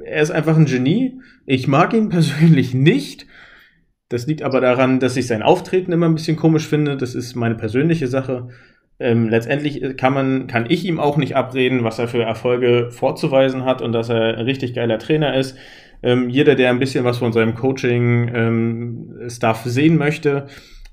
er 0.05 0.22
ist 0.22 0.31
einfach 0.31 0.57
ein 0.57 0.64
Genie. 0.64 1.20
Ich 1.45 1.68
mag 1.68 1.93
ihn 1.93 2.09
persönlich 2.09 2.72
nicht. 2.72 3.27
Das 4.09 4.27
liegt 4.27 4.43
aber 4.43 4.61
daran, 4.62 5.01
dass 5.01 5.16
ich 5.18 5.27
sein 5.27 5.43
Auftreten 5.43 5.93
immer 5.93 6.07
ein 6.07 6.14
bisschen 6.14 6.37
komisch 6.37 6.66
finde. 6.66 6.97
Das 6.97 7.14
ist 7.14 7.35
meine 7.35 7.57
persönliche 7.57 8.07
Sache. 8.07 8.49
Ähm, 8.99 9.28
letztendlich 9.28 9.97
kann 9.97 10.14
man, 10.14 10.47
kann 10.47 10.66
ich 10.68 10.84
ihm 10.86 10.99
auch 10.99 11.16
nicht 11.16 11.36
abreden, 11.36 11.84
was 11.84 11.99
er 11.99 12.09
für 12.09 12.22
Erfolge 12.22 12.90
vorzuweisen 12.90 13.64
hat 13.64 13.82
und 13.82 13.92
dass 13.92 14.09
er 14.09 14.38
ein 14.38 14.44
richtig 14.44 14.74
geiler 14.74 14.99
Trainer 14.99 15.34
ist. 15.34 15.57
Ähm, 16.03 16.30
jeder, 16.30 16.55
der 16.55 16.70
ein 16.70 16.78
bisschen 16.78 17.05
was 17.05 17.18
von 17.18 17.32
seinem 17.32 17.55
Coaching-Stuff 17.55 19.62
ähm, 19.64 19.70
sehen 19.70 19.97
möchte, 19.97 20.47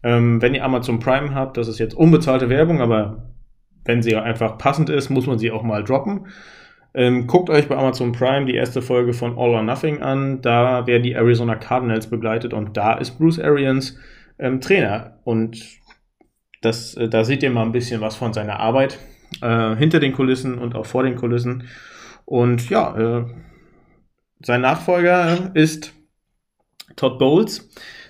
ähm, 0.04 0.42
wenn 0.42 0.54
ihr 0.54 0.66
Amazon 0.66 1.00
Prime 1.00 1.34
habt, 1.34 1.58
das 1.58 1.68
ist 1.68 1.80
jetzt 1.80 1.96
unbezahlte 1.96 2.50
Werbung, 2.50 2.82
aber 2.82 3.30
wenn 3.86 4.02
sie 4.02 4.16
einfach 4.16 4.58
passend 4.58 4.90
ist, 4.90 5.10
muss 5.10 5.28
man 5.28 5.40
sie 5.40 5.52
auch 5.52 5.64
mal 5.64 5.84
droppen. 5.84 6.28
Ähm, 6.94 7.26
guckt 7.26 7.50
euch 7.50 7.68
bei 7.68 7.76
Amazon 7.76 8.12
Prime 8.12 8.46
die 8.46 8.56
erste 8.56 8.82
Folge 8.82 9.14
von 9.14 9.38
All 9.38 9.50
or 9.50 9.64
Nothing 9.64 10.02
an. 10.02 10.42
Da 10.42 10.86
werden 10.86 11.04
die 11.04 11.14
Arizona 11.14 11.56
Cardinals 11.56 12.08
begleitet 12.08 12.54
und 12.54 12.78
da 12.78 12.94
ist 12.94 13.18
Bruce 13.18 13.40
Arians 13.40 13.98
ähm, 14.38 14.62
Trainer. 14.62 15.18
Und 15.24 15.60
das, 16.64 16.96
äh, 16.96 17.10
da 17.10 17.24
seht 17.24 17.44
ihr 17.44 17.52
mal 17.52 17.64
ein 17.64 17.72
bisschen 17.72 18.02
was 18.02 18.16
von 18.16 18.34
seiner 18.34 18.60
Arbeit 18.60 19.00
äh, 19.42 19.76
hinter 19.76 20.00
den 20.00 20.14
Kulissen 20.14 20.58
und 20.58 20.76
auch 20.76 20.86
vor 20.86 21.04
den 21.04 21.16
Kulissen. 21.16 21.68
Und 22.26 22.70
ja, 22.70 22.98
äh, 22.98 23.26
sein 24.42 24.62
Nachfolger 24.62 25.52
ist 25.54 25.94
Todd 26.96 27.20
Bowles. 27.20 27.70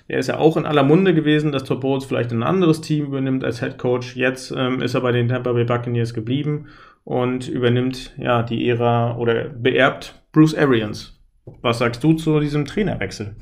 Der 0.10 0.20
ist 0.20 0.28
ja 0.28 0.38
auch 0.38 0.58
in 0.58 0.66
aller 0.66 0.84
Munde 0.84 1.14
gewesen, 1.14 1.52
dass 1.52 1.64
Todd 1.64 1.82
Bowles 1.82 2.06
vielleicht 2.06 2.32
ein 2.32 2.44
anderes 2.44 2.82
Team 2.82 3.06
übernimmt 3.06 3.44
als 3.44 3.62
Head 3.62 3.78
Coach. 3.78 4.16
Jetzt 4.16 4.54
ähm, 4.56 4.82
ist 4.82 4.94
er 4.94 5.02
bei 5.02 5.12
den 5.12 5.30
Tampa 5.30 5.54
Bay 5.54 5.64
Buccaneers 5.64 6.14
geblieben 6.14 6.68
und 7.04 7.48
übernimmt 7.48 8.14
ja 8.18 8.44
die 8.44 8.68
Ära 8.68 9.18
oder 9.18 9.46
beerbt 9.46 10.22
Bruce 10.32 10.56
Arians. 10.56 11.20
Was 11.62 11.80
sagst 11.80 12.04
du 12.04 12.14
zu 12.14 12.40
diesem 12.40 12.66
Trainerwechsel? 12.66 13.36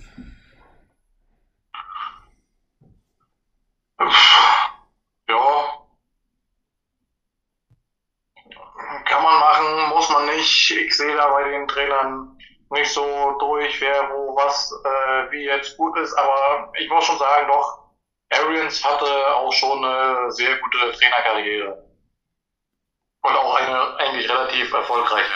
Ich, 10.37 10.75
ich 10.77 10.95
sehe 10.95 11.15
da 11.15 11.29
bei 11.31 11.49
den 11.49 11.67
Trainern 11.67 12.37
nicht 12.71 12.91
so 12.91 13.03
durch, 13.39 13.81
wer 13.81 14.09
wo 14.13 14.35
was 14.35 14.71
äh, 14.83 15.31
wie 15.31 15.45
jetzt 15.45 15.77
gut 15.77 15.97
ist, 15.99 16.13
aber 16.13 16.71
ich 16.79 16.89
muss 16.89 17.03
schon 17.05 17.17
sagen, 17.17 17.47
doch, 17.47 17.81
Arians 18.29 18.83
hatte 18.83 19.05
auch 19.35 19.51
schon 19.51 19.83
eine 19.83 20.31
sehr 20.31 20.57
gute 20.57 20.97
Trainerkarriere. 20.97 21.85
Und 23.23 23.31
auch 23.31 23.55
eine 23.55 23.97
eigentlich 23.97 24.29
relativ 24.29 24.73
erfolgreiche. 24.73 25.33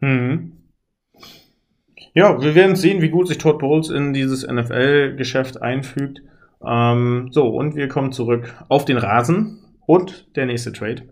Mhm. 0.00 0.72
Ja, 2.14 2.40
wir 2.40 2.54
werden 2.54 2.76
sehen, 2.76 3.02
wie 3.02 3.10
gut 3.10 3.28
sich 3.28 3.38
Todd 3.38 3.58
Bowles 3.58 3.90
in 3.90 4.14
dieses 4.14 4.46
NFL-Geschäft 4.46 5.60
einfügt. 5.60 6.20
Ähm, 6.66 7.28
so, 7.30 7.48
und 7.48 7.76
wir 7.76 7.88
kommen 7.88 8.12
zurück 8.12 8.54
auf 8.68 8.86
den 8.86 8.96
Rasen 8.96 9.76
und 9.86 10.34
der 10.34 10.46
nächste 10.46 10.72
Trade. 10.72 11.08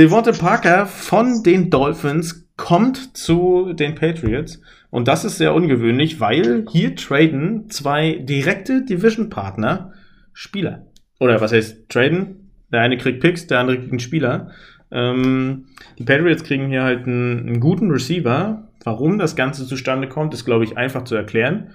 Devonta 0.00 0.32
Parker 0.32 0.86
von 0.86 1.42
den 1.42 1.68
Dolphins 1.68 2.48
kommt 2.56 3.18
zu 3.18 3.74
den 3.74 3.94
Patriots. 3.94 4.62
Und 4.88 5.08
das 5.08 5.26
ist 5.26 5.36
sehr 5.36 5.54
ungewöhnlich, 5.54 6.20
weil 6.20 6.64
hier 6.70 6.96
traden 6.96 7.68
zwei 7.68 8.14
direkte 8.14 8.82
Division-Partner 8.82 9.92
Spieler. 10.32 10.86
Oder 11.18 11.42
was 11.42 11.52
heißt 11.52 11.90
traden? 11.90 12.50
Der 12.72 12.80
eine 12.80 12.96
kriegt 12.96 13.20
Picks, 13.20 13.46
der 13.46 13.58
andere 13.58 13.76
kriegt 13.76 13.90
einen 13.90 14.00
Spieler. 14.00 14.52
Ähm, 14.90 15.66
die 15.98 16.04
Patriots 16.04 16.44
kriegen 16.44 16.68
hier 16.68 16.82
halt 16.82 17.06
einen, 17.06 17.40
einen, 17.40 17.60
guten 17.60 17.90
Receiver. 17.90 18.70
Warum 18.82 19.18
das 19.18 19.36
Ganze 19.36 19.66
zustande 19.66 20.08
kommt, 20.08 20.32
ist, 20.32 20.46
glaube 20.46 20.64
ich, 20.64 20.78
einfach 20.78 21.04
zu 21.04 21.14
erklären. 21.14 21.72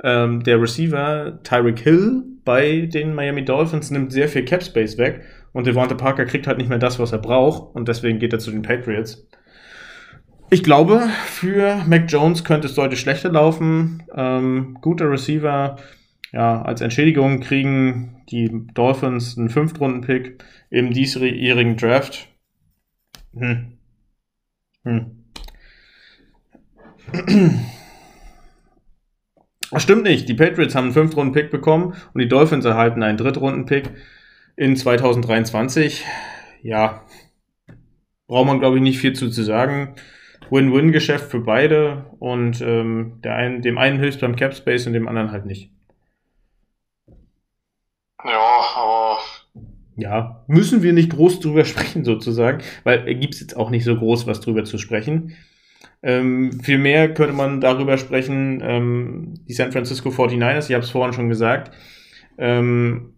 Ähm, 0.00 0.44
der 0.44 0.62
Receiver 0.62 1.40
Tyreek 1.42 1.80
Hill 1.80 2.22
bei 2.44 2.82
den 2.82 3.16
Miami 3.16 3.44
Dolphins 3.44 3.90
nimmt 3.90 4.12
sehr 4.12 4.28
viel 4.28 4.44
Cap 4.44 4.62
Space 4.62 4.96
weg 4.96 5.22
Und 5.54 5.68
Devonta 5.68 5.94
Parker 5.94 6.26
kriegt 6.26 6.48
halt 6.48 6.58
nicht 6.58 6.68
mehr 6.68 6.78
das, 6.78 6.98
was 6.98 7.12
er 7.12 7.18
braucht. 7.18 7.74
Und 7.76 7.88
deswegen 7.88 8.18
geht 8.18 8.32
er 8.32 8.40
zu 8.40 8.50
den 8.50 8.62
Patriots. 8.62 9.26
Ich 10.50 10.64
glaube, 10.64 11.08
für 11.26 11.82
Mac 11.86 12.04
Jones 12.08 12.44
könnte 12.44 12.66
es 12.66 12.74
deutlich 12.74 13.00
schlechter 13.00 13.30
laufen. 13.30 14.02
Ähm, 14.14 14.76
guter 14.82 15.08
Receiver. 15.10 15.76
Ja, 16.32 16.62
als 16.62 16.80
Entschädigung 16.80 17.38
kriegen 17.38 18.22
die 18.28 18.50
Dolphins 18.74 19.38
einen 19.38 19.48
Fünftrunden-Pick 19.48 20.42
im 20.70 20.92
diesjährigen 20.92 21.76
Draft. 21.76 22.28
Hm. 23.36 23.78
Hm. 24.82 25.24
Das 29.70 29.82
stimmt 29.84 30.02
nicht. 30.02 30.28
Die 30.28 30.34
Patriots 30.34 30.74
haben 30.74 30.86
einen 30.86 30.94
Fünftrunden-Pick 30.94 31.52
bekommen 31.52 31.94
und 32.12 32.20
die 32.20 32.28
Dolphins 32.28 32.64
erhalten 32.64 33.04
einen 33.04 33.18
Drittrunden-Pick 33.18 33.90
in 34.56 34.76
2023. 34.76 36.04
Ja, 36.62 37.02
braucht 38.26 38.46
man, 38.46 38.60
glaube 38.60 38.76
ich, 38.76 38.82
nicht 38.82 38.98
viel 38.98 39.12
zu, 39.12 39.30
zu 39.30 39.42
sagen. 39.42 39.94
Win-Win-Geschäft 40.50 41.30
für 41.30 41.40
beide 41.40 42.06
und 42.18 42.60
ähm, 42.60 43.20
der 43.24 43.34
einen, 43.36 43.62
dem 43.62 43.78
einen 43.78 43.98
hilft 43.98 44.20
beim 44.20 44.36
Cap 44.36 44.54
Space 44.54 44.86
und 44.86 44.92
dem 44.92 45.08
anderen 45.08 45.30
halt 45.30 45.46
nicht. 45.46 45.70
Ja, 48.22 48.60
aber. 48.76 49.18
Ja, 49.96 50.44
müssen 50.48 50.82
wir 50.82 50.92
nicht 50.92 51.10
groß 51.10 51.40
drüber 51.40 51.64
sprechen, 51.64 52.04
sozusagen, 52.04 52.62
weil 52.84 53.08
äh, 53.08 53.14
gibt 53.14 53.34
es 53.34 53.40
jetzt 53.40 53.56
auch 53.56 53.70
nicht 53.70 53.84
so 53.84 53.96
groß 53.96 54.26
was 54.26 54.40
drüber 54.40 54.64
zu 54.64 54.78
sprechen. 54.78 55.36
Ähm, 56.02 56.60
vielmehr 56.62 57.14
könnte 57.14 57.34
man 57.34 57.60
darüber 57.62 57.96
sprechen, 57.96 58.60
ähm, 58.62 59.34
die 59.48 59.54
San 59.54 59.72
Francisco 59.72 60.10
49ers, 60.10 60.68
ich 60.68 60.74
habe 60.74 60.84
es 60.84 60.90
vorhin 60.90 61.14
schon 61.14 61.30
gesagt, 61.30 61.74
ähm, 62.36 63.13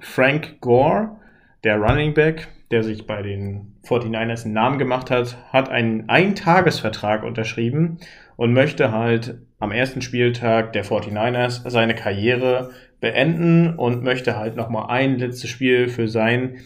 Frank 0.00 0.60
Gore, 0.60 1.16
der 1.64 1.76
Running 1.76 2.14
Back, 2.14 2.48
der 2.70 2.82
sich 2.82 3.06
bei 3.06 3.22
den 3.22 3.74
49ers 3.86 4.44
einen 4.44 4.54
Namen 4.54 4.78
gemacht 4.78 5.10
hat, 5.10 5.36
hat 5.52 5.70
einen 5.70 6.08
Eintagesvertrag 6.08 7.22
unterschrieben 7.22 7.98
und 8.36 8.52
möchte 8.52 8.92
halt 8.92 9.38
am 9.58 9.72
ersten 9.72 10.02
Spieltag 10.02 10.72
der 10.72 10.84
49ers 10.84 11.68
seine 11.68 11.94
Karriere 11.94 12.70
beenden 13.00 13.74
und 13.76 14.02
möchte 14.02 14.36
halt 14.36 14.56
nochmal 14.56 14.90
ein 14.90 15.18
letztes 15.18 15.50
Spiel 15.50 15.88
für 15.88 16.08
sein 16.08 16.58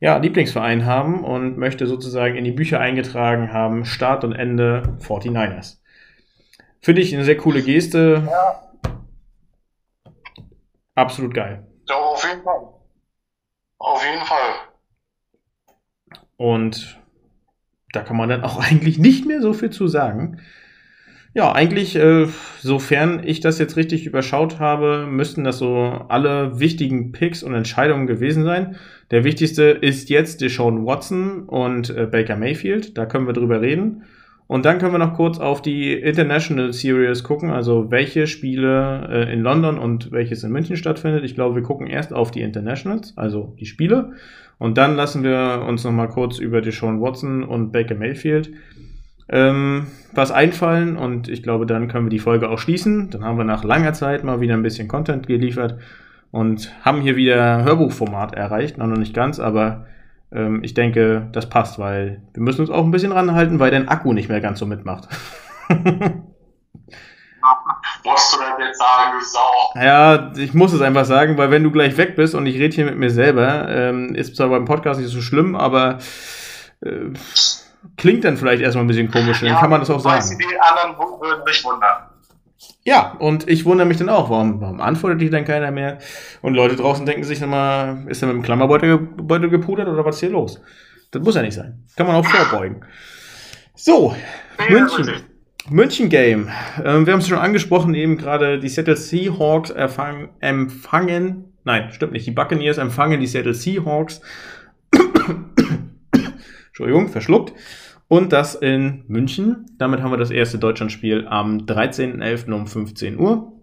ja, 0.00 0.16
Lieblingsverein 0.16 0.84
haben 0.84 1.22
und 1.22 1.58
möchte 1.58 1.86
sozusagen 1.86 2.36
in 2.36 2.44
die 2.44 2.52
Bücher 2.52 2.80
eingetragen 2.80 3.52
haben, 3.52 3.84
Start 3.84 4.24
und 4.24 4.32
Ende 4.32 4.96
49ers. 5.00 5.78
Finde 6.80 7.02
ich 7.02 7.14
eine 7.14 7.24
sehr 7.24 7.36
coole 7.36 7.62
Geste. 7.62 8.26
Ja. 8.26 8.62
Absolut 10.94 11.34
geil. 11.34 11.66
Ja, 11.92 11.98
auf 11.98 12.24
jeden 12.24 12.42
Fall. 12.42 12.68
Auf 13.78 14.02
jeden 14.02 14.24
Fall. 14.24 14.54
Und 16.38 16.98
da 17.92 18.00
kann 18.00 18.16
man 18.16 18.30
dann 18.30 18.44
auch 18.44 18.58
eigentlich 18.70 18.98
nicht 18.98 19.26
mehr 19.26 19.42
so 19.42 19.52
viel 19.52 19.68
zu 19.68 19.88
sagen. 19.88 20.40
Ja, 21.34 21.52
eigentlich, 21.52 21.96
äh, 21.96 22.28
sofern 22.60 23.22
ich 23.24 23.40
das 23.40 23.58
jetzt 23.58 23.76
richtig 23.76 24.06
überschaut 24.06 24.58
habe, 24.58 25.06
müssten 25.06 25.44
das 25.44 25.58
so 25.58 26.06
alle 26.08 26.58
wichtigen 26.60 27.12
Picks 27.12 27.42
und 27.42 27.54
Entscheidungen 27.54 28.06
gewesen 28.06 28.44
sein. 28.44 28.76
Der 29.10 29.24
wichtigste 29.24 29.64
ist 29.64 30.08
jetzt 30.08 30.40
Deshaun 30.40 30.86
Watson 30.86 31.44
und 31.44 31.90
äh, 31.90 32.06
Baker 32.06 32.36
Mayfield. 32.36 32.96
Da 32.96 33.04
können 33.04 33.26
wir 33.26 33.34
drüber 33.34 33.60
reden. 33.60 34.04
Und 34.46 34.64
dann 34.64 34.78
können 34.78 34.92
wir 34.92 34.98
noch 34.98 35.14
kurz 35.14 35.38
auf 35.38 35.62
die 35.62 35.94
International 35.94 36.72
Series 36.72 37.24
gucken, 37.24 37.50
also 37.50 37.90
welche 37.90 38.26
Spiele 38.26 39.08
äh, 39.10 39.32
in 39.32 39.40
London 39.40 39.78
und 39.78 40.12
welches 40.12 40.44
in 40.44 40.52
München 40.52 40.76
stattfindet. 40.76 41.24
Ich 41.24 41.34
glaube, 41.34 41.54
wir 41.54 41.62
gucken 41.62 41.86
erst 41.86 42.12
auf 42.12 42.30
die 42.30 42.42
Internationals, 42.42 43.16
also 43.16 43.56
die 43.58 43.66
Spiele. 43.66 44.12
Und 44.58 44.78
dann 44.78 44.94
lassen 44.94 45.24
wir 45.24 45.64
uns 45.66 45.84
noch 45.84 45.92
mal 45.92 46.08
kurz 46.08 46.38
über 46.38 46.60
Deshaun 46.60 47.00
Watson 47.00 47.42
und 47.44 47.72
Baker 47.72 47.94
Mayfield 47.94 48.52
ähm, 49.32 49.86
was 50.12 50.30
einfallen 50.30 50.96
und 50.96 51.28
ich 51.28 51.42
glaube, 51.42 51.64
dann 51.64 51.88
können 51.88 52.06
wir 52.06 52.10
die 52.10 52.18
Folge 52.18 52.50
auch 52.50 52.58
schließen. 52.58 53.10
Dann 53.10 53.24
haben 53.24 53.38
wir 53.38 53.44
nach 53.44 53.64
langer 53.64 53.94
Zeit 53.94 54.24
mal 54.24 54.40
wieder 54.40 54.54
ein 54.54 54.62
bisschen 54.62 54.88
Content 54.88 55.26
geliefert 55.26 55.78
und 56.30 56.70
haben 56.82 57.00
hier 57.00 57.16
wieder 57.16 57.64
Hörbuchformat 57.64 58.34
erreicht. 58.34 58.78
Noch 58.78 58.86
nicht 58.86 59.14
ganz, 59.14 59.40
aber 59.40 59.86
ähm, 60.34 60.62
ich 60.62 60.74
denke, 60.74 61.28
das 61.32 61.48
passt, 61.48 61.78
weil 61.78 62.22
wir 62.34 62.42
müssen 62.42 62.60
uns 62.62 62.70
auch 62.70 62.84
ein 62.84 62.90
bisschen 62.90 63.12
ranhalten, 63.12 63.58
weil 63.58 63.70
dein 63.70 63.88
Akku 63.88 64.12
nicht 64.12 64.28
mehr 64.28 64.40
ganz 64.40 64.58
so 64.58 64.66
mitmacht. 64.66 65.08
Musst 68.04 68.34
du 68.34 68.38
das 68.38 68.58
jetzt 68.58 68.78
sagen, 68.78 69.18
du 69.18 69.24
Sau? 69.24 69.80
Ja, 69.80 70.32
ich 70.36 70.54
muss 70.54 70.72
es 70.72 70.80
einfach 70.80 71.04
sagen, 71.04 71.38
weil 71.38 71.50
wenn 71.50 71.62
du 71.62 71.70
gleich 71.70 71.96
weg 71.96 72.16
bist 72.16 72.34
und 72.34 72.46
ich 72.46 72.56
rede 72.56 72.74
hier 72.74 72.84
mit 72.84 72.98
mir 72.98 73.10
selber, 73.10 73.68
ähm, 73.68 74.14
ist 74.14 74.36
zwar 74.36 74.48
beim 74.48 74.64
Podcast 74.64 75.00
nicht 75.00 75.10
so 75.10 75.20
schlimm, 75.20 75.54
aber 75.54 75.98
äh, 76.80 77.12
klingt 77.96 78.24
dann 78.24 78.36
vielleicht 78.36 78.62
erstmal 78.62 78.84
ein 78.84 78.88
bisschen 78.88 79.10
komisch, 79.10 79.40
dann 79.40 79.50
ja, 79.50 79.60
kann 79.60 79.70
man 79.70 79.80
das 79.80 79.90
auch 79.90 80.00
sagen. 80.00 80.38
Die 80.38 80.60
anderen 80.60 80.98
würden 80.98 81.46
sich 81.46 81.64
wundern. 81.64 82.11
Ja, 82.84 83.16
und 83.18 83.48
ich 83.48 83.64
wundere 83.64 83.86
mich 83.86 83.98
dann 83.98 84.08
auch, 84.08 84.28
warum, 84.28 84.60
warum 84.60 84.80
antwortet 84.80 85.20
dich 85.20 85.30
dann 85.30 85.44
keiner 85.44 85.70
mehr? 85.70 85.98
Und 86.40 86.54
Leute 86.54 86.74
draußen 86.74 87.06
denken 87.06 87.22
sich 87.22 87.40
immer, 87.40 88.04
ist 88.08 88.22
er 88.22 88.28
mit 88.28 88.36
dem 88.36 88.42
Klammerbeutel 88.42 88.98
Beutel 88.98 89.50
gepudert 89.50 89.86
oder 89.88 90.04
was 90.04 90.16
ist 90.16 90.20
hier 90.20 90.30
los? 90.30 90.60
Das 91.12 91.22
muss 91.22 91.36
ja 91.36 91.42
nicht 91.42 91.54
sein. 91.54 91.84
Kann 91.96 92.06
man 92.06 92.16
auch 92.16 92.26
vorbeugen. 92.26 92.84
So, 93.74 94.14
München. 94.68 95.12
München 95.70 96.08
Game. 96.08 96.48
Ähm, 96.84 97.06
wir 97.06 97.12
haben 97.12 97.20
es 97.20 97.28
schon 97.28 97.38
angesprochen, 97.38 97.94
eben 97.94 98.18
gerade 98.18 98.58
die 98.58 98.68
Seattle 98.68 98.96
Seahawks 98.96 99.70
empfangen, 99.70 101.44
nein, 101.62 101.92
stimmt 101.92 102.12
nicht, 102.12 102.26
die 102.26 102.32
Buccaneers 102.32 102.78
empfangen 102.78 103.20
die 103.20 103.28
Seattle 103.28 103.54
Seahawks 103.54 104.20
Entschuldigung, 106.68 107.08
verschluckt. 107.08 107.52
Und 108.12 108.34
das 108.34 108.54
in 108.54 109.04
München. 109.08 109.64
Damit 109.78 110.02
haben 110.02 110.10
wir 110.10 110.18
das 110.18 110.30
erste 110.30 110.58
Deutschlandspiel 110.58 111.26
am 111.28 111.60
13.11. 111.60 112.52
um 112.52 112.66
15 112.66 113.18
Uhr 113.18 113.54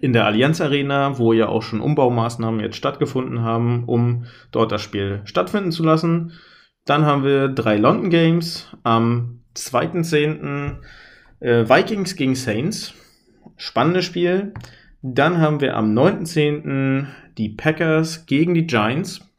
in 0.00 0.12
der 0.12 0.24
Allianz 0.24 0.60
Arena, 0.60 1.18
wo 1.18 1.32
ja 1.32 1.48
auch 1.48 1.62
schon 1.62 1.80
Umbaumaßnahmen 1.80 2.60
jetzt 2.60 2.76
stattgefunden 2.76 3.40
haben, 3.40 3.82
um 3.86 4.26
dort 4.52 4.70
das 4.70 4.82
Spiel 4.82 5.22
stattfinden 5.24 5.72
zu 5.72 5.82
lassen. 5.82 6.30
Dann 6.84 7.04
haben 7.04 7.24
wir 7.24 7.48
drei 7.48 7.76
London 7.76 8.10
Games 8.10 8.68
am 8.84 9.40
2.10. 9.56 10.76
Äh, 11.40 11.68
Vikings 11.68 12.14
gegen 12.14 12.36
Saints. 12.36 12.94
Spannendes 13.56 14.04
Spiel. 14.04 14.54
Dann 15.02 15.38
haben 15.38 15.60
wir 15.60 15.76
am 15.76 15.92
9.10. 15.92 17.06
die 17.36 17.48
Packers 17.48 18.26
gegen 18.26 18.54
die 18.54 18.68
Giants. 18.68 19.31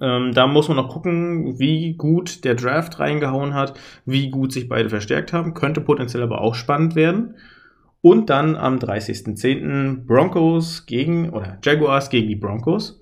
Ähm, 0.00 0.32
da 0.32 0.46
muss 0.46 0.68
man 0.68 0.76
noch 0.76 0.88
gucken, 0.88 1.58
wie 1.58 1.94
gut 1.94 2.44
der 2.44 2.54
Draft 2.54 2.98
reingehauen 2.98 3.54
hat, 3.54 3.78
wie 4.04 4.30
gut 4.30 4.52
sich 4.52 4.68
beide 4.68 4.90
verstärkt 4.90 5.32
haben. 5.32 5.54
Könnte 5.54 5.80
potenziell 5.80 6.22
aber 6.22 6.40
auch 6.40 6.54
spannend 6.54 6.94
werden. 6.94 7.34
Und 8.00 8.30
dann 8.30 8.56
am 8.56 8.78
30.10. 8.78 10.06
Broncos 10.06 10.86
gegen, 10.86 11.30
oder 11.30 11.58
Jaguars 11.62 12.10
gegen 12.10 12.28
die 12.28 12.36
Broncos. 12.36 13.00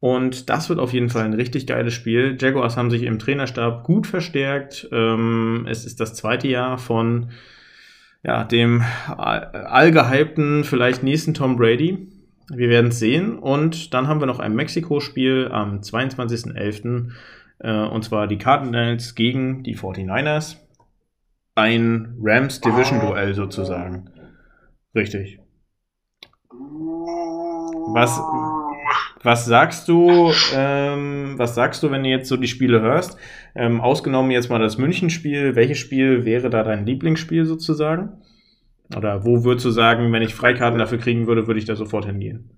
Und 0.00 0.50
das 0.50 0.68
wird 0.68 0.80
auf 0.80 0.92
jeden 0.92 1.08
Fall 1.08 1.24
ein 1.24 1.34
richtig 1.34 1.66
geiles 1.66 1.94
Spiel. 1.94 2.36
Jaguars 2.38 2.76
haben 2.76 2.90
sich 2.90 3.04
im 3.04 3.18
Trainerstab 3.18 3.84
gut 3.84 4.06
verstärkt. 4.06 4.88
Ähm, 4.92 5.66
es 5.68 5.86
ist 5.86 6.00
das 6.00 6.14
zweite 6.14 6.48
Jahr 6.48 6.78
von 6.78 7.30
ja, 8.22 8.44
dem 8.44 8.82
allgehypten, 9.16 10.64
vielleicht 10.64 11.02
nächsten 11.02 11.34
Tom 11.34 11.56
Brady. 11.56 12.08
Wir 12.50 12.68
werden 12.68 12.88
es 12.88 12.98
sehen. 12.98 13.38
Und 13.38 13.94
dann 13.94 14.08
haben 14.08 14.20
wir 14.20 14.26
noch 14.26 14.38
ein 14.38 14.54
Mexiko-Spiel 14.54 15.48
am 15.50 15.80
22.11. 15.80 17.10
Äh, 17.58 17.86
und 17.86 18.04
zwar 18.04 18.26
die 18.26 18.38
Cardinals 18.38 19.14
gegen 19.14 19.62
die 19.62 19.76
49ers. 19.76 20.56
Ein 21.54 22.16
Rams 22.20 22.60
Division-Duell 22.60 23.34
sozusagen. 23.34 24.10
Richtig. 24.94 25.38
Was, 27.94 28.20
was 29.22 29.44
sagst 29.44 29.88
du, 29.88 30.32
ähm, 30.54 31.34
was 31.36 31.54
sagst 31.54 31.82
du, 31.82 31.90
wenn 31.90 32.02
du 32.02 32.08
jetzt 32.08 32.28
so 32.28 32.36
die 32.36 32.48
Spiele 32.48 32.80
hörst? 32.80 33.16
Ähm, 33.54 33.80
ausgenommen 33.80 34.30
jetzt 34.30 34.50
mal 34.50 34.58
das 34.58 34.78
München-Spiel, 34.78 35.54
welches 35.54 35.78
Spiel 35.78 36.24
wäre 36.24 36.50
da 36.50 36.62
dein 36.64 36.86
Lieblingsspiel 36.86 37.44
sozusagen? 37.44 38.20
Oder 38.94 39.24
wo 39.24 39.44
würdest 39.44 39.64
du 39.64 39.70
sagen, 39.70 40.12
wenn 40.12 40.22
ich 40.22 40.34
Freikarten 40.34 40.78
dafür 40.78 40.98
kriegen 40.98 41.26
würde, 41.26 41.46
würde 41.46 41.58
ich 41.58 41.64
da 41.64 41.76
sofort 41.76 42.04
hingehen? 42.04 42.50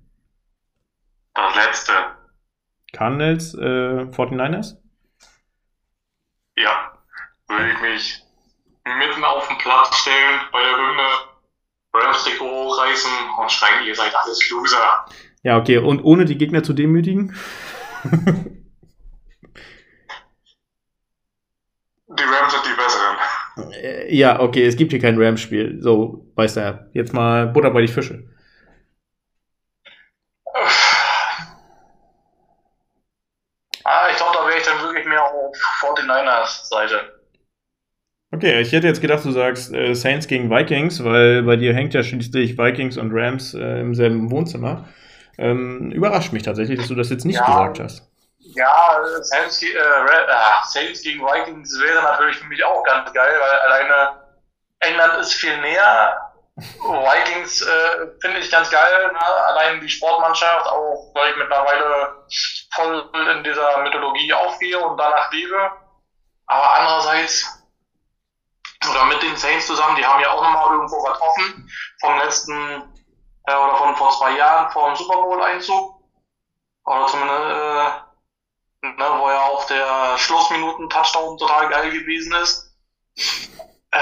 Das 1.34 1.54
letzte. 1.54 1.92
Cardinals, 2.92 3.54
äh, 3.54 4.06
49ers? 4.10 4.76
Ja, 6.56 6.98
würde 7.48 7.72
ich 7.72 7.80
mich 7.80 8.22
mitten 8.84 9.24
auf 9.24 9.46
den 9.48 9.58
Platz 9.58 9.96
stellen, 9.98 10.40
bei 10.52 10.62
der 10.62 10.76
Hymne 10.76 11.02
Rams 11.92 12.40
hochreißen 12.40 13.12
und 13.38 13.52
schreien, 13.52 13.86
ihr 13.86 13.94
seid 13.94 14.14
alles 14.14 14.50
Loser. 14.50 15.06
Ja, 15.42 15.58
okay, 15.58 15.78
und 15.78 16.02
ohne 16.02 16.24
die 16.24 16.36
Gegner 16.36 16.62
zu 16.62 16.72
demütigen? 16.72 17.34
die 18.04 18.10
Rams 22.22 22.52
sind 22.52 22.65
ja, 24.08 24.40
okay, 24.40 24.66
es 24.66 24.76
gibt 24.76 24.92
hier 24.92 25.00
kein 25.00 25.20
Rams-Spiel. 25.20 25.78
So, 25.80 26.26
weißt 26.34 26.56
du, 26.56 26.88
jetzt 26.92 27.12
mal 27.12 27.46
Butter 27.46 27.70
bei 27.70 27.82
die 27.82 27.88
Fische. 27.88 28.24
geht 35.06 35.06
mehr 35.06 35.22
auf 35.22 35.56
49ers 35.80 36.68
Seite. 36.68 37.12
Okay, 38.32 38.60
ich 38.60 38.72
hätte 38.72 38.86
jetzt 38.86 39.00
gedacht, 39.00 39.24
du 39.24 39.30
sagst 39.30 39.72
äh, 39.72 39.94
Saints 39.94 40.26
gegen 40.26 40.50
Vikings, 40.50 41.04
weil 41.04 41.42
bei 41.44 41.56
dir 41.56 41.72
hängt 41.74 41.94
ja 41.94 42.02
schließlich 42.02 42.58
Vikings 42.58 42.98
und 42.98 43.12
Rams 43.12 43.54
äh, 43.54 43.80
im 43.80 43.94
selben 43.94 44.30
Wohnzimmer. 44.30 44.88
Ähm, 45.38 45.92
überrascht 45.92 46.32
mich 46.32 46.42
tatsächlich, 46.42 46.78
dass 46.78 46.88
du 46.88 46.94
das 46.94 47.10
jetzt 47.10 47.24
nicht 47.24 47.36
ja, 47.36 47.46
gesagt 47.46 47.80
hast. 47.80 48.10
Ja, 48.54 48.98
Saints, 49.22 49.62
äh, 49.62 49.68
äh, 49.68 50.26
Saints, 50.64 51.02
gegen 51.02 51.24
Vikings 51.24 51.78
wäre 51.80 52.02
natürlich 52.02 52.38
für 52.38 52.46
mich 52.46 52.62
auch 52.64 52.82
ganz 52.84 53.12
geil, 53.12 53.40
weil 53.40 53.58
alleine 53.60 54.22
England 54.80 55.14
ist 55.14 55.34
viel 55.34 55.56
näher. 55.60 56.20
Vikings 56.56 57.60
äh, 57.62 58.06
finde 58.20 58.38
ich 58.38 58.50
ganz 58.50 58.70
geil, 58.70 59.12
ne? 59.12 59.20
allein 59.20 59.80
die 59.80 59.88
Sportmannschaft, 59.88 60.66
auch 60.66 61.12
weil 61.14 61.32
ich 61.32 61.36
mittlerweile 61.36 62.24
voll 62.74 63.10
in 63.36 63.44
dieser 63.44 63.78
Mythologie 63.78 64.32
aufgehe 64.32 64.78
und 64.78 64.96
danach 64.96 65.30
lebe. 65.32 65.70
Aber 66.46 66.72
andererseits, 66.78 67.62
oder 68.88 69.04
mit 69.06 69.22
den 69.22 69.36
Saints 69.36 69.66
zusammen, 69.66 69.96
die 69.96 70.06
haben 70.06 70.20
ja 70.20 70.30
auch 70.30 70.42
nochmal 70.42 70.72
irgendwo 70.72 70.96
was 71.02 71.20
offen 71.20 71.70
vom 72.00 72.18
letzten, 72.18 72.94
äh, 73.46 73.54
oder 73.54 73.76
von 73.76 73.96
vor 73.96 74.10
zwei 74.12 74.36
Jahren, 74.36 74.70
vor 74.70 74.88
dem 74.88 74.96
Super 74.96 75.20
Bowl-Einzug. 75.20 75.96
Oder 76.84 77.06
zumindest, 77.08 77.50
äh, 77.50 78.05
ne, 78.96 79.04
wo 79.18 79.28
ja 79.28 79.40
auch 79.40 79.66
der 79.66 80.18
Schlussminuten-Touchdown 80.18 81.38
total 81.38 81.68
geil 81.68 81.90
gewesen 81.90 82.34
ist. 82.34 82.74
Äh, 83.90 83.98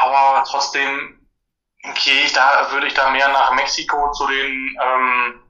aber 0.00 0.44
trotzdem 0.48 1.26
gehe 2.04 2.24
ich 2.24 2.32
da, 2.32 2.70
würde 2.70 2.86
ich 2.86 2.94
da 2.94 3.10
mehr 3.10 3.28
nach 3.28 3.52
Mexiko 3.52 4.12
zu 4.12 4.26
den 4.26 4.76
ähm, 4.82 5.40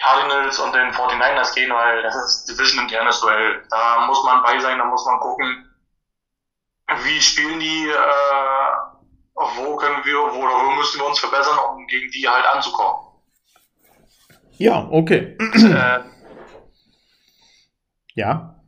Cardinals 0.00 0.58
und 0.58 0.74
den 0.74 0.92
49ers 0.92 1.54
gehen, 1.54 1.72
weil 1.72 2.02
das 2.02 2.14
ist 2.14 2.48
Division 2.48 2.84
internes 2.84 3.20
Duell. 3.20 3.62
Da 3.70 4.06
muss 4.06 4.22
man 4.24 4.42
bei 4.42 4.58
sein, 4.60 4.78
da 4.78 4.84
muss 4.84 5.04
man 5.04 5.20
gucken, 5.20 5.68
wie 7.02 7.20
spielen 7.20 7.60
die, 7.60 7.88
äh, 7.88 8.74
wo 9.34 9.76
können 9.76 10.04
wir, 10.04 10.16
wo, 10.16 10.42
wo 10.42 10.70
müssen 10.72 11.00
wir 11.00 11.06
uns 11.06 11.18
verbessern, 11.18 11.58
um 11.70 11.86
gegen 11.86 12.10
die 12.10 12.28
halt 12.28 12.46
anzukommen. 12.46 13.08
Ja, 14.56 14.88
okay. 14.90 15.36
Äh, 15.38 16.00
ja. 18.18 18.60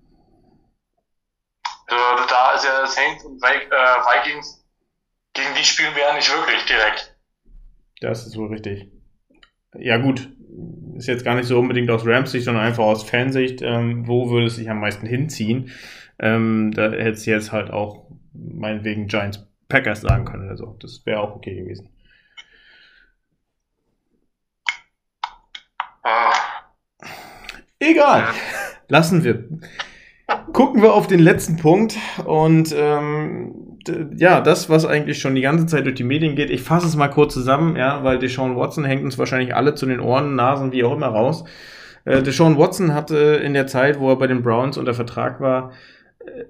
Äh, 1.89 1.93
da 2.29 2.53
ist 2.53 2.65
ja 2.65 2.87
Saints 2.87 3.25
und 3.25 3.43
äh, 3.43 3.49
Vikings, 3.49 4.65
gegen 5.33 5.55
die 5.59 5.65
spielen 5.65 5.95
wir 5.97 6.03
ja 6.03 6.15
nicht 6.15 6.33
wirklich 6.33 6.65
direkt. 6.67 7.17
Das 8.01 8.27
ist 8.27 8.37
wohl 8.37 8.49
richtig. 8.49 8.91
Ja, 9.75 9.99
gut. 9.99 10.29
Ist 10.97 11.09
jetzt 11.09 11.25
gar 11.25 11.35
nicht 11.35 11.47
so 11.47 11.59
unbedingt 11.59 11.91
aus 11.91 12.07
Rams-Sicht, 12.07 12.45
sondern 12.45 12.65
einfach 12.65 12.85
aus 12.85 13.09
Fansicht. 13.09 13.61
Ähm, 13.63 14.07
wo 14.07 14.31
würde 14.31 14.47
es 14.47 14.57
sich 14.57 14.71
am 14.71 14.81
meisten 14.81 15.07
hinziehen? 15.07 15.73
Ähm, 16.19 16.73
da 16.73 16.91
hätte 16.91 17.11
es 17.11 17.27
jetzt 17.27 17.51
halt 17.51 17.71
auch 17.71 18.07
meinetwegen 18.33 19.09
Giants 19.09 19.47
Packers 19.69 20.03
sagen 20.03 20.25
können 20.25 20.47
oder 20.47 20.57
so. 20.57 20.77
Das 20.81 21.05
wäre 21.07 21.21
auch 21.21 21.35
okay 21.37 21.57
gewesen. 21.57 21.89
Ah. 26.03 26.33
Egal. 27.81 28.35
Lassen 28.91 29.23
wir. 29.23 29.45
Gucken 30.53 30.83
wir 30.83 30.95
auf 30.95 31.07
den 31.07 31.21
letzten 31.21 31.57
Punkt 31.57 31.97
und 32.25 32.75
ähm, 32.77 33.79
ja, 34.17 34.41
das, 34.41 34.69
was 34.69 34.85
eigentlich 34.85 35.19
schon 35.19 35.35
die 35.35 35.41
ganze 35.41 35.67
Zeit 35.67 35.87
durch 35.87 35.95
die 35.95 36.05
Medien 36.05 36.35
geht, 36.35 36.51
ich 36.51 36.63
fasse 36.63 36.87
es 36.87 36.97
mal 36.97 37.09
kurz 37.09 37.33
zusammen, 37.33 37.77
ja, 37.77 38.05
weil 38.05 38.19
Deshaun 38.19 38.57
Watson 38.57 38.85
hängt 38.85 39.05
uns 39.05 39.17
wahrscheinlich 39.17 39.55
alle 39.55 39.75
zu 39.75 39.87
den 39.87 40.01
Ohren, 40.01 40.35
Nasen, 40.35 40.73
wie 40.73 40.85
auch 40.85 40.93
immer 40.93 41.07
raus. 41.07 41.45
Äh, 42.05 42.23
Deshaun 42.23 42.59
Watson 42.59 42.93
hatte 42.93 43.17
in 43.17 43.55
der 43.55 43.69
Zeit, 43.69 44.01
wo 44.01 44.11
er 44.11 44.17
bei 44.17 44.27
den 44.27 44.43
Browns 44.43 44.77
unter 44.77 44.93
Vertrag 44.95 45.41
war, 45.41 45.73
äh, 46.19 46.45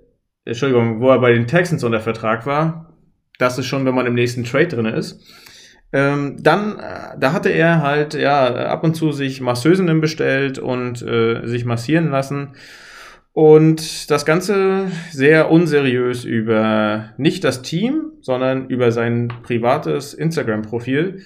Entschuldigung, 0.47 1.01
wo 1.01 1.11
er 1.11 1.19
bei 1.19 1.33
den 1.33 1.47
Texans 1.47 1.85
unter 1.85 2.01
Vertrag 2.01 2.47
war. 2.47 2.95
Das 3.39 3.59
ist 3.59 3.67
schon, 3.67 3.85
wenn 3.85 3.95
man 3.95 4.07
im 4.07 4.15
nächsten 4.15 4.45
Trade 4.45 4.69
drin 4.69 4.87
ist. 4.87 5.23
Ähm, 5.93 6.37
dann, 6.41 6.79
äh, 6.79 7.19
da 7.19 7.33
hatte 7.33 7.49
er 7.51 7.83
halt, 7.83 8.15
ja, 8.15 8.47
ab 8.67 8.85
und 8.85 8.95
zu 8.95 9.13
sich 9.13 9.41
Masseusinnen 9.41 10.01
bestellt 10.01 10.59
und 10.59 11.03
äh, 11.03 11.47
sich 11.47 11.65
massieren 11.65 12.11
lassen. 12.11 12.55
Und 13.33 14.11
das 14.11 14.25
Ganze 14.25 14.91
sehr 15.11 15.51
unseriös 15.51 16.25
über 16.25 17.11
nicht 17.17 17.45
das 17.45 17.63
Team, 17.63 18.13
sondern 18.21 18.69
über 18.69 18.93
sein 18.93 19.33
privates 19.43 20.15
Instagram-Profil. 20.15 21.23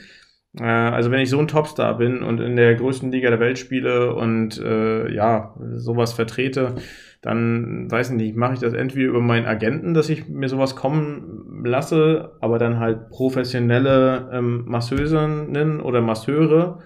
Äh, 0.59 0.65
also 0.65 1.11
wenn 1.11 1.21
ich 1.21 1.31
so 1.31 1.39
ein 1.39 1.49
Topstar 1.49 1.99
bin 1.99 2.23
und 2.23 2.41
in 2.41 2.57
der 2.57 2.75
größten 2.75 3.11
Liga 3.11 3.31
der 3.31 3.41
Welt 3.41 3.59
spiele 3.59 4.15
und 4.15 4.59
äh, 4.59 5.13
ja, 5.13 5.55
sowas 5.75 6.13
vertrete, 6.13 6.75
dann 7.23 7.91
weiß 7.91 8.11
ich 8.11 8.17
nicht, 8.17 8.37
mache 8.37 8.55
ich 8.55 8.61
das 8.61 8.75
entweder 8.75 9.09
über 9.09 9.21
meinen 9.21 9.47
Agenten, 9.47 9.95
dass 9.95 10.11
ich 10.11 10.29
mir 10.29 10.49
sowas 10.49 10.77
kommen 10.77 11.63
lasse, 11.65 12.33
aber 12.41 12.59
dann 12.59 12.79
halt 12.79 13.09
professionelle 13.09 14.29
ähm, 14.33 14.65
Masseurinnen 14.67 15.81
oder 15.81 16.03
Masseure. 16.03 16.81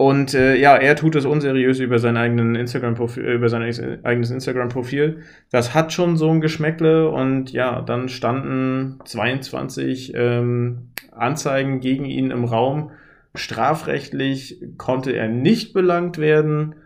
Und 0.00 0.32
äh, 0.32 0.56
ja, 0.56 0.76
er 0.76 0.96
tut 0.96 1.14
es 1.14 1.26
unseriös 1.26 1.78
über 1.78 1.98
sein 1.98 2.16
eigenen 2.16 2.54
Instagram 2.54 2.94
-Profil, 2.94 3.20
über 3.20 3.50
sein 3.50 3.62
eigenes 4.02 4.30
Instagram-Profil. 4.30 5.20
Das 5.50 5.74
hat 5.74 5.92
schon 5.92 6.16
so 6.16 6.30
ein 6.30 6.40
Geschmäckle 6.40 7.10
und 7.10 7.52
ja, 7.52 7.82
dann 7.82 8.08
standen 8.08 8.98
22 9.04 10.14
ähm, 10.16 10.88
Anzeigen 11.12 11.80
gegen 11.80 12.06
ihn 12.06 12.30
im 12.30 12.44
Raum. 12.46 12.92
Strafrechtlich 13.34 14.62
konnte 14.78 15.12
er 15.12 15.28
nicht 15.28 15.74
belangt 15.74 16.16
werden. 16.16 16.76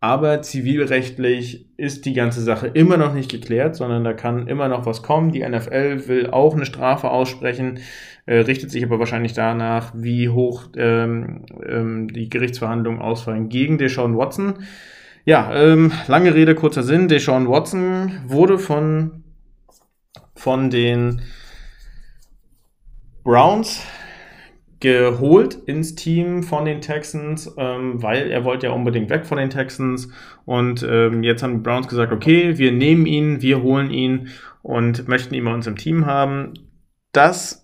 Aber 0.00 0.40
zivilrechtlich 0.42 1.66
ist 1.76 2.06
die 2.06 2.14
ganze 2.14 2.40
Sache 2.40 2.68
immer 2.68 2.96
noch 2.96 3.12
nicht 3.12 3.30
geklärt, 3.30 3.76
sondern 3.76 4.02
da 4.02 4.14
kann 4.14 4.48
immer 4.48 4.68
noch 4.68 4.86
was 4.86 5.02
kommen. 5.02 5.30
Die 5.30 5.46
NFL 5.46 6.08
will 6.08 6.30
auch 6.30 6.56
eine 6.56 6.66
Strafe 6.66 7.10
aussprechen, 7.10 7.80
äh, 8.26 8.38
richtet 8.38 8.70
sich 8.70 8.84
aber 8.84 8.98
wahrscheinlich 8.98 9.32
danach, 9.32 9.92
wie 9.96 10.28
hoch 10.28 10.68
ähm, 10.76 11.44
ähm, 11.66 12.08
die 12.08 12.28
Gerichtsverhandlungen 12.28 13.00
ausfallen 13.00 13.48
gegen 13.48 13.78
Deshaun 13.78 14.16
Watson. 14.16 14.54
Ja, 15.24 15.54
ähm, 15.54 15.92
lange 16.08 16.34
Rede, 16.34 16.54
kurzer 16.54 16.82
Sinn. 16.82 17.08
Deshaun 17.08 17.48
Watson 17.48 18.12
wurde 18.26 18.58
von, 18.58 19.24
von 20.34 20.70
den 20.70 21.22
Browns 23.24 23.84
geholt 24.80 25.54
ins 25.54 25.94
Team 25.94 26.42
von 26.42 26.64
den 26.64 26.80
Texans, 26.80 27.54
ähm, 27.56 28.02
weil 28.02 28.32
er 28.32 28.44
wollte 28.44 28.66
ja 28.66 28.72
unbedingt 28.72 29.10
weg 29.10 29.26
von 29.26 29.38
den 29.38 29.48
Texans. 29.48 30.08
Und 30.44 30.82
ähm, 30.82 31.22
jetzt 31.22 31.44
haben 31.44 31.54
die 31.54 31.62
Browns 31.62 31.86
gesagt, 31.86 32.12
okay, 32.12 32.58
wir 32.58 32.72
nehmen 32.72 33.06
ihn, 33.06 33.42
wir 33.42 33.62
holen 33.62 33.90
ihn 33.92 34.28
und 34.62 35.06
möchten 35.06 35.34
ihn 35.34 35.44
bei 35.44 35.54
uns 35.54 35.68
im 35.68 35.76
Team 35.76 36.06
haben. 36.06 36.54
Das 37.12 37.61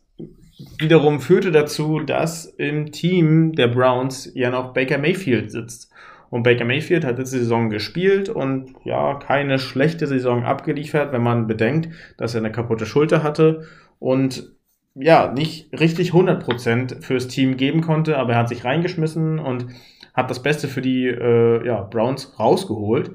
wiederum 0.78 1.20
führte 1.20 1.52
dazu, 1.52 2.00
dass 2.00 2.44
im 2.44 2.92
Team 2.92 3.52
der 3.52 3.68
Browns 3.68 4.30
ja 4.34 4.50
noch 4.50 4.72
Baker 4.72 4.98
Mayfield 4.98 5.50
sitzt. 5.50 5.90
Und 6.30 6.42
Baker 6.42 6.64
Mayfield 6.64 7.04
hat 7.04 7.18
diese 7.18 7.38
Saison 7.38 7.70
gespielt 7.70 8.28
und 8.28 8.74
ja, 8.84 9.14
keine 9.14 9.58
schlechte 9.58 10.06
Saison 10.06 10.44
abgeliefert, 10.44 11.12
wenn 11.12 11.22
man 11.22 11.46
bedenkt, 11.46 11.88
dass 12.18 12.34
er 12.34 12.40
eine 12.40 12.52
kaputte 12.52 12.84
Schulter 12.84 13.22
hatte 13.22 13.66
und 13.98 14.52
ja, 14.94 15.32
nicht 15.32 15.72
richtig 15.78 16.12
100% 16.12 17.02
fürs 17.02 17.28
Team 17.28 17.56
geben 17.56 17.80
konnte, 17.80 18.18
aber 18.18 18.32
er 18.32 18.40
hat 18.40 18.48
sich 18.48 18.64
reingeschmissen 18.64 19.38
und 19.38 19.68
hat 20.12 20.28
das 20.28 20.42
Beste 20.42 20.66
für 20.68 20.82
die 20.82 21.06
äh, 21.06 21.64
ja, 21.64 21.82
Browns 21.82 22.38
rausgeholt. 22.38 23.12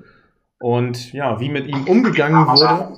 Und 0.59 1.11
ja, 1.11 1.41
wie 1.41 1.49
mit 1.49 1.67
ihm 1.67 1.83
umgegangen 1.83 2.47
wurde. 2.47 2.97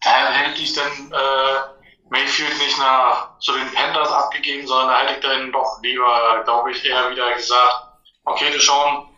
Hätte 0.00 0.62
ich 0.62 0.72
dann 0.72 1.12
äh, 1.12 1.75
Mayfield 2.16 2.58
nicht 2.58 2.78
nach 2.78 3.38
zu 3.40 3.52
den 3.52 3.72
Panthers 3.72 4.10
abgegeben, 4.10 4.66
sondern 4.66 4.88
da 4.88 5.00
hätte 5.00 5.14
ich 5.14 5.20
dann 5.20 5.52
doch 5.52 5.80
lieber, 5.82 6.42
glaube 6.44 6.72
ich, 6.72 6.84
eher 6.84 7.10
wieder 7.10 7.34
gesagt, 7.34 7.88
okay, 8.24 8.52
wir 8.52 8.60
schauen, 8.60 9.08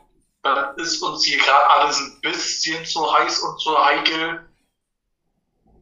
das 0.42 0.76
ist 0.76 1.02
uns 1.02 1.24
hier 1.24 1.38
gerade 1.38 1.70
alles 1.70 1.98
ein 2.00 2.20
bisschen 2.20 2.84
zu 2.84 3.12
heiß 3.12 3.40
und 3.40 3.60
zu 3.60 3.84
heikel. 3.84 4.48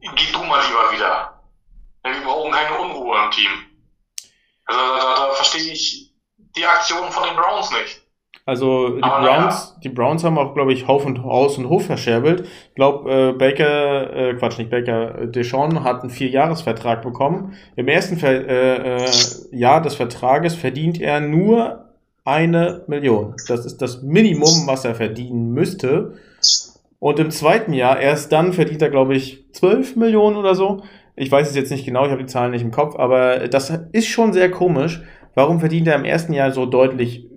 Geh 0.01 0.31
du 0.31 0.43
mal 0.43 0.63
lieber 0.67 0.91
wieder. 0.91 1.43
Wir 2.03 2.21
brauchen 2.21 2.51
keine 2.51 2.77
Unruhe 2.77 3.23
im 3.23 3.31
Team. 3.31 3.65
Also 4.65 4.79
da, 4.79 4.97
da, 4.97 5.15
da 5.27 5.33
verstehe 5.33 5.71
ich 5.73 6.13
die 6.35 6.65
Aktion 6.65 7.11
von 7.11 7.23
den 7.23 7.35
Browns 7.35 7.71
nicht. 7.71 8.01
Also 8.47 8.95
die 8.95 9.03
Aber 9.03 9.25
Browns, 9.25 9.73
ja. 9.75 9.81
die 9.83 9.89
Browns 9.89 10.23
haben 10.23 10.37
auch, 10.37 10.53
glaube 10.53 10.71
ich, 10.71 10.87
Hauf 10.87 11.05
und 11.05 11.21
Haus 11.21 11.57
und 11.57 11.67
Hof 11.67 11.85
verscherbelt. 11.85 12.45
Ich 12.69 12.75
glaube, 12.75 13.11
äh, 13.11 13.33
Baker, 13.33 14.15
äh, 14.15 14.33
Quatsch, 14.35 14.57
nicht 14.57 14.69
Baker, 14.69 15.23
äh, 15.23 15.27
Deshaun 15.27 15.83
hat 15.83 15.99
einen 15.99 16.09
Vierjahresvertrag 16.09 17.01
bekommen. 17.01 17.55
Im 17.75 17.89
ersten 17.89 18.15
Ver 18.15 18.47
äh, 18.47 19.03
äh, 19.03 19.09
Jahr 19.51 19.81
des 19.81 19.95
Vertrages 19.95 20.55
verdient 20.55 21.01
er 21.01 21.19
nur 21.19 21.89
eine 22.23 22.85
Million. 22.87 23.35
Das 23.49 23.65
ist 23.65 23.81
das 23.81 24.01
Minimum, 24.01 24.65
was 24.65 24.85
er 24.85 24.95
verdienen 24.95 25.51
müsste. 25.51 26.13
Und 26.99 27.19
im 27.19 27.31
zweiten 27.31 27.73
Jahr, 27.73 27.99
erst 27.99 28.31
dann 28.31 28.53
verdient 28.53 28.81
er, 28.81 28.89
glaube 28.89 29.13
ich, 29.13 29.43
12 29.51 29.97
Millionen 29.97 30.37
oder 30.37 30.55
so. 30.55 30.83
Ich 31.17 31.29
weiß 31.29 31.49
es 31.49 31.55
jetzt 31.57 31.71
nicht 31.71 31.85
genau, 31.85 32.05
ich 32.05 32.11
habe 32.11 32.23
die 32.23 32.31
Zahlen 32.31 32.51
nicht 32.51 32.61
im 32.61 32.71
Kopf, 32.71 32.95
aber 32.95 33.49
das 33.49 33.73
ist 33.91 34.07
schon 34.07 34.31
sehr 34.31 34.49
komisch. 34.49 35.01
Warum 35.37 35.59
verdient 35.59 35.87
er 35.87 35.93
im 35.93 36.03
ersten 36.03 36.33
Jahr 36.33 36.51
so 36.51 36.65
deutlich 36.65 37.29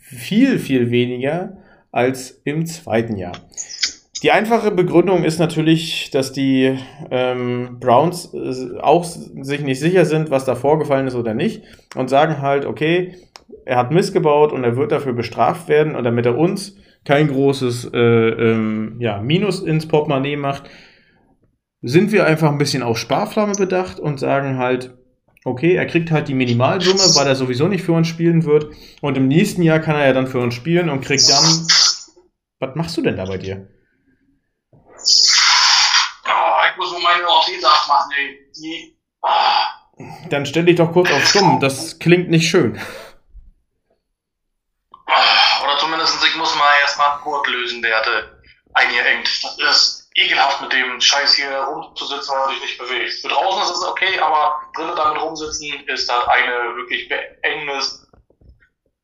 viel, 0.00 0.58
viel 0.58 0.90
weniger 0.90 1.58
als 1.92 2.42
im 2.44 2.66
zweiten 2.66 3.16
Jahr? 3.16 3.30
Die 4.24 4.32
einfache 4.32 4.72
Begründung 4.72 5.22
ist 5.22 5.38
natürlich, 5.38 6.10
dass 6.10 6.32
die 6.32 6.76
ähm, 7.12 7.76
Browns 7.78 8.34
äh, 8.34 8.80
auch 8.80 9.04
sich 9.04 9.60
nicht 9.60 9.78
sicher 9.78 10.04
sind, 10.04 10.32
was 10.32 10.44
da 10.44 10.56
vorgefallen 10.56 11.06
ist 11.06 11.14
oder 11.14 11.32
nicht 11.32 11.62
und 11.94 12.10
sagen 12.10 12.42
halt, 12.42 12.66
okay, 12.66 13.18
er 13.64 13.76
hat 13.76 13.92
missgebaut 13.92 14.52
und 14.52 14.64
er 14.64 14.76
wird 14.76 14.90
dafür 14.90 15.12
bestraft 15.12 15.68
werden 15.68 15.94
und 15.94 16.02
damit 16.02 16.26
er 16.26 16.36
uns 16.36 16.76
kein 17.04 17.28
großes 17.28 17.92
äh, 17.94 17.98
ähm, 18.00 18.96
ja, 18.98 19.22
Minus 19.22 19.60
ins 19.60 19.86
Portemonnaie 19.86 20.34
macht, 20.34 20.68
sind 21.82 22.10
wir 22.10 22.26
einfach 22.26 22.50
ein 22.50 22.58
bisschen 22.58 22.82
auf 22.82 22.98
Sparflamme 22.98 23.54
bedacht 23.54 24.00
und 24.00 24.18
sagen 24.18 24.58
halt, 24.58 24.96
okay, 25.44 25.74
er 25.74 25.86
kriegt 25.86 26.10
halt 26.10 26.28
die 26.28 26.34
Minimalsumme, 26.34 26.98
weil 26.98 27.26
er 27.26 27.36
sowieso 27.36 27.68
nicht 27.68 27.84
für 27.84 27.92
uns 27.92 28.08
spielen 28.08 28.44
wird 28.44 28.74
und 29.00 29.16
im 29.16 29.28
nächsten 29.28 29.62
Jahr 29.62 29.78
kann 29.78 29.96
er 29.96 30.06
ja 30.06 30.12
dann 30.12 30.26
für 30.26 30.40
uns 30.40 30.54
spielen 30.54 30.90
und 30.90 31.02
kriegt 31.02 31.28
dann... 31.28 31.66
Was 32.60 32.74
machst 32.76 32.96
du 32.96 33.02
denn 33.02 33.16
da 33.16 33.26
bei 33.26 33.36
dir? 33.36 33.68
Oh, 36.26 36.60
ich 36.70 36.76
muss 36.78 36.90
nur 36.92 37.02
meine 37.02 37.28
Orthese 37.28 37.66
abmachen, 37.66 38.10
ey. 38.16 38.38
Die, 38.56 38.96
oh. 39.22 39.28
Dann 40.30 40.46
stell 40.46 40.64
dich 40.64 40.76
doch 40.76 40.92
kurz 40.92 41.10
auf 41.10 41.26
stumm, 41.26 41.60
das 41.60 41.98
klingt 41.98 42.30
nicht 42.30 42.48
schön. 42.48 42.80
Oder 45.62 45.78
zumindest 45.78 46.16
ich 46.24 46.36
muss 46.36 46.54
mal 46.56 46.70
erstmal 46.82 47.12
einen 47.12 47.22
Gurt 47.22 47.46
lösen, 47.48 47.82
der 47.82 47.98
hatte 47.98 48.42
eingeengt. 48.72 49.44
Das 49.58 49.76
ist 49.76 50.03
ekelhaft 50.16 50.62
mit 50.62 50.72
dem 50.72 51.00
Scheiß 51.00 51.34
hier 51.34 51.50
rumzusitzen, 51.50 52.34
weil 52.34 52.42
er 52.42 52.54
sich 52.54 52.62
nicht 52.62 52.78
bewegt. 52.78 53.12
Für 53.14 53.28
draußen 53.28 53.62
ist 53.62 53.78
es 53.78 53.84
okay, 53.84 54.18
aber 54.20 54.60
drinnen 54.76 54.96
damit 54.96 55.20
rumsitzen 55.20 55.72
ist 55.86 56.08
das 56.08 56.28
eine 56.28 56.76
wirklich 56.76 57.08
Beengnis. 57.08 58.06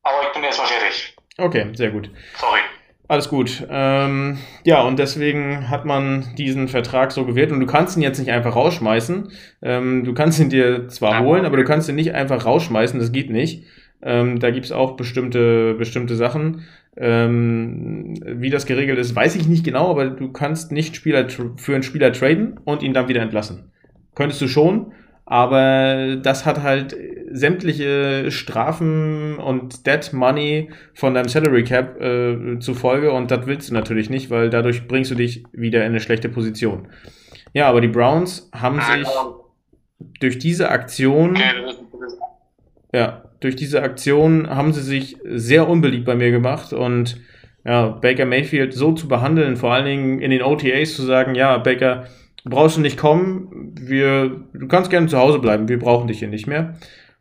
Aber 0.02 0.22
ich 0.26 0.32
bin 0.32 0.44
erstmal 0.44 0.68
fertig. 0.68 1.16
Okay, 1.36 1.70
sehr 1.74 1.90
gut. 1.90 2.10
Sorry. 2.38 2.60
Alles 3.08 3.28
gut. 3.28 3.66
Ähm, 3.68 4.38
ja, 4.62 4.82
und 4.82 5.00
deswegen 5.00 5.68
hat 5.68 5.84
man 5.84 6.32
diesen 6.36 6.68
Vertrag 6.68 7.10
so 7.10 7.24
gewählt 7.24 7.50
und 7.50 7.58
du 7.58 7.66
kannst 7.66 7.96
ihn 7.96 8.02
jetzt 8.02 8.20
nicht 8.20 8.30
einfach 8.30 8.54
rausschmeißen. 8.54 9.32
Ähm, 9.62 10.04
du 10.04 10.14
kannst 10.14 10.38
ihn 10.38 10.48
dir 10.48 10.86
zwar 10.86 11.14
ja. 11.14 11.20
holen, 11.20 11.44
aber 11.44 11.56
du 11.56 11.64
kannst 11.64 11.88
ihn 11.88 11.96
nicht 11.96 12.14
einfach 12.14 12.46
rausschmeißen, 12.46 13.00
das 13.00 13.10
geht 13.10 13.30
nicht. 13.30 13.64
Ähm, 14.00 14.38
da 14.38 14.50
gibt's 14.50 14.70
auch 14.70 14.92
bestimmte, 14.92 15.74
bestimmte 15.74 16.14
Sachen. 16.14 16.68
Ähm, 16.96 18.14
wie 18.26 18.50
das 18.50 18.66
geregelt 18.66 18.98
ist, 18.98 19.14
weiß 19.14 19.36
ich 19.36 19.46
nicht 19.48 19.64
genau, 19.64 19.90
aber 19.90 20.10
du 20.10 20.32
kannst 20.32 20.72
nicht 20.72 20.96
Spieler 20.96 21.28
für 21.28 21.74
einen 21.74 21.82
Spieler 21.82 22.12
traden 22.12 22.58
und 22.64 22.82
ihn 22.82 22.92
dann 22.92 23.08
wieder 23.08 23.22
entlassen. 23.22 23.70
Könntest 24.14 24.40
du 24.40 24.48
schon, 24.48 24.92
aber 25.24 26.16
das 26.16 26.44
hat 26.44 26.62
halt 26.62 26.96
sämtliche 27.30 28.32
Strafen 28.32 29.38
und 29.38 29.86
Dead 29.86 30.12
Money 30.12 30.70
von 30.92 31.14
deinem 31.14 31.28
Salary 31.28 31.62
Cap 31.62 32.00
äh, 32.00 32.58
zufolge 32.58 33.12
und 33.12 33.30
das 33.30 33.46
willst 33.46 33.70
du 33.70 33.74
natürlich 33.74 34.10
nicht, 34.10 34.28
weil 34.30 34.50
dadurch 34.50 34.88
bringst 34.88 35.12
du 35.12 35.14
dich 35.14 35.44
wieder 35.52 35.80
in 35.82 35.92
eine 35.92 36.00
schlechte 36.00 36.28
Position. 36.28 36.88
Ja, 37.52 37.68
aber 37.68 37.80
die 37.80 37.88
Browns 37.88 38.50
haben 38.52 38.80
sich 38.80 39.08
durch 40.18 40.38
diese 40.38 40.70
Aktion 40.70 41.38
ja, 42.92 43.29
durch 43.40 43.56
diese 43.56 43.82
Aktion 43.82 44.48
haben 44.48 44.72
sie 44.72 44.82
sich 44.82 45.16
sehr 45.24 45.68
unbeliebt 45.68 46.04
bei 46.04 46.14
mir 46.14 46.30
gemacht 46.30 46.72
und 46.72 47.20
ja, 47.64 47.88
Baker 47.88 48.24
Mayfield 48.24 48.72
so 48.72 48.92
zu 48.92 49.08
behandeln, 49.08 49.56
vor 49.56 49.72
allen 49.72 49.84
Dingen 49.84 50.20
in 50.20 50.30
den 50.30 50.42
OTAs 50.42 50.94
zu 50.94 51.02
sagen, 51.02 51.34
ja, 51.34 51.58
Baker, 51.58 52.04
brauchst 52.44 52.76
du 52.76 52.80
nicht 52.80 52.96
kommen, 52.96 53.74
wir, 53.78 54.40
du 54.52 54.66
kannst 54.66 54.90
gerne 54.90 55.08
zu 55.08 55.18
Hause 55.18 55.38
bleiben, 55.38 55.68
wir 55.68 55.78
brauchen 55.78 56.08
dich 56.08 56.20
hier 56.20 56.28
nicht 56.28 56.46
mehr. 56.46 56.76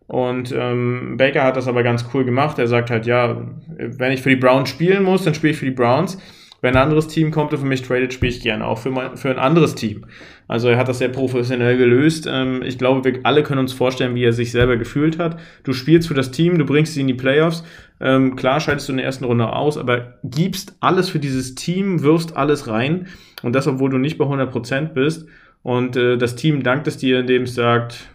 Und 0.07 0.53
ähm, 0.57 1.17
Baker 1.17 1.43
hat 1.43 1.55
das 1.55 1.67
aber 1.67 1.83
ganz 1.83 2.05
cool 2.13 2.25
gemacht. 2.25 2.57
Er 2.57 2.67
sagt 2.67 2.89
halt, 2.89 3.05
ja, 3.05 3.45
wenn 3.77 4.11
ich 4.11 4.23
für 4.23 4.29
die 4.29 4.37
Browns 4.37 4.69
spielen 4.69 5.03
muss, 5.03 5.23
dann 5.23 5.35
spiele 5.35 5.53
ich 5.53 5.59
für 5.59 5.65
die 5.65 5.71
Browns. 5.71 6.17
Wenn 6.61 6.75
ein 6.75 6.83
anderes 6.83 7.07
Team 7.07 7.31
kommt 7.31 7.53
und 7.53 7.59
für 7.59 7.65
mich 7.65 7.81
tradet, 7.81 8.13
spiele 8.13 8.31
ich 8.31 8.41
gerne 8.41 8.65
auch 8.65 8.77
für, 8.77 8.89
mein, 8.89 9.15
für 9.15 9.29
ein 9.29 9.39
anderes 9.39 9.75
Team. 9.75 10.05
Also 10.47 10.67
er 10.67 10.77
hat 10.77 10.89
das 10.89 10.99
sehr 10.99 11.09
professionell 11.09 11.77
gelöst. 11.77 12.27
Ähm, 12.29 12.61
ich 12.63 12.77
glaube, 12.77 13.03
wir 13.03 13.19
alle 13.23 13.43
können 13.43 13.59
uns 13.59 13.73
vorstellen, 13.73 14.15
wie 14.15 14.23
er 14.23 14.33
sich 14.33 14.51
selber 14.51 14.77
gefühlt 14.77 15.19
hat. 15.19 15.39
Du 15.63 15.73
spielst 15.73 16.07
für 16.07 16.13
das 16.13 16.31
Team, 16.31 16.57
du 16.57 16.65
bringst 16.65 16.93
sie 16.93 17.01
in 17.01 17.07
die 17.07 17.13
Playoffs. 17.13 17.63
Ähm, 18.01 18.35
klar 18.35 18.59
scheidest 18.59 18.87
du 18.87 18.93
in 18.93 18.97
der 18.97 19.05
ersten 19.05 19.25
Runde 19.25 19.53
aus, 19.53 19.77
aber 19.77 20.19
gibst 20.23 20.75
alles 20.79 21.09
für 21.09 21.19
dieses 21.19 21.55
Team, 21.55 22.01
wirfst 22.01 22.35
alles 22.35 22.67
rein. 22.67 23.07
Und 23.41 23.53
das, 23.53 23.67
obwohl 23.67 23.89
du 23.89 23.97
nicht 23.97 24.17
bei 24.17 24.25
100% 24.25 24.93
bist. 24.93 25.27
Und 25.61 25.95
äh, 25.95 26.17
das 26.17 26.35
Team 26.35 26.63
dankt 26.63 26.87
es 26.87 26.97
dir, 26.97 27.19
indem 27.19 27.43
es 27.43 27.55
sagt, 27.55 28.09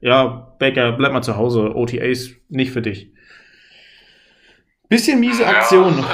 ja, 0.00 0.54
Baker, 0.58 0.92
bleib 0.92 1.12
mal 1.12 1.22
zu 1.22 1.36
Hause, 1.36 1.74
OTAs 1.74 2.30
nicht 2.48 2.72
für 2.72 2.82
dich. 2.82 3.12
Bisschen 4.88 5.18
miese 5.18 5.46
Aktion. 5.46 5.98
Ja, 5.98 6.04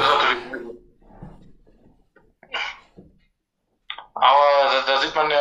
aber 4.15 4.87
da, 5.01 5.07
sieht 5.07 5.15
man 5.15 5.31
ja, 5.31 5.37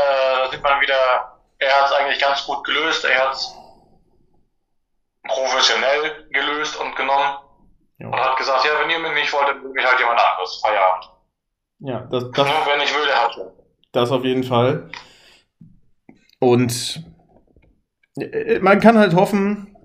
da 0.45 0.51
sieht 0.51 0.63
man 0.63 0.81
wieder, 0.81 0.95
er 1.59 1.75
hat 1.75 1.85
es 1.87 1.91
eigentlich 1.91 2.19
ganz 2.19 2.45
gut 2.45 2.63
gelöst, 2.63 3.05
er 3.05 3.27
hat 3.27 3.33
es 3.33 3.53
professionell 5.27 6.27
gelöst 6.31 6.79
und 6.79 6.95
genommen 6.95 7.37
ja. 7.99 8.07
und 8.07 8.15
hat 8.15 8.37
gesagt, 8.37 8.65
ja, 8.65 8.71
wenn 8.81 8.89
ihr 8.89 8.99
mich 8.99 9.13
nicht 9.13 9.33
wollt, 9.33 9.49
dann 9.49 9.63
will 9.63 9.71
mich 9.71 9.85
halt 9.85 9.99
jemand 9.99 10.19
anderes. 10.19 10.61
Feierabend. 10.61 11.09
Ja, 11.79 11.99
das, 12.11 12.31
das, 12.31 12.47
Nur 12.47 12.73
wenn 12.73 12.81
ich 12.81 12.93
will, 12.93 13.05
der 13.05 13.23
hat 13.23 13.33
schon. 13.33 13.47
Das 13.91 14.11
auf 14.11 14.23
jeden 14.23 14.43
Fall. 14.43 14.89
Und 16.39 17.03
äh, 18.17 18.59
man 18.59 18.79
kann 18.79 18.97
halt 18.97 19.13
hoffen, 19.13 19.75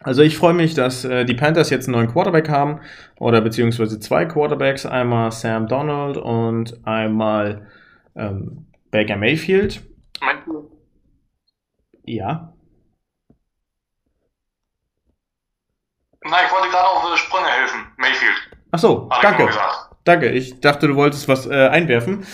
also 0.00 0.22
ich 0.22 0.36
freue 0.36 0.54
mich, 0.54 0.74
dass 0.74 1.04
äh, 1.04 1.24
die 1.24 1.34
Panthers 1.34 1.70
jetzt 1.70 1.86
einen 1.86 1.96
neuen 1.96 2.12
Quarterback 2.12 2.48
haben 2.48 2.80
oder 3.18 3.40
beziehungsweise 3.40 3.98
zwei 3.98 4.26
Quarterbacks, 4.26 4.86
einmal 4.86 5.32
Sam 5.32 5.66
Donald 5.66 6.16
und 6.16 6.86
einmal 6.86 7.68
ähm, 8.14 8.66
Baker 8.96 9.16
Mayfield. 9.16 9.82
Meinst 10.22 10.46
du? 10.46 10.70
Ja. 12.06 12.54
Nein, 16.24 16.44
ich 16.46 16.52
wollte 16.52 16.70
gerade 16.70 16.88
auf 16.88 17.16
Sprünge 17.18 17.46
helfen. 17.46 17.92
Mayfield. 17.98 18.50
Ach 18.70 18.78
so, 18.78 19.10
danke. 19.20 19.50
Danke, 20.04 20.30
ich 20.30 20.60
dachte, 20.60 20.88
du 20.88 20.96
wolltest 20.96 21.28
was 21.28 21.46
äh, 21.46 21.68
einwerfen. 21.68 22.26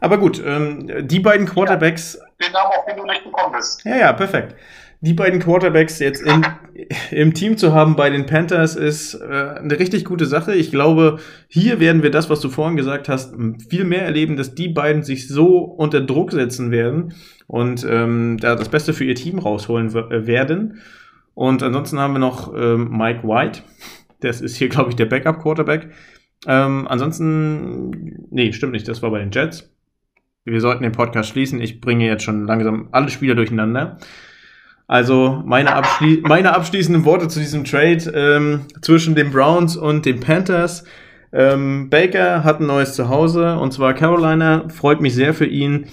Aber 0.00 0.18
gut, 0.18 0.42
ähm, 0.44 1.08
die 1.08 1.20
beiden 1.20 1.46
Quarterbacks. 1.46 2.18
Ja, 2.18 2.46
den 2.46 2.52
Namen, 2.52 2.72
auf 2.76 2.84
den 2.84 2.96
du 2.98 3.04
nicht 3.04 3.24
gekommen 3.24 3.54
bist. 3.56 3.82
Ja, 3.86 3.96
ja, 3.96 4.12
perfekt 4.12 4.56
die 5.02 5.14
beiden 5.14 5.40
Quarterbacks 5.40 5.98
jetzt 5.98 6.20
in, 6.20 6.44
im 7.10 7.32
Team 7.32 7.56
zu 7.56 7.72
haben 7.72 7.96
bei 7.96 8.10
den 8.10 8.26
Panthers 8.26 8.76
ist 8.76 9.14
äh, 9.14 9.54
eine 9.58 9.78
richtig 9.78 10.04
gute 10.04 10.26
Sache. 10.26 10.54
Ich 10.54 10.70
glaube, 10.70 11.18
hier 11.48 11.80
werden 11.80 12.02
wir 12.02 12.10
das, 12.10 12.28
was 12.28 12.40
du 12.40 12.50
vorhin 12.50 12.76
gesagt 12.76 13.08
hast, 13.08 13.34
viel 13.68 13.84
mehr 13.84 14.02
erleben, 14.02 14.36
dass 14.36 14.54
die 14.54 14.68
beiden 14.68 15.02
sich 15.02 15.26
so 15.26 15.58
unter 15.58 16.02
Druck 16.02 16.32
setzen 16.32 16.70
werden 16.70 17.14
und 17.46 17.86
ähm, 17.88 18.36
da 18.40 18.56
das 18.56 18.68
Beste 18.68 18.92
für 18.92 19.04
ihr 19.04 19.14
Team 19.14 19.38
rausholen 19.38 19.88
äh, 19.94 20.26
werden. 20.26 20.80
Und 21.32 21.62
ansonsten 21.62 21.98
haben 21.98 22.12
wir 22.12 22.18
noch 22.18 22.52
ähm, 22.54 22.90
Mike 22.90 23.26
White. 23.26 23.62
Das 24.20 24.42
ist 24.42 24.56
hier, 24.56 24.68
glaube 24.68 24.90
ich, 24.90 24.96
der 24.96 25.06
Backup-Quarterback. 25.06 25.88
Ähm, 26.46 26.86
ansonsten, 26.86 28.26
nee, 28.30 28.52
stimmt 28.52 28.72
nicht, 28.72 28.86
das 28.86 29.02
war 29.02 29.10
bei 29.10 29.20
den 29.20 29.30
Jets. 29.30 29.74
Wir 30.44 30.60
sollten 30.60 30.82
den 30.82 30.92
Podcast 30.92 31.30
schließen. 31.30 31.60
Ich 31.60 31.80
bringe 31.80 32.06
jetzt 32.06 32.24
schon 32.24 32.46
langsam 32.46 32.88
alle 32.92 33.08
Spieler 33.08 33.34
durcheinander. 33.34 33.98
Also 34.90 35.40
meine, 35.46 35.72
abschli 35.76 36.20
meine 36.26 36.52
abschließenden 36.52 37.04
Worte 37.04 37.28
zu 37.28 37.38
diesem 37.38 37.62
Trade 37.62 38.10
ähm, 38.12 38.62
zwischen 38.82 39.14
den 39.14 39.30
Browns 39.30 39.76
und 39.76 40.04
den 40.04 40.18
Panthers. 40.18 40.82
Ähm, 41.32 41.88
Baker 41.90 42.42
hat 42.42 42.58
ein 42.58 42.66
neues 42.66 42.94
Zuhause 42.94 43.56
und 43.56 43.72
zwar 43.72 43.94
Carolina. 43.94 44.68
Freut 44.68 45.00
mich 45.00 45.14
sehr 45.14 45.32
für 45.32 45.46
ihn. 45.46 45.86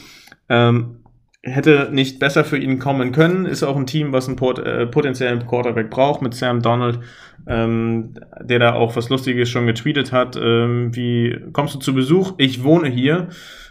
Ähm, 0.49 1.03
hätte 1.43 1.89
nicht 1.91 2.17
besser 2.17 2.43
für 2.43 2.57
ihn 2.57 2.79
kommen 2.79 3.11
können. 3.11 3.45
Ist 3.45 3.61
auch 3.61 3.75
ein 3.75 3.85
Team, 3.85 4.13
was 4.13 4.27
einen 4.27 4.35
pot 4.35 4.57
äh, 4.57 4.87
potenziellen 4.87 5.45
Quarterback 5.45 5.91
braucht 5.91 6.23
mit 6.23 6.33
Sam 6.33 6.63
Donald, 6.63 6.99
ähm, 7.45 8.15
der 8.41 8.57
da 8.57 8.73
auch 8.73 8.95
was 8.95 9.09
Lustiges 9.09 9.47
schon 9.47 9.67
getweetet 9.67 10.11
hat. 10.11 10.39
Ähm, 10.41 10.95
wie 10.95 11.39
kommst 11.53 11.75
du 11.75 11.79
zu 11.79 11.93
Besuch? 11.93 12.33
Ich 12.39 12.63
wohne 12.63 12.89
hier. 12.89 13.27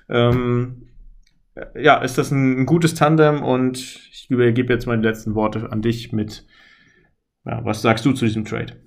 Ähm, 0.09 0.86
ja, 1.75 1.97
ist 1.99 2.19
das 2.19 2.31
ein, 2.31 2.67
gutes 2.67 2.95
Tandem 2.95 3.43
und 3.43 3.79
ich 3.79 4.27
übergebe 4.29 4.73
jetzt 4.73 4.87
meine 4.87 5.03
letzten 5.03 5.35
Worte 5.35 5.69
an 5.71 5.83
dich 5.83 6.13
mit, 6.13 6.47
ja, 7.45 7.65
was 7.65 7.83
sagst 7.83 8.05
du 8.05 8.13
zu 8.13 8.25
diesem 8.25 8.45
Trade? 8.45 8.83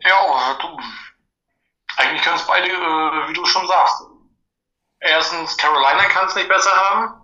Ja, 0.00 0.58
du, 0.60 0.68
eigentlich 1.96 2.22
können 2.22 2.36
es 2.36 2.46
beide, 2.46 2.68
äh, 2.68 3.28
wie 3.28 3.34
du 3.34 3.44
schon 3.44 3.66
sagst. 3.66 4.02
Erstens, 5.00 5.56
Carolina 5.56 6.04
kann 6.08 6.26
es 6.26 6.34
nicht 6.34 6.48
besser 6.48 6.70
haben. 6.70 7.20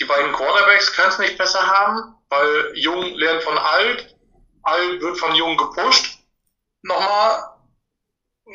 Die 0.00 0.04
beiden 0.04 0.32
Quarterbacks 0.32 0.92
können 0.94 1.08
es 1.08 1.18
nicht 1.18 1.38
besser 1.38 1.64
haben, 1.66 2.14
weil 2.28 2.72
Jung 2.74 3.02
lernt 3.14 3.42
von 3.42 3.56
alt, 3.56 4.16
alt 4.62 5.00
wird 5.00 5.18
von 5.18 5.34
Jung 5.34 5.56
gepusht. 5.56 6.18
Nochmal. 6.82 7.44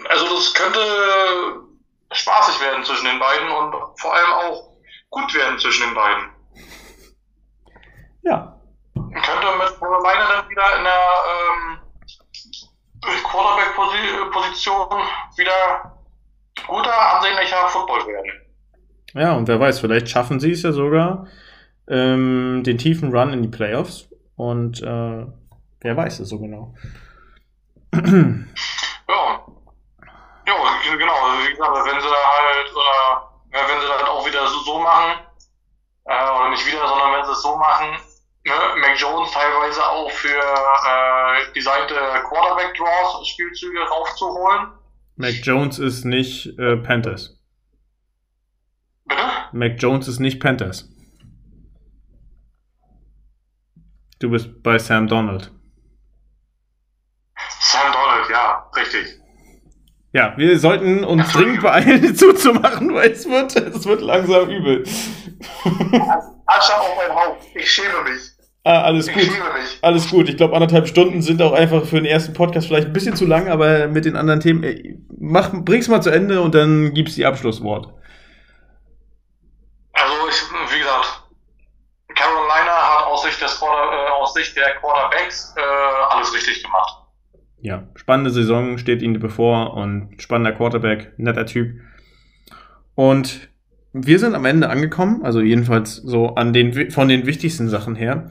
Also 0.09 0.35
das 0.35 0.53
könnte 0.53 1.68
spaßig 2.11 2.61
werden 2.61 2.83
zwischen 2.83 3.05
den 3.05 3.19
beiden 3.19 3.49
und 3.49 3.99
vor 3.99 4.13
allem 4.13 4.33
auch 4.33 4.69
gut 5.09 5.33
werden 5.35 5.59
zwischen 5.59 5.87
den 5.87 5.95
beiden. 5.95 6.29
Ja. 8.23 8.59
Könnte 8.93 9.57
mit 9.57 9.79
Carolina 9.79 10.27
dann 10.27 10.49
wieder 10.49 10.77
in 10.77 10.83
der 10.83 11.01
ähm, 11.29 11.79
Quarterback-Position 13.23 14.87
wieder 15.37 15.97
guter, 16.67 17.15
ansehnlicher 17.15 17.67
Football 17.69 18.07
werden. 18.07 18.31
Ja, 19.13 19.33
und 19.33 19.47
wer 19.47 19.59
weiß, 19.59 19.79
vielleicht 19.79 20.09
schaffen 20.09 20.39
sie 20.39 20.51
es 20.51 20.61
ja 20.63 20.71
sogar, 20.71 21.27
ähm, 21.87 22.61
den 22.63 22.77
tiefen 22.77 23.11
Run 23.15 23.33
in 23.33 23.41
die 23.41 23.47
Playoffs. 23.47 24.07
Und 24.35 24.81
äh, 24.81 25.25
wer 25.81 25.97
weiß 25.97 26.19
es 26.19 26.29
so 26.29 26.39
genau. 26.39 26.75
ja. 30.89 30.95
Ja, 30.95 30.95
genau. 30.95 31.13
Wie 31.45 31.51
gesagt, 31.51 31.75
wenn 31.75 32.01
sie 32.01 32.07
halt, 32.07 32.71
oder 32.75 33.29
wenn 33.51 33.81
sie 33.81 33.87
das 33.87 34.03
auch 34.03 34.25
wieder 34.25 34.47
so, 34.47 34.59
so 34.59 34.79
machen, 34.79 35.19
äh, 36.05 36.31
oder 36.31 36.49
nicht 36.49 36.65
wieder, 36.65 36.87
sondern 36.87 37.13
wenn 37.13 37.25
sie 37.25 37.31
es 37.31 37.41
so 37.41 37.55
machen, 37.55 37.89
ne, 38.45 38.53
Mac 38.81 38.99
Jones 38.99 39.31
teilweise 39.31 39.85
auch 39.85 40.11
für 40.11 40.29
äh, 40.29 41.53
die 41.53 41.61
Seite 41.61 41.95
Quarterback 42.27 42.75
Draws 42.75 43.27
Spielzüge 43.27 43.81
raufzuholen. 43.81 44.73
Mac 45.15 45.33
Jones 45.43 45.79
ist 45.79 46.05
nicht 46.05 46.57
äh, 46.57 46.77
Panthers. 46.77 47.37
Bitte? 49.05 49.23
Mac 49.51 49.73
Jones 49.77 50.07
ist 50.07 50.19
nicht 50.19 50.39
Panthers. 50.39 50.89
Du 54.19 54.29
bist 54.29 54.63
bei 54.63 54.77
Sam 54.79 55.07
Donald. 55.07 55.51
Sam 57.61 57.91
Donald, 57.91 58.29
ja, 58.29 58.69
richtig. 58.75 59.19
Ja, 60.11 60.33
wir 60.37 60.57
sollten 60.57 61.03
uns 61.03 61.31
dringend 61.31 61.61
beeilen, 61.61 62.15
zuzumachen, 62.15 62.93
weil 62.95 63.11
es 63.11 63.29
wird, 63.29 63.55
es 63.55 63.85
wird 63.85 64.01
langsam 64.01 64.49
übel. 64.49 64.83
Asche 66.47 66.79
auf 66.79 66.95
mein 66.97 67.15
Haupt. 67.15 67.43
Ich 67.53 67.71
schäme 67.71 68.01
mich. 68.03 68.21
Ah, 68.63 68.81
alles 68.81 69.07
ich 69.07 69.13
gut. 69.13 69.29
Alles 69.83 70.09
gut. 70.09 70.27
Ich 70.27 70.37
glaube, 70.37 70.55
anderthalb 70.55 70.87
Stunden 70.87 71.21
sind 71.21 71.41
auch 71.41 71.53
einfach 71.53 71.85
für 71.85 71.97
den 71.97 72.05
ersten 72.05 72.33
Podcast 72.33 72.67
vielleicht 72.67 72.87
ein 72.87 72.93
bisschen 72.93 73.15
zu 73.15 73.25
lang, 73.25 73.49
aber 73.49 73.87
mit 73.87 74.05
den 74.05 74.15
anderen 74.15 74.39
Themen, 74.39 74.63
ey, 74.63 74.97
mach, 75.19 75.51
bring's 75.53 75.87
mal 75.87 76.01
zu 76.01 76.09
Ende 76.09 76.41
und 76.41 76.55
dann 76.55 76.93
gibt's 76.93 77.15
die 77.15 77.25
Abschlusswort. 77.25 77.93
Also, 79.93 80.13
ich, 80.27 80.73
wie 80.73 80.79
gesagt, 80.79 81.23
Carolina 82.15 82.97
hat 82.97 83.05
aus 83.05 83.21
Sicht, 83.21 83.39
des 83.39 83.61
äh, 83.61 84.11
aus 84.11 84.33
Sicht 84.33 84.57
der 84.57 84.75
Quarterbacks 84.77 85.53
äh, 85.55 85.61
alles 86.09 86.33
richtig 86.33 86.63
gemacht 86.63 86.98
ja, 87.61 87.87
spannende 87.95 88.31
Saison 88.31 88.77
steht 88.77 89.01
ihnen 89.01 89.19
bevor 89.19 89.75
und 89.75 90.09
spannender 90.17 90.53
Quarterback, 90.53 91.13
netter 91.17 91.45
Typ. 91.45 91.71
Und 92.95 93.49
wir 93.93 94.19
sind 94.19 94.35
am 94.35 94.45
Ende 94.45 94.69
angekommen, 94.69 95.23
also 95.23 95.41
jedenfalls 95.41 95.95
so 95.95 96.35
an 96.35 96.53
den, 96.53 96.91
von 96.91 97.07
den 97.07 97.25
wichtigsten 97.25 97.69
Sachen 97.69 97.95
her. 97.95 98.29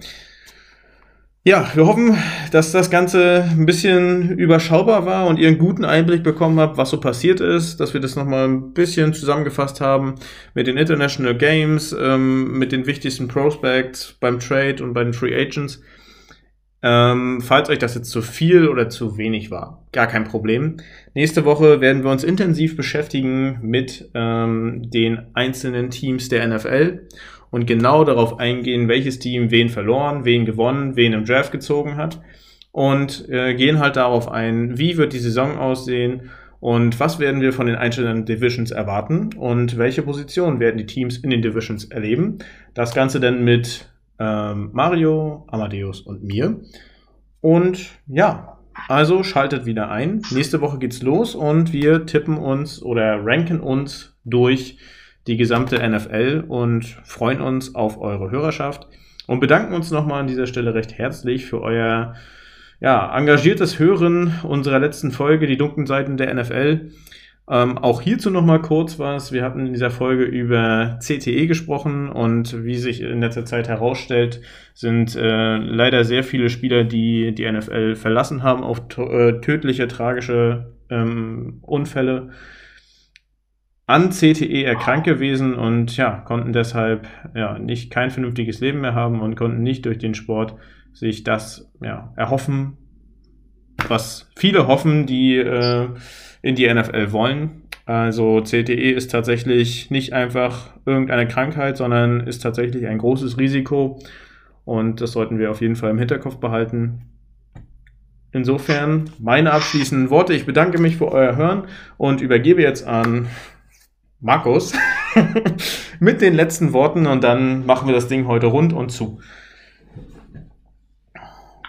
Ja, 1.45 1.71
wir 1.75 1.87
hoffen, 1.87 2.15
dass 2.53 2.73
das 2.73 2.91
Ganze 2.91 3.49
ein 3.51 3.65
bisschen 3.65 4.39
überschaubar 4.39 5.07
war 5.07 5.27
und 5.27 5.39
ihr 5.39 5.49
einen 5.49 5.57
guten 5.57 5.85
Einblick 5.85 6.23
bekommen 6.23 6.61
habt, 6.61 6.77
was 6.77 6.91
so 6.91 7.01
passiert 7.01 7.41
ist, 7.41 7.81
dass 7.81 7.95
wir 7.95 8.01
das 8.01 8.17
nochmal 8.17 8.47
ein 8.47 8.75
bisschen 8.75 9.15
zusammengefasst 9.15 9.81
haben 9.81 10.17
mit 10.53 10.67
den 10.67 10.77
International 10.77 11.35
Games, 11.35 11.97
ähm, 11.99 12.59
mit 12.59 12.71
den 12.71 12.87
wichtigsten 12.87 13.29
Prospects 13.29 14.17
beim 14.21 14.41
Trade 14.41 14.85
und 14.85 14.93
bei 14.93 15.05
den 15.05 15.15
Free 15.15 15.35
Agents. 15.35 15.81
Ähm, 16.81 17.41
falls 17.41 17.69
euch 17.71 17.79
das 17.79 17.97
jetzt 17.97 18.11
zu 18.11 18.23
viel 18.23 18.69
oder 18.69 18.89
zu 18.89 19.19
wenig 19.19 19.51
war, 19.51 19.83
gar 19.91 20.07
kein 20.07 20.25
Problem. 20.25 20.77
Nächste 21.13 21.45
Woche 21.45 21.81
werden 21.81 22.05
wir 22.05 22.11
uns 22.11 22.23
intensiv 22.23 22.77
beschäftigen 22.77 23.59
mit 23.63 24.11
ähm, 24.15 24.89
den 24.91 25.27
einzelnen 25.35 25.91
Teams 25.91 26.29
der 26.29 26.47
NFL 26.47 27.09
und 27.51 27.67
genau 27.67 28.05
darauf 28.05 28.39
eingehen, 28.39 28.87
welches 28.87 29.19
Team 29.19 29.51
wen 29.51 29.71
verloren, 29.71 30.25
wen 30.25 30.45
gewonnen, 30.45 30.95
wen 30.95 31.15
im 31.15 31.25
Draft 31.25 31.51
gezogen 31.51 31.97
hat 31.97 32.21
und 32.71 33.29
äh, 33.29 33.55
gehen 33.55 33.81
halt 33.81 33.97
darauf 33.97 34.31
ein, 34.31 34.79
wie 34.79 34.97
wird 34.97 35.13
die 35.13 35.19
Saison 35.19 35.59
aussehen 35.59 36.31
und 36.61 37.01
was 37.01 37.19
werden 37.19 37.41
wir 37.41 37.53
von 37.53 37.67
den 37.67 37.77
einzelnen 37.77 38.25
Divisions 38.25 38.71
erwarten 38.71 39.31
und 39.37 39.79
welche 39.79 40.03
Positionen 40.03 40.61
werden 40.61 40.79
die 40.79 40.87
Teams 40.87 41.19
in 41.19 41.31
den 41.31 41.43
Divisions 41.43 41.87
erleben. 41.87 42.39
Das 42.75 42.95
Ganze 42.95 43.19
dann 43.19 43.43
mit 43.43 43.89
ähm, 44.19 44.71
Mario, 44.73 45.47
Amadeus 45.49 46.01
und 46.01 46.23
mir. 46.23 46.61
Und 47.41 47.91
ja, 48.07 48.59
also 48.89 49.23
schaltet 49.23 49.67
wieder 49.67 49.91
ein. 49.91 50.23
Nächste 50.31 50.61
Woche 50.61 50.79
geht's 50.79 51.03
los 51.03 51.35
und 51.35 51.73
wir 51.73 52.07
tippen 52.07 52.39
uns 52.39 52.83
oder 52.83 53.25
ranken 53.25 53.61
uns 53.61 54.17
durch 54.25 54.79
die 55.27 55.37
gesamte 55.37 55.77
NFL 55.77 56.45
und 56.49 56.85
freuen 57.05 57.41
uns 57.41 57.75
auf 57.75 58.01
eure 58.01 58.31
Hörerschaft 58.31 58.89
und 59.27 59.41
bedanken 59.41 59.75
uns 59.75 59.91
nochmal 59.91 60.21
an 60.21 60.27
dieser 60.27 60.47
Stelle 60.47 60.75
recht 60.75 60.97
herzlich 60.97 61.47
für 61.47 61.61
euer 61.61 62.15
ja, 62.81 63.17
engagiertes 63.17 63.79
Hören 63.79 64.33
unserer 64.45 64.79
letzten 64.79 65.11
Folge, 65.11 65.47
die 65.47 65.57
dunklen 65.57 65.87
Seiten 65.87 66.17
der 66.17 66.33
NFL. 66.33 66.93
Ähm, 67.51 67.79
auch 67.79 68.03
hierzu 68.03 68.31
nochmal 68.31 68.61
kurz 68.61 68.99
was. 68.99 69.33
Wir 69.33 69.43
hatten 69.43 69.67
in 69.67 69.73
dieser 69.73 69.91
Folge 69.91 70.25
über 70.25 70.99
CTE 71.01 71.47
gesprochen 71.47 72.11
und 72.11 72.65
wie 72.65 72.77
sich 72.77 73.01
in 73.01 73.21
letzter 73.21 73.47
Zeit 73.47 73.69
herausstellt, 73.69 74.43
sind 74.75 75.17
äh, 75.17 75.57
leider 75.57 76.05
sehr 76.05 76.25
viele 76.25 76.51
Spieler, 76.51 76.85
die 76.85 77.35
die 77.35 77.51
NFL 77.51 77.95
verlassen 77.95 78.43
haben, 78.43 78.63
auf 78.63 78.83
äh, 78.99 79.41
tödliche, 79.41 79.89
tragische 79.89 80.75
ähm, 80.91 81.61
Unfälle 81.63 82.31
an 83.87 84.11
CTE 84.11 84.65
erkrankt 84.65 85.07
gewesen 85.07 85.55
und 85.55 85.97
ja, 85.97 86.21
konnten 86.21 86.53
deshalb 86.53 87.09
ja 87.35 87.59
nicht 87.59 87.91
kein 87.91 88.11
vernünftiges 88.11 88.61
Leben 88.61 88.83
mehr 88.83 88.95
haben 88.95 89.23
und 89.23 89.35
konnten 89.35 89.63
nicht 89.63 89.87
durch 89.87 89.97
den 89.97 90.15
Sport 90.15 90.57
sich 90.93 91.25
das 91.25 91.73
ja, 91.81 92.13
erhoffen, 92.15 92.77
was 93.89 94.31
viele 94.37 94.67
hoffen, 94.67 95.07
die 95.07 95.37
äh, 95.37 95.89
in 96.49 96.55
die 96.55 96.73
NFL 96.73 97.13
wollen. 97.13 97.65
Also 97.85 98.41
CTE 98.41 98.93
ist 98.93 99.11
tatsächlich 99.11 99.91
nicht 99.91 100.15
einfach 100.15 100.71
irgendeine 100.87 101.29
Krankheit, 101.29 101.77
sondern 101.77 102.27
ist 102.27 102.43
tatsächlich 102.43 102.87
ein 102.87 102.97
großes 102.97 103.37
Risiko 103.37 103.99
und 104.65 105.03
das 105.03 105.13
sollten 105.13 105.39
wir 105.39 105.51
auf 105.51 105.61
jeden 105.61 105.77
Fall 105.77 105.91
im 105.91 105.99
Hinterkopf 105.99 106.37
behalten. 106.37 107.03
Insofern 108.33 109.11
meine 109.19 109.53
abschließenden 109.53 110.09
Worte. 110.09 110.33
Ich 110.33 110.47
bedanke 110.47 110.81
mich 110.81 110.97
für 110.97 111.13
euer 111.13 111.37
Hören 111.37 111.65
und 111.99 112.23
übergebe 112.23 112.63
jetzt 112.63 112.87
an 112.87 113.27
Markus 114.19 114.73
mit 116.01 116.23
den 116.23 116.33
letzten 116.33 116.73
Worten 116.73 117.07
und 117.07 117.25
dann 117.25 117.67
machen 117.67 117.89
wir 117.89 117.95
das 117.95 118.09
Ding 118.09 118.27
heute 118.27 118.47
rund 118.47 118.73
und 118.73 118.91
zu. 118.91 119.21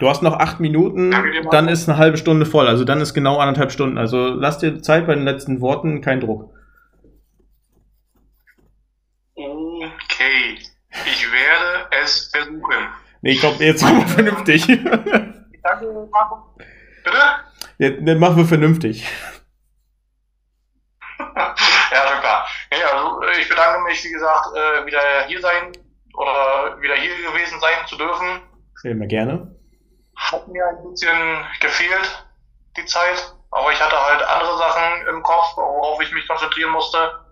Du 0.00 0.08
hast 0.08 0.22
noch 0.22 0.40
acht 0.40 0.60
Minuten, 0.60 1.14
dann 1.50 1.68
ist 1.68 1.86
eine 1.86 1.98
halbe 1.98 2.16
Stunde 2.16 2.46
voll. 2.46 2.66
Also 2.66 2.84
dann 2.84 3.02
ist 3.02 3.12
genau 3.12 3.36
anderthalb 3.36 3.70
Stunden. 3.70 3.98
Also 3.98 4.28
lass 4.28 4.56
dir 4.56 4.80
Zeit 4.80 5.06
bei 5.06 5.14
den 5.14 5.24
letzten 5.24 5.60
Worten, 5.60 6.00
kein 6.00 6.20
Druck. 6.20 6.54
Okay, 9.34 10.56
ich 11.04 11.30
werde 11.30 11.86
es 12.02 12.30
versuchen. 12.32 12.88
Nee, 13.20 13.36
komm, 13.38 13.56
jetzt 13.58 13.82
machen 13.82 13.98
wir 13.98 14.08
vernünftig. 14.08 14.66
Danke, 14.66 16.08
Marco. 16.10 16.56
Bitte? 17.04 17.18
Jetzt, 17.76 18.20
machen 18.20 18.38
wir 18.38 18.46
vernünftig. 18.46 19.02
ja, 21.18 21.54
schon 21.54 22.20
klar. 22.20 22.46
Also 22.70 23.22
ich 23.38 23.48
bedanke 23.50 23.82
mich, 23.82 24.02
wie 24.02 24.12
gesagt, 24.12 24.46
äh, 24.56 24.86
wieder 24.86 25.00
hier 25.26 25.42
sein 25.42 25.72
oder 26.14 26.80
wieder 26.80 26.94
hier 26.94 27.14
gewesen 27.30 27.60
sein 27.60 27.86
zu 27.86 27.98
dürfen. 27.98 28.40
Sehr 28.76 28.94
gerne 28.94 29.59
hat 30.20 30.46
mir 30.48 30.66
ein 30.66 30.82
bisschen 30.90 31.46
gefehlt, 31.60 32.26
die 32.76 32.84
Zeit. 32.84 33.34
Aber 33.50 33.72
ich 33.72 33.80
hatte 33.80 34.00
halt 34.00 34.22
andere 34.22 34.58
Sachen 34.58 35.06
im 35.08 35.22
Kopf, 35.22 35.56
worauf 35.56 36.00
ich 36.00 36.12
mich 36.12 36.28
konzentrieren 36.28 36.70
musste. 36.70 37.26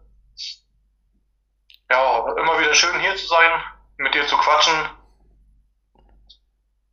Ja, 1.90 2.18
immer 2.36 2.58
wieder 2.58 2.74
schön 2.74 2.98
hier 3.00 3.14
zu 3.16 3.26
sein, 3.26 3.62
mit 3.98 4.14
dir 4.14 4.26
zu 4.26 4.36
quatschen. 4.36 4.90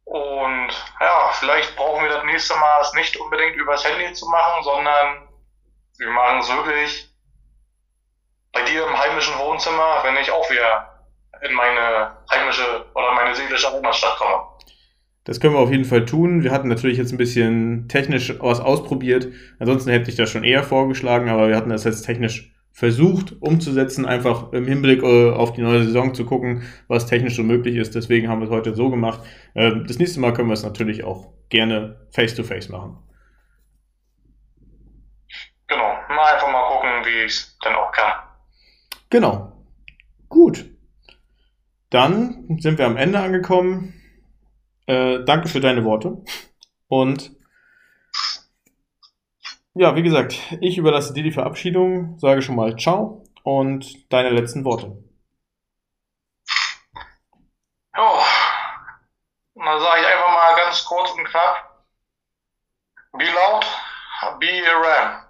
Und 0.06 0.70
ja, 1.00 1.30
vielleicht 1.34 1.76
brauchen 1.76 2.04
wir 2.04 2.12
das 2.12 2.24
nächste 2.26 2.56
Mal 2.56 2.82
es 2.82 2.94
nicht 2.94 3.18
unbedingt 3.18 3.56
übers 3.56 3.84
Handy 3.84 4.14
zu 4.14 4.28
machen, 4.30 4.64
sondern 4.64 5.28
wir 5.98 6.10
machen 6.10 6.40
es 6.40 6.50
wirklich 6.50 7.10
bei 8.52 8.62
dir 8.62 8.86
im 8.86 8.98
heimischen 8.98 9.38
Wohnzimmer, 9.40 10.04
wenn 10.04 10.16
ich 10.18 10.32
auch 10.32 10.50
wieder 10.50 11.04
in 11.42 11.54
meine 11.54 12.18
heimische 12.32 12.86
oder 12.94 13.12
meine 13.14 13.36
seelische 13.36 13.72
Heimatstadt 13.72 14.18
komme. 14.18 14.48
Das 15.26 15.40
können 15.40 15.56
wir 15.56 15.60
auf 15.60 15.72
jeden 15.72 15.86
Fall 15.86 16.06
tun. 16.06 16.44
Wir 16.44 16.52
hatten 16.52 16.70
natürlich 16.70 16.98
jetzt 16.98 17.12
ein 17.12 17.18
bisschen 17.18 17.88
technisch 17.90 18.34
was 18.40 18.60
ausprobiert. 18.60 19.28
Ansonsten 19.60 19.90
hätte 19.90 20.10
ich 20.10 20.16
das 20.16 20.30
schon 20.30 20.44
eher 20.44 20.64
vorgeschlagen, 20.64 21.30
aber 21.30 21.50
wir 21.50 21.58
hatten 21.58 21.72
das 21.72 21.84
jetzt 21.84 22.04
technisch 22.04 22.54
versucht 22.72 23.42
umzusetzen, 23.42 24.06
einfach 24.06 24.52
im 24.54 24.68
Hinblick 24.68 25.02
äh, 25.02 25.32
auf 25.32 25.54
die 25.54 25.62
neue 25.62 25.84
Saison 25.84 26.14
zu 26.14 26.26
gucken, 26.26 26.64
was 26.88 27.08
technisch 27.08 27.36
so 27.36 27.42
möglich 27.42 27.76
ist. 27.76 27.96
Deswegen 27.96 28.28
haben 28.28 28.42
wir 28.42 28.48
es 28.48 28.52
heute 28.52 28.76
so 28.76 28.90
gemacht. 28.90 29.22
Ähm, 29.56 29.86
das 29.88 29.98
nächste 29.98 30.20
Mal 30.20 30.34
können 30.34 30.50
wir 30.50 30.54
es 30.54 30.64
natürlich 30.64 31.04
auch 31.04 31.34
gerne 31.50 32.06
face-to-face 32.12 32.70
-face 32.70 32.72
machen. 32.72 32.98
Genau, 35.68 35.94
mal 36.10 36.34
einfach 36.34 36.52
mal 36.52 36.68
gucken, 36.68 36.90
wie 37.06 37.26
ich 37.26 37.32
es 37.32 37.58
dann 37.64 37.76
auch 37.76 37.92
kann. 37.94 38.14
Genau. 39.10 39.54
Gut. 40.30 40.66
Dann 41.90 42.58
sind 42.60 42.78
wir 42.78 42.86
am 42.86 42.98
Ende 42.98 43.20
angekommen. 43.20 43.94
Äh, 44.88 45.24
danke 45.26 45.48
für 45.48 45.60
deine 45.60 45.84
Worte. 45.84 46.24
Und 46.88 47.36
Ja, 49.78 49.94
wie 49.98 50.04
gesagt, 50.04 50.38
ich 50.62 50.78
überlasse 50.78 51.14
dir 51.14 51.24
die 51.24 51.34
Verabschiedung, 51.34 52.18
sage 52.18 52.42
schon 52.42 52.56
mal 52.56 52.78
Ciao 52.78 53.26
und 53.44 54.12
deine 54.12 54.30
letzten 54.30 54.64
Worte. 54.64 55.04
Jo, 57.98 58.20
dann 59.56 59.80
sage 59.82 60.02
ich 60.02 60.08
einfach 60.08 60.32
mal 60.32 60.56
ganz 60.56 60.86
kurz 60.86 61.12
und 61.12 61.26
knapp. 61.26 61.84
Be 63.18 63.26
loud, 63.26 63.66
be 64.40 64.64
a 64.66 64.78
ram. 64.80 65.25